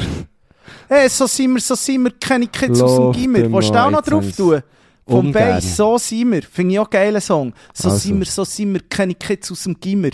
hey, 0.89 1.09
so 1.09 1.27
sind 1.27 1.55
wir, 1.55 1.61
so 1.61 1.75
sind 1.75 2.05
wir, 2.05 2.11
kenne 2.13 2.45
ich 2.45 2.53
Kids 2.53 2.81
aus 2.81 2.97
dem 2.97 3.13
Gimmer. 3.13 3.53
Willst 3.53 3.71
du 3.71 3.75
auch 3.85 3.91
noch 3.91 4.03
drauf 4.03 4.25
tun? 4.37 4.63
Vom 5.07 5.27
ungern. 5.27 5.33
Bass, 5.57 5.77
so 5.77 5.99
sind 5.99 6.33
wir. 6.33 6.43
Finde 6.43 6.75
ich 6.75 6.79
auch 6.81 6.89
geilen 6.89 7.21
Song. 7.21 7.53
So 7.75 7.91
Also. 7.91 8.01
sind 8.01 8.19
wir, 8.19 8.27
so 8.27 8.45
sind 8.45 8.73
wir, 8.73 8.81
kenne 8.81 9.13
ich 9.13 9.19
Kids 9.19 9.53
aus 9.53 9.65
dem 9.65 9.79
Gimmer. 9.79 10.11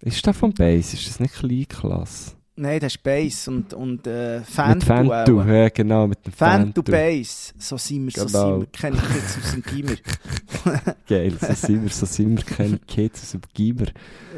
Ist 0.00 0.26
der 0.26 0.34
vom 0.34 0.52
Bass? 0.52 0.92
Ist 0.94 1.08
das 1.08 1.20
nicht 1.20 1.34
Kleinklasse? 1.34 2.32
Nein, 2.62 2.78
das 2.78 2.94
ist 2.94 3.02
Bass 3.02 3.48
und, 3.48 3.74
und 3.74 4.06
äh, 4.06 4.40
Fantu. 4.42 4.86
Fantu, 4.86 5.42
ja 5.42 5.68
genau, 5.68 6.06
mit 6.06 6.24
dem 6.24 6.32
Fantu 6.32 6.80
Fantu. 6.80 6.92
Bass. 6.92 7.52
So 7.58 7.76
sind 7.76 8.04
wir, 8.04 8.12
so 8.12 8.26
Genau. 8.26 8.50
sind 8.50 8.60
wir, 8.60 8.66
kenne 8.68 8.96
ich 8.98 9.14
Kids 9.14 9.38
aus 9.42 9.50
dem 9.50 9.62
Gimmer. 9.64 9.96
Geil, 11.08 11.32
so 11.40 11.52
sind 11.54 11.82
wir, 11.82 11.90
so 11.90 12.06
sind 12.06 12.36
wir, 12.36 12.56
keine 12.56 12.78
Kids 12.78 13.20
aus 13.22 13.30
dem 13.32 13.40
Gimmer. 13.52 13.86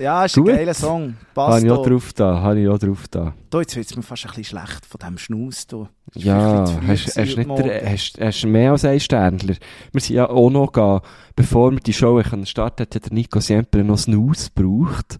Ja, 0.00 0.24
ist 0.24 0.36
Gut. 0.36 0.48
ein 0.48 0.56
geiler 0.56 0.72
Song. 0.72 1.02
Habe 1.36 1.50
Passt 1.50 1.64
ich 1.64 1.70
auch 1.70 1.86
drauf 1.86 2.12
da, 2.14 2.40
habe 2.40 2.60
ich 2.60 2.68
auch 2.68 2.78
drauf 2.78 3.04
da. 3.10 3.34
Da, 3.50 3.60
jetzt 3.60 3.76
wird 3.76 3.90
es 3.90 3.94
mir 3.94 4.02
fast 4.02 4.24
ein 4.24 4.28
bisschen 4.34 4.58
schlecht 4.58 4.86
von 4.86 4.98
diesem 5.00 5.18
Schnauz. 5.18 5.66
da. 5.66 5.90
Ja, 6.14 6.64
hast, 6.86 7.18
hast, 7.18 7.36
nicht 7.36 7.50
der, 7.58 8.48
mehr 8.48 8.70
als 8.72 8.86
ein 8.86 9.00
Sternler. 9.00 9.56
Wir 9.92 10.00
sind 10.00 10.16
ja 10.16 10.30
auch 10.30 10.48
noch 10.48 10.72
gegangen, 10.72 11.02
bevor 11.36 11.72
wir 11.72 11.80
die 11.80 11.92
Show 11.92 12.22
starten, 12.44 12.84
hat 12.84 12.94
der 12.94 13.12
Nico 13.12 13.40
Siempre 13.40 13.84
noch 13.84 13.98
Snooze 13.98 14.48
gebraucht. 14.54 15.18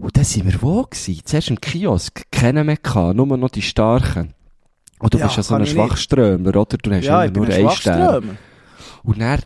Und 0.00 0.16
dann 0.16 0.24
sind 0.24 0.46
wir 0.50 0.60
wo 0.62 0.82
gewesen? 0.82 1.20
Zuerst 1.24 1.50
im 1.50 1.60
Kiosk, 1.60 2.22
keinen 2.32 2.66
mehr 2.66 2.76
gehabt, 2.76 3.16
nur 3.16 3.26
noch 3.36 3.50
die 3.50 3.62
Starken. 3.62 4.34
Und 4.98 5.14
du 5.14 5.18
Ja, 5.18 5.26
bist 5.26 5.36
ja 5.36 5.42
so 5.42 5.54
ein. 5.54 5.66
Schwachströmer, 5.66 6.48
oder? 6.56 6.76
Du 6.78 6.90
hast 6.90 7.04
Ja, 7.04 7.26
nur 7.28 7.46
ein 7.46 7.52
einen 7.52 7.70
Stern. 7.70 8.38
Und 9.02 9.20
dann, 9.20 9.40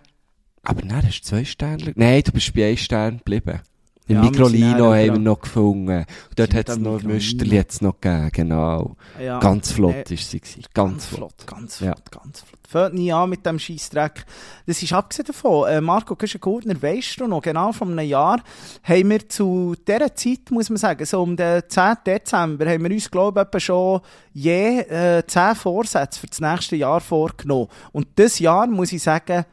aber 0.62 0.82
dann 0.82 1.06
hast 1.06 1.20
du 1.20 1.24
zwei 1.28 1.44
Sterne. 1.44 1.92
Nein, 1.96 2.22
du 2.24 2.32
bist 2.32 2.54
bei 2.54 2.66
einem 2.68 2.76
Stern 2.76 3.18
geblieben. 3.18 3.60
Im 4.06 4.22
Ja, 4.22 4.30
dann 4.30 4.42
haben 4.42 4.52
wir 4.52 5.18
noch 5.18 5.40
gefunden. 5.40 5.98
Und 6.00 6.06
dort 6.38 6.52
hat 6.52 6.68
es 6.68 6.76
noch? 6.76 7.02
Müsterli 7.02 7.56
hat's 7.56 7.80
noch 7.80 7.98
gegeben, 8.00 8.30
genau. 8.32 8.96
Ja. 9.18 9.38
Ganz 9.40 9.72
flott 9.72 10.10
Äh, 10.10 10.14
ist 10.14 10.30
sie 10.30 10.40
gewesen. 10.40 10.62
Ganz 10.74 11.06
flott. 11.06 11.46
ganz 11.46 11.80
Ja. 11.80 11.92
flott, 11.94 12.10
ganz 12.10 12.40
flott. 12.42 12.60
Fängt 12.68 12.94
nie 12.94 13.12
an 13.12 13.30
mit 13.30 13.46
dem 13.46 13.58
Scheissdreck. 13.58 14.26
Das 14.66 14.82
ist 14.82 14.92
abgesehen 14.92 15.26
davon, 15.26 15.68
äh, 15.68 15.80
Marco 15.80 16.16
Güschen-Gurtner, 16.16 16.82
weisst 16.82 17.18
du 17.18 17.26
noch, 17.26 17.40
genau 17.40 17.72
vor 17.72 17.86
einem 17.86 18.06
Jahr 18.06 18.42
haben 18.82 19.10
wir 19.10 19.26
zu 19.28 19.74
dieser 19.88 20.14
Zeit, 20.14 20.50
muss 20.50 20.68
man 20.68 20.76
sagen, 20.76 21.04
so 21.06 21.22
um 21.22 21.34
den 21.36 21.62
10. 21.66 21.96
Dezember, 22.06 22.66
haben 22.68 22.82
wir 22.84 22.90
uns, 22.90 23.10
glaube 23.10 23.48
ich, 23.56 23.64
schon 23.64 24.00
je 24.34 24.80
äh, 24.80 25.22
10 25.26 25.54
Vorsätze 25.54 26.20
für 26.20 26.26
das 26.26 26.40
nächste 26.40 26.76
Jahr 26.76 27.00
vorgenommen. 27.00 27.68
Und 27.92 28.08
das 28.16 28.38
Jahr, 28.38 28.66
muss 28.66 28.92
ich 28.92 29.02
sagen, 29.02 29.44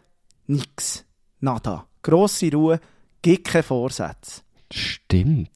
nix. 0.47 1.05
Nada. 1.39 1.85
Grosse 2.03 2.51
Ruhe, 2.51 2.79
gibt 3.21 3.47
keine 3.47 3.63
Vorsätze. 3.63 4.41
Stimmt. 4.71 5.49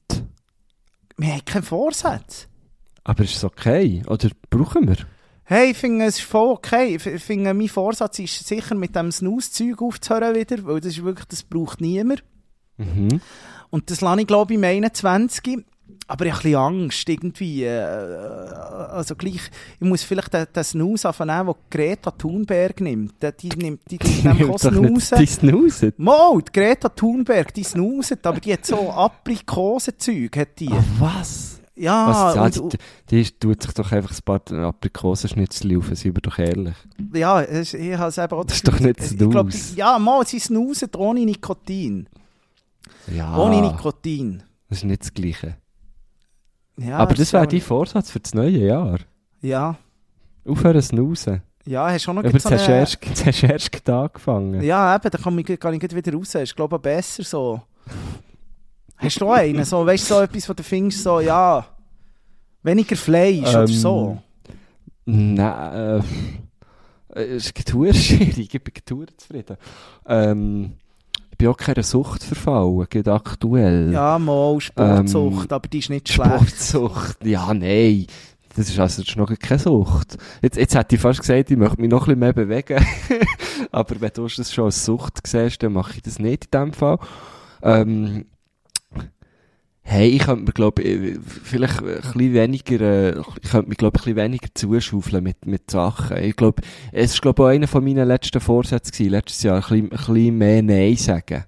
Wir 1.16 1.32
haben 1.32 1.44
keine 1.44 1.62
Vorsätze. 1.62 2.46
Aber 3.04 3.24
ist 3.24 3.36
es 3.36 3.44
okay? 3.44 4.02
Oder 4.06 4.30
brauchen 4.50 4.88
wir? 4.88 4.96
Hey, 5.44 5.70
ich 5.70 5.76
finde 5.76 6.06
es 6.06 6.18
ist 6.18 6.24
voll 6.24 6.50
okay. 6.50 6.96
Ich 6.96 7.22
finde, 7.22 7.54
mein 7.54 7.68
Vorsatz 7.68 8.18
ist 8.18 8.46
sicher 8.46 8.74
mit 8.74 8.96
dem 8.96 9.12
Snooze-Zeug 9.12 9.80
aufzuhören 9.80 10.34
wieder, 10.34 10.64
weil 10.64 10.80
das 10.80 10.92
ist 10.92 11.04
wirklich, 11.04 11.26
das 11.26 11.44
braucht 11.44 11.80
niemand. 11.80 12.24
Mhm. 12.78 13.20
Und 13.70 13.90
das 13.90 14.00
lasse 14.00 14.22
ich, 14.22 14.26
glaube 14.26 14.52
ich, 14.52 14.58
im 14.58 14.64
21. 14.64 15.64
Aber 16.08 16.24
ich 16.24 16.32
habe 16.32 16.40
ein 16.40 16.42
bisschen 16.42 16.56
Angst, 16.60 17.08
irgendwie. 17.08 17.64
Äh, 17.64 17.80
also 17.80 19.16
gleich, 19.16 19.50
ich 19.80 19.86
muss 19.86 20.02
vielleicht 20.04 20.32
den, 20.32 20.46
den 20.54 20.62
Snooze 20.64 21.08
anfangen, 21.08 21.46
den 21.46 21.54
Greta 21.68 22.10
Thunberg 22.12 22.80
nimmt. 22.80 23.14
Die, 23.22 23.48
die 23.48 23.56
nimmt, 23.56 23.80
die 23.90 23.98
auch 23.98 24.60
Doch 24.60 24.70
nicht 24.70 25.00
Snooze. 25.02 25.16
die 25.16 25.26
Snooze. 25.26 25.92
Die 25.92 26.52
Greta 26.52 26.88
Thunberg, 26.90 27.52
die 27.54 27.64
snooset, 27.64 28.24
aber 28.24 28.38
die 28.40 28.52
hat 28.52 28.64
so 28.64 28.90
Aprikosenzeug, 28.92 30.36
hat 30.36 30.60
die. 30.60 30.68
Ah, 30.70 30.84
was? 31.00 31.60
Ja, 31.78 32.34
was 32.36 32.56
und, 32.58 32.72
die, 32.72 32.78
die 33.24 33.30
tut 33.32 33.62
sich 33.62 33.72
doch 33.74 33.92
einfach 33.92 34.10
ein 34.10 34.22
paar 34.24 34.40
Aprikosenschnitzel 34.64 35.76
auf, 35.76 35.88
sind 35.92 36.14
wir 36.16 36.22
doch 36.22 36.38
ehrlich. 36.38 36.74
Ja, 37.12 37.42
ich 37.42 37.74
habe 37.98 38.08
es 38.08 38.16
eben 38.18 38.32
auch 38.32 38.44
Das 38.44 38.56
ist 38.56 38.66
doch 38.68 38.80
nicht 38.80 38.98
Ich 39.02 39.18
glaub, 39.18 39.50
Snooze. 39.52 39.72
die- 39.74 39.78
Ja, 39.80 39.98
mal, 39.98 40.26
sie 40.26 40.38
snoozen 40.38 40.88
ohne 40.96 41.20
Nikotin. 41.26 42.08
Ja, 43.14 43.36
Ohne 43.36 43.60
Nikotin. 43.60 44.42
das 44.70 44.78
ist 44.78 44.84
nicht 44.84 45.02
das 45.02 45.12
Gleiche. 45.12 45.56
Ja, 46.78 46.98
Aber 46.98 47.14
das 47.14 47.32
wäre 47.32 47.46
dein 47.46 47.60
Vorsatz 47.60 48.10
für 48.10 48.20
das 48.20 48.34
neue 48.34 48.58
Jahr. 48.58 48.98
Ja, 49.40 49.76
Aufhören 50.46 50.80
zu 50.80 50.88
snoozen. 50.88 51.42
ja, 51.64 51.90
hast 51.90 52.06
du 52.06 52.10
auch 52.10 52.14
noch 52.14 52.22
Aber 52.24 52.30
gleich 52.30 52.44
jetzt 52.44 52.52
hast 52.52 52.68
du 52.68 52.72
erst, 52.72 52.98
jetzt 53.06 53.26
hast 53.26 53.42
du 53.42 53.46
erst 53.46 53.72
gerade 53.72 53.94
angefangen. 53.94 54.62
Ja, 54.62 54.94
eben, 54.94 55.10
dann 55.10 55.20
kann 55.22 55.38
ich, 55.38 55.60
kann 55.60 55.74
ich 55.74 55.82
wieder 55.94 56.12
raus. 56.12 56.34
Ist, 56.34 56.54
glaube 56.54 56.76
ich, 56.76 56.82
besser 56.82 57.22
so. 57.24 57.60
Hast 58.96 59.20
du 59.20 59.28
auch 59.28 59.34
einen? 59.34 59.64
So, 59.64 59.84
weißt 59.84 60.10
du, 60.10 60.14
so 60.14 60.20
etwas, 60.20 60.48
wo 60.48 60.52
du 60.52 60.62
findest, 60.62 61.02
so, 61.02 61.20
ja, 61.20 61.66
weniger 62.62 62.96
Fleisch 62.96 63.48
oder 63.48 63.60
Ähm, 63.62 63.66
so. 63.66 64.22
Nein, 65.04 66.02
äh, 67.14 67.22
es 67.22 67.46
ist 67.46 67.54
schwierig, 67.92 68.54
ich 68.54 68.62
bin 68.62 68.74
zufrieden. 69.16 69.56
Ähm, 70.06 70.72
ich 71.36 71.38
bin 71.38 71.48
auch 71.48 71.56
keiner 71.58 71.82
Sucht 71.82 72.24
verfallen, 72.24 72.86
gerade 72.88 73.12
aktuell. 73.12 73.92
Ja, 73.92 74.18
mal 74.18 74.58
Sportsucht, 74.58 75.52
aber 75.52 75.68
die 75.68 75.80
ist 75.80 75.90
nicht 75.90 76.08
schlecht. 76.08 76.30
Sportsucht, 76.30 77.18
ja, 77.26 77.52
nein. 77.52 78.06
Das 78.56 78.70
ist 78.70 78.78
also 78.78 79.02
ist 79.02 79.16
noch 79.18 79.30
keine 79.38 79.58
Sucht. 79.58 80.16
Jetzt, 80.40 80.56
jetzt 80.56 80.74
hätte 80.74 80.94
ich 80.94 81.02
fast 81.02 81.20
gesagt, 81.20 81.50
ich 81.50 81.58
möchte 81.58 81.78
mich 81.78 81.90
noch 81.90 82.08
ein 82.08 82.18
bisschen 82.18 82.20
mehr 82.20 82.32
bewegen. 82.32 82.82
Aber 83.70 84.00
wenn 84.00 84.10
du 84.14 84.26
das 84.26 84.50
schon 84.50 84.64
als 84.64 84.82
Sucht 84.82 85.26
siehst, 85.26 85.62
dann 85.62 85.74
mache 85.74 85.96
ich 85.96 86.02
das 86.02 86.18
nicht 86.18 86.46
in 86.46 86.50
dem 86.52 86.72
Fall. 86.72 86.98
Ähm, 87.60 88.24
hey, 89.88 90.08
ich 90.08 90.24
könnte 90.24 90.42
mir, 90.44 90.52
glaube 90.52 90.82
ich, 90.82 91.16
vielleicht 91.44 91.78
ein 91.80 91.86
bisschen 92.02 92.34
weniger, 92.34 92.80
äh, 92.80 93.20
ich 93.40 93.50
könnte 93.50 93.68
mich, 93.68 93.78
glaube 93.78 93.96
ich, 93.96 94.02
ein 94.02 94.14
bisschen 94.14 94.16
weniger 94.16 94.48
zuschaufeln 94.52 95.22
mit, 95.22 95.46
mit 95.46 95.70
Sachen. 95.70 96.16
Ich 96.18 96.34
glaube, 96.34 96.60
es 96.90 97.12
ist, 97.14 97.22
glaube 97.22 97.42
ich, 97.42 97.46
auch 97.46 97.50
einer 97.52 97.68
von 97.68 97.84
meinen 97.84 98.06
letzten 98.08 98.40
Vorsätzen 98.40 98.90
gewesen, 98.92 99.10
letztes 99.10 99.42
Jahr, 99.44 99.56
ein 99.56 99.60
bisschen, 99.62 99.84
ein 99.84 99.88
bisschen 99.90 100.38
mehr 100.38 100.62
Nein 100.62 100.96
sagen. 100.96 101.44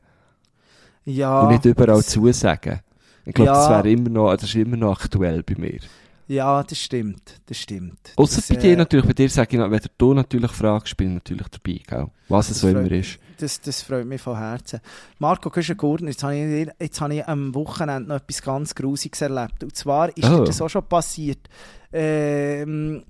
Ja, 1.05 1.41
und 1.43 1.49
nicht 1.51 1.65
überall 1.65 1.97
das- 1.97 2.07
zusagen. 2.09 2.81
Ich 3.25 3.35
glaube, 3.35 3.51
das 3.51 3.67
Ja. 3.69 3.77
wäre 3.79 3.91
immer 3.91 4.09
noch, 4.11 4.33
das 4.35 4.45
ist 4.45 4.55
immer 4.55 4.77
noch 4.77 4.93
aktuell 5.01 5.43
bei 5.43 5.55
mir. 5.59 5.81
Ja, 6.29 6.63
das 6.63 6.79
stimmt, 6.79 7.41
das 7.47 7.59
stimmt. 7.59 7.99
Außer 8.17 8.37
Das, 8.37 8.49
bei 8.49 8.55
äh, 8.55 8.59
dir 8.59 8.77
natürlich, 8.77 9.07
bei 9.07 9.13
dir 9.15 9.29
sage 9.31 9.57
ich 9.57 9.71
wenn 9.71 9.81
du 9.99 10.15
natürlich 10.15 10.51
fragst, 10.53 10.97
bin 10.97 11.09
ich 11.09 11.15
natürlich 11.15 11.49
dabei, 11.49 11.81
gell? 11.87 12.07
Was 12.29 12.47
es 12.51 12.61
Das 12.61 12.61
so 12.61 12.69
immer 12.69 12.91
ist. 12.93 13.19
Das, 13.39 13.61
das 13.61 13.83
freut 13.83 14.07
mich 14.07 14.21
von 14.21 14.37
Herzen. 14.37 14.81
Marco 15.19 15.49
Güschen-Gurtner, 15.51 16.11
jetzt 16.11 16.23
habe 16.23 16.37
ich, 16.37 16.69
jetzt 16.81 17.01
habe 17.01 17.15
ich 17.15 17.27
am 17.27 17.55
Wochenende 17.55 18.09
noch 18.09 18.17
etwas 18.17 18.43
ganz 18.43 18.75
Grusiges 18.75 19.21
erlebt. 19.21 19.63
Und 19.63 19.77
zwar 19.77 20.09
ist 20.17 20.25
Oh. 20.29 20.39
dir 20.39 20.45
das 20.45 20.61
auch 20.61 20.69
schon 20.69 20.85
passiert. 20.89 21.49
Ähm, 21.93 23.05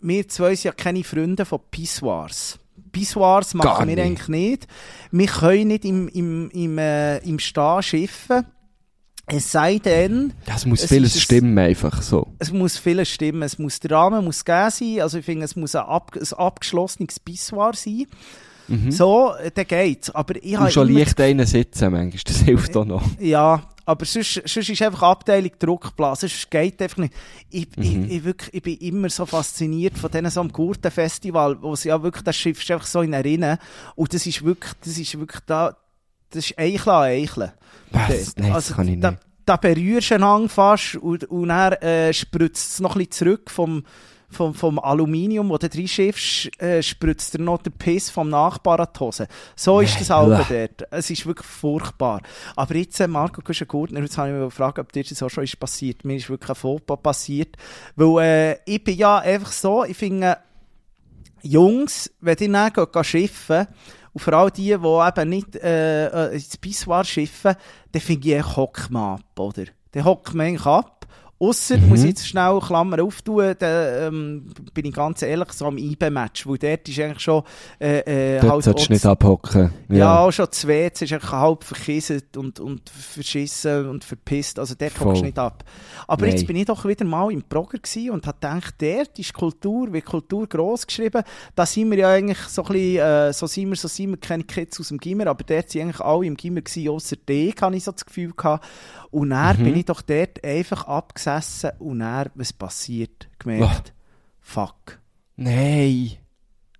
wir 0.00 0.28
zwei 0.28 0.54
sind 0.54 0.64
ja 0.64 0.72
keine 0.72 1.04
Freunde 1.04 1.44
von 1.44 1.60
Pissoirs. 1.70 2.58
Pissoirs 2.90 3.54
machen 3.54 3.88
wir 3.88 4.02
eigentlich 4.02 4.28
nicht. 4.28 4.66
Wir 5.10 5.26
können 5.26 5.68
nicht 5.68 5.84
im, 5.84 6.08
im, 6.08 6.50
im, 6.50 6.78
äh, 6.78 7.18
im 7.18 7.38
Stehen 7.38 7.82
schiffen. 7.82 8.44
Es 9.26 9.52
sei 9.52 9.78
denn, 9.78 10.32
Das 10.46 10.66
muss 10.66 10.82
Es 10.82 10.88
vieles 10.88 11.14
ist 11.14 11.22
stimmen, 11.22 11.56
einfach 11.56 12.02
so. 12.02 12.34
es 12.40 12.52
muss 12.52 12.76
vieles 12.76 13.08
stimmen. 13.08 13.42
Es 13.42 13.56
muss, 13.58 13.78
der 13.80 13.92
Rahmen 13.92 14.24
muss 14.24 14.44
gegeben 14.44 14.70
sein. 14.70 15.00
Also 15.00 15.18
ich 15.18 15.24
finde, 15.24 15.44
es 15.44 15.54
muss 15.56 15.74
ein, 15.76 15.84
ab, 15.84 16.10
ein 16.20 16.38
abgeschlossenes 16.38 17.20
Pissoir 17.20 17.72
sein. 17.74 18.06
So, 18.90 19.34
äh, 19.34 19.50
dann 19.52 19.66
geht's. 19.66 20.10
Aber 20.10 20.34
ich 20.42 20.58
Und 20.58 20.72
schon 20.72 20.92
leicht 20.92 21.20
einen 21.20 21.46
sitzen, 21.46 21.92
manchmal, 21.92 22.22
das 22.24 22.38
hilft 22.38 22.76
auch 22.76 22.84
noch. 22.84 23.02
Ja, 23.20 23.62
aber 23.84 24.04
sonst, 24.04 24.34
sonst 24.46 24.68
ist 24.68 24.80
einfach 24.82 25.02
Abteilung 25.02 25.50
Druckblasen, 25.58 26.28
sonst 26.28 26.50
geht 26.50 26.80
einfach 26.80 26.98
nicht. 26.98 27.12
Ich, 27.50 27.66
Mhm. 27.76 27.82
ich, 27.82 28.10
ich, 28.16 28.24
wirklich, 28.24 28.54
ich 28.54 28.62
bin 28.62 28.76
immer 28.78 29.10
so 29.10 29.26
fasziniert 29.26 29.98
von 29.98 30.10
denen 30.10 30.30
so 30.30 30.40
am 30.40 30.52
Gurtenfestival, 30.52 31.60
wo 31.60 31.74
sie 31.74 31.88
ja 31.88 32.02
wirklich, 32.02 32.22
das 32.24 32.36
schiffst 32.36 32.70
einfach 32.70 32.86
so 32.86 33.02
in 33.02 33.12
Erinnern 33.12 33.58
und 33.96 34.14
das 34.14 34.24
ist 34.26 34.44
wirklich, 34.44 34.72
das 34.84 34.96
ist 34.98 35.18
wirklich 35.18 35.40
da, 35.46 35.76
das 36.30 36.46
ist 36.50 36.58
Eichel 36.58 36.92
an 36.92 37.02
Eichel. 37.04 37.52
Was? 37.90 38.36
Nein, 38.36 38.52
das 38.52 38.72
kann 38.74 38.88
ich 38.88 39.00
da, 39.00 39.10
nicht. 39.10 39.22
da 39.44 39.56
berührst 39.56 40.10
du 40.12 40.14
einander 40.14 40.48
fast 40.48 40.94
und, 40.96 41.24
und 41.24 41.48
dann 41.48 41.72
äh, 41.74 42.12
spritzt 42.12 42.74
es 42.74 42.80
noch 42.80 42.94
ein 42.94 42.98
bisschen 42.98 43.12
zurück 43.12 43.50
vom, 43.50 43.84
vom, 44.32 44.54
vom 44.54 44.78
Aluminium, 44.78 45.48
wo 45.48 45.58
du 45.58 45.68
drin 45.68 45.88
schiffst, 45.88 46.50
äh, 46.60 46.82
spritzt 46.82 47.34
er 47.34 47.40
noch 47.40 47.62
den 47.62 47.72
Piss 47.72 48.10
vom 48.10 48.28
Nachbar 48.28 48.80
an 48.80 48.88
die 48.94 49.00
Hose. 49.00 49.28
So 49.54 49.80
ist 49.80 50.00
das 50.00 50.10
auch 50.10 50.28
dort. 50.28 50.86
Es 50.90 51.10
ist 51.10 51.26
wirklich 51.26 51.46
furchtbar. 51.46 52.20
Aber 52.56 52.74
jetzt, 52.74 52.98
äh, 53.00 53.06
Marco 53.06 53.42
Güschen-Gurtner, 53.42 54.00
jetzt 54.00 54.18
habe 54.18 54.28
ich 54.28 54.34
mich 54.34 54.44
gefragt, 54.44 54.78
ob 54.78 54.92
dir 54.92 55.04
das 55.04 55.22
auch 55.22 55.28
schon 55.28 55.44
ist 55.44 55.58
passiert. 55.58 56.04
Mir 56.04 56.16
ist 56.16 56.30
wirklich 56.30 56.50
ein 56.50 56.56
Fauxpas 56.56 56.98
passiert. 57.02 57.56
Weil 57.96 58.24
äh, 58.24 58.58
ich 58.64 58.82
bin 58.82 58.96
ja 58.96 59.18
einfach 59.18 59.52
so, 59.52 59.84
ich 59.84 59.96
finde, 59.96 60.38
Jungs, 61.42 62.10
wenn 62.20 62.36
die 62.36 62.50
dann 62.50 62.72
gehen, 62.72 62.86
gehen 62.92 63.04
schiffen, 63.04 63.66
und 64.12 64.20
vor 64.20 64.34
allem 64.34 64.52
die, 64.52 64.64
die 64.64 64.72
eben 64.74 65.28
nicht 65.28 65.56
äh, 65.56 66.06
äh, 66.06 66.34
ins 66.34 66.56
Pissoir 66.56 67.04
schiffen, 67.04 67.54
dann 67.92 68.02
finde 68.02 68.28
ich 68.28 68.34
eigentlich 68.34 68.56
hockt 68.56 68.90
man 68.90 69.14
ab, 69.18 69.38
oder? 69.38 69.64
Dann 69.92 70.04
hockt 70.04 70.34
man 70.34 70.46
eigentlich 70.46 70.66
ab. 70.66 71.01
Ausser, 71.44 71.76
Mhm. 71.78 71.88
muss 71.88 72.00
ich 72.02 72.10
jetzt 72.10 72.28
schnell 72.28 72.60
Klammer 72.60 73.02
auftun, 73.02 73.54
dann 73.58 74.14
ähm, 74.14 74.46
bin 74.72 74.84
ich 74.84 74.92
ganz 74.94 75.22
ehrlich, 75.22 75.52
so 75.52 75.66
am 75.66 75.76
IB-Match, 75.76 76.46
weil 76.46 76.58
dort 76.58 76.88
ist 76.88 77.00
eigentlich 77.00 77.18
schon 77.20 77.42
äh, 77.80 78.36
äh, 78.36 78.40
Dort 78.40 78.62
solltest 78.62 78.78
du 78.78 78.84
auch 78.84 78.88
nicht 78.90 79.06
abhocken. 79.06 79.72
ja, 79.88 80.24
Ja. 80.26 80.30
schon 80.32 80.46
das 80.46 80.66
WC 80.68 81.04
ist 81.04 81.12
eigentlich 81.12 81.32
halb 81.32 81.64
verkisset 81.64 82.36
und, 82.36 82.60
und 82.60 82.88
verschissen 82.88 83.88
und 83.88 84.04
verpisst. 84.04 84.58
Also 84.58 84.74
dort 84.78 85.00
hockst 85.00 85.22
du 85.22 85.26
nicht 85.26 85.38
ab. 85.38 85.64
Aber 86.06 86.22
Nein. 86.26 86.36
jetzt 86.36 86.46
bin 86.46 86.54
ich 86.56 86.66
doch 86.66 86.84
wieder 86.84 87.04
mal 87.04 87.32
im 87.32 87.42
Progr 87.42 87.78
gewesen 87.78 88.10
und 88.10 88.26
habe 88.26 88.36
gedacht, 88.40 88.74
dort 88.80 89.18
ist 89.18 89.32
Kultur, 89.34 89.92
wie 89.92 90.00
Kultur 90.00 90.46
gross 90.46 90.86
geschrieben. 90.86 91.22
Da 91.56 91.66
sind 91.66 91.90
wir 91.90 91.98
ja 91.98 92.10
eigentlich 92.10 92.38
so 92.38 92.62
ein 92.62 92.72
bisschen, 92.72 92.98
äh, 92.98 93.32
so 93.32 93.46
sind 93.48 93.68
wir, 93.68 93.76
so 93.76 93.88
sind 93.88 94.10
wir 94.10 94.16
keine 94.18 94.44
Kids 94.44 94.78
aus 94.78 94.88
dem 94.88 94.98
Gimmer, 94.98 95.26
aber 95.26 95.42
dort 95.44 95.70
sind 95.70 95.82
eigentlich 95.82 96.00
alle 96.00 96.26
im 96.26 96.36
Gimmer 96.36 96.60
gewesen, 96.60 96.88
ausser 96.88 97.16
D, 97.16 97.52
habe 97.60 97.76
ich 97.76 97.84
so 97.84 97.90
das 97.92 98.04
Gefühl 98.06 98.32
gehabt. 98.36 98.64
Und 99.12 99.30
dann 99.30 99.58
Mhm. 99.60 99.64
bin 99.64 99.76
ich 99.76 99.84
doch 99.84 100.02
dort 100.02 100.42
einfach 100.42 100.88
abgesessen 100.88 101.70
und 101.78 102.00
dann, 102.00 102.30
was 102.34 102.52
passiert, 102.52 103.28
gemerkt, 103.38 103.92
fuck, 104.40 104.98
Nein. 105.36 106.12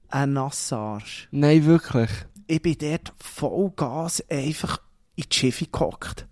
ein 0.08 0.32
Nassarsch. 0.32 1.28
Nein, 1.30 1.64
wirklich. 1.66 2.10
ich 2.48 2.60
bin 2.62 2.76
dort 2.80 3.12
Vollgas 3.18 4.24
einfach 4.28 4.80
in 5.14 5.24
die 5.30 5.36
Schiffe 5.36 5.66
gehockt. 5.66 6.26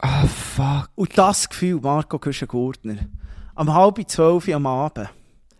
Ah, 0.00 0.26
fuck. 0.26 0.90
Und 0.94 1.16
das 1.18 1.48
Gefühl, 1.48 1.80
Marco 1.80 2.18
Güschen-Gurtner, 2.18 2.96
am 3.54 3.72
halb 3.74 4.08
zwölf 4.08 4.48
am 4.48 4.66
Abend. 4.66 5.10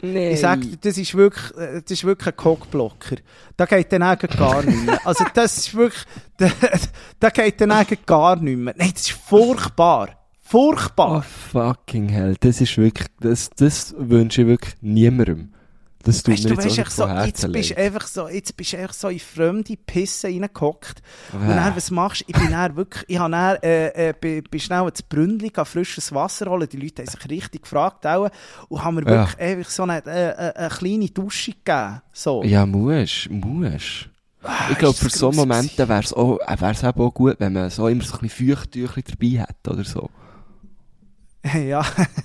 Nein. 0.03 0.32
Ich 0.32 0.40
sag 0.40 0.61
dir, 0.61 0.76
das 0.80 0.96
ist 0.98 1.14
wirklich, 1.14 1.57
äh, 1.57 1.82
das 1.82 1.90
ist 1.90 2.05
wirklich 2.05 2.28
ein 2.28 2.36
Cockblocker. 2.36 3.16
Da 3.57 3.66
geht 3.66 3.92
dann 3.92 4.03
eigentlich 4.03 4.38
gar 4.38 4.62
nicht 4.62 4.84
mehr. 4.86 5.01
Also 5.07 5.24
das 5.34 5.59
ist 5.59 5.74
wirklich, 5.74 6.03
da, 6.38 6.51
da 7.18 7.30
geht 7.30 7.61
dann 7.61 7.70
eigentlich 7.70 8.07
gar 8.07 8.36
nicht 8.36 8.59
mehr. 8.59 8.74
Nein, 8.76 8.90
das 8.92 9.03
ist 9.03 9.12
furchtbar. 9.12 10.09
Oh, 10.12 10.16
Furchtbar. 10.40 11.22
fucking 11.22 12.09
hell. 12.09 12.34
Das 12.40 12.61
ist 12.61 12.76
wirklich, 12.76 13.07
das, 13.20 13.51
das 13.51 13.94
wünsche 13.96 14.42
ich 14.42 14.48
wirklich 14.48 14.74
niemandem. 14.80 15.53
Das 16.03 16.22
tut 16.22 16.32
Weißt 16.32 16.44
mir 16.44 16.55
du, 16.55 16.62
jetzt 16.62 16.64
weißt, 16.66 16.78
echt 16.78 16.92
so, 16.92 17.07
jetzt 17.07 17.53
bist 17.53 17.76
einfach 17.76 18.07
so, 18.07 18.28
jetzt 18.28 18.57
bist 18.57 18.72
du 18.72 18.78
einfach 18.78 18.94
so 18.94 19.09
in 19.09 19.18
fremde 19.18 19.76
Pisse 19.76 20.28
reingehockt. 20.28 21.03
Und 21.32 21.42
Ah. 21.42 21.55
dann, 21.66 21.76
was 21.76 21.90
machst 21.90 22.22
du? 22.22 22.24
Ich 22.28 22.36
bin 22.36 22.51
dann 22.51 22.74
wirklich, 22.74 23.05
ich 23.07 23.18
habe 23.18 23.30
dann, 23.32 23.57
äh, 23.62 24.09
äh, 24.09 24.14
bin, 24.18 24.42
bin 24.44 24.61
schnell 24.61 24.88
ins 24.88 25.03
Brünnli, 25.03 25.53
frisches 25.64 26.11
Wasser 26.14 26.51
holen. 26.51 26.66
Die 26.72 26.78
Leute 26.78 27.03
haben 27.03 27.11
sich 27.11 27.28
richtig 27.30 27.62
gefragt 27.64 28.07
auch. 28.07 28.30
Und 28.70 28.82
haben 28.82 28.94
mir 28.94 29.03
Ja. 29.03 29.09
wirklich 29.28 29.38
einfach 29.40 29.70
so 29.70 29.82
eine, 29.82 30.03
äh, 30.07 30.30
äh, 30.30 30.55
eine 30.55 30.68
kleine 30.70 31.09
Dusche 31.11 31.53
gegeben. 31.53 32.01
So. 32.14 32.42
Ja, 32.44 32.64
musst, 32.64 33.28
musst. 33.28 34.09
Ah, 34.42 34.70
Ich 34.70 34.78
glaube, 34.78 34.96
für 34.96 35.11
so 35.11 35.30
Momente 35.32 35.86
wäre 35.86 36.01
es 36.01 36.14
auch, 36.14 36.38
äh, 36.46 36.61
wär's 36.61 36.82
auch 36.82 37.12
gut, 37.12 37.36
wenn 37.40 37.53
man 37.53 37.68
so 37.68 37.88
immer 37.88 38.03
so 38.05 38.14
ein 38.14 38.20
bisschen 38.20 38.48
Feuchttüchli 38.57 39.03
dabei 39.03 39.42
hat 39.42 39.68
oder 39.68 39.84
so. 39.84 40.09
Ja. 41.55 41.82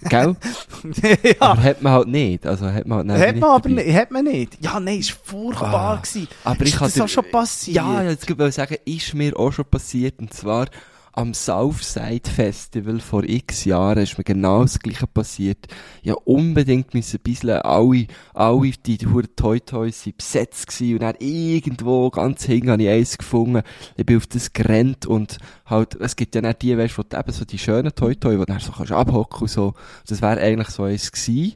Gell? 0.10 0.36
ja. 1.24 1.34
Aber 1.40 1.64
hat 1.64 1.82
man 1.82 1.94
halt 1.94 2.08
nicht. 2.10 2.46
Also 2.46 2.66
hat 2.72 2.86
man 2.86 3.10
halt 3.12 3.28
Hat 3.28 3.36
man 3.38 3.50
aber 3.52 3.70
dabei. 3.70 3.84
nicht, 3.84 3.96
hat 3.96 4.12
man 4.12 4.24
nicht. 4.26 4.58
Ja, 4.64 4.80
nein, 4.80 5.00
ist 5.00 5.12
furchtbar 5.12 5.74
Ah, 5.74 5.96
gewesen. 5.96 6.28
aber 6.44 6.62
ist 6.64 6.74
ich 6.74 6.80
das 6.80 6.94
dir- 6.94 7.04
auch 7.04 7.08
schon 7.08 7.32
passiert? 7.32 7.76
Ja, 7.78 8.04
jetzt 8.04 8.28
wollte 8.30 8.48
ich 8.50 8.56
sagen, 8.56 8.76
ist 8.84 9.14
mir 9.14 9.38
auch 9.40 9.52
schon 9.54 9.66
passiert. 9.66 10.20
Und 10.20 10.34
zwar 10.34 10.68
am 11.16 11.34
Southside 11.34 12.30
Festival 12.30 13.00
vor 13.00 13.24
x 13.24 13.64
Jahren 13.64 14.04
ist 14.04 14.18
mir 14.18 14.26
genau 14.26 14.64
das 14.64 14.80
Gleiche 14.80 15.08
passiert. 15.08 15.68
Ja, 16.04 16.14
unbedingt 16.26 16.94
müssen 16.94 17.18
ein 17.18 17.24
bisschen 17.24 17.62
alle, 17.62 18.08
alle 18.34 18.72
die, 18.86 18.98
Huren 18.98 19.34
Toy 19.38 19.62
Toys 19.62 20.04
sind 20.04 20.18
besetzt 20.18 20.68
gewesen. 20.68 20.96
Und 20.96 21.02
dann 21.04 21.16
irgendwo 21.20 22.10
ganz 22.10 22.44
hinten 22.44 22.72
habe 22.72 22.84
ich 22.84 22.90
eins 22.90 23.18
gefunden. 23.18 23.62
Ich 23.96 24.06
bin 24.06 24.18
auf 24.18 24.28
das 24.28 24.52
gerannt 24.52 25.06
und 25.06 25.38
halt, 25.66 25.96
es 25.96 26.18
gibt 26.18 26.36
ja 26.36 26.42
nicht 26.42 26.62
die, 26.62 26.78
weißt 26.78 26.98
wo 26.98 27.04
du 27.04 27.18
eben 27.18 27.32
so 27.32 27.46
die 27.46 27.60
schönen 27.60 27.96
Toy 27.96 28.18
Toy, 28.18 28.36
wo 28.36 28.42
du 28.42 28.48
dann 28.48 28.60
so 28.60 28.74
kannst 28.74 28.92
abhocken 28.92 29.44
und 29.44 29.50
so. 29.50 29.74
Das 30.08 30.22
wäre 30.22 30.42
eigentlich 30.42 30.70
so 30.70 30.84
eins 30.84 31.14
gewesen. 31.14 31.54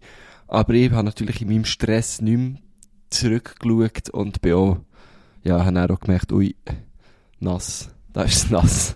Aber 0.48 0.74
ich 0.74 0.90
habe 0.92 1.04
natürlich 1.04 1.42
in 1.42 1.50
meinem 1.50 1.66
Stress 1.66 2.22
nicht 2.22 2.38
mehr 2.38 2.56
zurückgeschaut 3.10 4.10
und 4.12 4.42
bin 4.42 4.54
auch, 4.54 4.78
ja, 5.44 5.66
habe 5.66 5.74
dann 5.74 5.92
auch 5.92 6.00
gemerkt, 6.00 6.32
ui, 6.32 6.56
nass. 7.40 7.90
Da 8.14 8.24
ist 8.24 8.50
nass. 8.52 8.96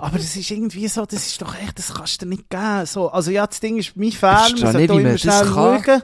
Aber 0.00 0.18
das 0.18 0.34
ist 0.36 0.50
irgendwie 0.50 0.88
so, 0.88 1.04
das 1.06 1.26
ist 1.26 1.40
doch 1.42 1.54
echt, 1.54 1.78
das 1.78 1.94
kannst 1.94 2.20
du 2.20 2.26
dir 2.26 2.30
nicht 2.30 2.48
geben. 2.50 2.86
So, 2.86 3.10
also 3.10 3.30
ja, 3.30 3.46
das 3.46 3.60
Ding 3.60 3.76
ist 3.78 3.96
mein 3.96 4.12
verstehe 4.12 4.64
man 4.64 4.72
sollte 4.72 4.92
immer 4.94 5.18
schnell 5.18 5.46
schauen. 5.46 6.02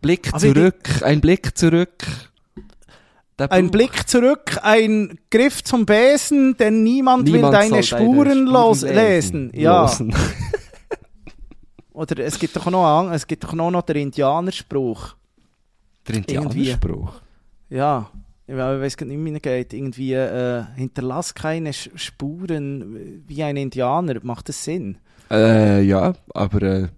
Blick 0.00 0.28
Aber 0.32 0.44
ich- 0.44 0.54
zurück, 0.54 1.02
ein 1.02 1.20
Blick 1.20 1.56
zurück. 1.58 2.04
Ein 3.38 3.70
Blick 3.70 4.08
zurück, 4.08 4.58
ein 4.62 5.18
Griff 5.30 5.62
zum 5.62 5.84
Besen, 5.84 6.56
denn 6.56 6.82
niemand, 6.82 7.24
Niemand 7.24 7.52
will 7.52 7.70
deine 7.70 7.82
Spuren, 7.82 8.46
los 8.46 8.80
lesen. 8.80 9.50
Ja. 9.54 9.82
Losen. 9.82 10.14
Oder 11.92 12.24
es 12.24 12.38
gibt 12.38 12.56
doch 12.56 12.66
noch, 12.70 13.10
es 13.12 13.26
gibt 13.26 13.44
doch 13.44 13.52
noch, 13.52 13.70
noch 13.70 13.82
den 13.82 13.96
Indianerspruch. 13.96 15.16
Der. 16.08 16.16
Indianerspruch. 16.16 17.12
Ja. 17.68 18.10
Ich 18.48 18.54
weiß 18.54 18.96
nicht, 19.00 19.18
wie 19.18 19.40
geht. 19.40 19.72
Irgendwie, 19.72 20.14
äh, 20.14 20.64
hinterlass 20.76 21.34
keine 21.34 21.72
Spuren 21.72 23.24
wie 23.26 23.42
ein 23.42 23.56
Indianer. 23.56 24.20
Macht 24.22 24.48
das 24.48 24.62
Sinn? 24.62 24.98
Äh, 25.30 25.82
ja, 25.82 26.14
aber 26.32 26.62
äh, 26.62 26.88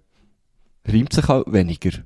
reimt 0.85 1.13
sich 1.13 1.27
halt 1.27 1.51
weniger. 1.51 2.03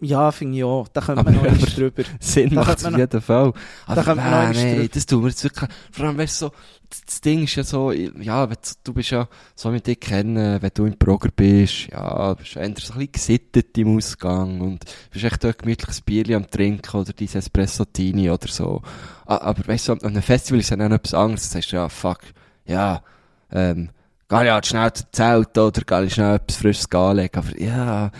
Ja, 0.00 0.30
finde 0.30 0.58
ich 0.58 0.64
auch. 0.64 0.88
Da 0.88 1.00
Aber- 1.00 1.22
man 1.22 1.34
noch 1.34 1.42
eins 1.44 1.74
drüber. 1.74 2.02
Sinn 2.20 2.50
Da 2.50 2.56
macht 2.56 2.78
es 2.78 2.84
auf 2.84 2.96
jeden 2.96 3.20
Fall. 3.22 3.52
Aber 3.86 4.02
könnte 4.02 4.20
man 4.20 4.24
noch 4.30 4.30
nein, 4.38 4.46
eins 4.48 4.58
nee, 4.58 4.74
drüber. 4.76 4.88
das 4.92 5.06
tut 5.06 5.22
mir 5.22 5.28
jetzt 5.30 5.44
wirklich, 5.44 5.70
vor 5.90 6.04
allem, 6.04 6.18
weißt 6.18 6.42
du, 6.42 6.46
so, 6.46 6.52
das, 6.90 7.04
das 7.06 7.20
Ding 7.22 7.44
ist 7.44 7.54
ja 7.56 7.62
so, 7.64 7.92
ja, 7.92 8.46
du, 8.84 8.92
bist 8.92 9.10
ja, 9.10 9.26
so 9.54 9.72
wie 9.72 9.80
dich 9.80 9.98
kennen, 9.98 10.60
wenn 10.60 10.70
du 10.74 10.84
im 10.84 10.98
Progr 10.98 11.30
bist, 11.34 11.88
ja, 11.90 12.34
bist 12.34 12.54
du 12.54 12.58
eher 12.60 12.66
so 12.66 12.92
ein 12.92 12.98
bisschen 12.98 13.12
gesittet 13.12 13.78
im 13.78 13.96
Ausgang 13.96 14.60
und 14.60 14.84
bist 15.10 15.24
echt 15.24 15.42
dort 15.42 15.58
gemütliches 15.60 16.02
Bierli 16.02 16.34
am 16.34 16.48
Trinken 16.50 16.94
oder 16.96 17.12
dein 17.14 17.28
Espresso-Tini 17.28 18.30
oder 18.30 18.48
so. 18.48 18.82
Aber 19.24 19.66
weißt 19.66 19.88
du, 19.88 19.92
an 19.94 20.02
einem 20.02 20.22
Festival 20.22 20.60
ist 20.60 20.70
ja 20.70 20.76
dann 20.76 20.92
etwas 20.92 21.14
anderes, 21.14 21.48
da 21.48 21.54
sagst 21.54 21.72
du, 21.72 21.76
ja, 21.76 21.88
fuck, 21.88 22.20
ja, 22.66 23.02
ähm, 23.50 23.88
geh 24.28 24.36
halt 24.50 24.66
schnell 24.66 24.92
zum 24.92 25.06
Zelt 25.10 25.56
oder 25.56 25.80
geh 25.86 26.04
ich 26.06 26.14
schnell 26.14 26.36
etwas 26.36 26.56
Frisches 26.58 26.90
anlegen, 26.92 27.38
aber 27.38 27.60
ja, 27.60 28.10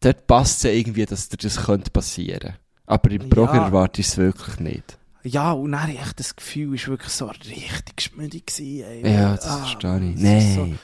dort 0.00 0.26
passt 0.26 0.58
es 0.58 0.62
ja 0.64 0.70
irgendwie, 0.70 1.04
dass 1.06 1.28
dir 1.28 1.36
das 1.36 1.56
könnte 1.64 1.90
passieren. 1.90 2.54
Aber 2.86 3.10
im 3.10 3.22
Ja. 3.22 3.28
Progr 3.28 3.56
erwarte 3.56 4.00
ich 4.00 4.08
es 4.08 4.16
wirklich 4.16 4.60
nicht. 4.60 4.98
Ja, 5.24 5.52
und 5.52 5.72
dann 5.72 5.82
habe 5.82 5.92
ich 5.92 6.00
echt 6.00 6.18
das 6.20 6.34
Gefühl, 6.36 6.74
es 6.74 6.82
war 6.84 6.90
wirklich 6.92 7.12
so 7.12 7.26
richtig 7.26 8.00
schmüdig. 8.00 8.46
gewesen, 8.46 8.84
Ey. 9.04 9.12
Ja, 9.12 9.34
das 9.34 9.46
Ah, 9.46 9.58
verstehe 9.58 10.10
ich. 10.14 10.20
Nein. 10.20 10.78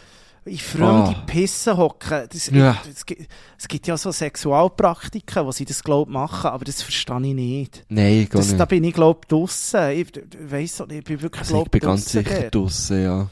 In 0.47 0.59
fremde 0.59 1.17
Ah. 1.17 1.23
Pisse 1.27 1.75
hocken. 1.79 2.27
Das, 2.31 2.51
Ja. 2.51 2.77
es, 2.93 3.07
gibt, 3.07 3.27
es 3.59 3.67
gibt 3.67 3.87
ja 3.87 3.97
so 3.97 4.12
Sexualpraktiken, 4.12 5.47
wo 5.47 5.53
sie 5.53 5.65
das, 5.65 5.83
glaube 5.83 6.11
ich, 6.11 6.12
machen, 6.12 6.51
aber 6.51 6.67
das 6.67 6.83
verstehe 6.83 7.17
ich 7.29 7.35
nicht. 7.35 7.85
Nein, 7.89 8.29
gar 8.29 8.41
Das, 8.41 8.49
nicht. 8.49 8.61
da 8.61 8.67
bin 8.67 8.85
ich, 8.85 8.93
glaube 8.93 9.21
ich, 9.23 9.29
draussen. 9.29 9.89
Ich 9.93 10.12
weiss 10.51 10.81
auch 10.83 10.87
nicht, 10.89 10.99
ich 10.99 11.05
bin 11.05 11.23
wirklich, 11.23 11.41
Also 11.41 11.55
glaube 11.55 11.69
ich 11.69 11.71
bin 11.71 11.81
ganz 11.81 12.11
sicher 12.12 12.41
dort. 12.43 12.55
draussen, 12.55 13.03
ja. 13.03 13.29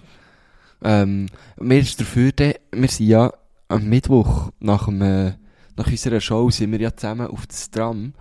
Ähm, 0.83 1.27
mir 1.61 1.79
ist 1.81 2.01
dafür, 2.01 2.33
wir 2.39 2.89
sind 2.89 3.07
ja 3.07 3.31
am 3.69 3.85
Mittwoch 3.85 4.51
nach, 4.61 4.87
dem, 4.87 5.03
äh, 5.03 5.33
nach 5.77 5.87
unserer 5.87 6.21
Show 6.21 6.51
sind 6.51 6.73
wir 6.73 6.81
ja 6.81 6.95
zusammen 6.95 7.27
auf 7.27 7.47
das 7.47 7.71
Tram. 7.71 8.15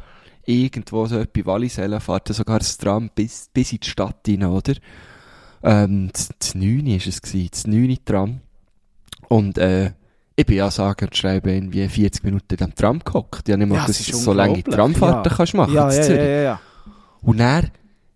Irgendwo 0.45 1.05
so 1.05 1.23
bei 1.31 1.45
Wallisellen 1.45 1.99
fährt 1.99 2.27
sogar 2.29 2.59
das 2.59 2.77
Tram 2.77 3.09
bis, 3.13 3.49
bis 3.53 3.71
in 3.73 3.79
die 3.79 3.87
Stadt 3.89 4.17
rein, 4.27 4.43
oder? 4.43 4.73
Ähm, 5.63 6.09
das, 6.11 6.29
das 6.39 6.55
9 6.55 6.87
ist 6.87 7.07
es 7.07 7.21
gewesen, 7.21 7.49
das 7.51 7.67
9 7.67 7.97
Tram. 8.05 8.39
Und, 9.29 9.57
äh, 9.57 9.91
ich 10.35 10.45
bin 10.45 10.57
ja 10.57 10.71
sagen 10.71 11.05
und 11.05 11.15
schreiben 11.15 11.49
irgendwie 11.49 11.87
40 11.87 12.23
Minuten 12.23 12.47
in 12.51 12.57
dem 12.57 12.73
Tram 12.75 12.99
gehockt. 12.99 13.47
Ich 13.47 13.53
habe 13.53 13.59
nicht 13.59 13.69
mal 13.69 13.75
Ja, 13.75 13.81
gewusst, 13.83 13.99
dass 13.99 14.07
du 14.07 14.17
so 14.17 14.33
lange. 14.33 14.63
Tramfahrten 14.63 15.29
Ja. 15.31 15.37
kannst 15.37 15.53
machen 15.53 15.73
Ja, 15.73 15.91
ja, 15.93 16.03
ja, 16.03 16.15
ja, 16.23 16.41
ja. 16.41 16.59
Und 17.21 17.39
dann 17.39 17.69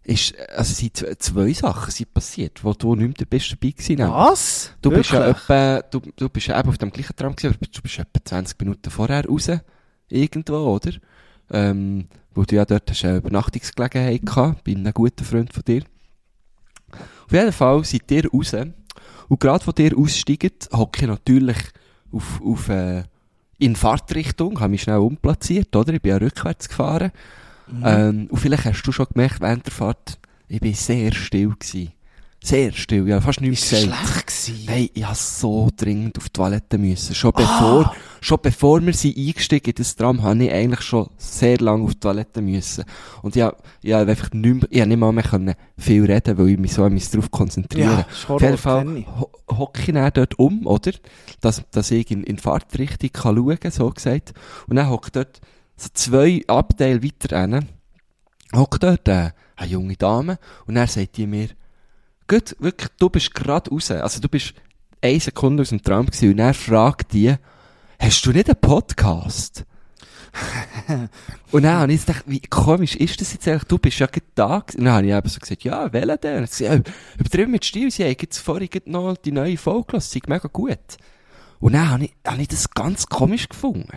ist, 0.06 0.38
also 0.49 0.74
sind 0.74 0.97
zwei 1.20 1.51
Sachen 1.53 1.91
sind 1.91 2.14
passiert, 2.14 2.64
wo 2.64 2.74
du 2.74 2.95
nicht 2.95 3.20
mehr 3.20 3.28
bist 3.28 3.51
dabei 3.51 3.72
gewesen 3.72 3.95
nämlich. 3.95 4.16
Was? 4.16 4.72
Du 4.82 4.91
bist 4.91 5.12
ja 5.12 5.28
etwa, 5.28 5.82
du, 5.82 6.01
du 6.16 6.30
bist 6.30 6.47
ja 6.47 6.60
eben 6.60 6.70
auf 6.70 6.78
dem 6.78 6.91
gleichen 6.91 7.16
Tram 7.16 7.36
gewesen, 7.36 7.56
aber 7.56 7.66
du 7.66 7.82
bist 7.82 7.99
etwa 7.99 8.24
20 8.24 8.60
Minuten 8.60 8.89
vorher 8.91 9.26
raus. 9.26 9.49
Irgendwo, 10.08 10.76
oder? 10.76 10.91
Ähm, 11.51 12.08
wo 12.36 12.43
du 12.43 12.56
ja 12.56 12.66
dort 12.66 12.89
hast 12.89 13.03
eine 13.03 13.18
Übernachtungsgelegenheit 13.18 14.26
gehabt, 14.26 14.64
bei 14.64 14.74
einem 14.74 14.93
guten 14.93 15.24
Freund 15.24 15.51
von 15.51 15.64
dir. 15.64 15.84
Auf 17.26 17.32
jeden 17.32 17.51
Fall 17.51 17.84
seid 17.84 18.12
ihr 18.12 18.30
raus. 18.30 18.53
Und 19.28 19.39
gerade 19.39 19.64
von 19.64 19.74
dir 19.74 19.97
aussteigend, 19.97 20.70
hocke 20.72 21.01
ich 21.01 21.08
natürlich 21.08 21.58
auf, 22.12 22.41
auf, 22.43 22.70
äh, 22.70 23.03
in 23.58 23.76
Fahrtrichtung, 23.76 24.60
habe 24.60 24.70
mich 24.70 24.84
schnell 24.84 24.97
umplatziert, 24.97 25.76
oder? 25.76 25.93
Ich 25.93 26.01
bin 26.01 26.12
ja 26.12 26.18
rückwärts 26.18 26.70
gefahren. 26.70 27.12
Mhm. 27.68 27.84
Ähm, 27.84 28.28
und 28.30 28.38
vielleicht 28.38 28.66
hast 28.66 28.84
du 28.84 28.91
schon 28.91 29.07
gemerkt, 29.13 29.41
während 29.41 29.66
der 29.66 29.74
Fahrt, 29.74 30.20
ich 30.47 30.59
bin 30.59 30.74
sehr 30.74 31.13
still 31.13 31.49
gewesen. 31.57 31.91
Sehr 32.45 32.72
still, 32.74 33.07
ja, 33.07 33.22
fast 33.22 33.41
nichts 33.41 33.68
gesagt. 33.72 33.86
schlecht 33.86 34.28
gewesen? 34.28 34.68
Hey, 34.68 34.91
ich 34.93 35.03
hab 35.03 35.16
so 35.16 35.70
dringend 35.76 36.16
auf 36.20 36.26
die 36.26 36.34
Toilette 36.34 36.78
müssen. 36.78 37.16
Schon 37.16 37.32
Ah! 37.34 37.39
bevor, 37.39 37.95
schon 38.22 38.38
bevor 38.39 38.86
wir 38.86 38.93
sind 38.93 39.18
eingestiegen 39.18 39.72
in 39.72 39.76
das 39.76 39.95
Tram, 39.95 40.22
habe 40.22 40.43
ich 40.43 40.51
eigentlich 40.51 40.82
schon 40.82 41.09
sehr 41.18 41.57
lange 41.57 41.86
auf 41.86 41.95
die 41.95 42.01
Toilette 42.01 42.43
müssen. 42.43 42.86
Und 43.24 43.36
ich 43.36 43.41
hab, 43.41 43.63
ich 43.82 43.93
hab 43.93 44.07
einfach 44.07 44.32
nicht 44.32 44.53
mehr, 44.53 44.68
ich 44.70 44.80
hab 44.80 44.88
nicht 44.88 44.97
mal 44.99 45.11
mehr 45.11 45.24
können 45.24 45.55
viel 45.76 46.05
reden, 46.05 46.38
weil 46.38 46.49
ich 46.49 46.59
mich 46.59 46.74
so 46.74 46.88
mich 46.88 47.09
drauf 47.09 47.32
konzentrieren. 47.32 48.05
Ja, 48.28 48.36
auf 48.36 48.39
jeden 48.39 48.57
Fall 48.59 49.05
ho 49.20 49.32
hocke 49.49 49.82
ich 49.82 49.91
dann 49.91 50.11
dort 50.13 50.38
um, 50.38 50.68
oder? 50.68 50.91
Dass, 51.41 51.63
dass 51.72 51.89
ich 51.89 52.11
in, 52.11 52.24
in 52.24 52.38
Fahrtrichtung 52.38 53.09
kann 53.11 53.38
schauen, 53.38 53.72
so 53.72 53.89
gesagt. 53.89 54.34
Und 54.68 54.76
dann 54.76 54.91
hockt 54.91 55.16
dort 55.16 55.41
so 55.78 55.89
zwei 55.93 56.43
Abteile 56.47 57.03
weiter 57.03 57.39
hin, 57.39 57.69
hockt 58.53 58.84
dort 58.84 59.07
äh, 59.07 59.32
eine 59.55 59.69
junge 59.69 59.95
Dame 59.95 60.39
und 60.65 60.76
dann 60.76 60.88
sagt 60.88 61.17
die 61.17 61.28
mir, 61.28 61.49
gut, 62.28 62.55
wirklich, 62.59 62.89
du 62.99 63.09
bist 63.09 63.34
gerade 63.34 63.69
raus, 63.69 63.91
also 63.91 64.19
du 64.19 64.30
bist 64.30 64.53
eine 65.01 65.19
Sekunde 65.19 65.61
aus 65.61 65.69
dem 65.69 65.82
Tram 65.82 66.05
gewesen 66.05 66.32
und 66.32 66.38
dann 66.38 66.53
fragt 66.53 67.13
die, 67.13 67.36
hast 67.99 68.26
du 68.26 68.32
nicht 68.32 68.49
einen 68.49 68.59
Podcast? 68.59 69.65
und 71.51 71.63
dann 71.63 71.80
habe 71.80 71.93
ich 71.93 71.99
jetzt 71.99 72.07
gedacht, 72.07 72.26
wie 72.28 72.41
komisch 72.41 72.95
ist 72.95 73.21
das 73.21 73.34
jetzt 73.34 73.47
eigentlich? 73.47 73.63
Du 73.65 73.78
bist 73.78 73.99
ja 73.99 74.07
gerade 74.07 74.26
da. 74.36 74.55
Und 74.55 74.84
dann 74.84 74.89
habe 74.89 75.07
ich 75.07 75.13
eben 75.13 75.30
so 75.30 75.39
gesagt, 75.39 75.63
ja, 75.63 75.93
welchen 75.93 76.19
denn? 76.21 76.36
Und 76.36 76.41
dann 76.41 76.47
sie, 76.47 76.65
ja, 76.65 76.80
übertrieben 77.17 77.51
mit 77.51 77.63
Stil, 77.63 77.89
sie 77.89 78.03
haben 78.03 78.15
jetzt 78.19 78.39
vorhin 78.39 78.69
noch 78.86 79.15
die 79.15 79.32
neue 79.32 79.57
Folge 79.57 79.88
gelassen, 79.88 80.09
sie 80.11 80.19
ist 80.19 80.28
mega 80.28 80.49
gut. 80.51 80.97
Und 81.59 81.73
dann 81.73 81.89
habe 81.89 82.05
ich, 82.05 82.13
habe 82.28 82.41
ich 82.41 82.49
das 82.49 82.69
ganz 82.71 83.07
komisch 83.07 83.47
gefunden. 83.47 83.88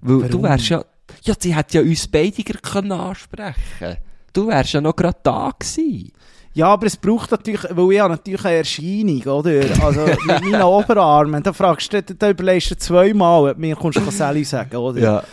Weil 0.00 0.28
du 0.28 0.42
Warum? 0.42 0.42
wärst 0.42 0.68
ja, 0.68 0.84
ja, 1.22 1.34
sie 1.38 1.54
hätte 1.54 1.78
ja 1.78 1.84
uns 1.84 2.08
beide 2.08 2.42
können 2.42 2.92
ansprechen 2.92 3.96
Du 4.32 4.48
wärst 4.48 4.72
ja 4.72 4.80
noch 4.80 4.96
gerade 4.96 5.18
da 5.22 5.52
gewesen. 5.58 6.10
Ja, 6.54 6.68
aber 6.68 6.86
es 6.86 6.96
braucht 6.96 7.30
natürlich, 7.32 7.64
weil 7.70 7.92
ich 7.92 8.00
habe 8.00 8.10
natürlich 8.14 8.44
eine 8.44 8.56
Erscheinung, 8.56 9.22
oder? 9.22 9.62
Also 9.84 10.06
mit 10.26 10.26
meinen 10.26 10.62
Oberarmen, 10.62 11.42
da 11.42 11.52
fragst 11.52 11.92
du, 11.92 12.02
da 12.02 12.30
überlegst 12.30 12.70
du 12.70 12.76
zweimal, 12.76 13.50
ob 13.50 13.58
mir 13.58 13.74
kommst 13.76 13.98
du 13.98 14.10
Sally 14.10 14.44
sagen, 14.44 14.76
oder? 14.76 15.00
Ja. 15.00 15.24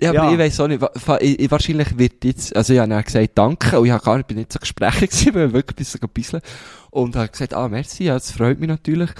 Ja, 0.00 0.10
aber 0.10 0.24
Ja. 0.24 0.32
ich 0.32 0.38
weiss 0.38 0.58
auch 0.60 0.68
nicht, 0.68 0.80
wahrscheinlich 0.80 1.98
wird 1.98 2.24
jetzt, 2.24 2.56
also 2.56 2.72
ich 2.72 2.78
habe 2.78 2.88
dann 2.88 3.04
gesagt, 3.04 3.30
danke, 3.34 3.78
und 3.78 3.86
ich 3.86 3.92
hab 3.92 4.02
gar 4.02 4.16
nicht, 4.16 4.26
bin 4.28 4.38
nicht 4.38 4.52
so 4.52 4.58
Gespräche 4.58 5.06
gewesen, 5.08 5.34
weil 5.34 5.46
ich 5.48 5.52
wirklich 5.52 5.94
ein 6.02 6.08
bisschen. 6.08 6.40
Und 6.90 7.16
habe 7.16 7.28
gesagt, 7.28 7.52
ah, 7.52 7.68
merci, 7.68 8.04
ja, 8.04 8.14
das 8.14 8.30
freut 8.30 8.58
mich 8.58 8.68
natürlich. 8.68 9.10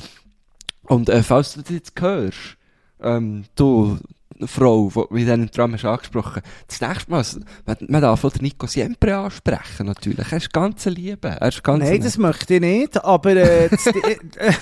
Und, 0.85 1.09
äh, 1.09 1.23
falls 1.23 1.53
du 1.55 1.61
das 1.61 1.71
jetzt 1.71 2.01
hörst, 2.01 2.57
ähm, 3.03 3.45
du, 3.57 3.99
Frau, 4.47 4.91
die 4.95 5.15
wie 5.15 5.27
dann 5.27 5.43
im 5.43 5.51
Tram 5.51 5.75
hast 5.75 5.85
angesprochen, 5.85 6.43
das 6.67 6.81
nächste 6.81 7.11
Mal, 7.11 7.25
man, 7.67 7.77
man 7.89 8.01
darf 8.01 8.25
auch 8.25 8.33
den 8.33 8.43
Nico 8.43 8.67
Siempre 8.67 9.17
ansprechen, 9.17 9.87
natürlich. 9.87 10.31
Er 10.31 10.39
ist 10.39 10.53
ganz 10.53 10.85
Liebe. 10.87 11.29
Er 11.29 11.49
ist 11.49 11.63
ganz 11.63 11.85
Nein, 11.85 12.01
das 12.01 12.17
möchte 12.17 12.55
ich 12.55 12.61
nicht, 12.61 13.05
aber, 13.05 13.31
äh, 13.37 13.69
das, 13.69 13.87
äh, 13.87 14.17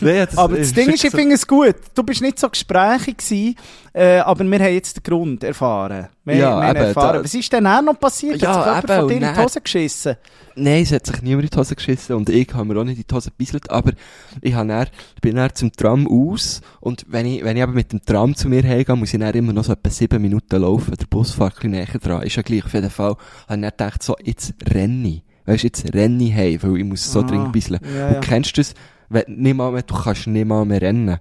Nein, 0.00 0.26
das 0.26 0.38
aber 0.38 0.56
das 0.56 0.72
Ding 0.72 0.90
ist, 0.90 1.04
ich 1.04 1.10
finde 1.10 1.34
es 1.34 1.46
gut. 1.46 1.76
Du 1.94 2.02
bist 2.02 2.22
nicht 2.22 2.38
so 2.38 2.48
gesprächig 2.48 3.18
gewesen, 3.18 3.56
äh, 3.94 4.18
aber 4.18 4.44
wir 4.44 4.58
haben 4.58 4.72
jetzt 4.74 4.96
den 4.96 5.02
Grund 5.02 5.44
erfahren. 5.44 6.08
Wir, 6.24 6.36
Ja, 6.36 6.60
wir 6.60 6.70
eben, 6.70 6.76
erfahren. 6.88 7.16
da- 7.18 7.24
Was 7.24 7.34
ist 7.34 7.52
denn 7.52 7.66
auch 7.66 7.82
noch 7.82 7.98
passiert? 7.98 8.40
Ja, 8.40 8.48
Hat 8.76 8.82
sich 8.86 8.90
jemand 8.90 8.90
von 9.00 9.08
dir 9.08 9.16
und 9.16 9.22
in 9.22 9.34
die 9.34 9.40
Hose 9.42 9.60
geschissen? 9.60 10.16
Nein, 10.54 10.82
es 10.82 10.92
hat 10.92 11.06
sich 11.06 11.22
niemand 11.22 11.44
in 11.44 11.50
die 11.50 11.56
Hose 11.58 11.74
geschissen 11.74 12.16
und 12.16 12.28
ich 12.28 12.52
habe 12.54 12.64
mir 12.66 12.80
auch 12.80 12.84
nicht 12.84 12.98
in 12.98 13.04
die 13.08 13.14
Hose 13.14 13.30
gebisselt, 13.30 13.70
aber 13.70 13.92
ich, 14.40 14.54
habe 14.54 14.68
dann, 14.68 14.86
bin 15.20 15.36
dann 15.36 15.54
zum 15.54 15.72
Tram 15.72 16.06
aus 16.06 16.60
und 16.80 17.04
wenn 17.08 17.26
ich, 17.26 17.42
wenn 17.44 17.56
ich 17.56 17.62
aber 17.62 17.72
mit 17.72 17.92
dem 17.92 18.04
Tram 18.04 18.34
zu 18.34 18.48
mir 18.48 18.62
heimgehe, 18.62 18.96
muss 18.96 19.12
ich 19.14 19.20
dann 19.20 19.32
immer 19.34 19.52
noch 19.52 19.64
so 19.64 19.72
etwa 19.72 19.90
sieben 19.90 20.20
Minuten 20.22 20.60
laufen. 20.60 20.94
Der 20.98 21.06
Bus 21.06 21.32
fährt 21.32 21.52
ein 21.52 21.54
bisschen 21.54 21.70
näher 21.72 21.86
dran. 22.00 22.22
Ist 22.22 22.36
ja 22.36 22.42
gleich 22.42 22.64
auf 22.64 22.72
jeden 22.74 22.90
Fall. 22.90 23.10
Habe 23.10 23.16
ich 23.40 23.46
dann 23.46 23.62
gedacht, 23.62 24.02
so, 24.02 24.14
jetzt 24.22 24.54
renne 24.72 25.08
ich. 25.08 25.22
Weißt 25.46 25.64
du, 25.64 25.66
jetzt 25.66 25.92
renne 25.94 26.22
ich 26.22 26.34
heim, 26.34 26.58
weil 26.62 26.76
ich 26.78 26.84
muss 26.84 27.10
so 27.12 27.20
Ah, 27.20 27.22
dringend 27.24 27.52
bisseln. 27.52 27.80
ja, 27.96 28.08
Und 28.08 28.14
ja. 28.14 28.20
kennst 28.20 28.56
du 28.56 28.60
das? 28.60 28.74
Wenn, 29.08 29.24
nicht 29.28 29.56
mal 29.56 29.72
mehr, 29.72 29.82
du 29.82 29.94
kannst 29.94 30.26
nicht 30.28 30.46
mal 30.46 30.64
mehr 30.64 30.80
rennen. 30.80 31.18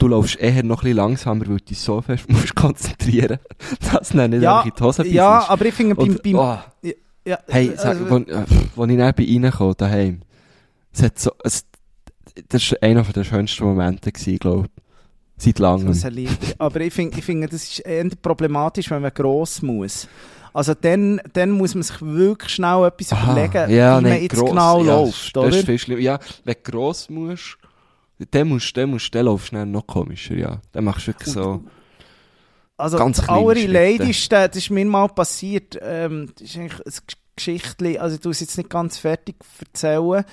Du 0.00 0.08
laufst 0.08 0.36
eher 0.36 0.62
noch 0.62 0.78
ein 0.78 0.84
bisschen 0.84 0.96
langsamer, 0.96 1.46
weil 1.46 1.58
du 1.58 1.64
dich 1.64 1.78
so 1.78 2.00
fest 2.00 2.24
musst 2.28 2.54
konzentrieren, 2.54 3.38
dass 3.92 4.08
du 4.08 4.26
nicht 4.28 4.42
Ja, 4.42 4.62
in 4.62 4.72
die 4.76 4.82
Hose 4.82 5.02
bisselst. 5.02 5.14
ja, 5.14 5.48
aber 5.48 5.66
ich 5.66 5.74
finde, 5.74 5.94
beim, 5.94 6.18
beim, 6.22 6.34
oh, 6.34 6.58
ja, 7.24 7.38
Hey, 7.48 7.72
sag, 7.76 7.86
also, 7.98 8.10
wo, 8.10 8.16
äh, 8.16 8.44
wo 8.74 8.84
ich 8.86 8.96
dann 8.96 9.14
bei 9.14 9.50
kam, 9.50 9.74
daheim, 9.76 10.22
es 10.92 11.02
hat 11.02 11.18
so, 11.18 11.32
es, 11.44 11.66
das 12.48 12.72
war 12.72 12.82
einer 12.82 13.02
der 13.02 13.24
schönsten 13.24 13.64
Momente 13.64 14.10
glaube 14.10 14.68
ich. 14.74 14.82
Seit 15.36 15.58
langem. 15.58 15.92
er. 15.92 16.28
Aber 16.58 16.80
ich 16.80 16.92
finde, 16.92 17.18
ich 17.18 17.24
finde, 17.24 17.48
das 17.48 17.62
ist 17.62 17.78
eher 17.80 18.08
problematisch, 18.20 18.90
wenn 18.90 19.00
man 19.02 19.12
gross 19.12 19.62
muss. 19.62 20.06
Also 20.52 20.74
dann, 20.74 21.20
dann 21.32 21.50
muss 21.52 21.74
man 21.74 21.82
sich 21.82 22.00
wirklich 22.02 22.52
schnell 22.52 22.84
etwas 22.86 23.12
Aha, 23.12 23.32
überlegen, 23.32 23.70
ja, 23.74 23.98
wie 23.98 24.02
man 24.02 24.22
jetzt 24.22 24.36
genau 24.36 24.82
ja, 24.82 24.96
läuft, 25.00 25.36
oder? 25.36 25.50
Das 25.50 25.56
ist 25.56 25.84
viel. 25.84 26.00
Ja, 26.00 26.18
wenn 26.44 26.56
du 26.62 26.70
gross 26.70 27.08
musst, 27.08 27.56
dann 28.30 28.48
musst, 28.48 28.76
dann 28.76 28.90
musst, 28.90 29.14
dann 29.14 29.26
laufst 29.26 29.52
du 29.52 29.64
noch 29.64 29.86
komischer, 29.86 30.34
ja. 30.34 30.60
Dann 30.72 30.84
machst 30.84 31.06
du 31.06 31.12
wirklich 31.12 31.32
so, 31.32 31.64
Also 32.76 32.98
Ganz 32.98 33.22
kleine 33.22 33.40
allerleideste, 33.40 34.48
das 34.48 34.56
ist 34.56 34.70
mir 34.70 34.84
mal 34.84 35.08
passiert, 35.08 35.78
ähm, 35.82 36.30
das 36.34 36.48
ist 36.48 36.56
eigentlich 36.56 36.86
ein 36.86 36.92
Geschichtli, 37.36 37.98
also 37.98 38.16
ich 38.16 38.20
tue 38.20 38.32
es 38.32 38.40
jetzt 38.40 38.58
nicht 38.58 38.70
ganz 38.70 38.98
fertig 38.98 39.36
erzählen, 39.58 40.24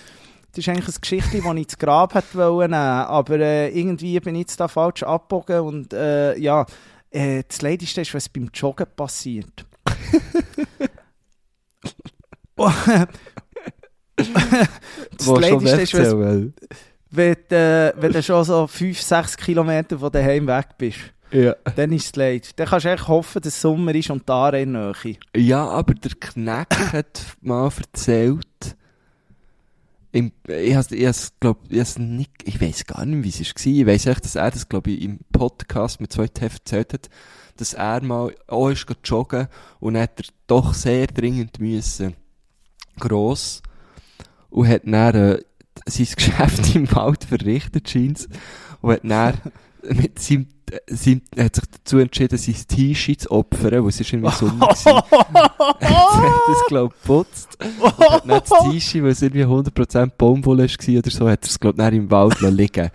das 0.52 0.58
ist 0.58 0.70
eigentlich 0.70 0.88
ein 0.88 1.02
Geschichtli, 1.02 1.42
das 1.42 1.54
ich 1.54 1.64
ins 1.64 1.78
Grab 1.78 2.16
hätte 2.16 2.38
wollen 2.38 2.74
aber 2.74 3.40
äh, 3.40 3.70
irgendwie 3.70 4.20
bin 4.20 4.36
ich 4.36 4.42
jetzt 4.42 4.60
da 4.60 4.68
falsch 4.68 5.04
abgebogen 5.04 5.62
und 5.62 5.94
äh, 5.94 6.38
ja, 6.38 6.66
äh, 7.12 7.44
das 7.48 7.62
Leidigste 7.62 8.02
ist, 8.02 8.14
was 8.14 8.28
beim 8.28 8.50
Joggen 8.54 8.88
passiert. 8.96 9.66
das 12.58 13.08
Leidigste 15.28 15.82
ist, 15.82 15.94
was. 15.94 16.16
Wenn, 17.18 17.36
äh, 17.52 17.94
wenn 17.98 18.14
du 18.14 18.24
schon 18.24 18.44
so 18.44 18.68
5, 18.68 19.02
6 19.02 19.38
Kilometer 19.38 20.00
von 20.00 20.12
daheim 20.12 20.48
weg 20.48 20.70
bist. 20.78 21.00
Ja. 21.32 21.56
Dann 21.76 21.92
ist 21.92 22.06
es 22.06 22.16
leid. 22.16 22.58
Dann 22.58 22.68
kannst 22.68 22.86
du 22.86 22.90
echt 22.90 23.08
hoffen, 23.08 23.42
dass 23.42 23.54
es 23.54 23.62
Sommer 23.62 23.94
ist 23.94 24.10
und 24.10 24.28
da 24.30 24.50
in 24.52 24.72
Nähe. 24.72 25.18
Ja, 25.36 25.68
aber 25.68 25.94
der 25.94 26.12
Kneck 26.20 26.70
hat 26.94 27.22
mal 27.42 27.70
erzählt, 27.78 28.46
im, 30.14 30.32
ich 30.48 30.74
has, 30.74 30.92
ich 30.92 31.06
has, 31.06 31.34
glaub, 31.40 31.60
ich 31.70 31.80
has 31.80 32.00
nicht, 32.00 32.32
ich 32.46 32.62
weiß 32.62 32.86
gar 32.86 33.06
nicht, 33.06 33.24
wie 33.24 33.44
es 33.44 33.54
war. 33.54 33.74
Ich 33.74 33.86
weiss 33.86 34.06
echt, 34.06 34.24
dass 34.24 34.36
er 34.36 34.52
das, 34.52 34.70
glaube 34.70 34.92
ich, 34.92 35.02
im 35.02 35.20
Podcast 35.32 36.00
mit 36.00 36.14
zwei 36.14 36.28
Heft 36.40 36.60
erzählt 36.60 36.94
hat, 36.94 37.10
dass 37.58 37.74
er 37.74 38.02
mal 38.04 38.34
auch 38.48 38.70
ist 38.70 38.86
joggen 39.04 39.48
und 39.80 39.96
dann 39.96 40.04
hat 40.04 40.20
er 40.20 40.26
doch 40.48 40.74
sehr 40.74 41.08
dringend 41.08 41.60
müssen. 41.60 42.16
Gross. 43.00 43.62
Und 44.50 44.70
hat 44.70 44.84
dann, 44.86 45.16
äh, 45.16 45.42
sein 45.88 46.08
Geschäft 46.16 46.76
im 46.76 46.92
Wald 46.94 47.24
verrichtet, 47.24 47.90
scheint's. 47.90 48.28
Und 48.82 48.92
hat 48.92 49.04
dann 49.04 49.34
mit 49.84 50.20
seinem, 50.20 50.48
seinem, 50.88 51.22
hat 51.38 51.56
sich 51.56 51.64
dazu 51.72 51.98
entschieden, 52.00 52.38
sein 52.38 52.56
T-Shirt 52.68 53.22
zu 53.22 53.32
opfern, 53.32 53.84
weil 53.84 53.90
es 53.90 54.00
ist 54.00 54.12
irgendwie 54.12 54.32
Sommer 54.32 54.70
war. 54.70 55.06
Er 55.80 55.90
hat 55.90 56.42
das, 56.48 56.66
glaub 56.68 56.94
ich, 56.94 57.02
geputzt. 57.02 57.58
Und 57.80 57.98
hat 57.98 58.30
dann 58.30 58.42
das 58.42 58.72
T-Shirt, 58.72 59.04
weil 59.04 59.12
es 59.12 59.22
irgendwie 59.22 59.46
100% 59.46 60.12
Baumwolle 60.18 60.68
war 60.68 60.98
oder 60.98 61.12
so, 61.12 61.30
hat 61.30 61.44
er 61.44 61.50
es, 61.50 61.60
glaub 61.60 61.80
ich, 61.80 61.94
im 61.94 62.12
Wald 62.12 62.40
lassen 62.42 62.92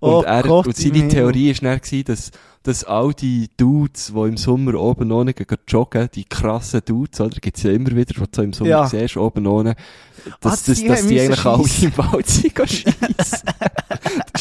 liegen 0.00 0.14
Und, 0.14 0.14
Oh 0.14 0.22
er, 0.22 0.42
Gott 0.42 0.66
und 0.66 0.76
seine. 0.76 1.08
Theorie 1.08 1.54
war 1.54 1.70
dann, 1.70 1.78
gewesen, 1.80 2.04
dass, 2.04 2.30
dass 2.62 2.84
all 2.84 3.12
die 3.14 3.48
Dudes, 3.56 4.12
die 4.14 4.20
im 4.20 4.36
Sommer 4.36 4.74
oben 4.74 5.12
ohne 5.12 5.34
joggen, 5.68 6.08
die 6.14 6.24
krassen 6.24 6.80
Dudes, 6.84 7.20
oder? 7.20 7.36
Gibt's 7.40 7.62
ja 7.62 7.70
immer 7.72 7.90
wieder, 7.90 8.14
die 8.14 8.30
du 8.30 8.42
im 8.42 8.52
Sommer 8.52 8.70
Ja. 8.70 8.86
siehst, 8.86 9.16
oben 9.16 9.46
ohne, 9.46 9.74
dass, 10.40 10.64
Ah, 10.64 10.66
dass, 10.66 10.78
die 10.78 10.88
dass 10.88 11.06
die 11.06 11.20
eigentlich 11.20 11.44
alle 11.44 11.62
im 11.82 11.98
Wald 11.98 12.26
sind, 12.26 12.68
schiessen. 12.68 12.94
das 13.16 13.42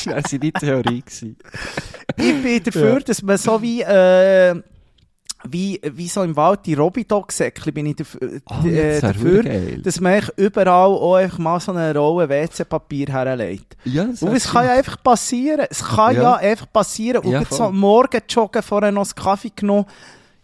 war 0.08 0.14
dann 0.16 0.24
seine 0.28 0.52
Theorie. 0.54 1.02
Gewesen. 1.02 1.38
Ich 2.18 2.42
bin 2.44 2.64
dafür, 2.64 3.00
dass 3.02 3.22
man 3.22 3.38
so 3.38 3.62
wie, 3.62 3.82
äh, 3.82 4.56
wie, 5.50 5.80
wie 5.84 6.08
so 6.08 6.24
im 6.24 6.36
Wald 6.36 6.62
die 6.66 6.74
Robidog-Säckchen 6.74 7.74
bin 7.74 7.86
ich 7.88 7.96
dafür, 7.98 8.42
Oh, 8.50 8.68
äh, 8.68 9.00
dafür 9.00 9.44
dass 9.78 10.00
man 10.00 10.22
überall 10.38 10.68
auch 10.92 11.38
mal 11.38 11.60
so 11.60 11.72
eine 11.72 11.96
Rolle 11.98 12.30
WC-Papier 12.30 13.08
herlegt. 13.08 13.76
Ja, 13.86 14.06
das 14.06 14.22
Und 14.22 14.36
es 14.36 14.50
kann 14.52 14.66
ja 14.66 14.74
einfach 14.74 15.02
passieren. 15.04 15.66
Es 15.70 15.84
kann 15.84 16.16
ja, 16.16 16.22
Ja. 16.22 16.34
einfach 16.36 16.72
passieren. 16.72 17.24
Und 17.24 17.32
Ja, 17.32 17.40
gerade 17.44 17.56
so 17.56 17.72
Morgen 17.72 18.22
joggen, 18.30 18.62
vorher 18.64 18.92
noch 18.92 19.06
einen 19.06 19.16
Kaffee 19.16 19.52
genommen. 19.56 19.86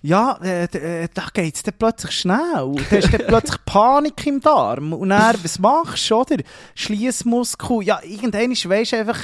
Ja, 0.03 0.39
äh, 0.43 0.63
äh, 0.63 1.07
da 1.13 1.25
geht's 1.31 1.61
dann 1.61 1.75
plötzlich 1.77 2.11
schnell. 2.11 2.61
Und 2.63 2.81
dann 2.91 3.01
hast 3.03 3.13
dann 3.13 3.27
plötzlich 3.27 3.65
Panik 3.65 4.25
im 4.25 4.41
Darm. 4.41 4.93
Und 4.93 5.09
dann, 5.09 5.35
was 5.43 5.59
machst 5.59 6.09
du, 6.09 6.15
oder? 6.15 6.37
Schliessmuskel. 6.73 7.83
Ja, 7.83 7.99
irgendwann 8.03 8.51
weisst 8.51 8.91
du 8.93 8.97
einfach, 8.97 9.19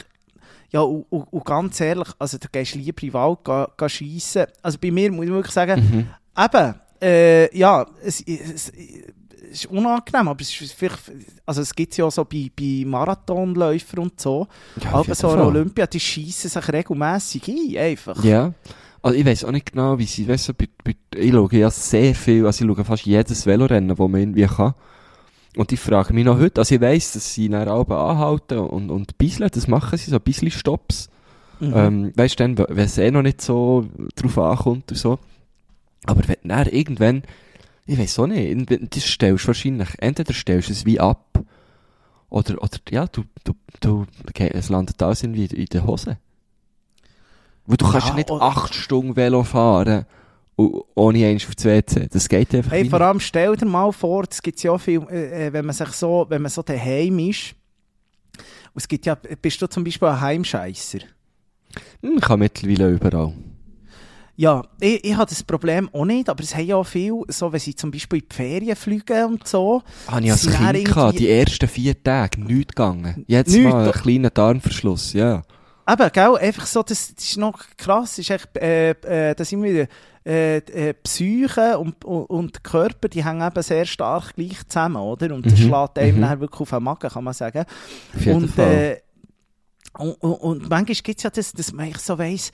ja, 0.71 0.81
und, 0.81 1.05
und, 1.09 1.23
und 1.31 1.45
ganz 1.45 1.79
ehrlich, 1.81 2.09
also 2.19 2.37
da 2.37 2.47
gehst 2.51 2.75
du 2.75 2.79
lieber 2.79 3.01
in 3.03 3.09
den 3.09 3.13
Wald 3.13 3.39
ga, 3.43 3.69
ga 3.77 3.87
schiessen. 3.89 4.45
Also 4.61 4.77
bei 4.81 4.91
mir 4.91 5.11
muss 5.11 5.25
ich 5.25 5.31
wirklich 5.31 5.53
sagen, 5.53 6.07
Mhm. 6.35 6.43
eben, 6.43 6.75
äh, 7.01 7.57
ja, 7.57 7.85
es, 8.03 8.21
es, 8.21 8.49
es 8.49 8.71
ist 9.63 9.65
unangenehm, 9.67 10.27
aber 10.27 10.41
es 10.41 10.59
ist 10.59 10.73
vielleicht, 10.73 11.11
also 11.45 11.61
es 11.61 11.73
gibt 11.73 11.95
ja 11.95 12.05
auch 12.05 12.11
so 12.11 12.25
bei, 12.25 12.51
bei 12.55 12.83
Marathonläufern 12.85 13.99
und 13.99 14.19
so, 14.19 14.47
Ja, 14.83 14.93
aber 14.93 15.15
so 15.15 15.29
eine. 15.29 15.45
Olympia, 15.45 15.87
die 15.87 15.99
schiessen 15.99 16.49
sich 16.49 16.67
regelmässig 16.73 17.47
ein, 17.47 17.77
einfach. 17.77 18.23
Ja. 18.23 18.53
Also 19.01 19.17
ich 19.17 19.25
weiß 19.25 19.45
auch 19.45 19.51
nicht 19.51 19.71
genau, 19.71 19.97
wie 19.97 20.05
sie, 20.05 20.27
weißt 20.27 20.49
du, 20.49 20.53
bei, 20.53 20.67
bei, 20.83 20.95
ich 21.15 21.31
schaue 21.31 21.55
ja 21.55 21.69
sehr 21.69 22.13
viel, 22.15 22.45
also 22.45 22.65
ich 22.65 22.75
schaue 22.75 22.83
fast 22.83 23.05
jedes 23.05 23.45
Velorennen, 23.45 23.89
das 23.89 23.97
man 23.97 24.15
irgendwie 24.15 24.45
kann. 24.47 24.73
Und 25.57 25.71
ich 25.71 25.79
frage 25.79 26.13
mich 26.13 26.23
noch 26.23 26.37
heute, 26.37 26.61
also 26.61 26.75
ich 26.75 26.81
weiss, 26.81 27.13
dass 27.13 27.33
sie 27.33 27.49
dann 27.49 27.67
Alben 27.67 27.93
anhalten 27.93 28.59
und, 28.59 28.91
und 28.91 29.17
bisseln, 29.17 29.49
das 29.51 29.67
machen 29.67 29.97
sie, 29.97 30.11
so 30.11 30.17
ein 30.17 30.21
bisschen 30.21 30.51
Stops. 30.51 31.09
Mhm. 31.59 31.73
Ähm, 31.75 32.11
weißt 32.15 32.39
du, 32.39 32.43
dann, 32.43 32.57
wenn 32.69 32.85
es 32.85 32.97
eh 32.99 33.09
noch 33.09 33.23
nicht 33.23 33.41
so 33.41 33.87
drauf 34.15 34.37
ankommt 34.37 34.91
und 34.91 34.97
so. 34.97 35.17
Aber 36.05 36.21
wenn 36.27 36.37
dann 36.43 36.67
irgendwann, 36.67 37.23
ich 37.87 37.97
weiß 37.97 38.19
auch 38.19 38.27
nicht, 38.27 38.95
das 38.95 39.03
stellst 39.03 39.45
du 39.45 39.47
wahrscheinlich, 39.47 39.89
entweder 39.97 40.33
stellst 40.33 40.69
du 40.69 40.73
es 40.73 40.85
wie 40.85 40.99
ab, 40.99 41.43
oder, 42.29 42.61
oder, 42.61 42.77
ja, 42.91 43.07
du, 43.07 43.23
du, 43.43 43.53
du, 43.79 44.05
okay, 44.29 44.51
es 44.53 44.69
landet 44.69 45.01
alles 45.01 45.23
irgendwie 45.23 45.45
in 45.45 45.65
der 45.65 45.87
Hose. 45.87 46.17
Weil 47.65 47.77
du 47.77 47.89
kannst 47.89 48.09
Ja, 48.09 48.13
nicht 48.13 48.29
acht 48.29 48.75
Stunden 48.75 49.15
Velo 49.15 49.43
fahren, 49.43 50.05
ohne 50.57 51.25
eins 51.27 51.45
aufs 51.47 51.63
WC. 51.63 52.07
Das 52.11 52.27
geht 52.27 52.53
einfach 52.55 52.71
Hey, 52.71 52.83
wie 52.85 52.89
vor 52.89 52.99
nicht. 52.99 53.07
allem 53.07 53.19
stell 53.19 53.55
dir 53.55 53.65
mal 53.65 53.91
vor, 53.91 54.23
es 54.29 54.41
gibt 54.41 54.61
ja 54.63 54.71
auch 54.71 54.79
viel, 54.81 55.01
äh, 55.09 55.47
äh, 55.47 55.53
wenn 55.53 55.65
man 55.65 55.75
sich 55.75 55.89
so, 55.89 56.25
wenn 56.29 56.41
man 56.41 56.49
so 56.51 56.61
daheim 56.63 57.19
ist, 57.19 57.53
und 58.73 58.81
es 58.81 58.87
gibt 58.87 59.05
ja, 59.05 59.15
bist 59.41 59.61
du 59.61 59.67
zum 59.67 59.83
Beispiel 59.83 60.07
ein 60.07 60.21
Heimscheisser? 60.21 60.99
Hm, 62.01 62.15
Ich 62.17 62.21
kann 62.21 62.39
mittlerweile 62.39 62.89
überall. 62.91 63.33
Ja, 64.35 64.63
ich, 64.79 65.03
ich 65.03 65.15
habe 65.15 65.27
das 65.27 65.41
Problem 65.43 65.89
auch 65.93 66.05
nicht, 66.05 66.29
aber 66.29 66.43
es 66.43 66.53
haben 66.55 66.65
ja 66.67 66.75
auch 66.75 66.83
viel, 66.85 67.23
so 67.27 67.51
wenn 67.51 67.59
sie 67.59 67.73
zum 67.73 67.89
Beispiel 67.89 68.19
in 68.19 68.25
die 68.29 68.35
Ferien 68.35 68.75
fliegen 68.75 69.25
und 69.25 69.47
so. 69.47 69.81
Habe 70.07 70.25
ich 70.25 70.31
als 70.31 70.47
Kind 70.47 70.85
gehabt, 70.85 71.17
die 71.19 71.27
ersten 71.29 71.67
vier 71.67 72.03
Tage, 72.03 72.39
nichts 72.41 72.67
gegangen. 72.75 73.25
Jetzt 73.27 73.51
Nichts? 73.55 73.71
mal 73.71 73.83
einen 73.85 73.93
kleinen 73.93 74.29
Darmverschluss, 74.31 75.13
ja. 75.13 75.41
Eben, 75.89 76.11
gell, 76.11 76.35
einfach 76.37 76.65
so, 76.65 76.83
das, 76.83 77.15
das 77.15 77.23
ist 77.23 77.37
noch 77.37 77.59
krass, 77.77 78.11
das 78.11 78.19
ist 78.19 78.29
echt, 78.29 78.57
äh, 78.57 78.89
äh, 78.91 79.35
da 79.35 79.45
sind 79.45 79.63
wir 79.63 79.87
äh, 80.25 80.57
äh, 80.57 80.93
Psyche 80.93 81.77
und, 81.77 82.03
und, 82.03 82.25
und 82.25 82.63
Körper, 82.63 83.07
die 83.07 83.23
hängen 83.23 83.47
eben 83.47 83.63
sehr 83.63 83.85
stark 83.85 84.35
gleich 84.35 84.67
zusammen, 84.67 84.97
oder? 84.97 85.33
Und 85.33 85.45
das 85.45 85.53
Mhm, 85.53 85.57
schlägt 85.57 85.97
einem 85.97 86.19
mhm. 86.19 86.39
wirklich 86.41 86.61
auf 86.61 86.69
den 86.69 86.83
Magen, 86.83 87.09
kann 87.09 87.23
man 87.23 87.33
sagen. 87.33 87.63
Auf 88.13 88.25
jeden 88.25 88.43
und, 88.43 88.49
Fall. 88.49 88.73
Äh, 88.73 89.01
und, 89.97 90.13
und, 90.15 90.33
und 90.33 90.69
manchmal 90.69 90.95
gibt 90.95 91.19
es 91.19 91.23
ja 91.23 91.29
das, 91.29 91.53
dass 91.53 91.71
man 91.71 91.93
so 91.93 92.17
weiss, 92.17 92.51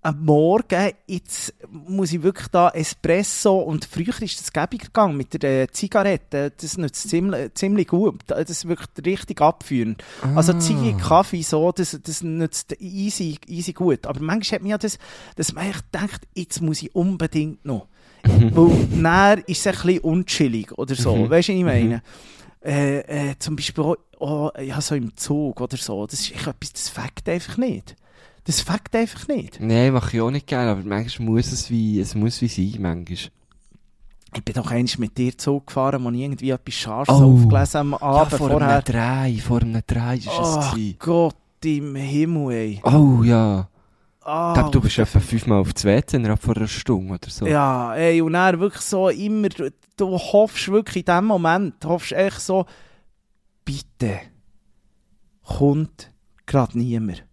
am 0.00 0.24
Morgen, 0.24 0.92
jetzt 1.06 1.52
muss 1.70 2.12
ich 2.12 2.22
wirklich 2.22 2.48
da 2.48 2.68
Espresso 2.70 3.58
und 3.58 3.84
früher 3.84 4.22
ist 4.22 4.40
das 4.40 4.52
gäbiger 4.52 4.86
gegangen 4.86 5.16
mit 5.16 5.42
der 5.42 5.68
Zigarette, 5.72 6.52
das 6.60 6.78
nützt 6.78 7.08
ziemlich, 7.08 7.52
ziemlich 7.54 7.88
gut, 7.88 8.20
das 8.28 8.48
ist 8.48 8.68
wirklich 8.68 8.88
richtig 9.06 9.40
abführend. 9.40 10.02
Also 10.36 10.52
Ah. 10.52 10.58
Ziege, 10.60 10.96
Kaffee, 10.96 11.42
so, 11.42 11.72
das, 11.72 11.98
das 12.02 12.22
nützt 12.22 12.80
easy, 12.80 13.38
easy 13.48 13.72
gut. 13.72 14.06
Aber 14.06 14.20
manchmal 14.20 14.56
hat 14.58 14.62
mir 14.62 14.70
ja 14.70 14.78
das, 14.78 14.98
dass 15.36 15.52
man 15.52 15.68
echt 15.68 15.84
denkt, 15.92 16.20
jetzt 16.34 16.62
muss 16.62 16.82
ich 16.82 16.94
unbedingt 16.94 17.64
noch. 17.64 17.88
Weil 18.22 18.86
dann 19.02 19.38
ist 19.46 19.66
es 19.66 19.66
ein 19.66 19.72
bisschen 19.86 20.00
unchillig 20.00 20.78
oder 20.78 20.94
so, 20.94 21.16
Mhm. 21.16 21.30
weißt 21.30 21.48
du, 21.48 21.52
was 21.52 21.58
ich 21.58 21.64
meine? 21.64 22.02
Äh, 22.64 23.30
äh, 23.30 23.34
zum 23.38 23.56
Beispiel 23.56 23.84
auch, 23.84 23.96
oh, 24.18 24.50
ja, 24.60 24.80
so 24.80 24.94
im 24.94 25.16
Zug 25.16 25.60
oder 25.60 25.76
so, 25.76 26.06
das 26.06 26.20
ist 26.20 26.32
etwas, 26.32 26.72
das 26.72 26.88
fängt 26.88 27.28
einfach 27.28 27.56
nicht. 27.56 27.96
Das 28.48 28.62
fängt 28.62 28.96
einfach 28.96 29.28
nicht. 29.28 29.60
Nein, 29.60 29.92
mache 29.92 30.16
ich 30.16 30.22
auch 30.22 30.30
nicht 30.30 30.46
gerne, 30.46 30.70
aber 30.70 30.82
manchmal 30.82 31.28
muss 31.28 31.52
es 31.52 31.70
wie, 31.70 32.00
es 32.00 32.14
muss 32.14 32.40
wie 32.40 32.48
sein, 32.48 32.80
manchmal. 32.80 33.30
Ich 34.34 34.42
bin 34.44 34.54
doch 34.54 34.70
einst 34.70 34.98
mit 34.98 35.18
dir 35.18 35.36
Zug 35.36 35.66
gefahren, 35.66 36.02
wo 36.02 36.10
ich 36.10 36.20
irgendwie 36.20 36.50
etwas 36.50 36.74
Scharfes 36.74 37.14
Oh. 37.14 37.34
aufgelesen 37.44 37.76
am 37.80 37.94
Abend 37.94 38.32
vor 38.32 38.48
vorher. 38.48 38.68
einem 38.68 38.84
Drei, 38.84 39.36
vor 39.42 39.60
einem 39.60 39.82
Drei 39.86 40.16
ist 40.16 40.26
es 40.28 40.32
Oh. 40.32 40.94
Gott 40.98 41.36
im 41.64 41.94
Himmel, 41.94 42.50
ey. 42.52 42.80
Oh 42.84 43.22
ja. 43.22 43.68
Ah, 44.22 44.52
Ich 44.52 44.58
glaube, 44.60 44.70
du 44.70 44.80
bist 44.80 44.98
etwa 44.98 45.20
fünfmal 45.20 45.58
auf 45.60 45.74
das 45.74 45.84
WC 45.84 46.16
innerhalb 46.16 46.42
von 46.42 46.56
einer 46.56 46.68
Stunde 46.68 47.14
oder 47.14 47.28
so. 47.30 47.46
Ja, 47.46 47.94
ey, 47.96 48.20
und 48.22 48.32
dann 48.34 48.60
wirklich 48.60 48.82
so 48.82 49.08
immer, 49.10 49.48
du, 49.50 49.70
du 49.96 50.18
hoffst 50.18 50.68
wirklich 50.68 51.06
in 51.06 51.14
dem 51.14 51.24
Moment, 51.26 51.84
hoffst 51.84 52.12
echt 52.12 52.40
so, 52.40 52.64
bitte, 53.64 54.20
kommt 55.44 56.10
gerade 56.46 56.78
niemand. 56.78 57.24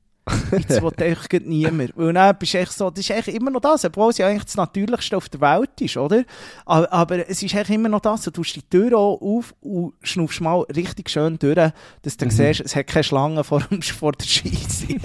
Jetzt 0.51 0.81
will 0.81 0.91
echt 0.97 1.29
gerade 1.29 1.47
niemand. 1.47 1.91
Weil 1.95 2.11
dann 2.13 2.35
bist 2.37 2.53
du 2.53 2.57
echt 2.57 2.71
so, 2.73 2.89
das 2.89 2.99
ist 3.01 3.09
echt 3.11 3.27
immer 3.27 3.51
noch 3.51 3.59
das, 3.61 3.85
obwohl 3.85 4.09
es 4.09 4.17
ja 4.17 4.27
eigentlich 4.27 4.45
das 4.45 4.57
Natürlichste 4.57 5.15
auf 5.17 5.29
der 5.29 5.39
Welt 5.41 5.79
ist, 5.81 5.97
oder? 5.97 6.23
Aber, 6.65 6.91
aber 6.91 7.29
es 7.29 7.43
ist 7.43 7.53
echt 7.53 7.69
immer 7.69 7.89
noch 7.89 7.99
das, 8.01 8.23
du 8.23 8.31
tust 8.31 8.55
die 8.55 8.63
Tür 8.63 8.97
auch 8.97 9.21
auf 9.21 9.53
und 9.61 9.93
schnuffst 10.01 10.41
mal 10.41 10.61
richtig 10.75 11.09
schön 11.11 11.37
durch, 11.37 11.55
dass 12.01 12.17
du 12.17 12.25
Mhm. 12.25 12.31
siehst, 12.31 12.61
es 12.61 12.75
hat 12.75 12.87
keine 12.87 13.03
Schlange 13.03 13.43
vor, 13.43 13.61
dem- 13.61 13.81
vor 13.83 14.13
der 14.13 14.25
Scheisse. 14.25 14.87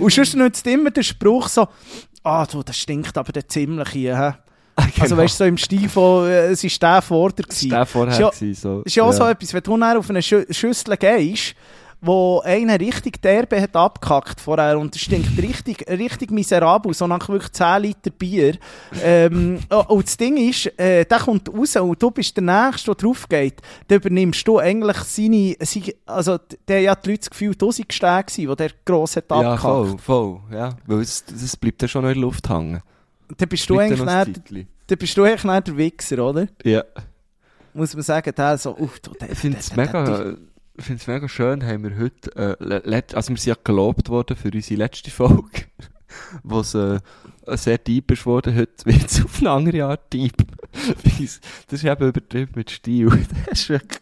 und 0.00 0.12
sonst 0.12 0.34
nützt 0.36 0.66
immer 0.66 0.90
der 0.90 1.02
Spruch 1.02 1.48
so, 1.48 1.68
ah, 2.22 2.46
du, 2.46 2.62
das 2.62 2.76
stinkt 2.78 3.16
aber 3.16 3.32
der 3.32 3.48
ziemlich 3.48 3.88
hier, 3.90 4.18
hä? 4.18 4.32
Also 4.98 5.14
weißt 5.16 5.34
du, 5.40 5.44
so 5.44 5.46
im 5.48 5.58
Stil 5.58 5.88
von, 5.90 6.26
äh, 6.26 6.46
es 6.46 6.64
ist 6.64 6.82
der 6.82 7.02
vor 7.02 7.30
dir 7.32 7.42
das 7.42 7.56
gewesen. 7.60 7.70
war 7.70 7.78
der 7.80 7.86
vorher. 7.86 8.12
Ist 8.30 8.40
ja- 8.40 8.54
so. 8.54 8.80
ist 8.82 8.94
ja 8.96 9.02
auch 9.04 9.12
so 9.12 9.26
etwas, 9.26 9.52
wenn 9.52 9.62
du 9.62 9.76
dann 9.76 9.96
auf 9.98 10.08
eine 10.08 10.22
Schü 10.22 10.46
Schüssel 10.50 10.96
gehst, 10.96 11.54
wo 12.02 12.40
einer 12.44 12.80
richtig 12.80 13.20
derbe 13.20 13.60
hat 13.60 13.76
abgekackt 13.76 14.40
vorher 14.40 14.78
und 14.78 14.94
es 14.96 15.02
stinkt 15.02 15.36
richtig, 15.36 15.86
richtig 15.88 16.30
miserabel, 16.30 16.94
so 16.94 17.06
nach 17.06 17.28
wirklich 17.28 17.52
10 17.52 17.82
Liter 17.82 18.10
Bier. 18.10 18.56
Ähm, 19.02 19.58
oh, 19.70 19.84
und 19.88 20.06
das 20.06 20.16
Ding 20.16 20.36
ist, 20.38 20.66
äh, 20.78 21.04
der 21.04 21.18
kommt 21.18 21.48
raus 21.52 21.76
und 21.76 22.02
du 22.02 22.10
bist 22.10 22.34
der 22.36 22.44
Nächste, 22.44 22.86
der 22.86 22.94
drauf 22.94 23.28
geht. 23.28 23.60
Dann 23.88 23.98
übernimmst 23.98 24.48
du 24.48 24.58
eigentlich 24.58 24.96
seine, 24.98 25.56
seine 25.60 25.94
also 26.06 26.38
der 26.66 26.80
ja 26.80 26.94
die 26.94 27.10
Leute 27.10 27.20
das 27.20 27.30
Gefühl, 27.30 27.54
du 27.54 27.70
sei 27.70 27.82
gewesen, 27.82 28.48
wo 28.48 28.54
der 28.54 28.70
gross 28.84 29.16
hat 29.16 29.26
Ja, 29.30 29.36
abgekackt. 29.36 29.60
voll, 29.60 29.98
voll. 29.98 30.40
Ja, 30.56 30.76
weil 30.86 31.00
es, 31.00 31.24
das 31.24 31.56
bleibt 31.56 31.82
ja 31.82 31.88
schon 31.88 32.02
in 32.04 32.08
der 32.14 32.16
Luft 32.16 32.48
hängen. 32.48 32.80
Dann 33.36 33.48
bist 33.48 33.68
du 33.68 33.78
eigentlich 33.78 33.98
ja 34.00 34.24
dann, 34.24 34.98
bist 34.98 35.16
du 35.16 35.24
eigentlich 35.24 35.64
der 35.64 35.76
Wichser, 35.76 36.18
oder? 36.26 36.46
Ja. 36.64 36.82
Muss 37.74 37.94
man 37.94 38.02
sagen, 38.02 38.32
der 38.36 38.58
so, 38.58 38.74
uff, 38.76 38.98
du, 39.00 39.12
der, 39.12 39.30
Ich 39.30 39.38
finde 39.38 39.58
es 39.58 39.68
der- 39.68 39.86
der- 39.86 39.92
der- 40.04 40.18
mega, 40.24 40.36
ich 40.80 40.86
find's 40.86 41.06
mega 41.06 41.28
schön, 41.28 41.64
haben 41.64 41.84
wir 41.84 41.98
heute, 41.98 42.58
äh, 42.58 43.02
also 43.14 43.30
wir 43.30 43.36
sind 43.36 43.44
ja 43.44 43.56
gelobt 43.62 44.08
worden 44.08 44.36
für 44.36 44.50
unsere 44.50 44.78
letzte 44.78 45.10
Folge, 45.10 45.66
wo 46.42 46.60
es 46.60 46.74
äh, 46.74 46.98
sehr 47.46 47.78
deep 47.78 48.10
ist 48.10 48.24
worden, 48.24 48.56
heute 48.56 48.86
wird 48.86 49.04
es 49.04 49.24
auf 49.24 49.40
eine 49.40 49.50
andere 49.50 49.84
Art 49.84 50.12
deep. 50.12 50.36
Das 51.02 51.82
ist 51.82 51.84
eben 51.84 52.08
übertrieben 52.08 52.52
mit 52.54 52.70
Stil. 52.70 53.08
Das 53.46 53.60
ist 53.60 53.68
wirklich, 53.68 54.00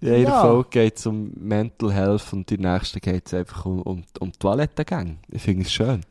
in 0.00 0.08
einer 0.08 0.18
Ja. 0.18 0.40
Folge 0.42 0.68
geht 0.70 0.98
es 0.98 1.06
um 1.06 1.30
Mental 1.36 1.92
Health 1.92 2.32
und 2.32 2.50
in 2.50 2.62
der 2.62 2.74
nächsten 2.74 3.00
geht 3.00 3.26
es 3.26 3.34
einfach 3.34 3.64
um, 3.64 3.80
um, 3.82 4.04
um 4.18 4.32
Toilettengänge. 4.32 5.16
Ich 5.30 5.42
finde 5.42 5.62
es 5.62 5.72
schön. 5.72 6.02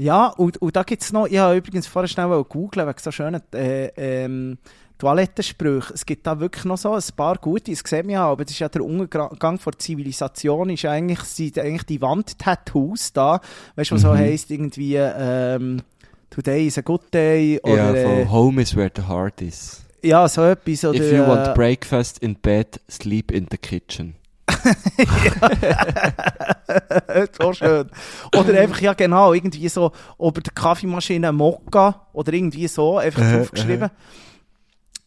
Ja, 0.00 0.28
und, 0.28 0.56
und 0.62 0.74
da 0.74 0.82
gibt 0.82 1.02
es 1.02 1.12
noch, 1.12 1.26
ich 1.26 1.36
habe 1.36 1.56
übrigens 1.56 1.86
vorher 1.86 2.08
schnell 2.08 2.42
googeln 2.48 2.88
wegen 2.88 2.98
so 2.98 3.10
schönen 3.10 3.42
äh, 3.52 3.88
ähm, 3.98 4.56
Toilettensprüche. 4.96 5.92
Es 5.92 6.06
gibt 6.06 6.26
da 6.26 6.40
wirklich 6.40 6.64
noch 6.64 6.78
so 6.78 6.94
ein 6.94 7.02
paar 7.14 7.36
gute, 7.36 7.70
das 7.70 7.80
sieht 7.80 8.04
man 8.04 8.10
ja, 8.10 8.24
aber 8.24 8.44
das 8.44 8.52
ist 8.52 8.60
ja 8.60 8.70
der 8.70 8.82
Untergang 8.82 9.58
der 9.62 9.78
Zivilisation, 9.78 10.70
ist 10.70 10.86
eigentlich, 10.86 11.20
sind 11.20 11.58
eigentlich 11.58 11.84
die 11.84 12.00
Wandtattoos 12.00 13.12
da, 13.12 13.40
weißt 13.76 13.90
du, 13.90 13.94
was 13.96 14.02
so 14.02 14.08
Mhm. 14.12 14.16
heisst, 14.16 14.50
irgendwie, 14.50 14.96
ähm, 14.96 15.82
Today 16.30 16.66
is 16.68 16.78
a 16.78 16.80
good 16.80 17.02
day, 17.12 17.60
oder, 17.62 17.76
ja, 17.76 17.92
äh, 17.92 18.24
von 18.24 18.32
Home 18.32 18.62
is 18.62 18.74
where 18.74 18.90
the 18.96 19.02
heart 19.02 19.42
is. 19.42 19.82
ja, 20.02 20.26
so 20.28 20.44
etwas, 20.44 20.82
oder, 20.82 20.98
If 20.98 21.12
you 21.12 21.26
want 21.26 21.46
äh, 21.48 21.52
breakfast 21.52 22.20
in 22.20 22.36
bed, 22.36 22.80
sleep 22.90 23.30
in 23.32 23.48
the 23.50 23.58
kitchen. 23.58 24.14
so 27.40 27.52
schön. 27.52 27.90
Oder 28.36 28.60
einfach, 28.60 28.80
ja 28.80 28.94
genau, 28.94 29.32
irgendwie 29.32 29.68
so, 29.68 29.92
über 30.18 30.40
der 30.40 30.52
Kaffeemaschine 30.52 31.32
Mokka 31.32 32.06
oder 32.12 32.32
irgendwie 32.32 32.68
so, 32.68 32.98
einfach 32.98 33.22
Äh, 33.22 33.38
draufgeschrieben. 33.38 33.90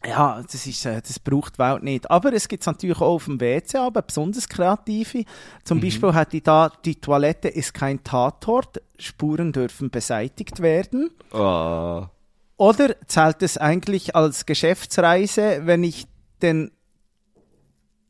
Ja, 0.06 0.42
das, 0.42 0.66
ist, 0.66 0.84
äh, 0.84 1.00
das 1.00 1.18
braucht 1.18 1.54
die 1.54 1.58
Welt 1.60 1.82
nicht. 1.82 2.10
Aber 2.10 2.32
es 2.32 2.48
gibt 2.48 2.62
es 2.62 2.66
natürlich 2.66 2.98
auch 2.98 3.14
auf 3.14 3.24
dem 3.24 3.40
WC, 3.40 3.78
aber 3.78 4.02
besonders 4.02 4.48
kreative. 4.48 5.24
Zum 5.64 5.80
Beispiel 5.80 6.14
hätte 6.14 6.36
ich 6.36 6.42
da, 6.42 6.70
die 6.84 6.96
Toilette 6.96 7.48
ist 7.48 7.72
kein 7.72 8.04
Tatort, 8.04 8.82
Spuren 8.98 9.52
dürfen 9.52 9.90
beseitigt 9.90 10.60
werden. 10.60 11.10
Ah. 11.32 12.10
Oder 12.56 12.96
zählt 13.06 13.42
es 13.42 13.56
eigentlich 13.56 14.14
als 14.14 14.46
Geschäftsreise, 14.46 15.62
wenn 15.64 15.82
ich 15.82 16.06
den 16.42 16.70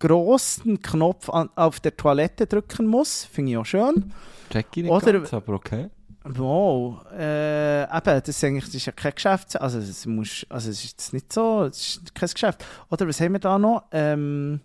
großen 0.09 0.81
Knopf 0.83 1.31
an, 1.31 1.51
auf 1.57 1.81
der 1.81 1.97
Toilette 1.97 2.47
drücken 2.47 2.87
muss? 2.87 3.25
Finde 3.25 3.53
ich 3.53 3.59
auch 3.59 3.67
schön. 3.67 4.13
Check 4.51 4.67
ich 4.77 4.83
nicht 4.85 4.93
Oder- 4.93 5.13
ganz, 5.15 5.33
aber 5.33 5.55
okay. 5.55 5.89
Wow, 6.27 7.05
äh, 7.13 7.83
eben, 7.83 8.03
das 8.05 8.29
ist 8.29 8.43
eigentlich 8.45 8.65
das 8.65 8.77
ist 8.77 8.87
ja 8.87 8.93
kein 8.93 9.15
Geschäft, 9.15 9.61
also 9.61 9.79
es 9.79 10.07
muss, 10.07 10.47
also 10.49 10.71
es 10.71 10.83
ist 10.83 11.13
nicht 11.13 11.31
so, 11.31 11.65
es 11.65 11.97
ist 11.99 12.15
kein 12.15 12.31
Geschäft. 12.31 12.65
Oder 12.91 13.07
was 13.07 13.21
haben 13.21 13.35
wir 13.35 13.41
da 13.41 13.59
noch? 13.59 13.83
Ähm, 13.93 14.61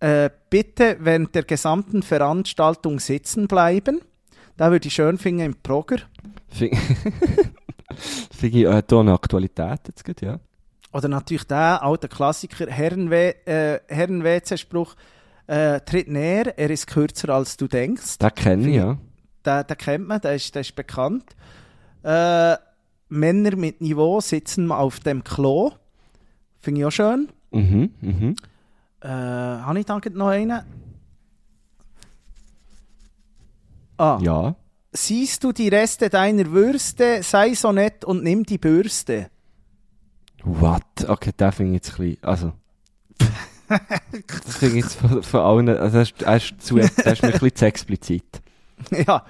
äh, 0.00 0.28
bitte 0.50 0.98
während 1.00 1.34
der 1.34 1.44
gesamten 1.44 2.02
Veranstaltung 2.02 3.00
sitzen 3.00 3.48
bleiben. 3.48 4.02
Da 4.58 4.70
würde 4.70 4.88
ich 4.88 4.94
schön 4.94 5.16
finden 5.16 5.40
im 5.40 5.54
Progrer. 5.62 6.00
Finde 6.48 6.76
find 7.96 8.54
ich 8.54 8.66
äh, 8.66 8.82
da 8.86 9.00
eine 9.00 9.14
Aktualität 9.14 9.80
jetzt 9.86 10.20
ja. 10.20 10.40
Oder 10.92 11.08
natürlich 11.08 11.44
der 11.44 11.82
alte 11.82 12.08
Klassiker, 12.08 12.66
Herren-W- 12.70 13.34
äh, 13.46 13.80
Herren-WC-Spruch, 13.88 14.94
äh, 15.46 15.80
tritt 15.80 16.08
näher, 16.08 16.56
er 16.58 16.70
ist 16.70 16.86
kürzer 16.86 17.30
als 17.30 17.56
du 17.56 17.66
denkst. 17.66 18.18
Den 18.18 18.34
kenne 18.34 18.68
ich, 18.68 18.76
ja. 18.76 18.98
Den, 19.44 19.66
den 19.66 19.76
kennt 19.78 20.06
man, 20.08 20.20
der 20.20 20.34
ist, 20.34 20.54
der 20.54 20.60
ist 20.60 20.74
bekannt. 20.76 21.34
Äh, 22.02 22.56
Männer 23.08 23.56
mit 23.56 23.80
Niveau 23.80 24.20
sitzen 24.20 24.70
auf 24.70 25.00
dem 25.00 25.24
Klo. 25.24 25.72
Finde 26.60 26.80
ich 26.80 26.86
auch 26.86 26.90
schön. 26.92 27.28
Mhm, 27.50 27.90
mhm. 28.00 28.36
Äh, 29.00 29.08
Habe 29.08 29.80
ich 29.80 29.86
da 29.86 29.98
noch 30.12 30.28
einen? 30.28 30.60
Ah, 33.98 34.18
Ja. 34.22 34.54
siehst 34.92 35.44
du 35.44 35.52
die 35.52 35.68
Reste 35.68 36.08
deiner 36.08 36.50
Würste, 36.50 37.22
sei 37.22 37.54
so 37.54 37.72
nett 37.72 38.04
und 38.04 38.22
nimm 38.22 38.44
die 38.44 38.58
Bürste. 38.58 39.28
What? 40.44 41.08
Okay, 41.08 41.32
den 41.38 41.52
finde 41.52 41.70
ich 41.72 41.74
jetzt 41.76 41.96
bisschen, 41.96 42.18
also... 42.22 42.52
das 43.68 44.56
finde 44.58 44.78
ich 44.78 44.84
jetzt 44.84 44.96
von, 44.96 45.22
von 45.22 45.40
allen, 45.40 45.68
also 45.68 45.98
das 45.98 46.10
ist, 46.10 46.22
das 46.22 46.44
ist, 46.44 46.62
zu, 46.62 46.76
das 46.76 46.90
ist 46.90 47.22
mir 47.22 47.28
ein 47.28 47.32
bisschen 47.32 47.56
zu 47.56 47.66
explizit. 47.66 48.42
ja, 49.06 49.24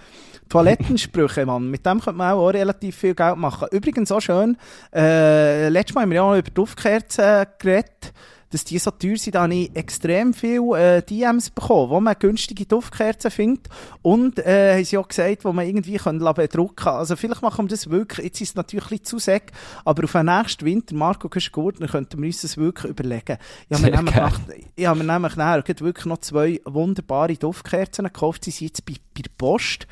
Toilettensprüche, 0.49 1.47
Mann. 1.47 1.71
Mit 1.71 1.87
dem 1.87 2.01
könnte 2.01 2.19
man 2.19 2.33
auch 2.33 2.49
relativ 2.49 2.97
viel 2.97 3.15
Geld 3.15 3.37
machen. 3.37 3.69
Übrigens 3.71 4.13
auch 4.13 4.21
schön, 4.21 4.57
äh, 4.95 5.69
letztes 5.69 5.95
Mal 5.95 6.03
haben 6.03 6.11
wir 6.11 6.17
ja 6.17 6.23
auch 6.23 6.37
über 6.37 6.51
Duftkerzen 6.51 7.47
geredet, 7.59 8.13
dass 8.53 8.65
die 8.65 8.79
so 8.79 8.91
teuer 8.91 9.17
sind, 9.17 9.35
da 9.35 9.43
habe 9.43 9.55
ich 9.55 9.75
extrem 9.75 10.35
viel 10.35 10.61
äh, 10.75 11.03
DMs 11.03 11.51
bekommen, 11.51 11.91
wo 11.91 12.01
man 12.01 12.15
günstige 12.19 12.67
Duftkerzen 12.67 13.31
findet. 13.31 13.69
Und 14.03 14.39
äh, 14.39 14.75
haben 14.77 14.85
sie 14.85 14.99
auch 14.99 15.09
gesagt, 15.09 15.45
wo 15.45 15.53
man 15.53 15.67
irgendwie 15.67 15.97
können 15.97 16.19
bedrucken 16.19 16.77
kann. 16.77 16.97
Also 16.97 17.17
vielleicht 17.17 17.43
machen 17.43 17.65
wir 17.65 17.71
das 17.71 17.89
wirklich, 17.89 18.27
jetzt 18.27 18.41
ist 18.41 18.51
es 18.51 18.55
natürlich 18.55 18.85
ein 18.85 18.91
bisschen 18.91 19.05
zu 19.05 19.19
säck, 19.19 19.53
aber 19.85 20.05
auf 20.05 20.13
den 20.13 20.27
nächsten 20.27 20.65
Winter, 20.65 20.95
Marco 20.95 21.29
Kuschgurtner, 21.29 21.89
könnten 21.89 22.21
wir 22.21 22.27
uns 22.27 22.43
das 22.43 22.57
wirklich 22.57 22.91
überlegen. 22.91 23.39
Ich 23.69 23.77
habe 23.77 23.91
mir 23.91 23.97
nämlich, 23.97 24.15
nach, 24.15 24.41
ich 24.77 24.87
habe 24.87 25.03
mir 25.03 25.13
nämlich 25.13 25.37
nachher 25.37 25.65
wirklich 25.67 26.07
noch 26.07 26.19
zwei 26.19 26.61
wunderbare 26.65 27.37
Duftkerzen 27.37 28.05
gekauft. 28.05 28.45
Sie 28.45 28.51
sind 28.51 28.69
jetzt 28.69 28.85
bei, 28.85 28.95
bei 29.15 29.23
der 29.23 29.31
Post. 29.37 29.87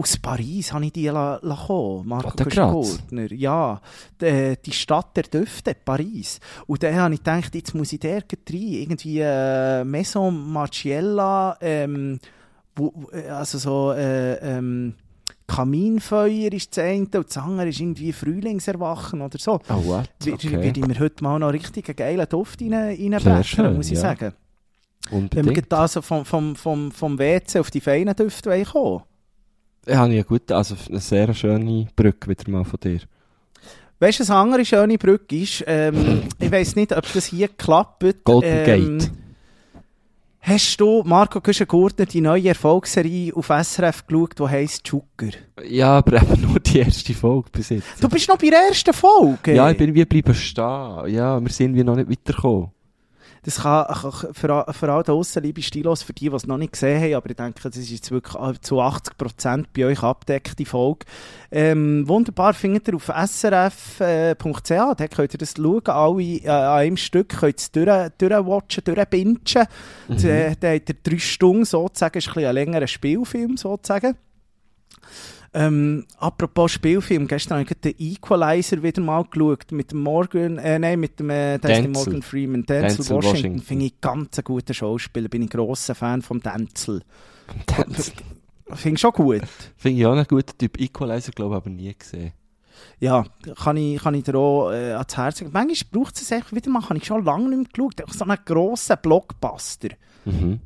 Aus 0.00 0.16
Paris 0.16 0.72
habe 0.72 0.86
ich 0.86 0.92
die 0.92 1.08
la, 1.08 1.38
la 1.42 1.54
kommen, 1.54 2.08
Marco? 2.08 2.30
Kuschgurtner. 2.30 3.30
Ja, 3.32 3.82
die, 4.18 4.56
die 4.64 4.72
Stadt 4.72 5.14
der 5.14 5.24
Düfte, 5.24 5.74
Paris. 5.74 6.40
Und 6.66 6.82
dann 6.82 6.94
habe 6.94 7.12
ich 7.12 7.20
gedacht, 7.20 7.54
jetzt 7.54 7.74
muss 7.74 7.92
ich 7.92 8.00
der 8.00 8.22
rein. 8.22 8.26
Irgendwie 8.50 9.20
äh, 9.20 9.84
Maison 9.84 10.52
Margiela 10.52 11.58
ähm, 11.60 12.18
wo, 12.76 13.10
äh, 13.12 13.28
also 13.28 13.58
so, 13.58 13.92
äh, 13.92 14.36
ähm, 14.36 14.94
Kaminfeuer 15.46 16.52
ist 16.52 16.76
das 16.76 16.84
eine 16.84 17.02
und 17.02 17.26
das 17.26 17.36
andere 17.36 17.68
ist 17.68 17.80
irgendwie 17.80 18.12
Frühlingserwachen 18.12 19.20
oder 19.20 19.38
so. 19.38 19.60
Oh, 19.68 19.84
what? 19.84 20.08
Würde 20.20 20.46
Okay. 20.46 20.62
würd 20.62 20.76
ich 20.78 20.86
mir 20.86 20.98
heute 20.98 21.22
mal 21.24 21.38
noch 21.38 21.52
richtig 21.52 21.88
einen 21.88 21.96
geilen 21.96 22.26
Duft 22.28 22.62
reinbrechen, 22.62 23.76
muss 23.76 23.88
ich 23.88 23.94
ja. 23.94 24.00
sagen. 24.00 24.32
Wenn 25.10 25.30
wir 25.30 25.38
Unbedingt. 25.38 25.68
gerade 25.68 25.82
also 25.82 26.00
vom, 26.00 26.24
vom, 26.24 26.56
vom, 26.56 26.90
vom 26.90 27.18
WC 27.18 27.58
auf 27.58 27.70
die 27.70 27.80
feinen 27.80 28.14
Düfte 28.14 28.64
kommen 28.64 29.02
Ja, 29.86 30.04
eine 30.04 30.22
gute, 30.24 30.54
also 30.56 30.76
eine 30.88 31.00
sehr 31.00 31.32
schöne 31.34 31.86
Brücke 31.96 32.28
wieder 32.30 32.50
mal 32.50 32.64
von 32.64 32.78
dir. 32.80 33.00
Weißt 33.98 34.18
du, 34.18 34.22
was 34.22 34.30
eine 34.30 34.38
andere 34.40 34.64
schöne 34.64 34.98
Brücke 34.98 35.36
ist? 35.40 35.64
Ähm, 35.66 36.22
ich 36.38 36.50
weiss 36.50 36.76
nicht, 36.76 36.96
ob 36.96 37.10
das 37.12 37.26
hier 37.26 37.48
klappt. 37.48 38.24
Golden 38.24 38.48
Ähm, 38.48 38.98
Gate. 38.98 39.10
hast 40.40 40.80
du, 40.80 41.02
Marco 41.04 41.40
Güschen-Gurtner, 41.40 42.06
die 42.06 42.20
neue 42.22 42.48
Erfolgsserie 42.48 43.32
auf 43.34 43.48
SRF 43.48 44.06
geschaut, 44.06 44.38
die 44.38 44.48
heisst 44.48 44.86
«Zucker»? 44.86 45.28
Ja, 45.68 45.98
aber 45.98 46.22
eben 46.22 46.40
nur 46.42 46.60
die 46.60 46.78
erste 46.78 47.12
Folge 47.14 47.50
bis 47.52 47.68
jetzt. 47.70 48.02
Du 48.02 48.08
bist 48.08 48.26
noch 48.28 48.38
bei 48.38 48.48
der 48.48 48.60
ersten 48.68 48.92
Folge? 48.94 49.54
Ja, 49.54 49.70
ich 49.70 49.76
bin 49.76 49.94
wie 49.94 50.04
bleiben 50.04 50.34
stehen. 50.34 51.08
Ja, 51.08 51.38
wir 51.40 51.50
sind 51.50 51.74
wie 51.74 51.84
noch 51.84 51.96
nicht 51.96 52.08
weitergekommen. 52.10 52.70
Das 53.42 53.62
kann, 53.62 53.86
kann 53.86 54.34
für, 54.34 54.66
für 54.70 54.92
all 54.92 55.02
da 55.02 55.12
draussen, 55.12 55.42
liebe 55.42 55.62
Stilos, 55.62 56.02
für 56.02 56.12
die, 56.12 56.28
die 56.28 56.34
es 56.34 56.46
noch 56.46 56.58
nicht 56.58 56.72
gesehen 56.72 57.02
haben, 57.02 57.14
aber 57.14 57.30
ich 57.30 57.36
denke, 57.36 57.60
das 57.62 57.76
ist 57.76 57.90
jetzt 57.90 58.10
wirklich 58.10 58.36
zu 58.60 58.80
80% 58.80 59.64
bei 59.74 59.86
euch 59.86 60.02
abdeckte 60.02 60.66
Folge. 60.66 61.06
Ähm, 61.50 62.06
wunderbar 62.06 62.54
findet 62.54 62.88
ihr 62.88 62.94
auf 62.94 63.08
srf.ch, 63.08 64.00
äh, 64.00 64.34
da 64.34 65.08
könnt 65.08 65.34
ihr 65.34 65.38
das 65.38 65.54
schauen, 65.56 65.82
alle 65.86 66.22
äh, 66.22 66.48
an 66.48 66.78
einem 66.78 66.96
Stück 66.96 67.30
könnt 67.30 67.54
ihr 67.54 67.56
es 67.56 67.72
durch, 67.72 68.10
durchwatchen, 68.18 68.84
durchbingen. 68.84 69.38
Mhm. 70.08 70.16
Da, 70.16 70.54
da 70.60 70.72
habt 70.74 70.88
ihr 70.88 70.96
drei 71.02 71.18
Stunden 71.18 71.64
sozusagen, 71.64 72.18
ist 72.18 72.28
ein, 72.28 72.34
bisschen 72.34 72.48
ein 72.48 72.54
längerer 72.54 72.86
Spielfilm 72.86 73.56
sozusagen. 73.56 74.16
Ähm, 75.52 76.06
apropos 76.18 76.70
Spielfilm, 76.72 77.26
gestern 77.26 77.58
habe 77.60 77.68
ich 77.68 77.80
den 77.80 77.94
Equalizer 77.98 78.82
wieder 78.84 79.02
mal 79.02 79.24
geschaut, 79.24 79.72
mit 79.72 79.90
dem 79.90 80.00
Morgan, 80.02 80.58
äh, 80.58 80.78
nein, 80.78 81.00
mit 81.00 81.18
dem, 81.18 81.30
äh, 81.30 81.58
Denzel. 81.58 81.88
Morgan 81.90 82.22
Freeman, 82.22 82.64
Denzel, 82.64 82.96
Denzel 82.98 83.16
Washington, 83.16 83.32
Washington. 83.34 83.62
finde 83.62 83.84
ich 83.86 84.00
ganz 84.00 84.38
einen 84.38 84.44
guten 84.44 84.74
Schauspieler, 84.74 85.28
bin 85.28 85.42
ich 85.42 85.50
grosser 85.50 85.96
Fan 85.96 86.22
vom 86.22 86.40
Denzel. 86.40 87.02
Das 87.88 88.12
Finde 88.74 88.94
ich 88.94 89.00
schon 89.00 89.10
gut. 89.10 89.42
finde 89.76 89.98
ich 90.00 90.06
auch 90.06 90.12
einen 90.12 90.26
guten 90.28 90.56
Typ. 90.56 90.78
Equalizer, 90.78 91.32
glaube 91.32 91.56
ich, 91.56 91.56
aber 91.56 91.70
nie 91.70 91.92
gesehen. 91.98 92.32
Ja, 93.00 93.24
kann 93.60 93.76
ich, 93.76 94.00
kann 94.00 94.14
ich 94.14 94.22
dir 94.22 94.36
auch 94.36 94.70
äh, 94.70 94.92
ans 94.92 95.16
Herz 95.16 95.40
legen. 95.40 95.50
Manchmal 95.52 95.90
braucht 96.04 96.16
es 96.16 96.30
einfach 96.30 96.52
wieder 96.52 96.70
mal, 96.70 96.80
habe 96.88 96.96
ich 96.96 97.04
schon 97.04 97.24
lange 97.24 97.48
nicht 97.56 97.76
mehr 97.76 97.88
geschaut, 97.88 98.14
so 98.14 98.24
einen 98.24 98.38
grossen 98.44 98.96
Blockbuster, 99.02 99.88
Mhm. 100.24 100.60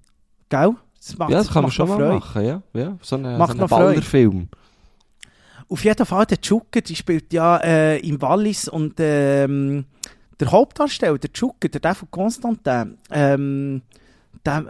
gell? 0.50 0.74
Das 0.98 1.16
macht, 1.18 1.30
Ja, 1.30 1.38
das 1.38 1.50
kann 1.50 1.62
man 1.62 1.70
schon 1.72 1.88
mal 1.88 1.96
Freude. 1.96 2.14
machen, 2.14 2.44
ja. 2.44 2.62
ja. 2.74 2.98
So 3.00 3.16
einen, 3.16 3.38
Macht 3.38 3.52
so 3.52 3.52
einen 3.52 3.60
noch 3.62 3.68
Freude. 3.70 4.02
Auf 5.68 5.84
jeden 5.84 6.06
Fall, 6.06 6.26
der 6.26 6.40
Tschucker, 6.40 6.80
die 6.80 6.96
spielt 6.96 7.32
ja 7.32 7.56
äh, 7.58 7.98
im 7.98 8.20
Wallis 8.20 8.68
und 8.68 8.94
ähm, 8.98 9.86
der 10.38 10.50
Hauptdarsteller, 10.50 11.18
der 11.18 11.32
Tschucker, 11.32 11.68
der 11.68 11.80
Dave 11.80 12.06
Constantin, 12.10 12.98
ähm, 13.10 13.82
der, 14.44 14.64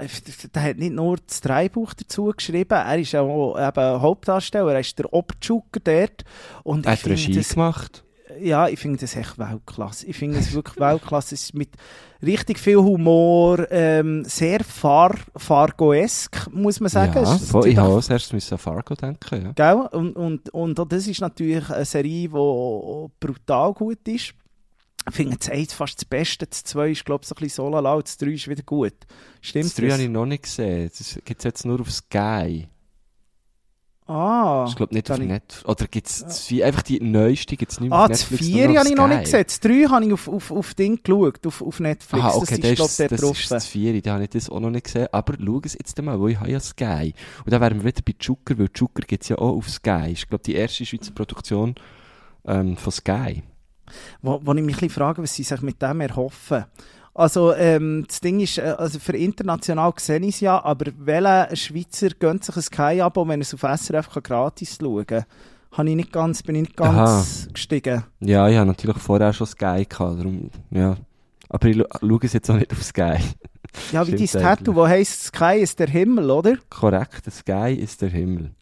der 0.55 0.63
hat 0.63 0.77
nicht 0.79 0.93
nur 0.93 1.17
das 1.27 1.41
Drehbuch 1.41 1.95
dazu 1.95 2.33
geschrieben, 2.37 2.75
er 2.75 2.99
ist 2.99 3.15
auch 3.17 3.57
eben 3.59 4.03
Hauptdarsteller, 4.03 4.73
er 4.73 4.81
ist 4.81 4.99
der 4.99 5.13
Obtschucker 5.13 5.81
dort. 5.83 6.25
Und 6.63 6.87
Er 6.87 6.93
hat 6.93 7.07
Regie 7.07 7.35
das, 7.35 7.51
gemacht. 7.51 8.04
Ja, 8.41 8.69
ich 8.69 8.79
finde 8.79 8.99
das 8.99 9.17
echt 9.17 9.39
Weltklasse. 9.39 10.07
Ich 10.07 10.17
finde 10.17 10.39
es 10.39 10.53
wirklich 10.53 10.79
Weltklasse. 10.79 11.35
Es 11.35 11.45
ist 11.45 11.55
mit 11.55 11.71
richtig 12.23 12.59
viel 12.59 12.79
Humor, 12.79 13.67
ähm, 13.71 14.25
sehr 14.25 14.61
far, 14.65 15.15
Fargoesk, 15.37 16.49
muss 16.53 16.81
man 16.81 16.89
sagen. 16.89 17.15
ja, 17.15 17.39
voll, 17.39 17.69
ich 17.69 17.77
habe 17.77 17.91
auch 17.91 18.09
müssen 18.33 18.55
an 18.55 18.59
Fargo 18.59 18.95
denken, 18.95 19.43
ja. 19.45 19.53
Gell? 19.53 19.89
Und, 19.93 20.17
und, 20.17 20.51
und 20.51 20.81
auch 20.81 20.87
das 20.87 21.07
ist 21.07 21.21
natürlich 21.21 21.69
eine 21.71 21.85
Serie, 21.85 22.29
die 22.29 22.29
brutal 22.29 23.73
gut 23.75 24.07
ist. 24.09 24.35
Ich 25.07 25.15
finde 25.15 25.37
das 25.37 25.51
1 25.51 25.75
fast 25.75 25.99
das 25.99 26.05
Beste, 26.07 26.47
das 26.47 26.65
2 26.65 26.91
ist 26.91 27.05
glaube 27.05 27.23
ich 27.23 27.29
so 27.29 27.35
ein 27.35 27.43
bisschen 27.43 27.65
so 27.65 27.69
lala, 27.69 28.01
das 28.01 28.17
3 28.17 28.27
ist 28.29 28.49
wieder 28.49 28.63
gut. 28.63 28.95
Stimmt 29.43 29.67
Das 29.67 29.75
3 29.75 29.91
habe 29.91 30.03
ich 30.03 30.09
noch 30.09 30.25
nicht 30.25 30.45
gesehen. 30.45 30.91
Das 30.97 31.19
gibt 31.25 31.41
es 31.41 31.45
jetzt 31.45 31.67
nur 31.67 31.81
auf 31.81 31.91
Sky. 31.91 32.69
Ah, 34.07 34.67
Ich 34.69 34.77
glaube 34.77 34.93
nicht 34.93 35.11
auf 35.11 35.19
ich- 35.19 35.27
Netflix. 35.27 35.65
Oder 35.65 35.87
gibt 35.87 36.07
es 36.09 36.53
einfach 36.63 36.83
die 36.83 37.01
neueste? 37.01 37.57
Gibt's 37.57 37.81
nicht 37.81 37.89
mehr 37.89 37.99
ah 37.99 38.03
auf 38.03 38.09
das 38.11 38.31
Netflix, 38.31 38.47
4 38.47 38.69
nur 38.69 38.79
habe 38.79 38.89
ich 38.91 38.95
noch 38.95 39.09
nicht 39.09 39.25
gesehen, 39.25 39.45
das 39.47 39.61
3 39.61 39.85
habe 39.89 40.05
ich 40.05 40.13
auf, 40.13 40.29
auf, 40.29 40.51
auf 40.51 40.75
Ding 40.75 41.01
geschaut, 41.03 41.47
auf, 41.47 41.63
auf 41.63 41.81
Netflix. 41.81 42.23
Aha, 42.23 42.35
okay, 42.35 42.59
das 42.59 42.71
ist 42.71 42.81
das, 42.81 42.91
ist, 42.91 43.01
dort 43.01 43.13
das 43.13 43.23
ist 43.41 43.51
das 43.51 43.67
4, 43.67 44.03
da 44.03 44.13
habe 44.15 44.25
ich 44.25 44.31
das 44.31 44.51
auch 44.51 44.61
noch 44.61 44.69
nicht 44.69 44.85
gesehen. 44.85 45.09
Aber 45.11 45.35
schau 45.43 45.61
es 45.65 45.73
jetzt 45.73 46.03
mal, 46.03 46.21
wo 46.21 46.29
ich 46.29 46.39
habe 46.39 46.51
ja 46.51 46.61
Sky. 46.61 47.15
Und 47.47 47.53
dann 47.53 47.63
wären 47.63 47.79
wir 47.79 47.85
wieder 47.85 48.03
bei 48.05 48.15
Zucker, 48.19 48.59
weil 48.59 48.71
Zucker 48.75 49.03
gibt 49.07 49.23
es 49.23 49.31
ja 49.31 49.39
auch 49.39 49.57
auf 49.57 49.71
Sky. 49.71 50.11
Ich 50.13 50.29
glaube, 50.29 50.45
die 50.45 50.55
erste 50.55 50.85
Schweizer 50.85 51.13
Produktion 51.13 51.75
ähm, 52.47 52.77
von 52.77 52.93
Sky. 52.93 53.43
Wo, 54.21 54.41
wo 54.43 54.53
ich 54.53 54.63
mich 54.63 54.77
ein 54.77 54.81
bisschen 54.81 54.91
frage, 54.91 55.23
was 55.23 55.35
sie 55.35 55.45
sich 55.45 55.63
mit 55.63 55.81
dem 55.81 56.03
erhoffen. 56.03 56.67
Also, 57.17 57.55
ähm, 57.55 58.05
das 58.09 58.21
Ding 58.21 58.41
ist, 58.41 58.59
äh, 58.59 58.75
also 58.77 58.99
für 58.99 59.17
international 59.17 59.93
sehe 59.99 60.19
ich 60.21 60.35
es 60.37 60.41
ja, 60.41 60.63
aber 60.65 60.87
welcher 60.99 61.55
Schweizer 61.55 62.09
gönnt 62.19 62.45
sich 62.45 62.57
ein 62.57 62.63
Sky-Abo, 62.63 63.27
wenn 63.29 63.41
er 63.41 63.43
es 63.43 63.55
auf 63.55 63.63
SRF 63.63 64.11
kann 64.11 64.23
gratis 64.25 64.79
schauen 64.81 65.07
kann? 65.07 65.25
Habe 65.73 65.91
ich 65.91 65.97
nicht 65.97 66.13
ganz, 66.13 66.43
bin 66.43 66.57
ich 66.57 66.63
nicht 66.63 66.77
ganz 66.77 67.49
gestiegen. 67.53 68.05
Ja, 68.21 68.49
ich 68.49 68.57
habe 68.57 68.67
natürlich 68.67 68.99
vorher 68.99 69.33
schon 69.33 69.47
Sky 69.47 69.85
gehabt, 69.89 70.19
darum, 70.19 70.51
ja. 70.71 70.97
Aber 71.49 71.69
ich 71.69 71.77
scha- 71.77 72.01
schaue 72.01 72.19
es 72.23 72.33
jetzt 72.33 72.51
auch 72.51 72.57
nicht 72.57 72.73
auf 72.73 72.83
Sky. 72.83 73.17
Ja, 73.91 74.07
wie 74.07 74.15
dein 74.15 74.29
Tattoo, 74.29 74.73
wo 74.77 74.87
heisst 74.87 75.25
Sky 75.25 75.59
ist 75.61 75.81
der 75.81 75.89
Himmel, 75.89 76.31
oder? 76.31 76.59
Korrekt, 76.71 77.25
Sky 77.33 77.75
ist 77.75 78.01
der 78.03 78.09
Himmel. 78.11 78.53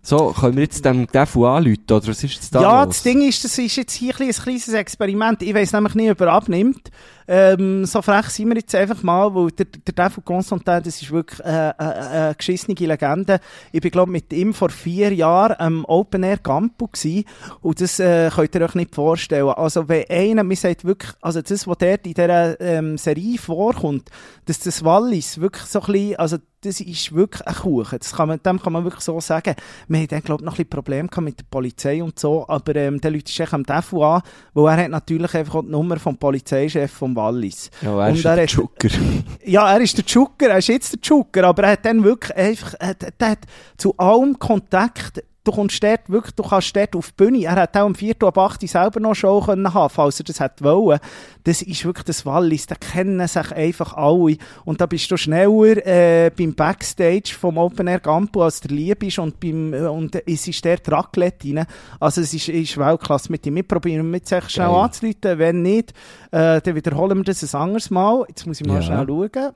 So, 0.00 0.32
können 0.38 0.54
wir 0.54 0.62
jetzt 0.62 0.84
dem 0.84 1.08
Defu 1.08 1.44
anrufen, 1.46 1.82
oder 1.90 2.06
was 2.06 2.22
ist 2.22 2.34
jetzt 2.34 2.54
da 2.54 2.60
ja, 2.62 2.84
los? 2.84 2.94
das 2.94 3.02
Ding 3.02 3.26
ist, 3.26 3.42
das 3.42 3.58
ist 3.58 3.74
jetzt 3.74 3.94
hier 3.94 4.14
ein 4.20 4.30
kleines 4.30 4.68
Experiment. 4.68 5.42
Ich 5.42 5.52
weiß 5.54 5.72
nämlich 5.72 5.94
nicht, 5.96 6.10
ob 6.10 6.20
er 6.20 6.28
abnimmt. 6.34 6.90
Ähm, 7.26 7.86
so 7.86 8.02
frech 8.02 8.26
sind 8.26 8.48
wir 8.48 8.56
jetzt 8.56 8.74
einfach 8.74 9.02
mal, 9.02 9.34
weil 9.34 9.50
der, 9.52 9.66
der 9.66 9.94
Dave 9.94 10.20
Constantin, 10.20 10.82
das 10.82 11.00
ist 11.00 11.10
wirklich 11.10 11.40
äh, 11.40 11.70
äh, 11.70 11.72
eine 11.78 12.34
geschissene 12.36 12.74
Legende. 12.74 13.40
Ich 13.72 13.80
bin, 13.80 13.90
glaube 13.90 14.10
mit 14.10 14.32
ihm 14.32 14.52
vor 14.52 14.70
vier 14.70 15.12
Jahren 15.12 15.56
am 15.58 15.84
Open 15.86 16.22
Air 16.22 16.38
Campo 16.38 16.88
gsi 16.88 17.24
und 17.62 17.80
das 17.80 17.98
äh, 17.98 18.30
könnt 18.34 18.54
ihr 18.54 18.62
euch 18.62 18.74
nicht 18.74 18.94
vorstellen. 18.94 19.48
Also 19.48 19.88
wenn 19.88 20.04
einer, 20.08 20.44
mir 20.44 20.56
sagt 20.56 20.84
wirklich, 20.84 21.12
also 21.20 21.40
das, 21.40 21.66
was 21.66 21.78
dort 21.78 22.06
in 22.06 22.14
dieser 22.14 22.60
ähm, 22.60 22.98
Serie 22.98 23.38
vorkommt, 23.38 24.10
dass 24.44 24.58
das 24.58 24.84
Wallis 24.84 25.40
wirklich 25.40 25.64
so 25.64 25.80
ein 25.80 25.92
bisschen, 25.92 26.16
also 26.16 26.36
das 26.64 26.80
ist 26.80 27.14
wirklich 27.14 27.46
ein 27.46 27.54
Kuchen. 27.54 27.98
Das 27.98 28.14
kann 28.14 28.28
man, 28.28 28.42
dem 28.42 28.60
kann 28.60 28.72
man 28.72 28.84
wirklich 28.84 29.04
so 29.04 29.20
sagen. 29.20 29.54
Wir 29.88 29.98
haben 30.00 30.08
dann, 30.08 30.22
glaube 30.22 30.42
ich, 30.42 30.46
noch 30.46 30.52
ein 30.54 30.56
bisschen 30.56 30.70
Probleme 30.70 31.08
mit 31.20 31.38
der 31.38 31.44
Polizei 31.50 32.02
und 32.02 32.18
so, 32.18 32.48
aber 32.48 32.74
ähm, 32.76 33.00
der 33.00 33.10
Leute 33.10 33.30
ist 33.30 33.52
am 33.52 33.64
Defu 33.64 34.02
an, 34.02 34.22
weil 34.54 34.78
er 34.78 34.84
hat 34.84 34.90
natürlich 34.90 35.34
einfach 35.34 35.56
auch 35.56 35.62
die 35.62 35.70
Nummer 35.70 35.98
vom 35.98 36.16
Polizeichef 36.16 36.90
vom 36.90 37.13
Wallis. 37.16 37.70
Ja, 37.82 38.00
er 38.02 38.08
Und 38.10 38.16
ist 38.18 38.24
er 38.24 38.36
der 38.36 38.46
Zucker. 38.48 38.88
Ja, 39.44 39.72
er 39.74 39.80
ist 39.80 39.96
der 39.98 40.06
Zucker, 40.06 40.48
er 40.48 40.58
ist 40.58 40.68
jetzt 40.68 40.92
der 40.94 41.02
Zucker, 41.02 41.44
aber 41.44 41.64
er 41.64 41.70
hat 41.72 41.84
dann 41.84 42.02
wirklich 42.02 42.34
einfach, 42.36 42.74
er, 42.78 42.88
hat- 42.88 43.12
er 43.18 43.30
hat 43.30 43.38
zu 43.76 43.94
allem 43.98 44.38
Kontakt, 44.38 45.22
du 45.44 45.52
kommst 45.52 45.82
dort 45.82 46.08
wirklich, 46.08 46.34
du 46.34 46.42
kannst 46.42 46.74
dort 46.74 46.96
auf 46.96 47.10
die 47.12 47.24
Bühne, 47.24 47.44
er 47.44 47.56
hat 47.56 47.76
auch 47.76 47.84
am 47.84 47.94
4. 47.94 48.16
ab 48.22 48.38
8. 48.38 48.66
selber 48.68 48.98
noch 49.00 49.14
Show 49.14 49.40
können 49.42 49.72
haben, 49.72 49.90
falls 49.90 50.18
er 50.18 50.24
das 50.24 50.40
hätte 50.40 50.64
wollen. 50.64 50.98
Das 51.44 51.60
ist 51.60 51.84
wirklich 51.84 52.04
das 52.06 52.24
Wallis, 52.24 52.66
da 52.66 52.74
kennen 52.74 53.26
sich 53.28 53.52
einfach 53.52 53.92
alle 53.94 54.38
und 54.64 54.80
da 54.80 54.86
bist 54.86 55.10
du 55.10 55.16
schneller 55.18 55.86
äh, 55.86 56.30
beim 56.36 56.54
Backstage 56.54 57.34
vom 57.38 57.58
Open 57.58 57.86
Air 57.86 58.00
Campo, 58.00 58.42
als 58.42 58.60
der 58.60 58.70
Lieb 58.70 59.02
ist 59.02 59.18
und, 59.18 59.38
beim, 59.38 59.74
äh, 59.74 59.86
und 59.86 60.16
es 60.26 60.48
ist 60.48 60.64
der 60.64 60.78
Raclette 60.86 61.48
rein. 61.54 61.66
Also 62.00 62.22
es 62.22 62.32
ist, 62.32 62.48
ist 62.48 62.78
Weltklasse 62.78 63.30
mit 63.30 63.44
ihm. 63.46 63.56
Wir 63.56 63.62
probieren 63.62 64.10
mit 64.10 64.26
sich 64.26 64.48
schnell 64.48 64.68
Geil. 64.68 64.76
anzuleiten, 64.76 65.38
wenn 65.38 65.60
nicht, 65.62 65.92
äh, 66.30 66.60
dann 66.62 66.74
wiederholen 66.74 67.18
wir 67.18 67.24
das 67.24 67.54
ein 67.54 67.60
anderes 67.60 67.90
Mal. 67.90 68.24
Jetzt 68.28 68.46
muss 68.46 68.60
ich 68.60 68.66
mal 68.66 68.76
Ja. 68.76 68.82
schnell 68.82 69.06
schauen. 69.06 69.52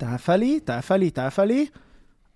Der 0.00 0.18
Feli, 0.18 0.60
der 0.60 0.82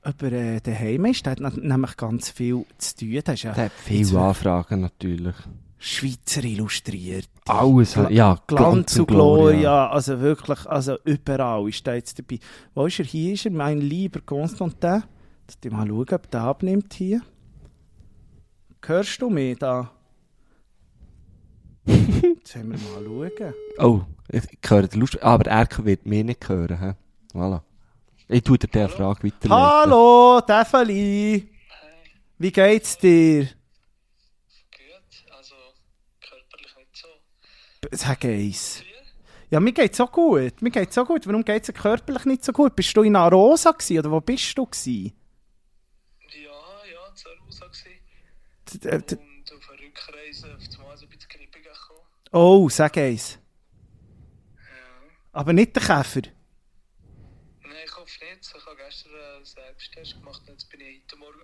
Feli, 0.02 0.12
der 0.12 0.12
Feli. 0.12 0.14
Ob 0.14 0.22
er 0.22 0.32
äh, 0.32 0.60
daheim 0.60 1.04
ist, 1.06 1.26
der 1.26 1.32
hat 1.32 1.56
nämlich 1.56 1.96
ganz 1.96 2.30
viel 2.30 2.64
zu 2.78 2.96
tun. 2.96 3.20
Der 3.26 3.34
ist 3.34 3.42
ja 3.42 3.52
Der 3.52 3.64
hat 3.66 3.72
viele 3.72 4.20
Anfragen 4.20 4.80
natürlich. 4.80 5.34
Schweizer 5.78 6.44
illustriert. 6.44 7.28
Alles, 7.46 7.96
Gla- 7.96 8.10
ja, 8.10 8.38
Glanz 8.46 8.98
und 8.98 9.06
Gloria, 9.08 9.88
also 9.88 10.20
wirklich, 10.20 10.66
also 10.66 10.96
überall 11.04 11.68
ist 11.70 11.86
er 11.86 11.94
jetzt 11.94 12.18
dabei. 12.18 12.38
Wo 12.74 12.84
ist 12.86 12.98
er? 12.98 13.06
Hier 13.06 13.32
ist 13.32 13.46
er, 13.46 13.50
mein 13.52 13.80
lieber 13.80 14.20
Konstantin. 14.20 15.02
Jetzt 15.48 15.72
mal 15.72 15.86
schauen, 15.86 16.06
ob 16.12 16.30
der 16.30 16.40
abnimmt 16.42 16.92
hier. 16.92 17.22
Hörst 18.84 19.20
du 19.22 19.30
mich 19.30 19.58
da? 19.58 19.90
Jetzt 21.86 22.56
haben 22.56 22.72
wir 22.72 22.78
mal 22.78 23.30
schauen. 23.38 23.54
Oh, 23.78 24.00
ich 24.28 24.42
höre 24.68 24.86
den 24.86 25.00
Lust, 25.00 25.22
aber 25.22 25.46
er 25.50 25.66
wird 25.84 26.06
mich 26.06 26.24
nicht 26.24 26.48
hören. 26.48 26.78
He? 26.78 27.36
Voilà. 27.38 27.62
Ich 28.32 28.42
tue 28.44 28.58
dir 28.58 28.68
diese 28.68 28.88
Frage 28.88 29.24
weiterleiten. 29.24 29.50
Hallo, 29.50 30.40
Tefeli. 30.46 31.48
Wie 32.38 32.52
geht's 32.52 32.96
dir? 32.96 33.42
Gut, 33.44 35.32
also 35.36 35.56
körperlich 36.20 36.76
nicht 36.76 36.96
so. 36.96 37.08
Sag 37.90 38.24
eins. 38.24 38.84
Ja, 39.50 39.58
mir 39.58 39.72
geht's 39.72 39.96
so 39.96 40.06
gut. 40.06 40.62
Mir 40.62 40.70
geht's 40.70 40.94
so 40.94 41.04
gut. 41.04 41.26
Warum 41.26 41.44
geht's 41.44 41.66
dir 41.66 41.72
körperlich 41.72 42.24
nicht 42.24 42.44
so 42.44 42.52
gut? 42.52 42.76
Bist 42.76 42.96
du 42.96 43.02
in 43.02 43.16
Arosa 43.16 43.72
gewesen, 43.72 43.98
oder 43.98 44.10
wo 44.12 44.20
bist 44.20 44.56
du 44.56 44.64
gewesen? 44.64 45.12
Ja, 46.32 46.50
ja, 46.92 47.14
zur 47.16 47.32
Rosa 47.44 47.66
gewesen. 47.66 47.98
D- 48.72 48.78
d- 48.78 48.98
d- 48.98 49.16
Und 49.16 49.52
auf 49.52 49.66
der 49.66 49.80
Rückreise 49.86 50.46
auf 50.54 50.78
einmal 50.78 50.96
so 50.96 51.06
ein 51.06 51.08
bisschen 51.10 51.28
Grippe 51.28 51.58
gekommen. 51.60 52.06
Oh, 52.30 52.68
sag 52.68 52.96
eins. 52.96 53.40
Ja. 54.54 54.60
Aber 55.32 55.52
nicht 55.52 55.74
der 55.74 55.82
Käfer. 55.82 56.20
Nein, 57.62 57.72
ich 57.84 57.96
hoffe 57.96 58.24
nicht. 58.24 58.54
Ich 58.56 58.66
habe 58.66 58.76
gestern 58.76 59.12
einen 59.14 59.44
Selbsttest 59.44 60.14
gemacht 60.14 60.40
und 60.46 60.48
jetzt 60.52 60.70
bin 60.70 60.80
ich 60.80 61.02
heute 61.04 61.16
Morgen 61.16 61.40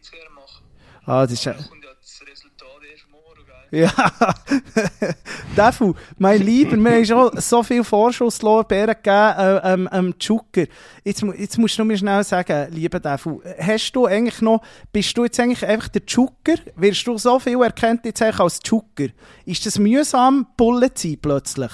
PCR 0.00 0.30
machen. 0.30 0.64
Ah, 1.06 1.22
das 1.22 1.32
ist 1.32 1.44
ja... 1.44 1.52
Das 1.52 2.22
Resultat 2.26 2.68
erst 2.90 3.08
morgen, 3.10 3.44
gell? 3.70 3.82
Ja, 3.82 5.14
Defu, 5.56 5.94
mein 6.18 6.40
Lieber, 6.42 6.76
wir 6.76 6.92
haben 6.92 7.04
schon 7.04 7.40
so 7.40 7.62
viel 7.62 7.84
Vorschusslorbeeren 7.84 8.94
gegeben 8.94 9.38
äh, 9.38 9.72
ähm, 9.72 9.88
ähm, 9.92 10.20
Zucker. 10.20 10.66
Jetzt, 11.04 11.22
jetzt 11.22 11.58
musst 11.58 11.78
du 11.78 11.84
mir 11.84 11.96
schnell 11.96 12.24
sagen, 12.24 12.72
lieber 12.72 13.00
Defu, 13.00 13.42
hast 13.58 13.92
du 13.92 14.06
eigentlich 14.06 14.40
noch, 14.40 14.62
bist 14.92 15.16
du 15.16 15.24
jetzt 15.24 15.38
eigentlich 15.40 15.64
einfach 15.64 15.88
der 15.88 16.06
Zucker? 16.06 16.56
Wirst 16.76 17.06
du 17.06 17.16
so 17.18 17.38
viel 17.38 17.62
erkennt 17.62 18.04
jetzt 18.04 18.22
eigentlich 18.22 18.40
als 18.40 18.60
Zucker? 18.60 19.08
Ist 19.44 19.64
das 19.66 19.78
mühsam, 19.78 20.46
Bulle 20.56 20.92
zu 20.94 21.08
sein 21.08 21.18
plötzlich? 21.20 21.72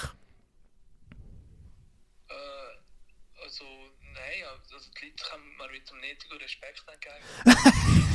Äh, 2.29 2.33
also, 3.43 3.65
nein, 4.13 4.43
also 4.51 4.75
die 5.01 5.05
Leute 5.05 5.23
können 5.29 5.43
mir 5.57 5.71
mit 5.71 5.89
dem 5.89 5.97
nötigen 5.99 6.37
Respekt 6.37 6.83
entgegen. 6.87 8.03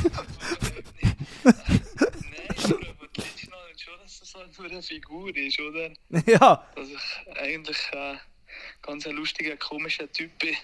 nein, 1.44 1.54
aber 2.64 3.08
Leute 3.16 3.38
schnallen 3.38 3.78
schon, 3.78 3.94
dass 4.02 4.20
das 4.20 4.34
halt 4.34 4.58
nur 4.58 4.70
eine 4.70 4.82
Figur 4.82 5.36
ist, 5.36 5.60
oder? 5.60 5.90
ja, 6.26 6.66
Dass 6.74 6.88
ich 6.88 7.38
eigentlich 7.38 7.78
äh, 7.92 8.14
ganz 8.82 9.06
ein 9.06 9.16
lustiger, 9.16 9.56
komischer 9.56 10.10
Typ 10.12 10.30
bin 10.38 10.54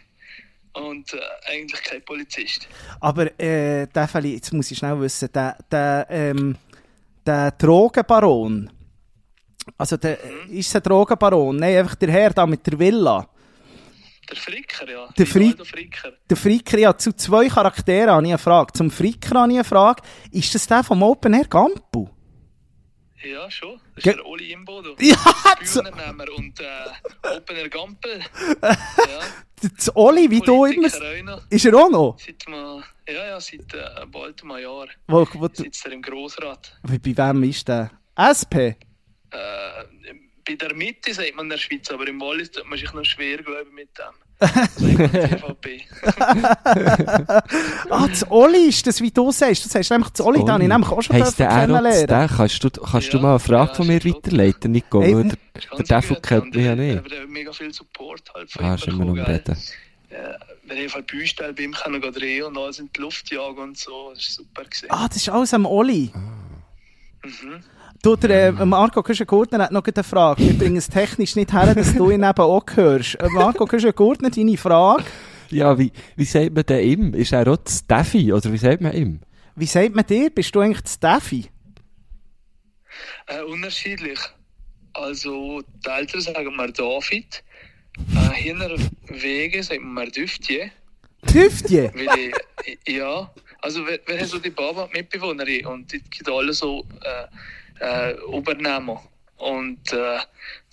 und 0.74 1.12
äh, 1.14 1.20
eigentlich 1.47 1.82
kein 1.82 2.03
Polizist. 2.05 2.68
aber 3.01 3.39
äh, 3.41 3.86
Defeli, 3.86 4.34
jetzt 4.34 4.53
muss 4.53 4.70
ich 4.70 4.78
schnell 4.78 5.01
wissen, 5.01 5.30
der, 5.32 5.57
der, 5.70 6.07
ähm, 6.11 6.57
der 7.26 7.51
Drogenbaron, 7.53 8.70
also 9.76 9.97
der, 9.97 10.18
ist 10.51 10.68
es 10.68 10.76
ein 10.76 10.82
Drogenbaron? 10.82 11.57
Nein, 11.57 11.78
einfach 11.78 11.95
der 11.97 12.11
Herr 12.11 12.30
da 12.30 12.47
mit 12.47 12.66
der 12.66 12.78
Villa. 12.78 13.28
Der 14.29 14.37
Fricker, 14.37 14.91
ja. 14.91 15.09
Der 15.16 15.26
Fri- 15.26 15.57
Fricker. 15.64 16.12
Der 16.29 16.37
Fricker, 16.37 16.79
ja, 16.79 16.97
zu 16.97 17.12
zwei 17.14 17.49
Charakteren 17.49 18.11
habe 18.11 18.26
ich 18.26 18.33
eine 18.33 18.39
Frage. 18.39 18.72
Zum 18.74 18.91
Fricker 18.91 19.41
habe 19.41 19.53
ich 19.53 19.57
eine 19.59 19.64
Frage. 19.64 20.03
Ist 20.33 20.55
das 20.55 20.66
der 20.66 20.85
vom 20.85 21.03
Open 21.03 21.33
Air 21.35 21.47
Gampu? 21.47 22.09
Ja, 23.24 23.51
schon. 23.51 23.81
Das 23.97 24.05
Ge- 24.05 24.12
ist 24.12 24.18
der 24.18 24.26
Oli 24.26 24.53
Imbodo. 24.53 24.95
Ja, 25.01 25.16
Bühnennehmer 25.59 26.26
und 26.37 26.61
äh, 26.61 27.37
Opener 27.37 27.68
Gampel. 27.68 28.20
ja, 28.62 29.70
zu 29.76 29.97
Oli, 29.97 30.31
wie 30.31 30.41
du 30.41 30.66
immer... 30.66 30.87
Ist 31.51 31.64
er 31.64 31.74
auch 31.74 31.91
noch? 31.91 32.16
Seit 32.18 32.49
mal, 32.49 32.85
ja, 33.09 33.26
ja, 33.26 33.41
seit 33.41 33.74
äh, 33.74 34.07
bald 34.07 34.41
einem 34.45 34.59
Jahr 34.59 34.87
Wo, 35.09 35.26
wo, 35.35 35.49
sitzt 35.53 35.85
er 35.87 35.93
im 35.93 36.03
Grossrat. 36.03 36.79
bei 36.83 37.01
wem 37.03 37.43
ist 37.43 37.66
der? 37.66 37.91
SP? 38.14 38.76
Äh, 39.31 39.37
bei 40.49 40.55
der 40.55 40.74
Mitte 40.74 41.12
sagt 41.12 41.34
man 41.36 41.46
in 41.46 41.51
der 41.51 41.59
Schweiz, 41.59 41.90
aber 41.90 42.07
im 42.09 42.20
Wallis 42.20 42.51
tut 42.51 42.66
man 42.68 42.78
sich 42.78 42.92
noch 42.92 43.05
schwer, 43.05 43.38
glaube 43.38 43.66
ich, 43.68 43.74
mit 43.74 43.88
dem. 43.99 44.14
Also 44.40 44.86
ich. 45.66 45.86
Ah, 47.90 48.07
das 48.09 48.30
Oli 48.30 48.68
ist 48.68 48.86
das, 48.86 49.01
wie 49.01 49.11
du 49.11 49.32
sagst. 49.32 49.64
Du 49.64 49.68
sagst 49.68 49.90
nämlich 49.90 50.11
das 50.11 50.24
Oli, 50.24 50.38
den 50.40 50.51
habe 50.53 50.62
ich 50.62 50.68
nämlich 50.68 50.88
auch 50.90 51.03
schon 51.03 51.16
Heisst 51.16 51.38
der 51.38 51.49
kennenlernen. 51.49 52.07
der? 52.07 52.28
Kannst 52.28 52.62
du, 52.62 52.70
kannst 52.70 53.12
du 53.12 53.16
Ja, 53.16 53.22
mal 53.22 53.30
eine 53.30 53.38
Frage 53.40 53.70
ja, 53.70 53.74
von 53.74 53.86
mir 53.86 53.96
ist 53.96 54.07
weiterleiten, 54.07 54.72
Nico? 54.72 55.01
N- 55.03 55.36
der, 55.55 55.78
Ist 55.80 55.90
der 55.90 56.03
gut. 56.03 56.22
kennt 56.22 56.55
mich 56.55 56.64
ja 56.64 56.76
nicht. 56.76 57.12
Er 57.12 57.20
hat 57.22 57.28
mega 57.28 57.53
viel 57.53 57.72
Support 57.74 58.32
halt 58.34 58.51
von 58.53 58.64
Ah, 58.64 58.68
ihm 58.68 58.74
ist 58.76 58.86
immer 58.86 59.05
noch 59.07 59.14
bekommen, 59.14 59.34
Reden. 59.36 59.57
Ja, 60.11 60.36
wenn 60.66 60.78
ich 60.78 60.94
auf 60.94 61.03
bei 61.03 61.62
ihm 61.62 61.72
können 61.72 62.01
gehen 62.01 62.12
drehen 62.12 62.44
und 62.44 62.57
alles 62.59 62.78
in 62.78 62.90
die 62.94 63.01
Luft 63.01 63.30
jagen 63.30 63.59
und 63.59 63.76
so, 63.76 64.12
das 64.14 64.38
war 64.38 64.44
super. 64.44 64.64
Gewesen. 64.64 64.86
Ah, 64.90 65.09
das 65.09 65.16
ist 65.16 65.28
alles 65.28 65.53
am 65.53 65.66
Oli. 65.66 66.12
Mhm. 67.24 67.64
Du, 68.03 68.14
der 68.14 68.49
äh, 68.49 68.64
Marco 68.64 69.03
Küschen-Gurtner 69.03 69.64
hat 69.64 69.72
noch 69.72 69.84
eine 69.84 70.05
Frage. 70.05 70.44
Wir 70.44 70.57
bringen 70.57 70.76
es 70.76 70.88
technisch 70.88 71.34
nicht 71.34 71.53
her, 71.53 71.74
dass 71.74 71.94
du 71.94 72.11
ihn 72.11 72.22
eben 72.22 72.38
auch 72.38 72.64
hörst. 72.74 73.16
Äh, 73.16 73.28
Marco 73.30 73.66
Küschen-Gurtner, 73.66 74.30
deine 74.30 74.57
Frage. 74.57 75.05
Ja, 75.51 75.76
wie, 75.76 75.90
wie 76.14 76.24
sagt 76.24 76.55
man 76.55 76.64
denn 76.64 76.84
ihm? 76.84 77.14
Ist 77.14 77.32
er 77.32 77.49
auch 77.49 77.57
das 77.57 77.80
Steffi? 77.80 78.32
Oder 78.32 78.53
wie 78.53 78.59
sagt 78.59 78.82
man 78.82 78.92
ihm? 78.92 79.20
Wie 79.57 79.66
sagt 79.66 79.94
man 79.96 80.07
dir? 80.07 80.30
Bist 80.30 80.55
du 80.55 80.61
eigentlich 80.61 80.82
das 80.82 80.94
Steffi? 80.94 81.46
Äh, 83.26 83.42
unterschiedlich. 83.42 84.18
Also, 84.92 85.62
die 85.84 85.90
Eltern 85.90 86.20
sagen 86.20 86.57
mir 86.57 86.72
David. 86.72 87.42
Äh, 88.14 88.34
hinter 88.34 88.76
Wege 89.09 89.62
sagt 89.62 89.80
man 89.80 90.05
mir 90.05 90.11
Düftje. 90.11 90.70
Düftje? 91.34 91.92
Weil 91.94 92.32
ich, 92.64 92.94
ja, 92.94 93.28
also 93.61 93.84
wir, 93.86 93.99
wir 94.07 94.18
haben 94.18 94.26
so 94.26 94.38
die 94.38 94.51
Baba 94.51 94.88
Mitbewohnerin 94.92 95.66
und 95.66 95.92
die 95.92 96.01
gibt 96.01 96.28
alle 96.28 96.53
so 96.53 96.86
äh, 97.03 97.26
äh, 97.81 98.12
Übernahmen. 98.37 98.99
Und 99.37 99.93
äh, 99.93 100.18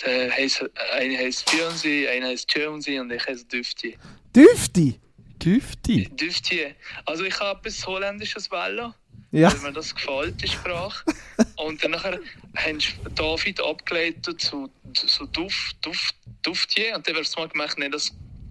der 0.03 0.31
heisst, 0.31 0.63
eine 0.93 1.17
heißt 1.17 1.47
Beyoncé, 1.49 2.09
eine 2.09 2.27
heißt 2.27 2.51
Jonesy 2.55 2.99
und 2.99 3.11
ich 3.11 3.25
heiße 3.27 3.45
Düftje. 3.45 3.93
Düfti? 4.35 4.99
Düfti? 5.43 6.09
Düftje. 6.09 6.75
Also 7.05 7.23
ich 7.25 7.39
habe 7.39 7.59
etwas 7.59 7.85
Holländisches 7.85 8.49
Welle, 8.49 8.93
Ja. 9.31 9.51
weil 9.53 9.59
mir 9.69 9.73
das 9.73 9.93
gefällt, 9.93 10.41
die 10.41 10.47
Sprache. 10.47 11.03
Und 11.57 11.83
dann 11.83 11.91
nachher 11.91 12.19
haben 12.55 12.79
sie 12.79 12.93
David 13.13 13.61
abgeleitet 13.61 14.41
zu, 14.41 14.69
zu 14.93 15.25
Duft, 15.27 15.75
Duft, 15.85 16.15
Duftje. 16.41 16.95
Und 16.95 17.07
dann 17.07 17.15
wird 17.15 17.27
es 17.27 17.35
mal 17.37 17.47
gemacht, 17.47 17.77
nicht 17.77 17.93
das, 17.93 18.09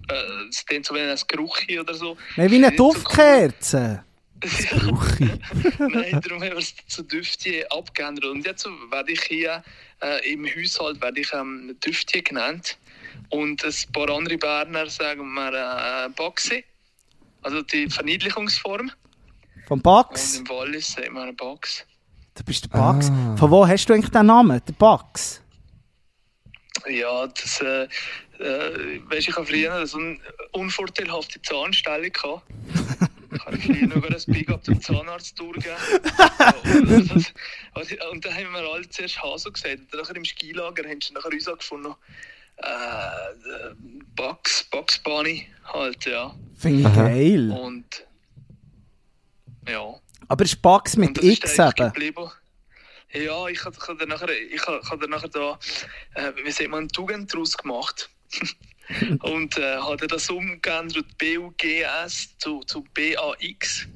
äh, 0.08 0.64
klingt 0.66 0.86
so 0.86 0.94
wie 0.94 1.00
ein 1.00 1.18
Geruchi 1.26 1.80
oder 1.80 1.94
so. 1.94 2.16
Nein, 2.36 2.50
wie 2.50 2.56
eine 2.56 2.68
Nicht 2.68 2.78
so 2.78 2.88
cool. 2.88 2.94
Duftkerze. 2.94 4.04
Ruchi? 4.86 5.30
Nein, 5.78 6.20
darum 6.22 6.42
haben 6.42 6.52
wir 6.52 6.58
es 6.58 6.74
zu 6.86 7.02
Düftje 7.02 7.70
abgeändert. 7.70 8.24
Und 8.24 8.46
jetzt 8.46 8.66
werde 8.90 9.12
ich 9.12 9.22
hier 9.22 9.62
äh, 10.02 10.32
im 10.32 10.46
Haushalt 10.46 11.00
werde 11.00 11.20
ich, 11.20 11.32
ähm, 11.32 11.76
Düftje 11.84 12.22
genannt. 12.22 12.76
Und 13.30 13.64
ein 13.64 13.92
paar 13.92 14.10
andere 14.10 14.36
Berner 14.36 14.88
sagen 14.88 15.32
wir 15.32 15.52
äh, 15.52 16.08
Baxi. 16.10 16.64
Also 17.42 17.62
die 17.62 17.88
Verniedlichungsform. 17.88 18.90
Vom 19.66 19.78
Und 19.78 19.82
Bax. 19.82 20.38
im 20.38 20.48
Wallis 20.48 20.92
sagen 20.92 21.14
wir 21.14 21.32
Bax. 21.32 21.84
Du 22.34 22.44
bist 22.44 22.64
der 22.64 22.68
Bax. 22.70 23.10
Ah. 23.10 23.36
Von 23.36 23.50
wo 23.50 23.66
hast 23.66 23.86
du 23.86 23.94
eigentlich 23.94 24.10
den 24.10 24.26
Namen? 24.26 24.60
Der 24.66 24.72
Bax? 24.74 25.40
Ja, 26.88 27.26
das, 27.26 27.60
äh, 27.60 27.88
äh, 28.40 29.00
weißt, 29.08 29.28
ich 29.28 29.36
habe 29.36 29.46
früher 29.46 29.86
so 29.86 29.98
eine 29.98 30.18
unvorteilhafte 30.52 31.40
Zahnstellung 31.40 32.12
gehabt. 32.12 32.42
Ich 33.34 33.44
habe 33.44 33.56
früher 33.58 33.86
noch 33.86 34.02
ein 34.04 34.16
Big 34.28 34.48
Up 34.50 34.64
zum 34.64 34.80
Zahnarzt 34.80 35.38
durchgegeben. 35.38 35.76
und, 36.98 37.14
das- 37.16 37.32
also, 37.72 37.94
und 38.10 38.24
dann 38.24 38.34
haben 38.34 38.52
wir 38.52 38.60
alle 38.72 38.88
zuerst 38.88 39.22
Haso 39.22 39.50
gesagt. 39.50 39.78
Und 39.80 39.92
dann 39.92 40.00
nachher 40.00 40.16
im 40.16 40.24
Skilager 40.24 40.88
haben 40.88 41.00
sie 41.00 41.12
nachher 41.12 41.32
uns 41.32 41.44
gefunden, 41.44 41.94
äh, 42.58 43.74
Bugs, 44.14 44.64
Bugs 44.70 44.98
Bunny 44.98 45.48
halt, 45.64 46.04
ja. 46.06 46.34
Finde 46.56 46.80
ich 46.80 46.86
Aha. 46.86 47.02
geil. 47.08 47.50
Und 47.50 48.06
ja. 49.68 49.94
Aber 50.28 50.44
ist 50.44 50.60
Bax 50.62 50.96
mit 50.96 51.16
das 51.16 51.24
X 51.24 51.58
eben? 51.58 51.72
geblieben. 51.76 52.30
Ja, 53.12 53.46
ich 53.48 53.64
habe 53.64 53.76
hab 53.76 53.98
dann 53.98 54.08
nachher, 54.08 54.28
ich 54.30 54.66
hab, 54.66 54.82
hab 54.90 55.00
dann 55.00 55.10
nachher 55.10 55.28
da, 55.28 55.58
äh, 56.14 56.32
wie 56.44 56.50
sagt 56.50 56.68
man, 56.70 56.80
eine 56.80 56.88
Tugend 56.88 57.32
daraus 57.32 57.56
gemacht. 57.56 58.08
und 59.22 59.56
äh, 59.58 59.76
habe 59.76 60.06
das 60.06 60.28
umgeändert, 60.30 61.06
B-U-G-S 61.18 62.36
zu, 62.38 62.60
zu 62.60 62.84
B-A-X. 62.94 63.88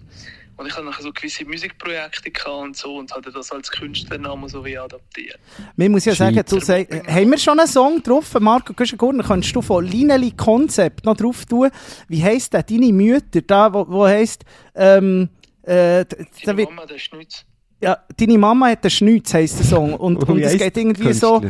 Und 0.59 0.67
ich 0.67 0.75
habe 0.75 0.87
nachher 0.87 1.03
so 1.03 1.13
gewisse 1.13 1.45
Musikprojekte 1.45 2.33
gehabt 2.33 2.49
und 2.49 2.77
so 2.77 2.97
und 2.97 3.15
hatte 3.15 3.31
das 3.31 3.53
als 3.53 3.71
Künstlernamen 3.71 4.49
so 4.49 4.65
wie 4.65 4.77
adaptiert. 4.77 5.39
Man 5.77 5.93
muss 5.93 6.05
ja 6.05 6.17
sagen, 6.17 6.43
du 6.49 6.59
sag, 6.59 6.91
haben 7.07 7.31
wir 7.31 7.39
schon 7.39 7.61
einen 7.61 7.69
Song 7.69 8.03
drauf? 8.03 8.35
Marco 8.41 8.73
Güschen-Gurner, 8.73 9.23
kannst 9.23 9.55
du 9.55 9.63
von 9.63 9.85
Lineli 9.85 10.33
Concept 10.33 11.05
noch 11.05 11.17
drauf 11.17 11.47
tun? 11.47 11.71
Wie 12.09 12.25
heisst 12.25 12.55
der? 12.55 12.65
Deine 12.65 12.93
Mütter, 12.93 13.41
da, 13.43 13.73
wo, 13.73 13.87
wo 13.89 14.05
heisst, 14.05 14.45
ähm, 14.75 15.29
äh, 15.63 16.05
da 16.45 16.53
Mama, 16.53 16.87
der 16.87 16.99
Schnitz. 16.99 17.45
ja, 17.81 17.97
deine 18.17 18.39
Mama 18.39 18.71
hat 18.71 18.83
den 18.83 18.91
Schnütz, 18.91 19.33
heisst 19.33 19.61
der 19.61 19.67
Song. 19.67 19.95
Und, 19.95 20.17
Oh, 20.29 20.33
und 20.33 20.41
es 20.41 20.59
geht 20.59 20.77
irgendwie 20.77 21.05
der 21.05 21.15
so, 21.15 21.41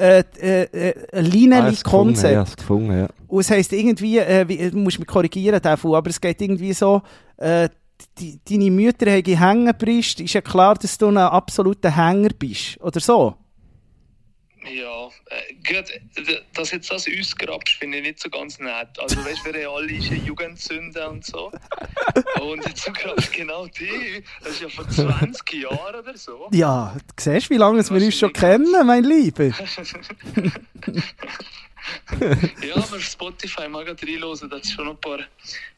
Äh, 0.00 0.24
äh, 0.40 0.62
äh, 0.62 0.94
Ah, 1.12 1.20
Lineli 1.20 1.68
es 1.74 1.84
gefunden, 1.84 2.14
Concept. 2.14 2.32
Ja, 2.32 2.42
es 2.42 2.56
gefunden, 2.56 2.98
ja. 2.98 3.08
Und 3.28 3.40
es 3.40 3.50
heisst 3.50 3.72
irgendwie, 3.72 4.18
äh, 4.18 4.48
wie, 4.48 4.70
du 4.70 4.78
musst 4.78 4.98
mich 4.98 5.06
korrigieren 5.06 5.60
davon, 5.60 5.94
aber 5.94 6.08
es 6.08 6.20
geht 6.20 6.40
irgendwie 6.40 6.72
so, 6.72 7.02
äh, 7.36 7.68
die, 8.18 8.40
deine 8.48 8.70
Mütter 8.70 9.10
haben 9.10 9.38
Hängerbrist, 9.38 10.20
ist 10.20 10.32
ja 10.32 10.40
klar, 10.40 10.74
dass 10.74 10.96
du 10.96 11.08
ein 11.08 11.18
absoluter 11.18 11.94
Hänger 11.94 12.30
bist. 12.38 12.80
Oder 12.80 13.00
so. 13.00 13.34
Ja, 14.64 15.06
äh, 15.26 15.54
gut, 15.66 15.90
dass 16.54 16.70
jetzt 16.70 16.90
das 16.90 17.06
ausgrabst, 17.08 17.76
finde 17.78 17.98
ich 17.98 18.04
nicht 18.04 18.20
so 18.20 18.28
ganz 18.28 18.58
nett. 18.58 18.88
Also, 18.98 19.16
weißt 19.24 19.46
du, 19.46 19.54
wir 19.54 19.66
haben 19.66 19.76
alle 19.76 20.02
schon 20.02 20.24
Jugendsünden 20.24 21.02
und 21.08 21.24
so. 21.24 21.50
Und 22.40 22.66
jetzt 22.66 22.92
grabst 22.92 23.32
genau 23.32 23.66
die. 23.66 24.22
Das 24.42 24.52
ist 24.52 24.62
ja 24.62 24.68
vor 24.68 24.88
20 24.88 25.52
Jahren 25.54 25.94
oder 26.00 26.16
so. 26.16 26.48
Ja, 26.52 26.94
du 26.94 27.22
siehst, 27.22 27.48
wie 27.50 27.56
lange 27.56 27.82
wir 27.82 28.04
uns 28.04 28.18
schon 28.18 28.32
kennen, 28.32 28.86
mein 28.86 29.04
Lieber. 29.04 29.50
Ja, 32.20 32.76
aber 32.76 33.00
Spotify 33.00 33.68
mag 33.68 33.88
ich 33.88 34.06
reinhören, 34.06 34.50
da 34.50 34.56
ist 34.56 34.72
schon 34.72 34.88
ein 34.88 34.96
paar 34.98 35.20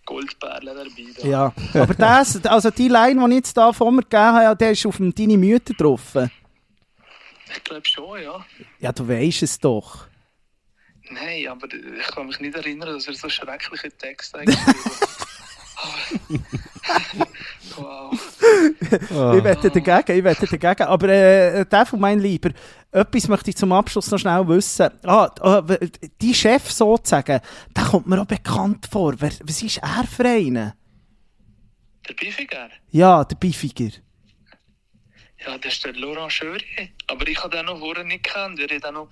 Goldperlen 0.05 0.77
dabei. 0.77 1.07
Da. 1.17 1.27
Ja, 1.29 1.53
aber 1.75 1.95
das, 1.95 2.45
also 2.45 2.71
die 2.71 2.89
Line, 2.89 3.21
die 3.25 3.31
ich 3.31 3.37
jetzt 3.37 3.57
da 3.57 3.73
von 3.73 3.95
mir 3.95 4.03
gegeben 4.03 4.23
habe, 4.23 4.57
der 4.57 4.73
ist 4.73 4.85
auf 4.85 4.97
dem 4.97 5.15
deine 5.15 5.39
Mütter 5.39 5.75
drauf. 5.75 6.15
Ich 7.57 7.65
glaube 7.65 7.87
schon, 7.87 8.23
ja. 8.23 8.45
Ja, 8.81 8.93
du 8.93 9.07
weisst 9.09 9.43
es 9.43 9.59
doch. 9.59 10.07
Nein, 11.11 11.49
aber 11.49 11.67
ich 11.73 12.07
kann 12.09 12.27
mich 12.27 12.41
nicht 12.41 12.55
erinnern, 12.55 12.95
dass 12.95 13.07
er 13.09 13.15
so 13.15 13.29
schreckliche 13.29 13.91
Texte 13.91 14.39
eingeschrieben 14.39 14.75
hat. 14.85 15.09
wow. 17.77 18.13
Ich 19.37 19.45
wette 19.45 19.71
dagegen, 19.71 20.19
ich 20.19 20.25
wette 20.25 20.47
dagegen. 20.57 20.89
Aber 20.89 21.09
äh, 21.09 21.65
der 21.67 21.87
von 21.87 21.99
mein 22.01 22.21
Lieber, 22.21 22.51
etwas 22.91 23.29
möchte 23.29 23.51
ich 23.51 23.57
zum 23.57 23.73
Abschluss 23.73 24.11
noch 24.11 24.19
schnell 24.19 24.47
wissen. 24.47 24.91
Ah, 25.05 25.29
w- 25.67 25.79
die 26.21 26.35
Chef 26.35 26.71
sozusagen, 26.71 27.41
der 27.77 27.85
kommt 27.85 28.07
mir 28.07 28.21
auch 28.21 28.27
bekannt 28.27 28.87
vor. 28.91 29.15
Wer, 29.19 29.33
was 29.43 29.63
ist 29.63 29.79
er 29.79 30.05
für 30.07 30.25
einen? 30.25 30.73
Der 32.09 32.15
Biffiger? 32.15 32.69
Ja, 32.91 33.25
der 33.25 33.37
Biffiger. 33.37 33.91
Ja, 35.47 35.59
das 35.59 35.75
ist 35.75 35.85
der 35.85 35.93
Laurent 35.95 36.33
Schörier. 36.33 36.89
Aber 37.09 37.27
ich 37.27 37.43
habe 37.43 37.57
den 37.57 37.67
noch 37.67 37.79
vorher 37.79 38.05
nicht 38.05 38.25
gekannt. 38.25 38.59
Wir 38.59 38.69
haben 38.69 38.81
den 38.81 38.95
noch 38.95 39.09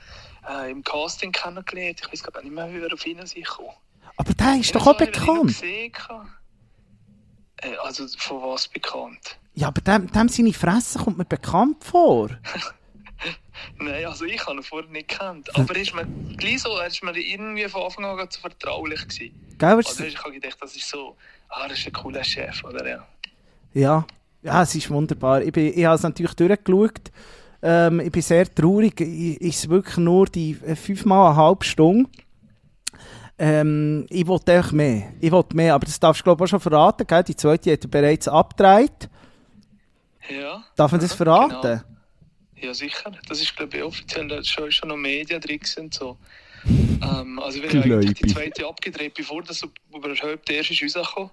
äh, 0.49 0.71
im 0.71 0.83
Casting 0.85 1.33
kennengelernt. 1.33 2.01
Ich 2.03 2.13
weiß 2.13 2.23
gar 2.23 2.43
nicht 2.43 2.53
mehr, 2.53 2.73
wie 2.73 2.81
er 2.81 2.93
auf 2.93 3.05
ihn 3.07 3.25
sich 3.27 3.45
kommt. 3.47 3.71
Aber 4.17 4.33
der 4.35 4.57
ist 4.61 4.75
doch 4.75 4.87
auch 4.87 4.97
bekannt. 4.97 5.49
Gesehen, 5.49 5.93
gehabt. 5.93 6.29
äh, 7.63 7.75
also 7.83 8.07
von 8.19 8.43
was 8.43 8.69
bekannt? 8.69 9.39
Ja, 9.55 9.69
aber 9.69 9.81
dem, 9.81 10.11
dem 10.13 10.29
seine 10.29 10.53
Fresse 10.53 10.99
kommt 10.99 11.19
mir 11.19 11.25
bekannt 11.25 11.83
vor. 11.83 12.31
Nein, 13.79 14.07
also 14.07 14.25
ich 14.25 14.45
habe 14.47 14.57
ihn 14.59 14.63
vorher 14.63 14.89
nicht 14.91 15.09
gekannt. 15.09 15.55
Aber 15.57 15.75
er 15.75 15.83
ist 15.83 15.95
mir 15.95 16.07
gleich 16.37 16.63
so, 16.63 16.77
er 16.77 16.87
ist 16.87 17.03
mir 17.03 17.17
irgendwie 17.17 17.69
von 17.69 17.83
Anfang 17.83 18.05
an 18.05 18.29
so 18.31 18.41
vertraulich 18.41 19.07
gewesen. 19.09 19.57
Gell, 19.59 19.69
Also 19.77 20.05
ich 20.05 20.19
habe 20.19 20.33
gedacht, 20.33 20.57
das 20.61 20.77
ist 20.77 20.89
so, 20.89 21.17
ah, 21.49 21.69
das 21.69 21.79
ist 21.79 21.87
ein 21.87 21.93
cooler 21.93 22.25
Chef, 22.25 22.63
oder 22.65 22.89
ja. 22.89 23.07
Ja, 23.75 24.07
ja, 24.43 24.63
es 24.63 24.75
ist 24.75 24.91
wunderbar. 24.91 25.43
Ich, 25.43 25.53
bin, 25.53 25.73
ich 25.77 25.85
habe 25.85 25.97
es 25.97 26.03
natürlich 26.03 26.35
durchgeschaut. 26.35 27.11
Ähm, 27.63 28.01
ich 28.01 28.11
bin 28.11 28.23
sehr 28.23 28.53
traurig. 28.55 29.01
Ich- 29.01 29.41
Ist 29.41 29.69
wirklich 29.69 29.97
nur 29.99 30.27
die 30.27 30.57
äh, 30.67 30.75
fünfmal 30.77 31.29
eine 31.33 31.37
halbe 31.37 31.65
Stunde. 31.65 32.09
Ähm, 33.39 34.07
ich 34.11 34.27
wollte 34.27 34.53
einfach 34.53 34.73
mehr. 34.73 35.13
Ich 35.21 35.31
wollte 35.33 35.57
mehr, 35.57 35.75
aber 35.75 35.87
das 35.87 35.99
darfst 35.99 36.21
du 36.21 36.25
glaube 36.25 36.45
ich 36.45 36.49
auch 36.49 36.51
schon 36.51 36.61
verraten. 36.61 37.07
Gell? 37.07 37.23
Die 37.25 37.37
zweite 37.37 37.73
hat 37.73 37.85
er 37.85 37.89
bereits 37.89 38.29
abgedreht. 38.29 39.09
Ja. 40.29 40.63
Darf 40.77 40.93
man 40.93 41.01
das 41.01 41.13
verraten? 41.15 41.57
genau. 41.63 41.81
Ja, 42.63 42.75
sicher. 42.75 43.11
Das 43.27 43.41
ist, 43.41 43.57
glaube 43.57 43.75
ich, 43.79 43.83
offiziell, 43.83 44.29
da 44.29 44.45
schon, 44.45 44.71
schon 44.71 44.91
noch 44.91 44.97
Medien 44.99 45.41
drin 45.41 45.61
sind. 45.65 45.95
So. 45.95 46.19
Ähm, 46.67 47.39
also 47.39 47.63
wir 47.63 47.71
haben 47.71 48.01
die 48.15 48.27
zweite 48.27 48.67
abgedreht, 48.67 49.15
bevor 49.15 49.43
das 49.43 49.63
überhaupt 49.89 50.47
der 50.49 50.57
erste 50.57 50.75
ist 50.85 50.95
rausgekommen. 50.97 51.31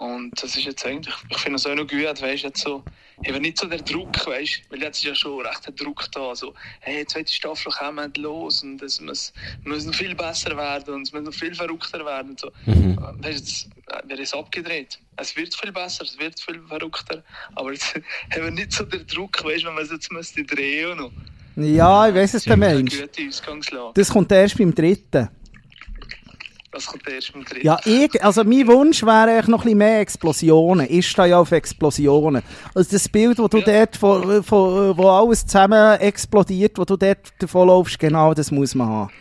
Und 0.00 0.30
das 0.42 0.56
ist 0.56 0.64
jetzt 0.64 0.86
eigentlich, 0.86 1.14
ich 1.28 1.36
finde 1.36 1.56
es 1.56 1.66
auch 1.66 1.74
noch 1.74 1.86
gut, 1.86 2.22
weißt 2.22 2.42
du, 2.42 2.46
jetzt 2.46 2.62
so, 2.62 2.82
eben 3.22 3.42
nicht 3.42 3.58
so 3.58 3.66
der 3.66 3.82
Druck, 3.82 4.26
weißt 4.26 4.62
du, 4.64 4.70
weil 4.72 4.82
jetzt 4.82 4.96
ist 4.96 5.04
ja 5.04 5.14
schon 5.14 5.44
recht 5.44 5.66
der 5.66 5.74
Druck 5.74 6.10
da, 6.12 6.34
so, 6.34 6.54
hey, 6.80 7.00
die 7.00 7.06
zweite 7.06 7.30
Staffel 7.30 7.70
kommt 7.70 8.16
los 8.16 8.62
und 8.62 8.80
es 8.80 8.98
muss, 8.98 9.30
muss 9.62 9.84
noch 9.84 9.94
viel 9.94 10.14
besser 10.14 10.56
werden 10.56 10.94
und 10.94 11.02
es 11.02 11.12
muss 11.12 11.22
noch 11.22 11.34
viel 11.34 11.54
verrückter 11.54 12.02
werden 12.06 12.30
und 12.30 12.40
so. 12.40 12.50
Mhm. 12.64 12.96
Weißt 12.96 13.24
du, 13.24 13.28
jetzt 13.28 13.68
äh, 13.88 14.08
wird 14.08 14.20
es 14.20 14.32
abgedreht. 14.32 14.98
Es 15.16 15.36
wird 15.36 15.54
viel 15.54 15.70
besser, 15.70 16.04
es 16.04 16.18
wird 16.18 16.40
viel 16.40 16.62
verrückter, 16.66 17.22
aber 17.56 17.74
jetzt 17.74 17.94
haben 18.34 18.44
wir 18.44 18.50
nicht 18.52 18.72
so 18.72 18.84
den 18.84 19.06
Druck, 19.06 19.44
weißt 19.44 19.64
du, 19.64 19.66
wenn 19.66 19.74
man 19.74 19.84
es 19.84 19.90
jetzt 19.90 20.10
müsste 20.10 20.42
drehen 20.44 20.96
noch. 20.96 21.12
Ja, 21.56 22.08
ich 22.08 22.14
weiß 22.14 22.34
es, 22.34 22.44
der 22.44 22.56
Das 22.56 22.68
ist 22.68 22.70
eine 22.70 22.82
Mensch. 22.84 22.98
gute 22.98 23.28
Ausgangslage. 23.28 23.92
Das 23.92 24.08
kommt 24.08 24.32
erst 24.32 24.56
beim 24.56 24.74
dritten. 24.74 25.28
Das 26.72 26.86
kommt 26.86 27.08
erst 27.08 27.34
mit 27.34 27.50
dritten. 27.50 27.66
Ja, 27.66 27.78
ich, 27.84 28.22
also 28.22 28.44
mein 28.44 28.66
Wunsch 28.68 29.02
wäre 29.02 29.22
eigentlich 29.32 29.48
noch 29.48 29.60
ein 29.60 29.64
bisschen 29.64 29.78
mehr 29.78 30.00
Explosionen. 30.00 30.86
Ich 30.88 31.08
stehe 31.08 31.28
ja 31.28 31.38
auf 31.40 31.50
Explosionen. 31.50 32.42
Also 32.74 32.92
das 32.92 33.08
Bild, 33.08 33.38
wo 33.38 33.48
du 33.48 33.58
Ja. 33.58 33.64
dort, 33.86 33.96
von, 33.96 34.44
von, 34.44 34.96
wo 34.96 35.08
alles 35.08 35.44
zusammen 35.46 35.98
explodiert, 36.00 36.78
wo 36.78 36.84
du 36.84 36.96
dort 36.96 37.32
davon 37.40 37.66
laufst, 37.66 37.98
genau 37.98 38.34
das 38.34 38.52
muss 38.52 38.74
man 38.76 38.88
haben. 38.88 39.12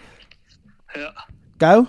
Ja. 0.95 1.11
Gell? 1.57 1.87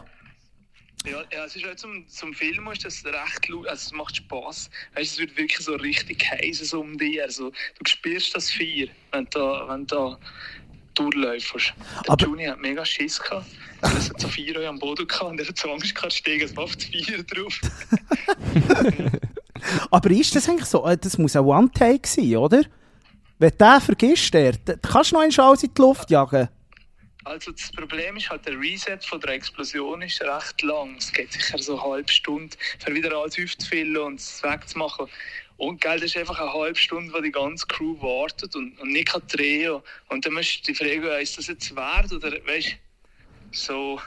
Ja, 1.06 1.22
ja, 1.32 1.44
es 1.46 1.56
ist 1.56 1.64
auch 1.66 1.74
zum, 1.76 2.06
zum 2.08 2.34
Film 2.34 2.68
ist 2.72 2.84
das 2.84 3.02
recht 3.06 3.48
lu- 3.48 3.64
also 3.64 3.72
es 3.86 3.92
macht 3.92 4.16
Spaß. 4.16 4.68
Weißt, 4.94 5.12
es 5.12 5.18
wird 5.18 5.36
wirklich 5.36 5.58
so 5.60 5.74
richtig 5.76 6.22
heiß 6.30 6.74
um 6.74 6.98
dich. 6.98 7.22
Also, 7.22 7.50
du 7.50 7.84
spürst 7.86 8.36
das 8.36 8.50
Feuer, 8.50 8.88
wenn 9.12 9.24
du 9.26 9.30
da, 9.38 9.66
wenn 9.68 9.86
du 9.86 9.94
da 9.96 10.18
durchläufst. 10.94 11.54
Der 12.04 12.12
Aber- 12.12 12.24
Juni 12.24 12.44
hat 12.44 12.60
mega 12.60 12.84
Schiss 12.84 13.20
gehabt. 13.20 13.46
Er 13.82 13.90
hat 13.94 14.20
so 14.20 14.28
Feuer 14.28 14.68
am 14.68 14.78
Boden 14.78 15.06
gehabt 15.06 15.30
und 15.30 15.40
er 15.40 15.46
hat 15.48 15.56
so 15.56 15.70
Angst 15.72 15.94
gehabt, 15.94 16.12
steigen, 16.12 16.42
es 16.44 16.54
das 16.54 16.84
Feuer 16.84 17.22
drauf. 17.22 17.60
Aber 19.90 20.10
ist 20.10 20.34
das 20.34 20.48
eigentlich 20.48 20.66
so? 20.68 20.86
Äh, 20.86 20.96
Das 20.96 21.18
muss 21.18 21.36
ein 21.36 21.44
One-Take 21.44 22.06
sein, 22.08 22.36
oder? 22.36 22.62
Wenn 23.38 23.56
den 23.56 23.80
vergisst, 23.80 24.34
der, 24.34 24.52
kannst 24.82 25.12
du 25.12 25.14
noch 25.16 25.22
einmal 25.22 25.46
alles 25.48 25.62
in 25.62 25.72
die 25.74 25.80
Luft 25.80 26.10
jagen. 26.10 26.48
Also 27.24 27.52
das 27.52 27.70
Problem 27.72 28.16
ist 28.16 28.30
halt, 28.30 28.46
der 28.46 28.58
Reset 28.58 28.98
von 29.02 29.20
der 29.20 29.30
Explosion 29.34 30.00
ist 30.02 30.20
recht 30.22 30.62
lang. 30.62 30.96
Es 30.98 31.12
geht 31.12 31.32
sicher 31.32 31.58
so 31.58 31.78
eine 31.80 31.90
halbe 31.92 32.10
Stunde, 32.12 32.56
für 32.78 32.94
wieder 32.94 33.14
alles 33.16 33.38
aufzufüllen 33.38 33.96
und 33.98 34.20
es 34.20 34.42
wegzumachen. 34.42 35.06
Und 35.60 35.78
gell, 35.78 36.00
das 36.00 36.04
ist 36.04 36.16
einfach 36.16 36.40
eine 36.40 36.54
halbe 36.54 36.78
Stunde, 36.78 37.12
wo 37.12 37.20
die 37.20 37.30
ganze 37.30 37.66
Crew 37.66 37.94
wartet 38.00 38.56
und, 38.56 38.80
und 38.80 38.92
nicht 38.92 39.08
kann 39.08 39.20
drehen. 39.28 39.82
Und 40.08 40.24
dann 40.24 40.32
musst 40.32 40.66
du 40.66 40.72
dich 40.72 40.78
fragen, 40.78 41.20
ist 41.20 41.36
das 41.36 41.48
jetzt 41.48 41.76
wert 41.76 42.10
oder 42.10 42.32
weißt 42.46 42.76
so 43.52 44.00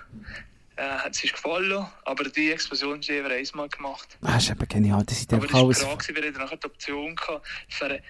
äh, 0.77 0.81
hat 0.81 1.11
es 1.11 1.19
sich 1.19 1.31
gefallen, 1.31 1.85
aber 2.05 2.23
die 2.23 2.51
Explosion 2.51 3.01
ist 3.01 3.09
eher 3.09 3.25
einmal 3.25 3.69
gemacht. 3.69 4.17
Ah, 4.21 4.33
das 4.33 4.45
ist 4.45 4.49
eben 4.49 4.67
genial. 4.67 5.03
Das 5.05 5.19
ist 5.19 5.31
Aber 5.31 5.45
das 5.45 5.53
war 5.53 5.67
die 5.69 5.75
Frage, 5.75 6.15
wir 6.15 6.27
hatten 6.27 6.39
nachher 6.39 6.57
die 6.57 6.65
Option 6.65 7.15
gehabt, 7.15 7.47
für, 7.69 8.01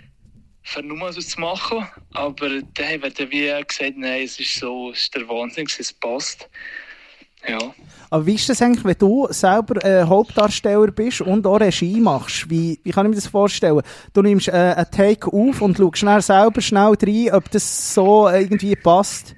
für 0.61 0.81
nur 0.81 1.11
so 1.11 1.19
zu 1.19 1.41
machen. 1.41 1.85
Aber 2.13 2.47
dann 2.47 2.87
haben 2.87 3.03
wir 3.03 3.09
dann 3.09 3.29
wie 3.29 3.63
gesagt, 3.67 3.97
nein, 3.97 4.23
es 4.23 4.39
ist 4.39 4.55
so, 4.55 4.91
es 4.91 5.01
ist 5.01 5.15
der 5.15 5.27
Wahnsinn, 5.27 5.67
es 5.77 5.91
passt. 5.91 6.49
Ja. 7.47 7.73
Aber 8.09 8.25
wie 8.27 8.35
ist 8.35 8.47
das 8.47 8.61
eigentlich, 8.61 8.85
wenn 8.85 8.97
du 8.99 9.27
selber 9.31 9.83
äh, 9.83 10.03
Hauptdarsteller 10.03 10.91
bist 10.91 11.21
und 11.21 11.47
auch 11.47 11.59
Regie 11.59 11.99
machst? 11.99 12.49
Wie, 12.49 12.79
wie 12.83 12.91
kann 12.91 13.07
ich 13.07 13.09
mir 13.09 13.15
das 13.15 13.27
vorstellen? 13.27 13.81
Du 14.13 14.21
nimmst 14.21 14.49
äh, 14.49 14.51
einen 14.51 14.91
Take 14.91 15.27
auf 15.27 15.61
und 15.61 15.77
schaust 15.77 15.97
schnell 15.97 16.21
selber 16.21 16.61
schnell 16.61 16.93
rein, 17.01 17.31
ob 17.33 17.49
das 17.49 17.95
so 17.95 18.29
irgendwie 18.29 18.75
passt. 18.75 19.35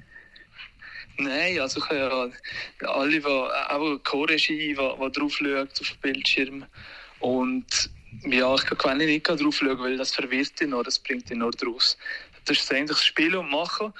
Nein, 1.18 1.58
also 1.60 1.80
ich 1.80 1.86
habe 1.88 1.98
ja 2.80 2.88
alle, 2.90 3.20
die, 3.20 3.24
auch 3.24 3.98
Co-Regie, 4.04 4.58
die, 4.58 4.74
die 4.74 5.12
drauf 5.12 5.32
schaut 5.32 5.80
auf 5.80 5.90
dem 5.90 6.00
Bildschirm. 6.02 6.64
Und 7.20 7.90
ja, 8.26 8.54
ich 8.54 8.64
kann 8.64 8.98
nicht 8.98 9.26
drauf 9.26 9.56
schauen, 9.56 9.78
weil 9.78 9.96
das 9.96 10.14
verwirrt 10.14 10.60
ihn 10.60 10.70
noch, 10.70 10.82
das 10.82 10.98
bringt 10.98 11.30
ihn 11.30 11.38
noch 11.38 11.52
draus. 11.52 11.96
Das 12.44 12.58
ist 12.58 12.70
eigentlich 12.72 12.98
das 12.98 13.04
Spielen 13.06 13.36
und 13.36 13.50
Machen. 13.50 13.92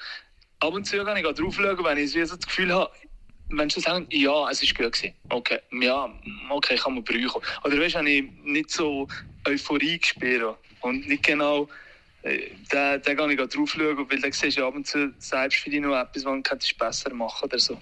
Ab 0.59 0.73
und 0.73 0.85
zu 0.85 1.03
kann 1.03 1.17
ich 1.17 1.23
drauf 1.23 1.55
schauen, 1.55 1.83
wenn 1.83 1.97
ich 1.97 2.11
so 2.11 2.19
das 2.19 2.39
Gefühl 2.39 2.73
habe, 2.73 2.91
Menschen 3.49 3.81
sagen, 3.81 4.05
ja, 4.09 4.49
es 4.49 4.61
ist 4.61 4.75
gut 4.75 4.91
gewesen. 4.91 5.13
Okay, 5.29 5.59
ja, 5.81 6.09
okay, 6.49 6.75
kann 6.75 6.95
man 6.95 7.03
brauchen. 7.03 7.41
Oder 7.63 7.79
weißt 7.79 7.95
du, 7.95 7.99
wenn 7.99 8.07
ich 8.07 8.23
nicht 8.43 8.71
so 8.71 9.07
Euphorie 9.47 9.99
spüre 10.03 10.57
und 10.81 11.07
nicht 11.07 11.23
genau, 11.23 11.67
äh, 12.23 12.51
dann, 12.69 13.01
dann 13.01 13.17
kann 13.17 13.29
ich 13.31 13.39
auch 13.39 13.47
drauf 13.47 13.69
schauen, 13.69 14.05
weil 14.09 14.19
dann 14.19 14.31
siehst 14.31 14.57
du 14.57 14.65
ab 14.65 14.75
und 14.75 14.85
zu 14.85 15.13
selbst 15.19 15.59
für 15.59 15.69
dich 15.69 15.81
noch 15.81 15.95
etwas, 15.95 16.25
was 16.25 16.33
du 16.33 16.41
könntest 16.41 16.77
besser 16.77 17.13
machen 17.13 17.45
oder 17.45 17.59
so. 17.59 17.77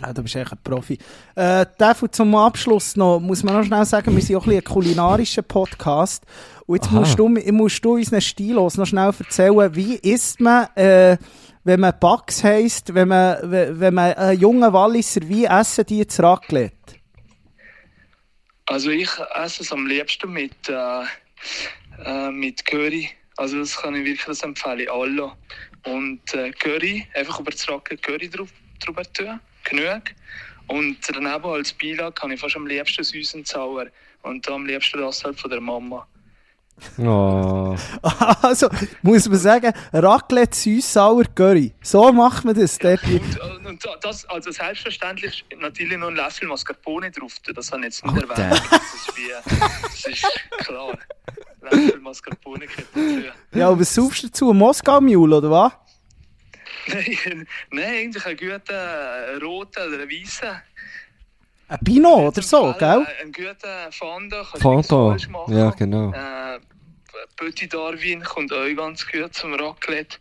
Ja, 0.00 0.12
du 0.12 0.22
bist 0.22 0.36
echt 0.36 0.52
ein 0.52 0.58
Profi. 0.64 0.98
Äh, 1.34 1.66
zum 2.10 2.34
Abschluss 2.34 2.96
noch, 2.96 3.20
muss 3.20 3.42
man 3.42 3.56
noch 3.56 3.64
schnell 3.64 3.84
sagen, 3.84 4.14
wir 4.14 4.22
sind 4.22 4.36
auch 4.36 4.46
ein, 4.46 4.50
bisschen 4.50 4.66
ein 4.66 4.72
kulinarischer 4.72 5.42
Podcast. 5.42 6.24
Und 6.66 6.76
jetzt 6.76 6.88
Aha. 6.88 7.00
musst 7.00 7.18
du, 7.18 7.28
musst 7.28 7.84
du 7.84 7.94
unseren 7.94 8.20
Stilos 8.20 8.78
noch 8.78 8.86
schnell 8.86 9.12
erzählen, 9.18 9.74
wie 9.74 9.96
isst 9.96 10.40
man, 10.40 10.68
äh, 10.76 11.18
wenn 11.64 11.80
man 11.80 11.98
Bugs 11.98 12.42
heisst, 12.42 12.94
wenn 12.94 13.08
man, 13.08 13.38
wenn 13.50 13.94
man 13.94 14.14
einen 14.14 14.40
jungen 14.40 14.72
Walliser, 14.72 15.20
wie 15.28 15.44
essen 15.44 15.86
die 15.86 15.98
jetzt 15.98 16.20
Raclette? 16.20 16.96
Also 18.66 18.90
ich 18.90 19.10
esse 19.34 19.62
es 19.62 19.72
am 19.72 19.86
liebsten 19.86 20.32
mit, 20.32 20.68
äh, 20.68 21.04
äh, 22.04 22.30
mit 22.30 22.64
Curry. 22.64 23.10
Also 23.36 23.58
das 23.58 23.76
kann 23.76 23.94
ich 23.94 24.04
wirklich 24.04 24.42
empfehlen, 24.42 24.88
alle. 24.88 25.32
Und 25.84 26.34
äh, 26.34 26.52
Curry, 26.52 27.06
einfach 27.14 27.40
über 27.40 27.50
das 27.50 27.68
Raclette 27.68 28.02
Curry 28.02 28.28
drauf, 28.28 28.48
drüber 28.80 29.02
tun, 29.12 29.40
genug. 29.64 30.02
Und 30.68 30.98
daneben 31.08 31.44
als 31.44 31.72
Beilage 31.72 32.12
kann 32.12 32.30
ich 32.30 32.40
fast 32.40 32.56
am 32.56 32.66
liebsten 32.66 33.04
süß 33.04 33.34
und 33.34 33.46
sauer. 33.46 33.86
Und 34.22 34.48
am 34.48 34.66
liebsten 34.66 35.00
das 35.00 35.24
halt 35.24 35.38
von 35.38 35.50
der 35.50 35.60
Mama. 35.60 36.06
Oh. 36.98 37.76
Also, 38.42 38.68
muss 39.02 39.28
man 39.28 39.38
sagen, 39.38 39.72
Raclette, 39.92 40.56
süß, 40.56 40.92
sauer, 40.92 41.24
Curry. 41.34 41.72
So 41.82 42.12
macht 42.12 42.44
man 42.44 42.54
das. 42.54 42.78
Und, 42.78 42.84
äh, 42.84 43.68
und 43.68 43.86
das, 44.02 44.24
also 44.26 44.50
selbstverständlich 44.50 45.44
natürlich 45.58 45.96
noch 45.98 46.08
ein 46.08 46.16
Löffel 46.16 46.48
Mascarpone 46.48 47.10
drauf. 47.10 47.34
Das 47.54 47.70
habe 47.70 47.80
ich 47.80 47.84
jetzt 47.86 48.04
nicht 48.04 48.16
Oh, 48.16 48.32
erwähnt. 48.32 48.62
Das 48.70 48.94
ist, 48.94 49.16
wie, 49.16 49.30
das 49.82 50.04
ist 50.06 50.26
klar. 50.66 50.98
Löffel 51.62 52.00
Mascarpone 52.00 52.66
gehört 52.66 52.88
dazu. 52.94 53.58
Ja, 53.58 53.68
aber 53.68 53.80
was 53.80 53.94
saufst 53.94 54.22
du 54.24 54.26
dazu? 54.28 54.50
Ein 54.50 54.56
Moskau-Mule, 54.58 55.36
oder 55.36 55.50
was? 55.50 55.72
Nein, 56.88 57.46
nein, 57.70 57.84
eigentlich 57.84 58.26
einen 58.26 58.36
guten 58.36 58.72
äh, 58.74 59.36
roten 59.40 59.82
oder 59.86 60.00
einen 60.02 60.10
weißen. 60.10 60.48
Ein 61.68 61.78
Pinot 61.84 62.36
oder 62.36 62.42
so, 62.42 62.74
gell? 62.78 63.06
Fanta. 63.32 63.84
nichts 63.84 64.62
Fanta. 64.62 64.88
falsch 64.88 65.28
machen. 65.28 65.56
Ja, 65.56 65.70
genau. 65.70 66.12
Äh, 66.12 66.58
Petit 67.36 67.72
Darwin 67.72 68.22
kommt 68.22 68.52
auch 68.52 68.66
ganz 68.76 69.06
gut 69.06 69.34
zum 69.34 69.54
Raclette. 69.54 70.18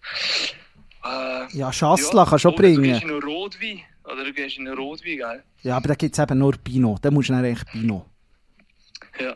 Äh, 1.03 1.57
Ja, 1.57 1.71
Schassla 1.73 2.25
kannst 2.25 2.45
du 2.45 2.49
auch 2.49 2.53
oder 2.53 2.61
Du 2.69 2.75
bringen. 2.75 2.83
gehst 2.83 3.03
in 3.03 3.09
einen 3.11 3.23
Rotwein. 3.23 3.79
Oder 4.03 4.23
du 4.25 4.33
gehst 4.33 4.57
in 4.57 4.67
einen 4.67 4.77
Rotwein, 4.77 5.17
gell? 5.17 5.43
Ja, 5.63 5.77
aber 5.77 5.89
da 5.89 5.95
gibt 5.95 6.17
es 6.17 6.19
eben 6.23 6.37
nur 6.37 6.53
Pinot. 6.57 7.03
Da 7.03 7.11
musst 7.11 7.29
du 7.29 7.33
dann 7.33 7.45
eigentlich 7.45 7.65
Pinot. 7.71 8.05
Ja. 9.19 9.35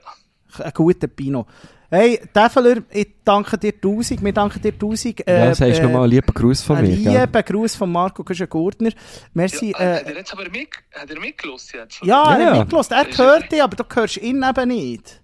Ein 0.64 0.72
guter 0.74 1.08
Pinot. 1.08 1.48
Hey, 1.90 2.20
Tefeler, 2.34 2.82
ich 2.92 3.08
danke 3.24 3.58
dir 3.58 3.80
tausend. 3.80 4.24
Wir 4.24 4.34
danken 4.34 4.60
dir 4.62 4.78
tausend. 4.78 5.22
Ja, 5.28 5.54
sagst 5.54 5.80
äh, 5.80 5.84
nochmal 5.84 6.04
einen 6.04 6.12
lieben 6.12 6.34
Gruß 6.34 6.62
von 6.64 6.82
mir. 6.82 6.98
gell? 6.98 7.20
lieben 7.22 7.44
Gruß 7.46 7.76
von 7.76 7.92
Marco 7.92 8.24
Kuschen-Gurtner. 8.24 8.92
Merci. 9.34 9.72
ja, 9.72 9.80
äh, 9.80 9.96
hat 10.00 10.08
äh, 10.08 10.10
er 10.12 10.18
jetzt 10.18 10.34
aber 10.34 10.50
mit, 10.50 10.70
hat 10.94 11.10
er 11.10 11.20
mitgelost 11.20 11.74
jetzt? 11.74 12.04
ja, 12.04 12.34
er 12.36 12.40
Ja. 12.42 12.52
hat 12.58 12.60
mitgehört. 12.72 12.92
Er 12.92 13.18
hört 13.18 13.44
er- 13.44 13.48
dich, 13.50 13.64
aber 13.64 13.76
du 13.76 13.84
hörst 13.96 14.18
ihn 14.18 14.44
eben 14.44 14.68
nicht. 14.68 15.22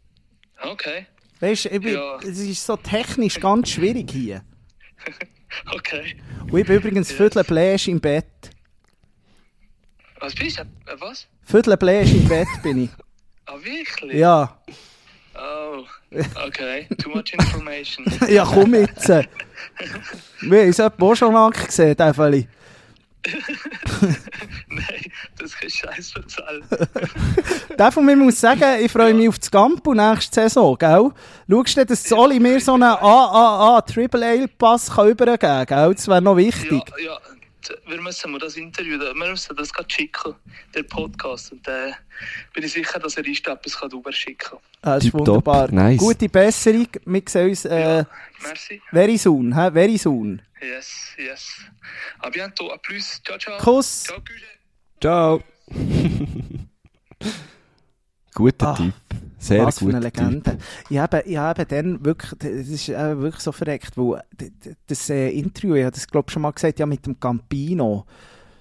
Okay, 0.64 1.08
Weißt 1.42 1.66
du, 1.66 1.70
es 2.22 2.38
ist 2.38 2.66
so 2.66 2.78
technisch 2.78 3.40
ganz 3.40 3.70
schwierig 3.70 4.12
hier. 4.12 4.44
okay. 5.76 6.16
Und 6.50 6.60
ich 6.60 6.68
bin 6.68 6.76
übrigens 6.76 7.12
Viertel 7.12 7.44
Bläsch 7.44 7.88
im 7.88 8.00
Bett. 8.00 8.26
Was 10.20 10.36
bist 10.36 10.60
du? 10.60 10.62
Äh, 10.62 10.96
was? 11.00 11.28
Viertel 11.44 11.76
Bläsch 11.78 12.14
im 12.14 12.28
Bett 12.28 12.48
bin 12.64 12.84
ich. 12.86 12.90
Ah, 13.48 13.56
wirklich? 13.56 14.14
Ja. 14.14 14.62
Oh, 15.36 15.84
okay. 16.46 16.88
Too 17.02 17.10
much 17.10 17.34
information. 17.34 18.06
Ja, 18.30 18.46
komm 18.46 18.76
jetzt. 18.76 19.10
Wir 19.10 19.26
haben 20.62 20.68
uns 20.68 20.80
auch 20.80 21.16
schon 21.16 21.34
lange 21.34 21.52
gesehen, 21.52 21.98
Tefeli. 21.98 22.48
Nein, 24.68 25.12
das 25.38 25.52
ist 25.62 25.78
scheiß 25.78 26.14
erzählen. 26.16 26.64
Der 27.78 27.92
von 27.92 28.06
mir 28.06 28.16
muss 28.16 28.40
sagen, 28.40 28.84
ich 28.84 28.92
freue 28.92 29.14
mich 29.14 29.30
auf 29.30 29.40
das 29.40 29.52
Gampo 29.52 29.94
nächste 29.94 30.42
Saison, 30.42 30.78
gell? 30.78 31.12
Schaust 31.50 31.78
du, 31.78 31.86
dass 31.86 32.04
Zoli 32.04 32.40
mir 32.40 32.60
so 32.60 32.74
einen 32.74 32.84
AAA 32.84 33.82
Triple 33.82 34.26
Ale 34.26 34.48
Pass 34.48 34.90
übergeben 34.90 35.38
kann, 35.40 35.66
gell? 35.66 35.94
Das 35.94 36.08
wäre 36.08 36.22
noch 36.22 36.38
wichtig. 36.38 36.84
Ja, 36.98 37.06
ja. 37.14 37.18
Wir 37.88 38.02
müssen 38.02 38.32
mal 38.32 38.40
das 38.40 38.56
Interview, 38.58 39.00
wir 39.00 39.14
müssen 39.14 39.56
das 39.56 39.72
gerade 39.72 39.88
schicken, 39.88 40.34
der 40.74 40.82
Podcast. 40.82 41.52
Und 41.52 41.66
dann 41.68 41.94
bin 42.54 42.64
ich 42.64 42.72
sicher, 42.74 43.00
dass 43.00 43.16
er 43.18 43.26
ist, 43.26 43.48
etwas 43.48 43.80
kann 43.80 43.92
rüberschicken 43.92 44.50
kann. 44.50 44.60
Ah, 44.82 44.96
Das 44.96 45.06
ist 45.06 45.14
wunderbar. 45.14 45.72
nice. 45.72 46.00
Gute 46.00 46.28
Besserung. 46.28 46.88
Wir 47.06 47.22
sehen 47.28 47.50
uns 47.50 47.66
äh, 47.66 47.98
Ja, 48.00 48.08
merci. 48.44 48.82
very 48.92 49.16
soon, 49.18 49.56
hä? 49.56 49.70
Very 49.72 49.98
soon. 49.98 50.42
Yes, 50.62 51.16
yes. 51.18 51.58
À 52.20 52.30
bientôt, 52.30 52.72
à 52.72 52.78
plus. 52.78 53.20
Ciao, 53.26 53.38
ciao. 53.38 53.58
Kuss. 53.58 54.04
Ciao, 54.04 54.20
Güle. 54.22 54.48
Ciao. 55.02 55.42
guter 58.34 58.68
Ah, 58.68 58.76
Typ. 58.76 58.94
Sehr 59.40 59.66
Was 59.66 59.80
für 59.80 59.86
eine 59.86 59.94
guter 60.00 60.12
Typ. 60.12 60.20
Legende. 60.20 60.58
Ich 60.90 60.98
habe, 61.00 61.24
ich 61.26 61.38
habe 61.38 61.66
dann 61.66 62.06
wirklich, 62.06 62.32
das 62.40 62.52
ist 62.68 62.90
äh, 62.90 63.18
wirklich 63.20 63.42
so 63.44 63.52
verreckt, 63.52 63.98
weil 63.98 64.22
das 64.88 65.10
äh, 65.10 65.30
Interview, 65.30 65.76
ich 65.76 65.84
habe 65.84 65.92
das 65.96 66.08
glaube 66.08 66.28
ich 66.30 66.34
schon 66.34 66.44
mal 66.44 66.52
gesagt, 66.52 66.80
ja 66.80 66.86
mit 66.86 67.06
dem 67.06 67.20
Campino, 67.20 68.06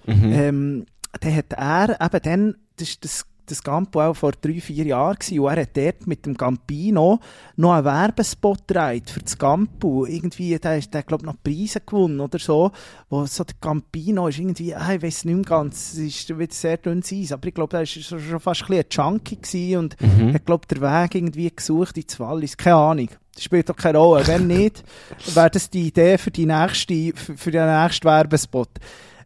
Mhm. 0.07 0.33
ähm, 0.33 0.85
dann 1.19 1.35
hat 1.35 1.53
er 1.53 1.99
eben 2.01 2.21
dann, 2.23 2.55
das 2.77 2.89
ist 2.89 3.05
das, 3.05 3.25
das 3.51 3.63
Campo 3.63 4.01
auch 4.01 4.15
vor 4.15 4.31
drei, 4.31 4.59
vier 4.59 4.85
Jahren 4.85 5.15
gewesen, 5.15 5.39
und 5.39 5.49
er 5.51 5.61
hat 5.61 5.77
dort 5.77 6.07
mit 6.07 6.25
dem 6.25 6.35
Campino 6.37 7.19
noch 7.57 7.73
einen 7.73 7.85
Werbespot 7.85 8.67
gedreht 8.67 9.09
für 9.09 9.19
das 9.21 9.37
Campo. 9.37 10.05
Irgendwie, 10.05 10.57
der 10.57 10.77
ist, 10.77 10.93
der 10.93 11.03
glaube 11.03 11.25
noch 11.25 11.35
Preise 11.43 11.81
gewonnen 11.81 12.19
oder 12.19 12.39
so, 12.39 12.71
wo 13.09 13.25
so 13.25 13.43
der 13.43 13.55
Campino 13.61 14.27
ist 14.27 14.39
irgendwie, 14.39 14.73
ah, 14.75 14.93
ich 14.93 15.01
weiß 15.01 15.25
nicht 15.25 15.35
mehr 15.35 15.43
ganz, 15.45 15.93
es 15.93 15.99
ist 15.99 16.37
wieder 16.37 16.53
sehr 16.53 16.77
dünnes 16.77 17.11
Eis, 17.11 17.31
aber 17.31 17.47
ich 17.47 17.53
glaube, 17.53 17.77
er 17.77 17.83
ist 17.83 18.01
schon 18.03 18.39
fast 18.39 18.63
ein 18.63 18.67
bisschen 18.67 19.05
ein 19.07 19.13
Junkie 19.13 19.35
gewesen 19.41 19.77
und 19.77 19.95
Mhm. 20.01 20.33
hat, 20.33 20.45
glaube 20.45 20.67
den 20.67 20.81
Weg 20.81 21.15
irgendwie 21.15 21.51
gesucht 21.55 21.97
ins 21.97 22.19
Wallis. 22.19 22.57
Keine 22.57 22.75
Ahnung. 22.77 23.09
Das 23.33 23.43
spielt 23.43 23.69
doch 23.69 23.75
keine 23.75 23.97
Rolle. 23.97 24.25
Wenn 24.27 24.47
nicht, 24.47 24.83
wäre 25.35 25.49
das 25.49 25.69
die 25.69 25.87
Idee 25.87 26.17
für, 26.17 26.31
die 26.31 26.45
nächste, 26.45 27.11
für, 27.15 27.37
für 27.37 27.51
den 27.51 27.65
nächsten 27.65 28.05
Werbespot. 28.05 28.69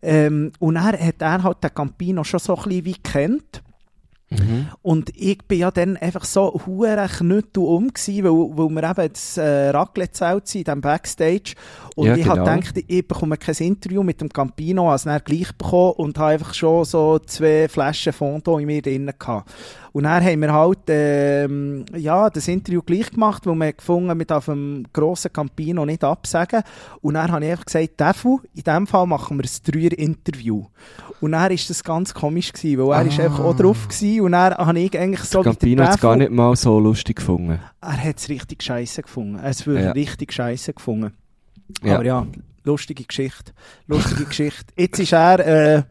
Ähm, 0.01 0.51
und 0.59 0.75
er 0.75 0.99
hat 0.99 1.15
er 1.21 1.41
halt 1.43 1.63
den 1.63 1.73
Campino 1.73 2.23
schon 2.23 2.39
so 2.39 2.55
ein 2.55 2.63
bisschen 2.63 2.85
wie 2.85 2.93
kennt. 2.93 3.63
Mhm. 4.39 4.67
Und 4.81 5.09
ich 5.15 5.39
bin 5.47 5.59
ja 5.59 5.71
dann 5.71 5.97
einfach 5.97 6.25
so 6.25 6.61
hure 6.65 7.07
knüttel 7.07 7.63
um 7.63 7.93
gsi, 7.93 8.23
weil, 8.23 8.31
weil 8.31 8.69
wir 8.69 8.83
eben 8.89 9.13
das 9.13 9.37
äh, 9.37 9.69
Raclette-Zelt 9.69 10.47
sind, 10.47 10.59
in 10.61 10.65
diesem 10.65 10.81
Backstage. 10.81 11.53
Und 11.95 12.07
Ja, 12.07 12.15
ich 12.15 12.25
habe 12.25 12.39
genau. 12.39 12.55
gedacht, 12.55 12.83
ich 12.87 13.07
bekomme 13.07 13.37
kein 13.37 13.55
Interview 13.55 14.03
mit 14.03 14.21
dem 14.21 14.29
Campino, 14.29 14.91
als 14.91 15.05
er 15.05 15.19
gleich 15.19 15.55
bekommen 15.55 15.93
und 15.93 16.17
habe 16.17 16.31
einfach 16.31 16.53
schon 16.53 16.85
so 16.85 17.19
zwei 17.19 17.67
Flaschen 17.67 18.13
Fondo 18.13 18.57
in 18.57 18.65
mir 18.65 18.81
drin 18.81 19.11
gehabt. 19.17 19.51
Und 19.95 20.03
dann 20.03 20.21
haben 20.25 20.41
wir 20.41 20.51
halt, 20.51 20.79
ähm, 20.89 21.85
ja, 21.95 22.29
das 22.29 22.49
Interview 22.49 22.81
gleich 22.81 23.11
gemacht, 23.11 23.45
weil 23.45 23.55
wir 23.55 23.71
gefunden, 23.71 24.19
wir 24.19 24.25
dürfen 24.25 24.83
dem 24.83 24.91
grossen 24.91 25.31
Campino 25.31 25.85
nicht 25.85 26.03
absagen. 26.03 26.63
Und 26.99 27.13
dann 27.13 27.31
habe 27.31 27.45
ich 27.45 27.51
einfach 27.51 27.63
gesagt, 27.65 27.97
Defu, 28.01 28.39
in 28.53 28.63
diesem 28.63 28.87
Fall 28.87 29.07
machen 29.07 29.37
wir 29.37 29.45
ein 29.45 29.71
Dreier-Interview. 29.71 30.65
Und 31.21 31.31
dann 31.31 31.43
war 31.43 31.49
das 31.49 31.81
ganz 31.85 32.13
komisch, 32.13 32.51
gewesen, 32.51 32.85
weil 32.85 32.99
er 33.05 33.07
ist 33.07 33.21
einfach 33.21 33.39
auch 33.45 33.55
drauf 33.55 33.87
gewesen, 33.87 34.19
und 34.19 34.33
dann 34.33 34.53
habe 34.55 34.77
ich 34.81 34.99
eigentlich 34.99 35.21
so 35.21 35.41
der 35.41 35.53
Campino 35.53 35.83
hat 35.85 35.95
es 35.95 36.01
gar 36.01 36.17
nicht 36.17 36.31
mal 36.31 36.53
so 36.57 36.77
lustig 36.77 37.15
gefunden. 37.15 37.61
er 37.79 38.03
hat 38.03 38.17
es 38.17 38.27
richtig 38.27 38.63
scheiße 38.63 39.01
gefunden. 39.01 39.39
Es 39.41 39.65
wirklich 39.65 39.85
Ja. 39.85 39.91
richtig 39.93 40.33
scheiße 40.33 40.73
gefunden. 40.73 41.13
Ja. 41.81 41.95
Aber 41.95 42.03
ja, 42.03 42.27
lustige 42.65 43.05
Geschichte. 43.05 43.53
Lustige 43.87 44.25
Geschichte. 44.27 44.73
Jetzt 44.75 44.99
ist 44.99 45.13
er, 45.13 45.39
äh, 45.39 45.83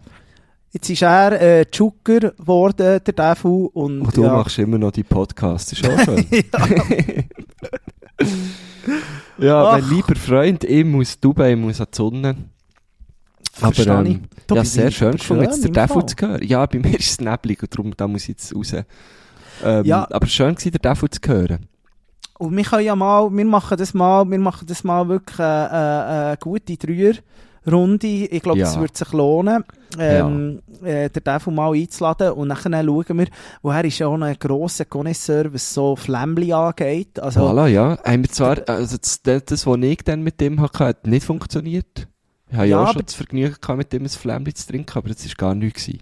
jetzt 0.74 0.90
ist 0.90 1.02
er 1.02 1.40
äh, 1.40 1.64
Zucker 1.70 2.20
geworden, 2.32 2.76
der 2.76 3.00
Defu. 3.00 3.70
Und, 3.72 4.02
Und 4.02 4.16
du 4.16 4.22
ja. 4.24 4.32
machst 4.34 4.58
immer 4.58 4.76
noch 4.78 4.90
die 4.90 5.04
Podcasts, 5.04 5.72
ist 5.72 5.88
auch 5.88 5.98
schön. 6.04 6.26
ja, 9.38 9.64
Ach. 9.64 9.72
mein 9.80 9.88
lieber 9.90 10.14
Freund, 10.16 10.64
ich 10.64 10.84
muss 10.84 11.18
Dubai, 11.18 11.52
ich 11.52 11.58
muss 11.58 11.80
an 11.80 11.86
die 11.92 11.96
Sonne. 11.96 12.36
Aber 13.60 13.72
Verstehe 13.72 14.02
ich. 14.02 14.08
ähm, 14.16 14.22
Du 14.46 14.56
ja, 14.56 14.64
sehr 14.64 14.90
schön 14.90 15.12
gefunden, 15.12 15.44
jetzt 15.44 15.74
der 15.74 15.88
Fall. 15.88 16.06
zu 16.06 16.16
hören. 16.20 16.42
Ja, 16.42 16.66
bei 16.66 16.78
mir 16.80 16.98
ist 16.98 17.10
es 17.12 17.20
neblig 17.20 17.62
und 17.62 17.72
darum 17.72 17.94
da 17.96 18.06
muss 18.08 18.22
ich 18.22 18.28
jetzt 18.28 18.54
raus. 18.54 18.74
Ähm, 19.64 19.84
Ja. 19.84 20.06
Aber 20.10 20.26
schön 20.26 20.54
war, 20.56 20.70
der 20.70 20.94
Devil 20.94 21.08
zu 21.10 21.20
hören. 21.26 21.66
Und 22.38 22.56
wir 22.56 22.64
können 22.64 22.84
ja 22.84 22.96
mal, 22.96 23.30
wir 23.30 23.44
machen 23.44 23.78
das 23.78 23.94
mal, 23.94 24.28
wir 24.28 24.38
machen 24.40 24.66
das 24.66 24.82
mal 24.82 25.08
wirklich 25.08 25.38
äh, 25.38 25.42
äh, 25.42 26.26
eine 26.26 26.36
gute 26.40 26.76
Dreier-Runde. 27.64 28.06
Ich 28.06 28.42
glaube, 28.42 28.58
Ja. 28.58 28.68
es 28.70 28.78
wird 28.78 28.96
sich 28.96 29.12
lohnen, 29.12 29.64
ähm, 29.98 30.60
äh, 30.82 31.08
den 31.10 31.22
Devil 31.24 31.52
mal 31.52 31.72
einzuladen 31.74 32.32
und 32.32 32.48
dann 32.48 32.58
schauen 32.58 33.18
wir, 33.18 33.26
woher 33.62 33.84
ist 33.84 33.98
ja 33.98 34.06
auch 34.08 34.20
ein 34.20 34.36
grosser 34.38 34.84
Connoisseur, 34.84 35.52
was 35.52 35.72
so 35.74 35.96
Flämmli 35.96 36.52
angeht. 36.52 37.18
Also, 37.20 37.40
Voilà, 37.40 37.66
ja. 37.68 37.98
Haben 38.04 38.28
zwar, 38.28 38.58
also 38.68 38.96
das, 38.96 39.22
das, 39.22 39.66
was 39.66 39.78
ich 39.80 39.98
dann 40.04 40.22
mit 40.22 40.40
dem 40.40 40.60
hatte, 40.60 40.84
hat 40.84 41.06
nicht 41.06 41.24
funktioniert. 41.26 42.08
Ich 42.50 42.56
hatte 42.56 42.68
ja, 42.68 42.76
Ja, 42.76 42.78
auch 42.78 42.82
aber- 42.88 42.92
schon 42.94 43.06
das 43.06 43.14
Vergnügen 43.14 43.56
gehabt, 43.60 43.78
mit 43.78 43.92
dem 43.92 44.02
ein 44.04 44.08
Flämmchen 44.08 44.54
zu 44.54 44.66
trinken, 44.68 44.96
aber 44.98 45.08
das 45.08 45.26
war 45.26 45.34
gar 45.36 45.54
nichts. 45.54 45.86
Gewesen. 45.86 46.00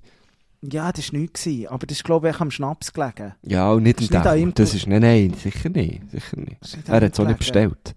Ja, 0.65 0.93
das 0.93 1.13
war 1.13 1.19
nichts. 1.19 1.49
Aber 1.69 1.87
das 1.87 1.99
ist, 1.99 2.05
glaube 2.05 2.31
ich, 2.31 2.41
am 2.41 2.51
Schnaps 2.53 2.93
gelegen. 2.93 3.35
Ja, 3.43 3.73
und 3.73 3.83
nicht 3.83 4.15
an 4.15 4.23
Devil. 4.23 4.53
Das 4.53 4.75
ist, 4.75 4.87
nein, 4.87 5.01
nein, 5.03 5.35
sicher 5.35 5.71
nicht. 5.71 6.03
Sicher 6.11 6.37
nicht. 6.37 6.59
Er 6.89 7.01
hat 7.01 7.13
es 7.13 7.19
auch 7.19 7.27
nicht 7.27 7.39
bestellt. 7.39 7.95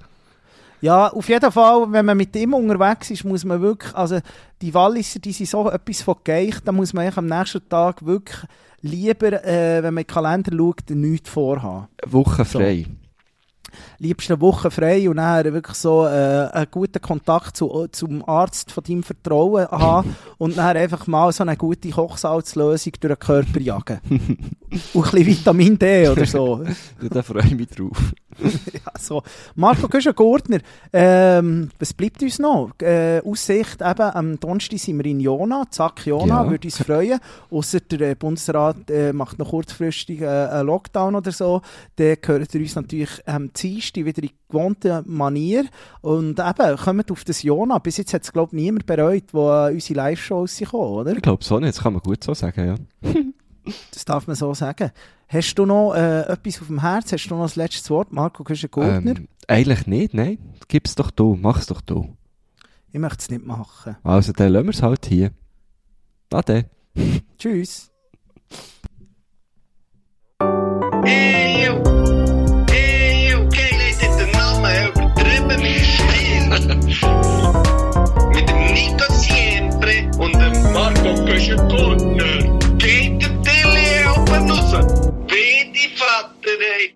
Ja, 0.85 1.07
auf 1.07 1.27
jeden 1.29 1.51
Fall, 1.51 1.91
wenn 1.91 2.05
man 2.05 2.15
mit 2.15 2.35
ihm 2.35 2.53
unterwegs 2.53 3.09
ist, 3.09 3.23
muss 3.23 3.43
man 3.43 3.59
wirklich, 3.59 3.95
also 3.95 4.19
die 4.61 4.71
Walliser, 4.71 5.17
die 5.17 5.31
sind 5.31 5.49
so 5.49 5.67
etwas 5.67 6.03
von 6.03 6.17
geich, 6.23 6.59
da 6.63 6.71
muss 6.71 6.93
man 6.93 7.11
am 7.15 7.25
nächsten 7.25 7.67
Tag 7.67 8.05
wirklich 8.05 8.37
lieber, 8.81 9.43
äh, 9.43 9.81
wenn 9.81 9.95
man 9.95 10.03
in 10.03 10.07
den 10.07 10.13
Kalender 10.13 10.55
schaut, 10.55 10.87
nichts 10.91 11.27
vorhaben. 11.31 11.87
Woche 12.05 12.45
frei. 12.45 12.85
Liebst 13.99 14.29
eine 14.29 14.41
Woche 14.41 14.71
frei 14.71 15.09
und 15.09 15.17
dann 15.17 15.53
wirklich 15.53 15.77
so 15.77 16.05
äh, 16.05 16.49
einen 16.51 16.67
guten 16.71 17.01
Kontakt 17.01 17.57
zu, 17.57 17.87
zum 17.91 18.27
Arzt 18.27 18.71
von 18.71 18.83
deinem 18.83 19.03
Vertrauen 19.03 19.67
haben 19.71 20.15
und 20.37 20.57
dann 20.57 20.77
einfach 20.77 21.07
mal 21.07 21.31
so 21.31 21.43
eine 21.43 21.57
gute 21.57 21.89
Kochsalzlösung 21.89 22.93
durch 22.99 23.15
den 23.15 23.19
Körper 23.19 23.59
jagen. 23.59 23.99
und 24.09 25.05
ein 25.05 25.11
bisschen 25.11 25.25
Vitamin 25.25 25.77
D 25.79 26.07
oder 26.09 26.25
so. 26.25 26.63
Ja, 27.01 27.09
da 27.09 27.21
freue 27.23 27.45
ich 27.45 27.55
mich 27.55 27.67
drauf. 27.69 27.97
ja, 28.39 28.91
so. 28.99 29.21
Marco 29.55 29.87
Köschen-Gurtner, 29.87 30.59
ähm, 30.91 31.69
was 31.79 31.93
bleibt 31.93 32.21
uns 32.21 32.39
noch? 32.39 32.71
Äh, 32.81 33.21
Aussicht, 33.23 33.81
eben, 33.81 34.01
am 34.01 34.39
Donnerstag 34.39 34.79
sind 34.79 34.97
wir 34.97 35.05
in 35.05 35.19
Jona, 35.19 35.63
zack, 35.69 36.05
Jona, 36.05 36.43
Ja. 36.43 36.49
würde 36.49 36.67
uns 36.67 36.77
freuen. 36.81 37.19
Ausser 37.49 37.79
der 37.79 38.11
äh, 38.11 38.15
Bundesrat 38.15 38.89
äh, 38.89 39.13
macht 39.13 39.39
noch 39.39 39.51
kurzfristig 39.51 40.21
äh, 40.21 40.27
einen 40.27 40.67
Lockdown 40.67 41.15
oder 41.15 41.31
so, 41.31 41.61
dann 41.95 42.17
gehört 42.21 42.53
ihr 42.55 42.61
uns 42.61 42.75
natürlich 42.75 43.25
am 43.27 43.51
Dienstag 43.53 43.94
wieder 44.03 44.23
in 44.23 44.31
gewohnter 44.49 45.03
Manier. 45.05 45.65
Und 46.01 46.39
eben, 46.39 46.77
kommt 46.77 47.11
auf 47.11 47.23
das 47.23 47.43
Jona. 47.43 47.77
Bis 47.77 47.97
jetzt 47.97 48.13
hat 48.13 48.23
es, 48.23 48.33
glaube 48.33 48.55
ich, 48.55 48.63
niemand 48.63 48.85
bereut, 48.85 49.25
wo 49.31 49.49
äh, 49.49 49.71
unsere 49.71 49.97
Live-Shows 49.97 50.57
sind 50.57 50.73
oder? 50.73 51.13
Ich 51.13 51.21
glaube 51.21 51.43
so 51.43 51.59
nicht, 51.59 51.77
das 51.77 51.83
kann 51.83 51.93
man 51.93 52.01
gut 52.01 52.23
so 52.23 52.33
sagen, 52.33 52.67
ja. 52.67 53.11
Das 53.91 54.05
darf 54.05 54.27
man 54.27 54.35
so 54.35 54.53
sagen. 54.53 54.91
Hast 55.27 55.55
du 55.55 55.65
noch 55.65 55.95
äh, 55.95 56.21
etwas 56.21 56.61
auf 56.61 56.67
dem 56.67 56.81
Herz? 56.81 57.11
Hast 57.11 57.27
du 57.27 57.35
noch 57.35 57.43
das 57.43 57.55
letzte 57.55 57.89
Wort, 57.89 58.13
Marco 58.13 58.43
Köschen-Gurtner? 58.43 59.15
Ähm, 59.17 59.27
eigentlich 59.47 59.87
nicht, 59.87 60.13
nein. 60.13 60.37
Gib's 60.67 60.93
doch 60.93 61.09
du, 61.09 61.35
mach's 61.39 61.65
doch 61.65 61.81
du. 61.81 62.15
Ich 62.91 62.99
möchte 62.99 63.19
es 63.19 63.29
nicht 63.29 63.45
machen. 63.45 63.97
Also, 64.03 64.33
dann 64.33 64.53
lassen 64.53 64.67
wir's 64.67 64.81
halt 64.81 65.05
hier. 65.05 65.31
Ade. 66.31 66.65
Tschüss. 67.37 67.91
Ey, 71.03 71.69
Nico 78.75 79.09
Siempre 79.13 80.11
und 80.19 80.33
dem 80.33 80.73
Marco 80.73 81.15
Köschen-Gurtner. 81.25 82.59
Geht 82.77 83.21
der 83.21 83.41
Tele 83.41 84.11
oben 84.17 84.51
raus. 84.51 84.85
Wie 85.29 85.71
die 85.71 85.89
Vater, 85.95 86.59
ey. 86.77 86.93